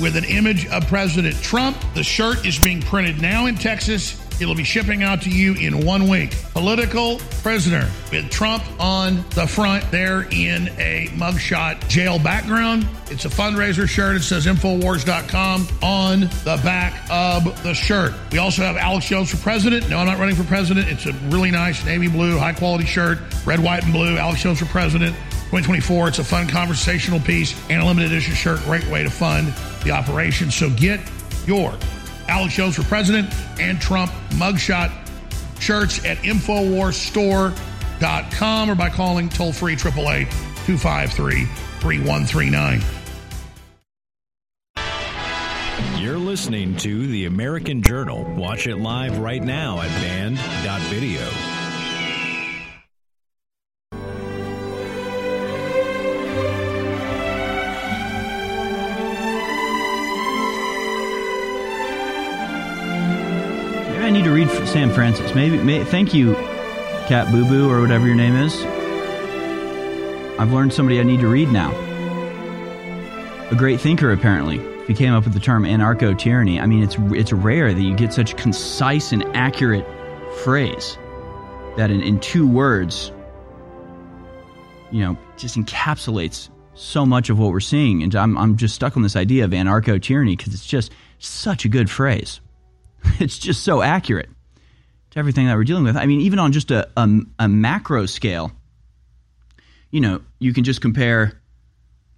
with 0.00 0.16
an 0.16 0.24
image 0.24 0.66
of 0.66 0.88
President 0.88 1.36
Trump. 1.36 1.76
The 1.94 2.02
shirt 2.02 2.44
is 2.44 2.58
being 2.58 2.82
printed 2.82 3.22
now 3.22 3.46
in 3.46 3.54
Texas. 3.54 4.20
It'll 4.40 4.54
be 4.54 4.64
shipping 4.64 5.02
out 5.02 5.22
to 5.22 5.30
you 5.30 5.54
in 5.54 5.86
one 5.86 6.08
week. 6.08 6.36
Political 6.52 7.18
prisoner 7.42 7.88
with 8.10 8.30
Trump 8.30 8.62
on 8.78 9.24
the 9.30 9.46
front 9.46 9.90
there 9.90 10.22
in 10.30 10.68
a 10.78 11.08
mugshot 11.14 11.88
jail 11.88 12.18
background. 12.18 12.86
It's 13.10 13.24
a 13.24 13.28
fundraiser 13.28 13.88
shirt. 13.88 14.16
It 14.16 14.22
says 14.22 14.46
Infowars.com 14.46 15.68
on 15.82 16.20
the 16.20 16.60
back 16.62 17.08
of 17.10 17.62
the 17.62 17.72
shirt. 17.72 18.12
We 18.30 18.38
also 18.38 18.62
have 18.62 18.76
Alex 18.76 19.06
Jones 19.06 19.30
for 19.30 19.38
president. 19.38 19.88
No, 19.88 19.98
I'm 19.98 20.06
not 20.06 20.18
running 20.18 20.36
for 20.36 20.44
president. 20.44 20.88
It's 20.88 21.06
a 21.06 21.12
really 21.30 21.50
nice 21.50 21.84
navy 21.86 22.08
blue, 22.08 22.36
high 22.38 22.52
quality 22.52 22.84
shirt, 22.84 23.18
red, 23.46 23.60
white, 23.60 23.84
and 23.84 23.92
blue. 23.92 24.18
Alex 24.18 24.42
Jones 24.42 24.58
for 24.58 24.66
president. 24.66 25.16
2024. 25.50 26.08
It's 26.08 26.18
a 26.18 26.24
fun 26.24 26.48
conversational 26.48 27.20
piece 27.20 27.54
and 27.70 27.80
a 27.80 27.86
limited 27.86 28.10
edition 28.10 28.34
shirt. 28.34 28.58
Great 28.64 28.86
way 28.88 29.04
to 29.04 29.10
fund 29.10 29.54
the 29.84 29.92
operation. 29.92 30.50
So 30.50 30.68
get 30.70 31.00
your 31.46 31.78
Alex 32.28 32.54
Jones 32.54 32.76
for 32.76 32.84
President 32.84 33.28
and 33.60 33.78
Trump 33.80 34.12
mugshot 34.30 34.92
shirts 35.60 36.04
at 36.04 36.18
InfoWarsStore.com 36.18 38.70
or 38.70 38.74
by 38.74 38.90
calling 38.90 39.28
toll 39.28 39.52
free 39.52 39.74
888 39.74 40.28
253 40.66 41.44
3139. 41.80 42.82
You're 46.00 46.18
listening 46.18 46.76
to 46.78 47.06
The 47.06 47.26
American 47.26 47.82
Journal. 47.82 48.24
Watch 48.34 48.66
it 48.66 48.76
live 48.76 49.18
right 49.18 49.42
now 49.42 49.80
at 49.80 49.88
band.video. 50.00 51.55
to 64.26 64.32
read 64.32 64.50
Sam 64.66 64.90
Francis. 64.90 65.34
Maybe. 65.36 65.56
May, 65.58 65.84
thank 65.84 66.12
you, 66.12 66.34
Cat 67.06 67.30
Boo 67.30 67.44
Boo 67.44 67.70
or 67.70 67.80
whatever 67.80 68.06
your 68.06 68.16
name 68.16 68.34
is. 68.34 68.60
I've 70.40 70.52
learned 70.52 70.72
somebody 70.72 70.98
I 70.98 71.04
need 71.04 71.20
to 71.20 71.28
read 71.28 71.48
now. 71.52 71.70
A 73.50 73.54
great 73.54 73.80
thinker, 73.80 74.10
apparently. 74.10 74.60
He 74.88 74.94
came 74.94 75.12
up 75.12 75.24
with 75.24 75.32
the 75.32 75.40
term 75.40 75.62
anarcho 75.62 76.18
tyranny. 76.18 76.58
I 76.60 76.66
mean, 76.66 76.82
it's 76.82 76.96
it's 77.12 77.32
rare 77.32 77.72
that 77.72 77.80
you 77.80 77.94
get 77.94 78.12
such 78.12 78.36
concise 78.36 79.12
and 79.12 79.24
accurate 79.36 79.86
phrase 80.42 80.98
that 81.76 81.92
in, 81.92 82.00
in 82.00 82.18
two 82.18 82.48
words, 82.48 83.12
you 84.90 85.02
know, 85.02 85.16
just 85.36 85.56
encapsulates 85.56 86.50
so 86.74 87.06
much 87.06 87.30
of 87.30 87.38
what 87.38 87.52
we're 87.52 87.60
seeing. 87.60 88.02
And 88.02 88.14
I'm 88.16 88.36
I'm 88.36 88.56
just 88.56 88.74
stuck 88.74 88.96
on 88.96 89.04
this 89.04 89.14
idea 89.14 89.44
of 89.44 89.52
anarcho 89.52 90.02
tyranny 90.02 90.34
because 90.34 90.52
it's 90.52 90.66
just 90.66 90.90
such 91.20 91.64
a 91.64 91.68
good 91.68 91.88
phrase. 91.88 92.40
It's 93.20 93.38
just 93.38 93.64
so 93.64 93.82
accurate 93.82 94.28
to 95.10 95.18
everything 95.18 95.46
that 95.46 95.56
we're 95.56 95.64
dealing 95.64 95.84
with. 95.84 95.96
I 95.96 96.06
mean, 96.06 96.20
even 96.20 96.38
on 96.38 96.52
just 96.52 96.70
a, 96.70 96.88
a, 96.96 97.08
a 97.38 97.48
macro 97.48 98.06
scale, 98.06 98.52
you 99.90 100.00
know, 100.00 100.20
you 100.38 100.52
can 100.52 100.64
just 100.64 100.80
compare 100.80 101.40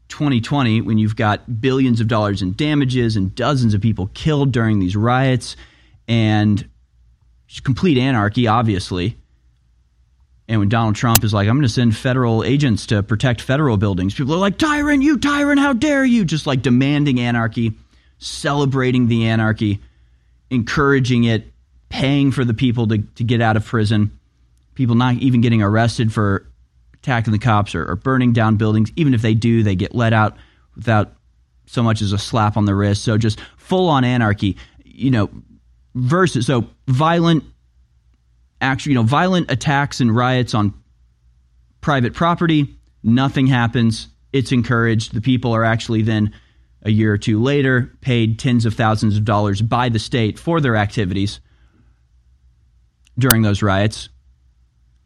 2020 0.09 0.81
when 0.81 0.99
you've 0.99 1.17
got 1.17 1.61
billions 1.61 2.01
of 2.01 2.09
dollars 2.09 2.43
in 2.43 2.55
damages 2.55 3.17
and 3.17 3.35
dozens 3.35 3.75
of 3.75 3.81
people 3.81 4.11
killed 4.15 4.53
during 4.53 4.81
these 4.81 4.97
riots 4.97 5.57
and 6.09 6.69
complete 7.63 7.99
anarchy, 7.99 8.47
obviously. 8.47 9.17
And 10.49 10.61
when 10.61 10.71
Donald 10.71 10.97
Trump 10.97 11.25
is 11.25 11.35
like, 11.35 11.47
I'm 11.47 11.57
going 11.57 11.63
to 11.63 11.69
send 11.69 11.95
federal 11.95 12.43
agents 12.43 12.87
to 12.87 13.03
protect 13.03 13.43
federal 13.43 13.77
buildings, 13.77 14.15
people 14.15 14.35
are 14.35 14.39
like, 14.39 14.57
Tyrant, 14.57 15.03
you 15.03 15.19
tyrant, 15.19 15.61
how 15.61 15.75
dare 15.75 16.05
you? 16.05 16.25
Just 16.25 16.47
like 16.47 16.63
demanding 16.63 17.21
anarchy, 17.21 17.75
celebrating 18.19 19.09
the 19.09 19.27
anarchy 19.27 19.81
encouraging 20.51 21.25
it, 21.25 21.53
paying 21.89 22.31
for 22.31 22.45
the 22.45 22.55
people 22.55 22.87
to, 22.89 22.99
to 22.99 23.25
get 23.25 23.41
out 23.41 23.57
of 23.57 23.65
prison, 23.65 24.19
people 24.75 24.95
not 24.95 25.15
even 25.15 25.41
getting 25.41 25.63
arrested 25.63 26.13
for 26.13 26.47
attacking 26.95 27.33
the 27.33 27.39
cops 27.39 27.75
or, 27.75 27.91
or 27.91 27.97
burning 27.97 28.33
down 28.33 28.57
buildings. 28.57 28.91
Even 28.97 29.15
if 29.15 29.23
they 29.23 29.35
do, 29.35 29.63
they 29.63 29.77
get 29.77 29.95
let 29.95 30.13
out 30.13 30.37
without 30.77 31.13
so 31.67 31.83
much 31.83 32.03
as 32.03 32.13
a 32.13 32.19
slap 32.19 32.57
on 32.57 32.65
the 32.65 32.75
wrist. 32.75 33.03
So 33.05 33.19
just 33.19 33.41
full 33.57 33.89
on 33.89 34.05
anarchy, 34.05 34.57
you 34.85 35.11
know, 35.11 35.31
versus 35.95 36.47
so 36.47 36.67
violent 36.87 37.45
actually, 38.61 38.93
you 38.93 38.99
know, 38.99 39.05
violent 39.05 39.51
attacks 39.51 40.01
and 40.01 40.15
riots 40.15 40.55
on 40.55 40.75
private 41.81 42.15
property, 42.15 42.77
nothing 43.03 43.47
happens. 43.47 44.09
It's 44.33 44.53
encouraged. 44.53 45.15
The 45.15 45.21
people 45.21 45.53
are 45.55 45.65
actually 45.65 46.03
then 46.03 46.35
a 46.83 46.91
year 46.91 47.13
or 47.13 47.19
two 47.19 47.43
later 47.43 47.93
paid 48.01 48.39
tens 48.39 48.65
of 48.65 48.75
thousands 48.75 49.17
of 49.17 49.25
dollars 49.25 49.61
by 49.61 49.89
the 49.89 49.99
state 49.99 50.39
for 50.39 50.61
their 50.61 50.77
activities 50.77 51.41
during 53.19 53.43
those 53.43 53.63
riots. 53.63 54.09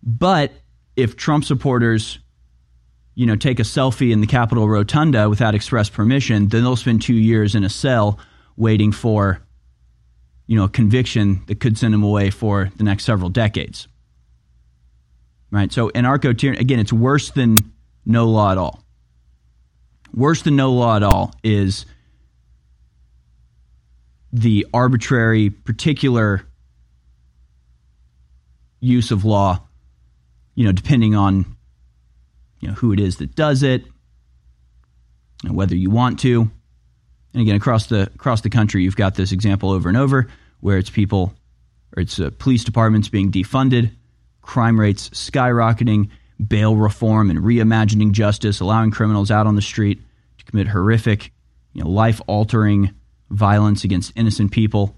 But 0.03 0.53
if 0.97 1.17
Trump 1.17 1.45
supporters, 1.45 2.19
you 3.15 3.27
know, 3.27 3.37
take 3.37 3.59
a 3.59 3.65
selfie 3.65 4.13
in 4.13 4.21
the 4.21 4.27
Capitol 4.27 4.69
Rotunda 4.69 5.29
without 5.29 5.55
express 5.55 5.89
permission, 5.89 6.49
then 6.49 6.63
they'll 6.63 6.77
spend 6.77 7.03
two 7.03 7.15
years 7.15 7.55
in 7.55 7.65
a 7.65 7.69
cell 7.69 8.19
waiting 8.57 8.93
for, 8.93 9.41
you 10.47 10.57
know, 10.57 10.65
a 10.65 10.69
conviction 10.69 11.43
that 11.47 11.61
could 11.61 11.79
send 11.79 11.95
them 11.95 12.03
away 12.03 12.31
for 12.31 12.71
the 12.77 12.85
next 12.85 13.05
several 13.05 13.31
decades. 13.31 13.89
Right. 15.51 15.73
So 15.73 15.91
anarcho 15.91 16.37
tyranny 16.37 16.61
again, 16.61 16.79
it's 16.79 16.93
worse 16.93 17.31
than 17.31 17.59
no 18.05 18.27
law 18.27 18.53
at 18.53 18.59
all. 18.59 18.82
Worse 20.15 20.43
than 20.43 20.57
no 20.57 20.73
law 20.73 20.97
at 20.97 21.03
all 21.03 21.35
is 21.43 21.87
the 24.33 24.67
arbitrary, 24.73 25.51
particular 25.51 26.43
use 28.81 29.11
of 29.11 29.25
law, 29.25 29.63
you 30.55 30.65
know, 30.65 30.73
depending 30.73 31.15
on 31.15 31.57
you 32.61 32.69
know 32.69 32.75
who 32.75 32.93
it 32.93 33.01
is 33.01 33.17
that 33.17 33.35
does 33.35 33.63
it, 33.63 33.85
and 35.45 35.57
whether 35.57 35.75
you 35.75 35.91
want 35.91 36.21
to. 36.21 36.51
And 37.33 37.43
again, 37.43 37.57
across 37.57 37.87
the 37.87 38.03
across 38.15 38.43
the 38.43 38.51
country, 38.51 38.83
you've 38.83 38.97
got 38.97 39.15
this 39.15 39.33
example 39.33 39.71
over 39.71 39.89
and 39.89 39.97
over 39.97 40.29
where 40.61 40.79
it's 40.79 40.91
people 40.91 41.35
or 41.97 42.03
it's 42.03 42.19
uh, 42.19 42.31
police 42.39 42.65
departments 42.65 43.09
being 43.09 43.31
defunded, 43.31 43.91
crime 44.41 44.79
rates 44.79 45.11
skyrocketing, 45.11 46.09
bail 46.49 46.77
reform 46.77 47.31
and 47.31 47.41
reimagining 47.41 48.13
justice, 48.13 48.61
allowing 48.61 48.91
criminals 48.91 49.31
out 49.31 49.47
on 49.47 49.57
the 49.57 49.63
street 49.63 50.01
to 50.39 50.45
commit 50.45 50.69
horrific, 50.69 51.33
you 51.73 51.83
know, 51.83 51.91
life-altering 51.91 52.91
violence 53.31 53.85
against 53.85 54.13
innocent 54.17 54.53
people, 54.53 54.97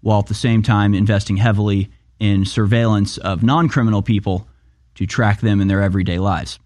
while 0.00 0.18
at 0.18 0.26
the 0.26 0.34
same 0.34 0.62
time 0.62 0.94
investing 0.94 1.36
heavily 1.36 1.90
in 2.18 2.44
surveillance 2.44 3.18
of 3.18 3.42
non-criminal 3.42 4.02
people 4.02 4.48
to 4.94 5.06
track 5.06 5.40
them 5.40 5.60
in 5.60 5.68
their 5.68 5.80
everyday 5.80 6.18
lives. 6.18 6.58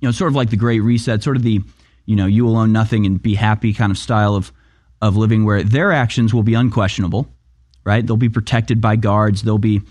You 0.00 0.08
know, 0.08 0.12
sort 0.12 0.30
of 0.30 0.34
like 0.34 0.50
the 0.50 0.56
Great 0.56 0.80
Reset, 0.80 1.22
sort 1.22 1.36
of 1.36 1.42
the, 1.42 1.62
you 2.06 2.16
know, 2.16 2.26
you 2.26 2.44
will 2.44 2.56
own 2.56 2.72
nothing 2.72 3.06
and 3.06 3.22
be 3.22 3.34
happy 3.34 3.72
kind 3.72 3.90
of 3.90 3.98
style 3.98 4.34
of 4.34 4.52
of 5.02 5.16
living 5.16 5.44
where 5.44 5.62
their 5.62 5.92
actions 5.92 6.34
will 6.34 6.42
be 6.42 6.54
unquestionable, 6.54 7.26
right? 7.84 8.06
They'll 8.06 8.16
be 8.16 8.28
protected 8.28 8.80
by 8.80 8.96
guards, 8.96 9.42
they'll 9.42 9.58
be 9.58 9.82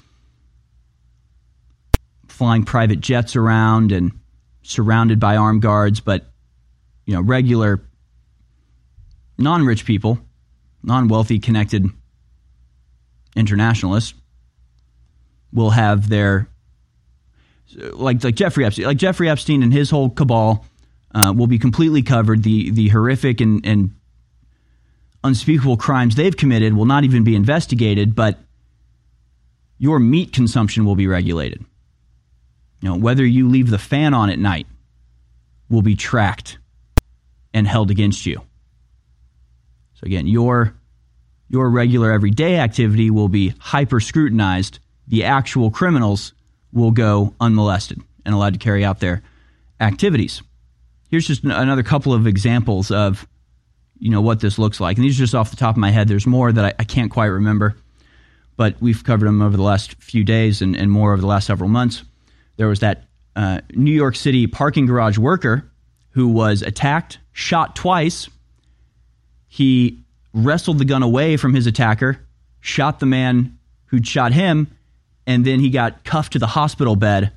flying 2.39 2.63
private 2.63 3.01
jets 3.01 3.35
around 3.35 3.91
and 3.91 4.13
surrounded 4.63 5.19
by 5.19 5.35
armed 5.35 5.61
guards, 5.61 5.99
but 5.99 6.25
you 7.05 7.13
know, 7.13 7.19
regular 7.19 7.81
non-rich 9.37 9.83
people, 9.83 10.17
non-wealthy 10.81 11.37
connected 11.37 11.85
internationalists 13.35 14.13
will 15.51 15.71
have 15.71 16.07
their 16.07 16.47
like 17.91 18.23
like 18.23 18.35
Jeffrey 18.35 18.63
Epstein, 18.63 18.85
like 18.85 18.97
Jeffrey 18.97 19.29
Epstein 19.29 19.61
and 19.61 19.73
his 19.73 19.89
whole 19.89 20.09
cabal 20.09 20.65
uh, 21.13 21.33
will 21.35 21.47
be 21.47 21.59
completely 21.59 22.03
covered. 22.03 22.43
The 22.43 22.71
the 22.71 22.87
horrific 22.87 23.41
and, 23.41 23.65
and 23.65 23.95
unspeakable 25.25 25.75
crimes 25.75 26.15
they've 26.15 26.37
committed 26.37 26.73
will 26.73 26.85
not 26.85 27.03
even 27.03 27.25
be 27.25 27.35
investigated, 27.35 28.15
but 28.15 28.39
your 29.77 29.99
meat 29.99 30.31
consumption 30.31 30.85
will 30.85 30.95
be 30.95 31.05
regulated. 31.05 31.65
You 32.81 32.89
know, 32.89 32.97
whether 32.97 33.25
you 33.25 33.49
leave 33.49 33.69
the 33.69 33.77
fan 33.77 34.13
on 34.13 34.29
at 34.29 34.39
night 34.39 34.67
will 35.69 35.81
be 35.81 35.95
tracked 35.95 36.57
and 37.53 37.67
held 37.67 37.91
against 37.91 38.25
you. 38.25 38.41
So 39.95 40.05
again, 40.05 40.27
your 40.27 40.73
your 41.49 41.69
regular 41.69 42.11
everyday 42.11 42.57
activity 42.59 43.09
will 43.09 43.27
be 43.27 43.53
hyper 43.59 43.99
scrutinized. 43.99 44.79
The 45.07 45.25
actual 45.25 45.71
criminals 45.71 46.33
will 46.71 46.91
go 46.91 47.33
unmolested 47.39 48.01
and 48.23 48.35
allowed 48.35 48.53
to 48.53 48.59
carry 48.59 48.85
out 48.85 48.99
their 48.99 49.23
activities. 49.79 50.41
Here's 51.09 51.25
just 51.25 51.43
another 51.43 51.81
couple 51.83 52.13
of 52.13 52.27
examples 52.27 52.91
of 52.91 53.27
you 53.97 54.11
know 54.11 54.21
what 54.21 54.39
this 54.39 54.57
looks 54.57 54.79
like, 54.79 54.97
and 54.97 55.03
these 55.03 55.17
are 55.17 55.23
just 55.23 55.35
off 55.35 55.49
the 55.49 55.57
top 55.57 55.75
of 55.75 55.79
my 55.79 55.91
head. 55.91 56.07
There's 56.07 56.27
more 56.27 56.51
that 56.51 56.65
I, 56.65 56.73
I 56.79 56.83
can't 56.85 57.11
quite 57.11 57.25
remember, 57.25 57.75
but 58.55 58.75
we've 58.79 59.03
covered 59.03 59.27
them 59.27 59.41
over 59.41 59.57
the 59.57 59.63
last 59.63 59.95
few 59.95 60.23
days 60.23 60.61
and, 60.61 60.75
and 60.77 60.89
more 60.89 61.11
over 61.11 61.19
the 61.19 61.27
last 61.27 61.47
several 61.47 61.69
months. 61.69 62.03
There 62.59 62.67
was 62.67 62.81
that 62.81 63.05
uh, 63.37 63.61
New 63.73 63.93
York 63.93 64.17
City 64.17 64.45
parking 64.45 64.85
garage 64.85 65.17
worker 65.17 65.71
who 66.09 66.27
was 66.27 66.61
attacked, 66.61 67.17
shot 67.31 67.73
twice. 67.73 68.27
He 69.47 70.03
wrestled 70.33 70.77
the 70.77 70.83
gun 70.83 71.01
away 71.01 71.37
from 71.37 71.53
his 71.53 71.67
attacker, 71.67 72.19
shot 72.59 72.99
the 72.99 73.05
man 73.05 73.57
who'd 73.85 74.05
shot 74.05 74.33
him, 74.33 74.67
and 75.25 75.45
then 75.45 75.61
he 75.61 75.69
got 75.69 76.03
cuffed 76.03 76.33
to 76.33 76.39
the 76.39 76.47
hospital 76.47 76.97
bed 76.97 77.31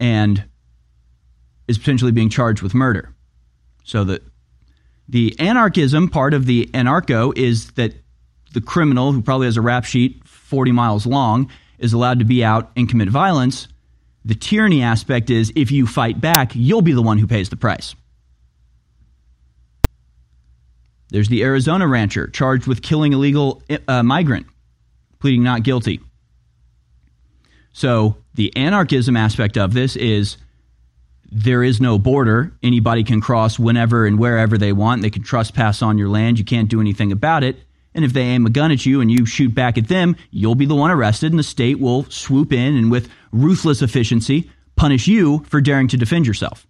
and 0.00 0.42
is 1.68 1.78
potentially 1.78 2.10
being 2.10 2.28
charged 2.28 2.60
with 2.60 2.74
murder. 2.74 3.14
So 3.84 4.02
the 4.02 4.20
the 5.08 5.38
anarchism 5.38 6.08
part 6.08 6.34
of 6.34 6.46
the 6.46 6.68
anarcho 6.74 7.38
is 7.38 7.70
that 7.72 7.94
the 8.52 8.60
criminal 8.60 9.12
who 9.12 9.22
probably 9.22 9.46
has 9.46 9.56
a 9.56 9.60
rap 9.62 9.84
sheet 9.84 10.26
40 10.26 10.72
miles 10.72 11.06
long 11.06 11.48
is 11.78 11.92
allowed 11.92 12.18
to 12.18 12.24
be 12.24 12.44
out 12.44 12.72
and 12.74 12.88
commit 12.88 13.08
violence, 13.08 13.68
The 14.24 14.34
tyranny 14.34 14.82
aspect 14.82 15.30
is 15.30 15.52
if 15.56 15.70
you 15.70 15.86
fight 15.86 16.20
back, 16.20 16.52
you'll 16.54 16.82
be 16.82 16.92
the 16.92 17.02
one 17.02 17.18
who 17.18 17.26
pays 17.26 17.48
the 17.48 17.56
price. 17.56 17.94
There's 21.10 21.28
the 21.28 21.42
Arizona 21.42 21.86
rancher 21.86 22.28
charged 22.28 22.66
with 22.66 22.80
killing 22.80 23.12
illegal 23.12 23.62
uh, 23.86 24.02
migrant, 24.02 24.46
pleading 25.18 25.42
not 25.42 25.62
guilty. 25.62 26.00
So 27.72 28.16
the 28.34 28.56
anarchism 28.56 29.16
aspect 29.16 29.58
of 29.58 29.74
this 29.74 29.96
is 29.96 30.36
there 31.30 31.62
is 31.62 31.80
no 31.80 31.98
border. 31.98 32.52
Anybody 32.62 33.04
can 33.04 33.20
cross 33.20 33.58
whenever 33.58 34.06
and 34.06 34.18
wherever 34.18 34.56
they 34.56 34.72
want. 34.72 35.02
They 35.02 35.10
can 35.10 35.22
trespass 35.22 35.82
on 35.82 35.98
your 35.98 36.08
land. 36.08 36.38
You 36.38 36.44
can't 36.44 36.68
do 36.68 36.80
anything 36.80 37.12
about 37.12 37.44
it. 37.44 37.56
And 37.94 38.04
if 38.04 38.12
they 38.12 38.22
aim 38.22 38.46
a 38.46 38.50
gun 38.50 38.72
at 38.72 38.86
you 38.86 39.00
and 39.00 39.10
you 39.10 39.26
shoot 39.26 39.54
back 39.54 39.76
at 39.76 39.88
them, 39.88 40.16
you'll 40.30 40.54
be 40.54 40.66
the 40.66 40.74
one 40.74 40.90
arrested, 40.90 41.32
and 41.32 41.38
the 41.38 41.44
state 41.44 41.78
will 41.78 42.04
swoop 42.04 42.52
in 42.52 42.76
and, 42.76 42.90
with 42.90 43.10
ruthless 43.32 43.82
efficiency, 43.82 44.50
punish 44.76 45.06
you 45.06 45.44
for 45.48 45.60
daring 45.60 45.88
to 45.88 45.96
defend 45.96 46.26
yourself. 46.26 46.66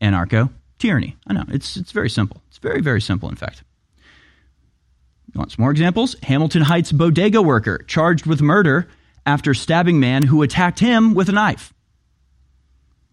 Anarcho 0.00 0.50
tyranny. 0.78 1.16
I 1.26 1.34
know 1.34 1.44
it's 1.48 1.76
it's 1.76 1.92
very 1.92 2.08
simple. 2.08 2.40
It's 2.48 2.58
very 2.58 2.80
very 2.80 3.00
simple. 3.00 3.28
In 3.28 3.36
fact, 3.36 3.62
you 5.32 5.38
want 5.38 5.52
some 5.52 5.62
more 5.62 5.70
examples? 5.70 6.16
Hamilton 6.22 6.62
Heights 6.62 6.92
bodega 6.92 7.42
worker 7.42 7.84
charged 7.86 8.26
with 8.26 8.40
murder 8.40 8.88
after 9.26 9.52
stabbing 9.54 10.00
man 10.00 10.22
who 10.22 10.42
attacked 10.42 10.78
him 10.78 11.14
with 11.14 11.28
a 11.28 11.32
knife. 11.32 11.74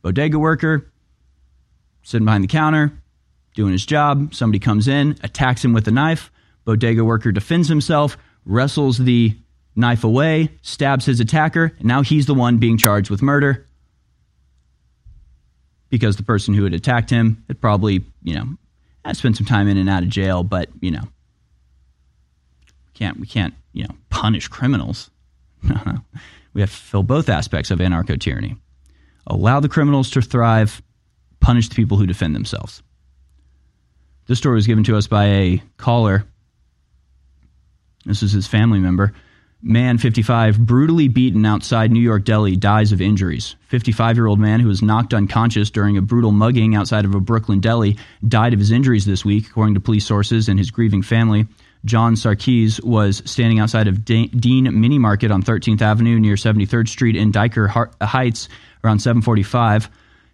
Bodega 0.02 0.40
worker 0.40 0.92
sitting 2.04 2.26
behind 2.26 2.44
the 2.44 2.48
counter, 2.48 2.94
doing 3.56 3.72
his 3.72 3.86
job. 3.86 4.34
Somebody 4.34 4.60
comes 4.60 4.88
in, 4.88 5.18
attacks 5.24 5.66
him 5.66 5.74
with 5.74 5.88
a 5.88 5.92
knife. 5.92 6.32
Bodega 6.66 7.06
worker 7.06 7.32
defends 7.32 7.68
himself, 7.70 8.18
wrestles 8.46 8.98
the 8.98 9.36
knife 9.76 10.04
away, 10.04 10.50
stabs 10.62 11.06
his 11.06 11.20
attacker, 11.20 11.74
and 11.78 11.86
now 11.86 12.02
he's 12.02 12.26
the 12.26 12.34
one 12.34 12.58
being 12.58 12.78
charged 12.78 13.10
with 13.10 13.22
murder 13.22 13.66
because 15.90 16.18
the 16.18 16.24
person 16.24 16.54
who 16.54 16.64
had 16.64 16.74
attacked 16.74 17.10
him 17.10 17.44
had 17.48 17.62
probably, 17.62 18.04
you 18.24 18.34
know, 18.34 18.48
had 19.06 19.16
spent 19.16 19.38
some 19.38 19.46
time 19.46 19.68
in 19.68 19.78
and 19.78 19.90
out 19.90 20.04
of 20.04 20.10
jail, 20.10 20.44
but, 20.44 20.70
you 20.82 20.92
know, 20.92 21.04
can't 22.94 23.20
we 23.20 23.28
can't, 23.28 23.54
you 23.74 23.84
know, 23.84 23.96
punish 24.10 24.48
criminals. 24.48 25.10
We 26.56 26.62
have 26.62 26.72
to 26.72 26.78
fill 26.78 27.04
both 27.04 27.28
aspects 27.28 27.70
of 27.70 27.80
anarcho 27.80 28.18
tyranny. 28.18 28.56
Allow 29.28 29.60
the 29.60 29.68
criminals 29.68 30.10
to 30.12 30.22
thrive, 30.22 30.82
punish 31.42 31.68
the 31.68 31.76
people 31.76 31.98
who 31.98 32.08
defend 32.08 32.34
themselves. 32.34 32.82
This 34.28 34.38
story 34.38 34.56
was 34.56 34.66
given 34.66 34.86
to 34.86 34.96
us 34.96 35.06
by 35.06 35.26
a 35.26 35.62
caller 35.76 36.26
this 38.06 38.24
is 38.24 38.32
his 38.32 38.48
family 38.48 38.80
member. 38.80 39.14
Man, 39.68 39.98
55, 39.98 40.60
brutally 40.60 41.08
beaten 41.08 41.44
outside 41.46 41.92
New 41.92 42.00
York 42.00 42.24
Deli, 42.24 42.56
dies 42.56 42.92
of 42.92 43.02
injuries. 43.02 43.56
55 43.70 44.16
year 44.16 44.28
old 44.28 44.40
man 44.40 44.60
who 44.60 44.68
was 44.68 44.84
knocked 44.84 45.14
unconscious 45.14 45.72
during 45.72 45.98
a 45.98 46.04
brutal 46.04 46.32
mugging 46.32 46.76
outside 46.76 47.04
of 47.04 47.16
a 47.16 47.20
Brooklyn 47.20 47.62
deli 47.62 47.98
died 48.28 48.54
of 48.54 48.60
his 48.60 48.72
injuries 48.72 49.06
this 49.06 49.26
week, 49.26 49.48
according 49.48 49.74
to 49.74 49.80
police 49.80 50.06
sources 50.06 50.50
and 50.50 50.60
his 50.60 50.70
grieving 50.70 51.02
family. 51.02 51.48
John 51.84 52.16
Sarkis 52.16 52.84
was 52.84 53.22
standing 53.26 53.60
outside 53.60 53.88
of 53.88 54.06
Dean 54.06 54.80
Mini 54.80 55.00
Market 55.00 55.32
on 55.32 55.42
13th 55.44 55.82
Avenue 55.82 56.20
near 56.20 56.36
73rd 56.36 56.88
Street 56.88 57.16
in 57.16 57.32
Dyker 57.32 57.88
Heights 58.02 58.50
around 58.84 59.00
745. 59.00 59.90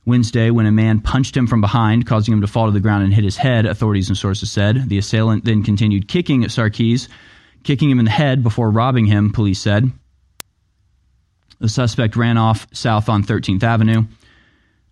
Wednesday, 0.06 0.50
when 0.50 0.66
a 0.66 0.72
man 0.72 1.00
punched 1.00 1.38
him 1.38 1.46
from 1.46 1.62
behind, 1.62 2.08
causing 2.08 2.34
him 2.34 2.42
to 2.42 2.48
fall 2.48 2.66
to 2.66 2.72
the 2.72 2.80
ground 2.80 3.04
and 3.04 3.14
hit 3.14 3.24
his 3.24 3.38
head, 3.38 3.66
authorities 3.66 4.10
and 4.10 4.18
sources 4.18 4.52
said. 4.52 4.90
The 4.90 4.98
assailant 4.98 5.46
then 5.46 5.64
continued 5.64 6.08
kicking 6.08 6.44
at 6.44 6.50
Sarkis 6.50 7.08
kicking 7.64 7.90
him 7.90 8.00
in 8.00 8.06
the 8.06 8.12
head 8.12 8.44
before 8.44 8.70
robbing 8.70 9.06
him, 9.06 9.32
police 9.32 9.60
said. 9.60 9.92
The 11.60 11.70
suspect 11.70 12.16
ran 12.16 12.38
off 12.38 12.68
south 12.74 13.08
on 13.08 13.24
13th 13.24 13.64
Avenue. 13.64 14.06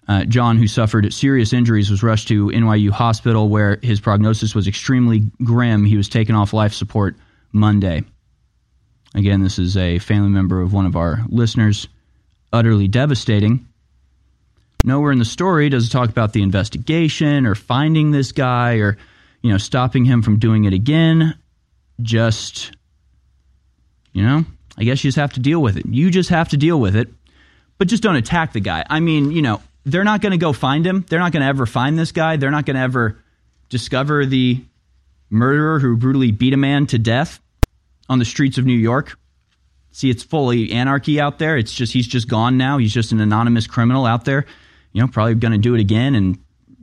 Uh, 0.08 0.26
John, 0.26 0.58
who 0.58 0.68
suffered 0.68 1.12
serious 1.14 1.54
injuries, 1.54 1.90
was 1.90 2.04
rushed 2.04 2.28
to 2.30 2.48
NYU 2.48 2.90
Hospital 2.90 3.50
where 3.50 3.78
his 3.82 4.00
prognosis 4.00 4.56
was 4.56 4.68
extremely 4.68 5.32
grim. 5.44 5.86
He 5.86 5.98
was 5.98 6.10
taken 6.10 6.36
off 6.36 6.54
life 6.54 6.74
support 6.74 7.16
Monday. 7.52 8.04
Again, 9.16 9.44
this 9.44 9.60
is 9.60 9.78
a 9.78 10.00
family 10.00 10.30
member 10.30 10.62
of 10.62 10.74
one 10.74 10.86
of 10.86 10.96
our 10.96 11.24
listeners. 11.30 11.88
Utterly 12.54 12.88
devastating. 12.88 13.68
Nowhere 14.84 15.12
in 15.12 15.20
the 15.20 15.26
story 15.26 15.70
does 15.70 15.88
it 15.88 15.92
talk 15.92 16.10
about 16.10 16.34
the 16.34 16.42
investigation 16.42 17.46
or 17.46 17.54
finding 17.54 18.12
this 18.12 18.32
guy 18.32 18.76
or, 18.76 18.98
you 19.42 19.52
know, 19.52 19.58
stopping 19.58 20.06
him 20.06 20.22
from 20.22 20.40
doing 20.40 20.66
it 20.66 20.74
again 20.74 21.36
just, 22.02 22.72
you 24.14 24.24
know, 24.24 24.46
I 24.78 24.84
guess 24.84 25.04
you 25.04 25.10
just 25.10 25.18
have 25.18 25.34
to 25.34 25.40
deal 25.40 25.62
with 25.62 25.78
it. 25.78 25.86
You 25.86 26.10
just 26.10 26.30
have 26.30 26.50
to 26.50 26.58
deal 26.58 26.80
with 26.80 26.96
it, 26.96 27.10
but 27.78 27.88
just 27.88 28.04
don't 28.04 28.16
attack 28.16 28.54
the 28.54 28.60
guy. 28.60 28.86
I 28.90 29.00
mean, 29.00 29.32
you 29.32 29.42
know, 29.42 29.62
they're 29.86 30.04
not 30.04 30.22
going 30.22 30.32
to 30.32 30.38
go 30.38 30.54
find 30.54 30.86
him. 30.86 31.06
They're 31.10 31.20
not 31.20 31.32
going 31.32 31.42
to 31.42 31.48
ever 31.48 31.66
find 31.66 31.98
this 31.98 32.12
guy. 32.12 32.38
They're 32.38 32.52
not 32.52 32.66
going 32.66 32.76
to 32.76 32.82
ever 32.82 33.24
discover 33.70 34.26
the 34.26 34.64
murderer 35.30 35.80
who 35.80 35.96
brutally 35.98 36.32
beat 36.32 36.54
a 36.54 36.58
man 36.58 36.88
to 36.88 36.98
death 36.98 37.40
on 38.08 38.20
the 38.20 38.26
streets 38.26 38.58
of 38.58 38.66
New 38.66 38.74
York. 38.74 39.18
See, 39.92 40.10
it's 40.10 40.24
fully 40.24 40.72
anarchy 40.72 41.20
out 41.20 41.40
there. 41.40 41.58
It's 41.58 41.74
just, 41.74 41.94
he's 41.94 42.08
just 42.08 42.28
gone 42.28 42.58
now. 42.58 42.78
He's 42.78 42.94
just 42.94 43.12
an 43.12 43.20
anonymous 43.20 43.68
criminal 43.68 44.06
out 44.06 44.26
there, 44.26 44.46
you 44.94 45.02
know, 45.02 45.08
probably 45.08 45.36
going 45.36 45.52
to 45.52 45.58
do 45.58 45.76
it 45.76 45.82
again 45.82 46.16
and 46.16 46.38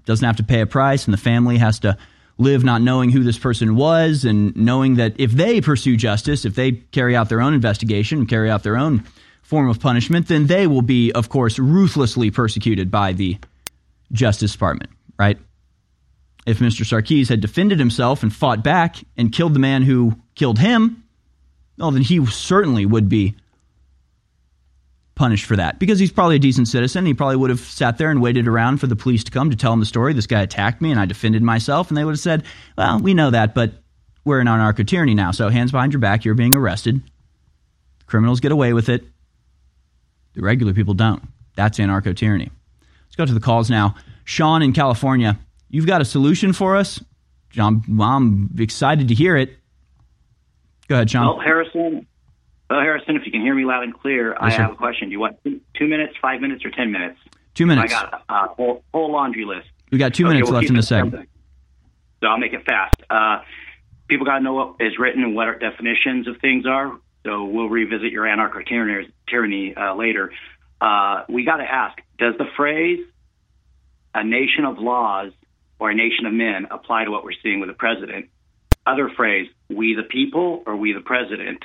doesn't 0.05 0.26
have 0.26 0.36
to 0.36 0.44
pay 0.44 0.60
a 0.60 0.66
price, 0.66 1.05
and 1.05 1.12
the 1.12 1.18
family 1.18 1.59
has 1.59 1.80
to 1.80 1.97
live 2.38 2.64
not 2.64 2.82
knowing 2.82 3.10
who 3.10 3.22
this 3.22 3.38
person 3.38 3.76
was 3.76 4.24
and 4.24 4.54
knowing 4.56 4.96
that 4.96 5.14
if 5.18 5.32
they 5.32 5.60
pursue 5.60 5.96
justice, 5.96 6.44
if 6.44 6.54
they 6.54 6.72
carry 6.72 7.16
out 7.16 7.28
their 7.28 7.40
own 7.40 7.54
investigation, 7.54 8.18
and 8.18 8.28
carry 8.28 8.50
out 8.50 8.62
their 8.62 8.76
own 8.76 9.04
form 9.42 9.68
of 9.68 9.80
punishment, 9.80 10.28
then 10.28 10.46
they 10.46 10.66
will 10.66 10.82
be, 10.82 11.12
of 11.12 11.28
course, 11.28 11.58
ruthlessly 11.58 12.30
persecuted 12.30 12.90
by 12.90 13.12
the 13.12 13.38
Justice 14.12 14.52
Department, 14.52 14.90
right? 15.18 15.38
If 16.46 16.58
Mr. 16.58 16.84
Sarkis 16.84 17.28
had 17.28 17.40
defended 17.40 17.78
himself 17.78 18.22
and 18.22 18.34
fought 18.34 18.62
back 18.62 18.96
and 19.16 19.32
killed 19.32 19.54
the 19.54 19.60
man 19.60 19.82
who 19.82 20.16
killed 20.34 20.58
him, 20.58 21.04
well, 21.78 21.90
then 21.90 22.02
he 22.02 22.24
certainly 22.26 22.86
would 22.86 23.08
be 23.08 23.34
punished 25.16 25.47
for 25.47 25.56
that 25.56 25.80
because 25.80 25.98
he's 25.98 26.12
probably 26.12 26.36
a 26.36 26.38
decent 26.38 26.68
citizen. 26.68 27.05
He 27.05 27.14
probably 27.14 27.36
would 27.36 27.51
have 27.51 27.60
sat 27.60 27.98
there 27.98 28.10
and 28.10 28.22
waited 28.22 28.47
around 28.47 28.76
for 28.76 28.86
the 28.86 28.94
police 28.94 29.24
to 29.24 29.32
come 29.32 29.51
to 29.51 29.56
tell 29.56 29.72
him 29.72 29.80
the 29.80 29.86
story. 29.86 30.12
This 30.12 30.26
guy 30.26 30.43
attacked 30.43 30.80
me 30.80 30.93
and 30.93 31.01
I 31.01 31.06
defended 31.06 31.43
myself. 31.43 31.88
And 31.88 31.97
they 31.97 32.05
would 32.05 32.12
have 32.12 32.20
said, 32.20 32.44
well, 32.78 33.01
we 33.01 33.14
know 33.14 33.30
that, 33.30 33.55
but 33.55 33.72
we're 34.24 34.40
in 34.40 34.47
anarcho 34.47 34.86
tyranny 34.86 35.14
now. 35.14 35.32
So 35.32 35.48
hands 35.48 35.72
behind 35.72 35.93
your 35.93 36.01
back, 36.01 36.24
you're 36.24 36.34
being 36.34 36.55
arrested. 36.55 37.01
Criminals 38.06 38.40
get 38.40 38.52
away 38.52 38.72
with 38.72 38.88
it. 38.88 39.05
The 40.34 40.43
regular 40.43 40.74
people 40.74 40.94
don't. 40.94 41.22
That's 41.56 41.78
anarcho 41.78 42.14
tyranny. 42.14 42.51
Let's 43.06 43.16
go 43.16 43.24
to 43.24 43.34
the 43.34 43.40
calls 43.40 43.70
now. 43.70 43.97
Sean 44.24 44.62
in 44.62 44.72
California, 44.72 45.38
you've 45.70 45.86
got 45.86 46.02
a 46.02 46.05
solution 46.05 46.52
for 46.52 46.76
us. 46.76 47.02
John, 47.51 47.82
I'm 48.01 48.51
excited 48.59 49.09
to 49.09 49.14
hear 49.14 49.36
it. 49.36 49.56
Go 50.88 50.97
ahead, 50.97 51.10
Sean. 51.10 51.26
Well, 51.26 51.40
Harrison, 51.40 52.06
well, 52.68 52.80
Harrison, 52.80 53.16
if 53.16 53.24
you 53.24 53.32
can 53.32 53.40
hear 53.40 53.55
me 53.55 53.64
loud 53.64 53.84
and 53.84 53.94
clear, 53.94 54.30
yes, 54.30 54.38
I 54.40 54.51
have 54.51 54.72
a 54.72 54.76
question. 54.76 55.09
Do 55.09 55.12
you 55.12 55.20
want 55.20 55.38
two, 55.44 55.86
minutes, 55.86 56.14
five 56.20 56.40
minutes, 56.40 56.64
or 56.64 56.70
ten 56.70 56.90
minutes? 56.90 57.18
Two 57.55 57.66
minutes. 57.66 57.94
I 57.94 58.01
got 58.02 58.24
a 58.28 58.32
uh, 58.32 58.48
whole, 58.48 58.84
whole, 58.93 59.12
laundry 59.12 59.44
list. 59.44 59.68
We 59.93 59.98
got 59.98 60.14
two 60.14 60.24
okay, 60.24 60.34
minutes 60.34 60.51
we'll 60.51 60.60
left 60.60 60.70
in 60.70 60.76
the 60.76 60.82
segment. 60.82 61.28
So 62.20 62.26
I'll 62.26 62.38
make 62.38 62.52
it 62.52 62.64
fast. 62.64 62.97
Uh, 63.09 63.43
people 64.09 64.26
got 64.26 64.38
to 64.38 64.44
know 64.44 64.55
what 64.55 64.76
is 64.80 64.98
written 64.98 65.22
and 65.22 65.34
what 65.34 65.47
our 65.47 65.59
definitions 65.59 66.26
of 66.26 66.38
things 66.40 66.66
are. 66.66 66.98
So 67.24 67.44
we'll 67.44 67.68
revisit 67.68 68.10
your 68.10 68.24
anarcho 68.24 68.66
tyranny, 68.66 69.12
tyranny 69.28 69.74
uh, 69.76 69.94
later. 69.94 70.32
Uh, 70.80 71.22
we 71.28 71.44
got 71.44 71.59
to 71.59 71.64
ask: 71.64 71.98
Does 72.18 72.34
the 72.36 72.47
phrase 72.56 73.01
"a 74.12 74.24
nation 74.24 74.64
of 74.64 74.78
laws" 74.78 75.32
or 75.78 75.90
"a 75.90 75.94
nation 75.94 76.26
of 76.26 76.32
men" 76.32 76.66
apply 76.70 77.05
to 77.05 77.12
what 77.12 77.22
we're 77.22 77.32
seeing 77.43 77.60
with 77.60 77.68
the 77.68 77.74
president? 77.74 78.28
Other 78.84 79.09
phrase: 79.09 79.48
"We 79.68 79.94
the 79.94 80.02
people" 80.02 80.64
or 80.66 80.76
"We 80.76 80.93
the 80.93 81.01
president." 81.01 81.64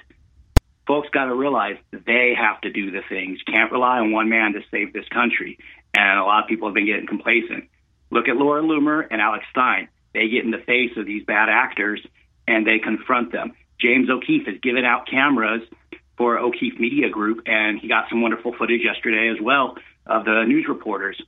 Folks 0.87 1.09
got 1.09 1.25
to 1.25 1.35
realize 1.35 1.77
they 1.91 2.33
have 2.37 2.61
to 2.61 2.71
do 2.71 2.91
the 2.91 3.01
things. 3.07 3.39
You 3.45 3.53
can't 3.53 3.71
rely 3.71 3.99
on 3.99 4.11
one 4.11 4.29
man 4.29 4.53
to 4.53 4.61
save 4.71 4.93
this 4.93 5.07
country. 5.09 5.57
And 5.93 6.19
a 6.19 6.23
lot 6.23 6.43
of 6.43 6.49
people 6.49 6.67
have 6.67 6.75
been 6.75 6.85
getting 6.85 7.07
complacent. 7.07 7.65
Look 8.09 8.27
at 8.27 8.35
Laura 8.35 8.61
Loomer 8.61 9.05
and 9.09 9.21
Alex 9.21 9.45
Stein. 9.51 9.87
They 10.13 10.27
get 10.29 10.43
in 10.43 10.51
the 10.51 10.57
face 10.65 10.91
of 10.97 11.05
these 11.05 11.23
bad 11.25 11.49
actors 11.49 12.01
and 12.47 12.65
they 12.65 12.79
confront 12.79 13.31
them. 13.31 13.53
James 13.79 14.09
O'Keefe 14.09 14.45
has 14.45 14.55
given 14.61 14.85
out 14.85 15.07
cameras 15.07 15.63
for 16.17 16.37
O'Keefe 16.37 16.79
Media 16.79 17.09
Group, 17.09 17.43
and 17.47 17.79
he 17.79 17.87
got 17.87 18.05
some 18.09 18.21
wonderful 18.21 18.53
footage 18.53 18.81
yesterday 18.83 19.33
as 19.33 19.41
well 19.41 19.75
of 20.05 20.25
the 20.25 20.43
news 20.45 20.65
reporters. 20.67 21.19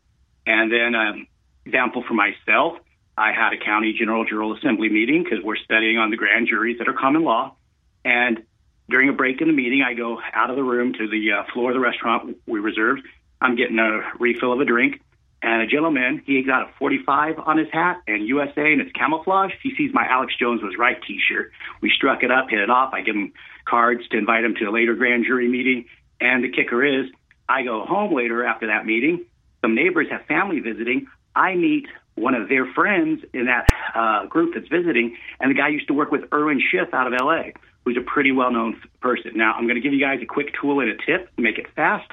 And 0.45 0.71
then, 0.71 0.93
um, 0.93 1.27
example 1.65 2.03
for 2.07 2.13
myself, 2.13 2.77
I 3.17 3.31
had 3.31 3.53
a 3.53 3.57
county 3.57 3.95
general 3.97 4.25
jural 4.25 4.57
assembly 4.57 4.89
meeting 4.89 5.23
because 5.23 5.43
we're 5.43 5.57
studying 5.57 5.97
on 5.97 6.11
the 6.11 6.17
grand 6.17 6.47
juries 6.47 6.77
that 6.79 6.87
are 6.87 6.93
common 6.93 7.23
law. 7.23 7.55
And 8.03 8.43
during 8.89 9.09
a 9.09 9.13
break 9.13 9.41
in 9.41 9.47
the 9.47 9.53
meeting, 9.53 9.81
I 9.81 9.93
go 9.93 10.19
out 10.33 10.49
of 10.49 10.55
the 10.55 10.63
room 10.63 10.93
to 10.93 11.07
the 11.07 11.31
uh, 11.31 11.43
floor 11.53 11.71
of 11.71 11.75
the 11.75 11.79
restaurant 11.79 12.37
we 12.45 12.59
reserved. 12.59 13.01
I'm 13.41 13.55
getting 13.55 13.79
a 13.79 14.01
refill 14.19 14.53
of 14.53 14.59
a 14.59 14.65
drink, 14.65 15.01
and 15.41 15.61
a 15.61 15.67
gentleman, 15.67 16.23
he 16.25 16.41
got 16.43 16.69
a 16.69 16.73
45 16.79 17.39
on 17.39 17.57
his 17.57 17.67
hat 17.71 18.01
and 18.07 18.25
USA, 18.25 18.71
and 18.71 18.79
it's 18.79 18.91
camouflage. 18.93 19.51
He 19.61 19.75
sees 19.75 19.91
my 19.93 20.05
Alex 20.09 20.33
Jones 20.39 20.61
was 20.61 20.75
right 20.79 20.97
T-shirt. 21.05 21.51
We 21.81 21.91
struck 21.93 22.23
it 22.23 22.31
up, 22.31 22.49
hit 22.49 22.59
it 22.59 22.69
off. 22.69 22.93
I 22.93 23.01
give 23.01 23.15
him 23.15 23.33
cards 23.65 24.07
to 24.11 24.17
invite 24.17 24.45
him 24.45 24.55
to 24.55 24.65
a 24.65 24.71
later 24.71 24.95
grand 24.95 25.25
jury 25.25 25.49
meeting, 25.49 25.85
and 26.21 26.43
the 26.43 26.49
kicker 26.49 26.83
is, 26.83 27.07
I 27.49 27.63
go 27.63 27.85
home 27.85 28.15
later 28.15 28.45
after 28.45 28.67
that 28.67 28.85
meeting. 28.85 29.25
Some 29.61 29.75
neighbors 29.75 30.07
have 30.11 30.25
family 30.27 30.61
visiting. 30.61 31.07
I 31.35 31.55
meet 31.55 31.87
one 32.15 32.35
of 32.35 32.47
their 32.47 32.71
friends 32.73 33.23
in 33.33 33.47
that 33.47 33.67
uh, 33.95 34.27
group 34.27 34.53
that's 34.53 34.67
visiting, 34.69 35.17
and 35.41 35.51
the 35.51 35.55
guy 35.55 35.69
used 35.69 35.87
to 35.87 35.93
work 35.93 36.11
with 36.11 36.21
Irwin 36.31 36.61
Schiff 36.71 36.93
out 36.93 37.07
of 37.07 37.13
L.A., 37.13 37.53
who's 37.85 37.97
a 37.97 38.01
pretty 38.01 38.31
well-known 38.31 38.81
person. 39.01 39.31
Now, 39.35 39.53
I'm 39.53 39.65
going 39.65 39.75
to 39.75 39.81
give 39.81 39.93
you 39.93 39.99
guys 39.99 40.19
a 40.21 40.25
quick 40.25 40.53
tool 40.59 40.79
and 40.79 40.89
a 40.89 40.95
tip, 40.95 41.35
to 41.35 41.41
make 41.41 41.57
it 41.57 41.67
fast. 41.75 42.09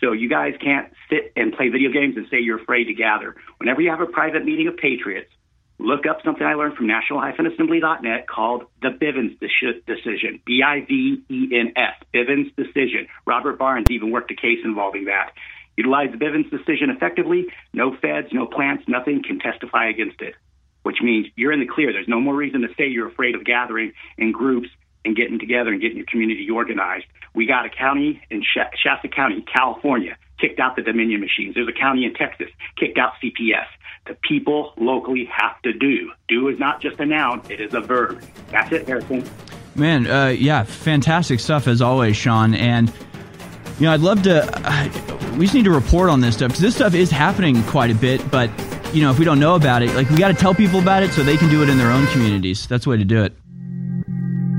So 0.00 0.12
you 0.12 0.28
guys 0.28 0.54
can't 0.62 0.92
sit 1.10 1.32
and 1.34 1.52
play 1.52 1.70
video 1.70 1.90
games 1.90 2.16
and 2.16 2.26
say 2.30 2.38
you're 2.38 2.60
afraid 2.60 2.84
to 2.84 2.94
gather. 2.94 3.34
Whenever 3.58 3.80
you 3.80 3.90
have 3.90 4.00
a 4.00 4.06
private 4.06 4.44
meeting 4.44 4.68
of 4.68 4.76
patriots, 4.76 5.30
look 5.80 6.06
up 6.06 6.18
something 6.24 6.46
I 6.46 6.54
learned 6.54 6.76
from 6.76 6.86
national-assembly.net 6.86 8.28
called 8.28 8.64
the 8.80 8.90
Bivens 8.90 9.38
decision, 9.40 10.40
B-I-V-E-N-S, 10.46 11.94
Bivens 12.14 12.54
decision. 12.54 13.08
Robert 13.26 13.58
Barnes 13.58 13.86
even 13.90 14.10
worked 14.12 14.30
a 14.30 14.36
case 14.36 14.58
involving 14.64 15.06
that. 15.06 15.32
Utilize 15.76 16.10
the 16.12 16.16
Bivens 16.16 16.50
decision 16.50 16.90
effectively. 16.90 17.46
No 17.72 17.96
feds, 17.96 18.28
no 18.32 18.46
plants, 18.46 18.84
nothing 18.88 19.22
can 19.22 19.38
testify 19.38 19.88
against 19.88 20.20
it, 20.20 20.34
which 20.82 21.00
means 21.00 21.26
you're 21.36 21.52
in 21.52 21.60
the 21.60 21.66
clear. 21.66 21.92
There's 21.92 22.08
no 22.08 22.20
more 22.20 22.34
reason 22.34 22.62
to 22.62 22.68
say 22.76 22.86
you're 22.88 23.08
afraid 23.08 23.34
of 23.34 23.44
gathering 23.44 23.92
in 24.16 24.32
groups 24.32 24.68
and 25.04 25.16
getting 25.16 25.38
together 25.38 25.70
and 25.70 25.80
getting 25.80 25.96
your 25.96 26.06
community 26.06 26.48
organized. 26.50 27.06
We 27.34 27.46
got 27.46 27.66
a 27.66 27.70
county 27.70 28.22
in 28.30 28.42
Shasta 28.42 29.08
County, 29.08 29.44
California, 29.52 30.16
kicked 30.40 30.60
out 30.60 30.76
the 30.76 30.82
Dominion 30.82 31.20
machines. 31.20 31.54
There's 31.54 31.68
a 31.68 31.78
county 31.78 32.04
in 32.04 32.14
Texas, 32.14 32.48
kicked 32.76 32.98
out 32.98 33.12
CPS. 33.22 33.66
The 34.06 34.14
people 34.14 34.72
locally 34.76 35.28
have 35.30 35.60
to 35.62 35.72
do. 35.72 36.12
Do 36.28 36.48
is 36.48 36.58
not 36.58 36.80
just 36.80 36.98
a 36.98 37.06
noun, 37.06 37.42
it 37.50 37.60
is 37.60 37.74
a 37.74 37.80
verb. 37.80 38.22
That's 38.50 38.72
it, 38.72 38.86
Harrison. 38.86 39.28
Man, 39.74 40.06
uh, 40.06 40.28
yeah, 40.28 40.64
fantastic 40.64 41.40
stuff 41.40 41.68
as 41.68 41.82
always, 41.82 42.16
Sean. 42.16 42.54
And, 42.54 42.92
you 43.78 43.86
know, 43.86 43.92
I'd 43.92 44.00
love 44.00 44.22
to, 44.22 44.44
uh, 44.68 45.36
we 45.36 45.44
just 45.44 45.54
need 45.54 45.64
to 45.64 45.70
report 45.70 46.10
on 46.10 46.20
this 46.20 46.34
stuff 46.36 46.48
because 46.48 46.62
this 46.62 46.74
stuff 46.74 46.94
is 46.94 47.10
happening 47.10 47.62
quite 47.64 47.90
a 47.90 47.94
bit. 47.94 48.28
But, 48.30 48.50
you 48.94 49.02
know, 49.02 49.10
if 49.10 49.18
we 49.18 49.24
don't 49.24 49.38
know 49.38 49.54
about 49.54 49.82
it, 49.82 49.94
like, 49.94 50.08
we 50.10 50.16
got 50.16 50.28
to 50.28 50.34
tell 50.34 50.54
people 50.54 50.80
about 50.80 51.02
it 51.02 51.12
so 51.12 51.22
they 51.22 51.36
can 51.36 51.50
do 51.50 51.62
it 51.62 51.68
in 51.68 51.78
their 51.78 51.90
own 51.90 52.06
communities. 52.08 52.66
That's 52.66 52.84
the 52.84 52.90
way 52.90 52.96
to 52.96 53.04
do 53.04 53.22
it. 53.22 53.36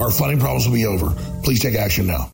our 0.00 0.10
funding 0.10 0.40
problems 0.40 0.66
will 0.66 0.74
be 0.74 0.86
over. 0.86 1.10
Please 1.42 1.60
take 1.60 1.74
action 1.74 2.06
now. 2.06 2.28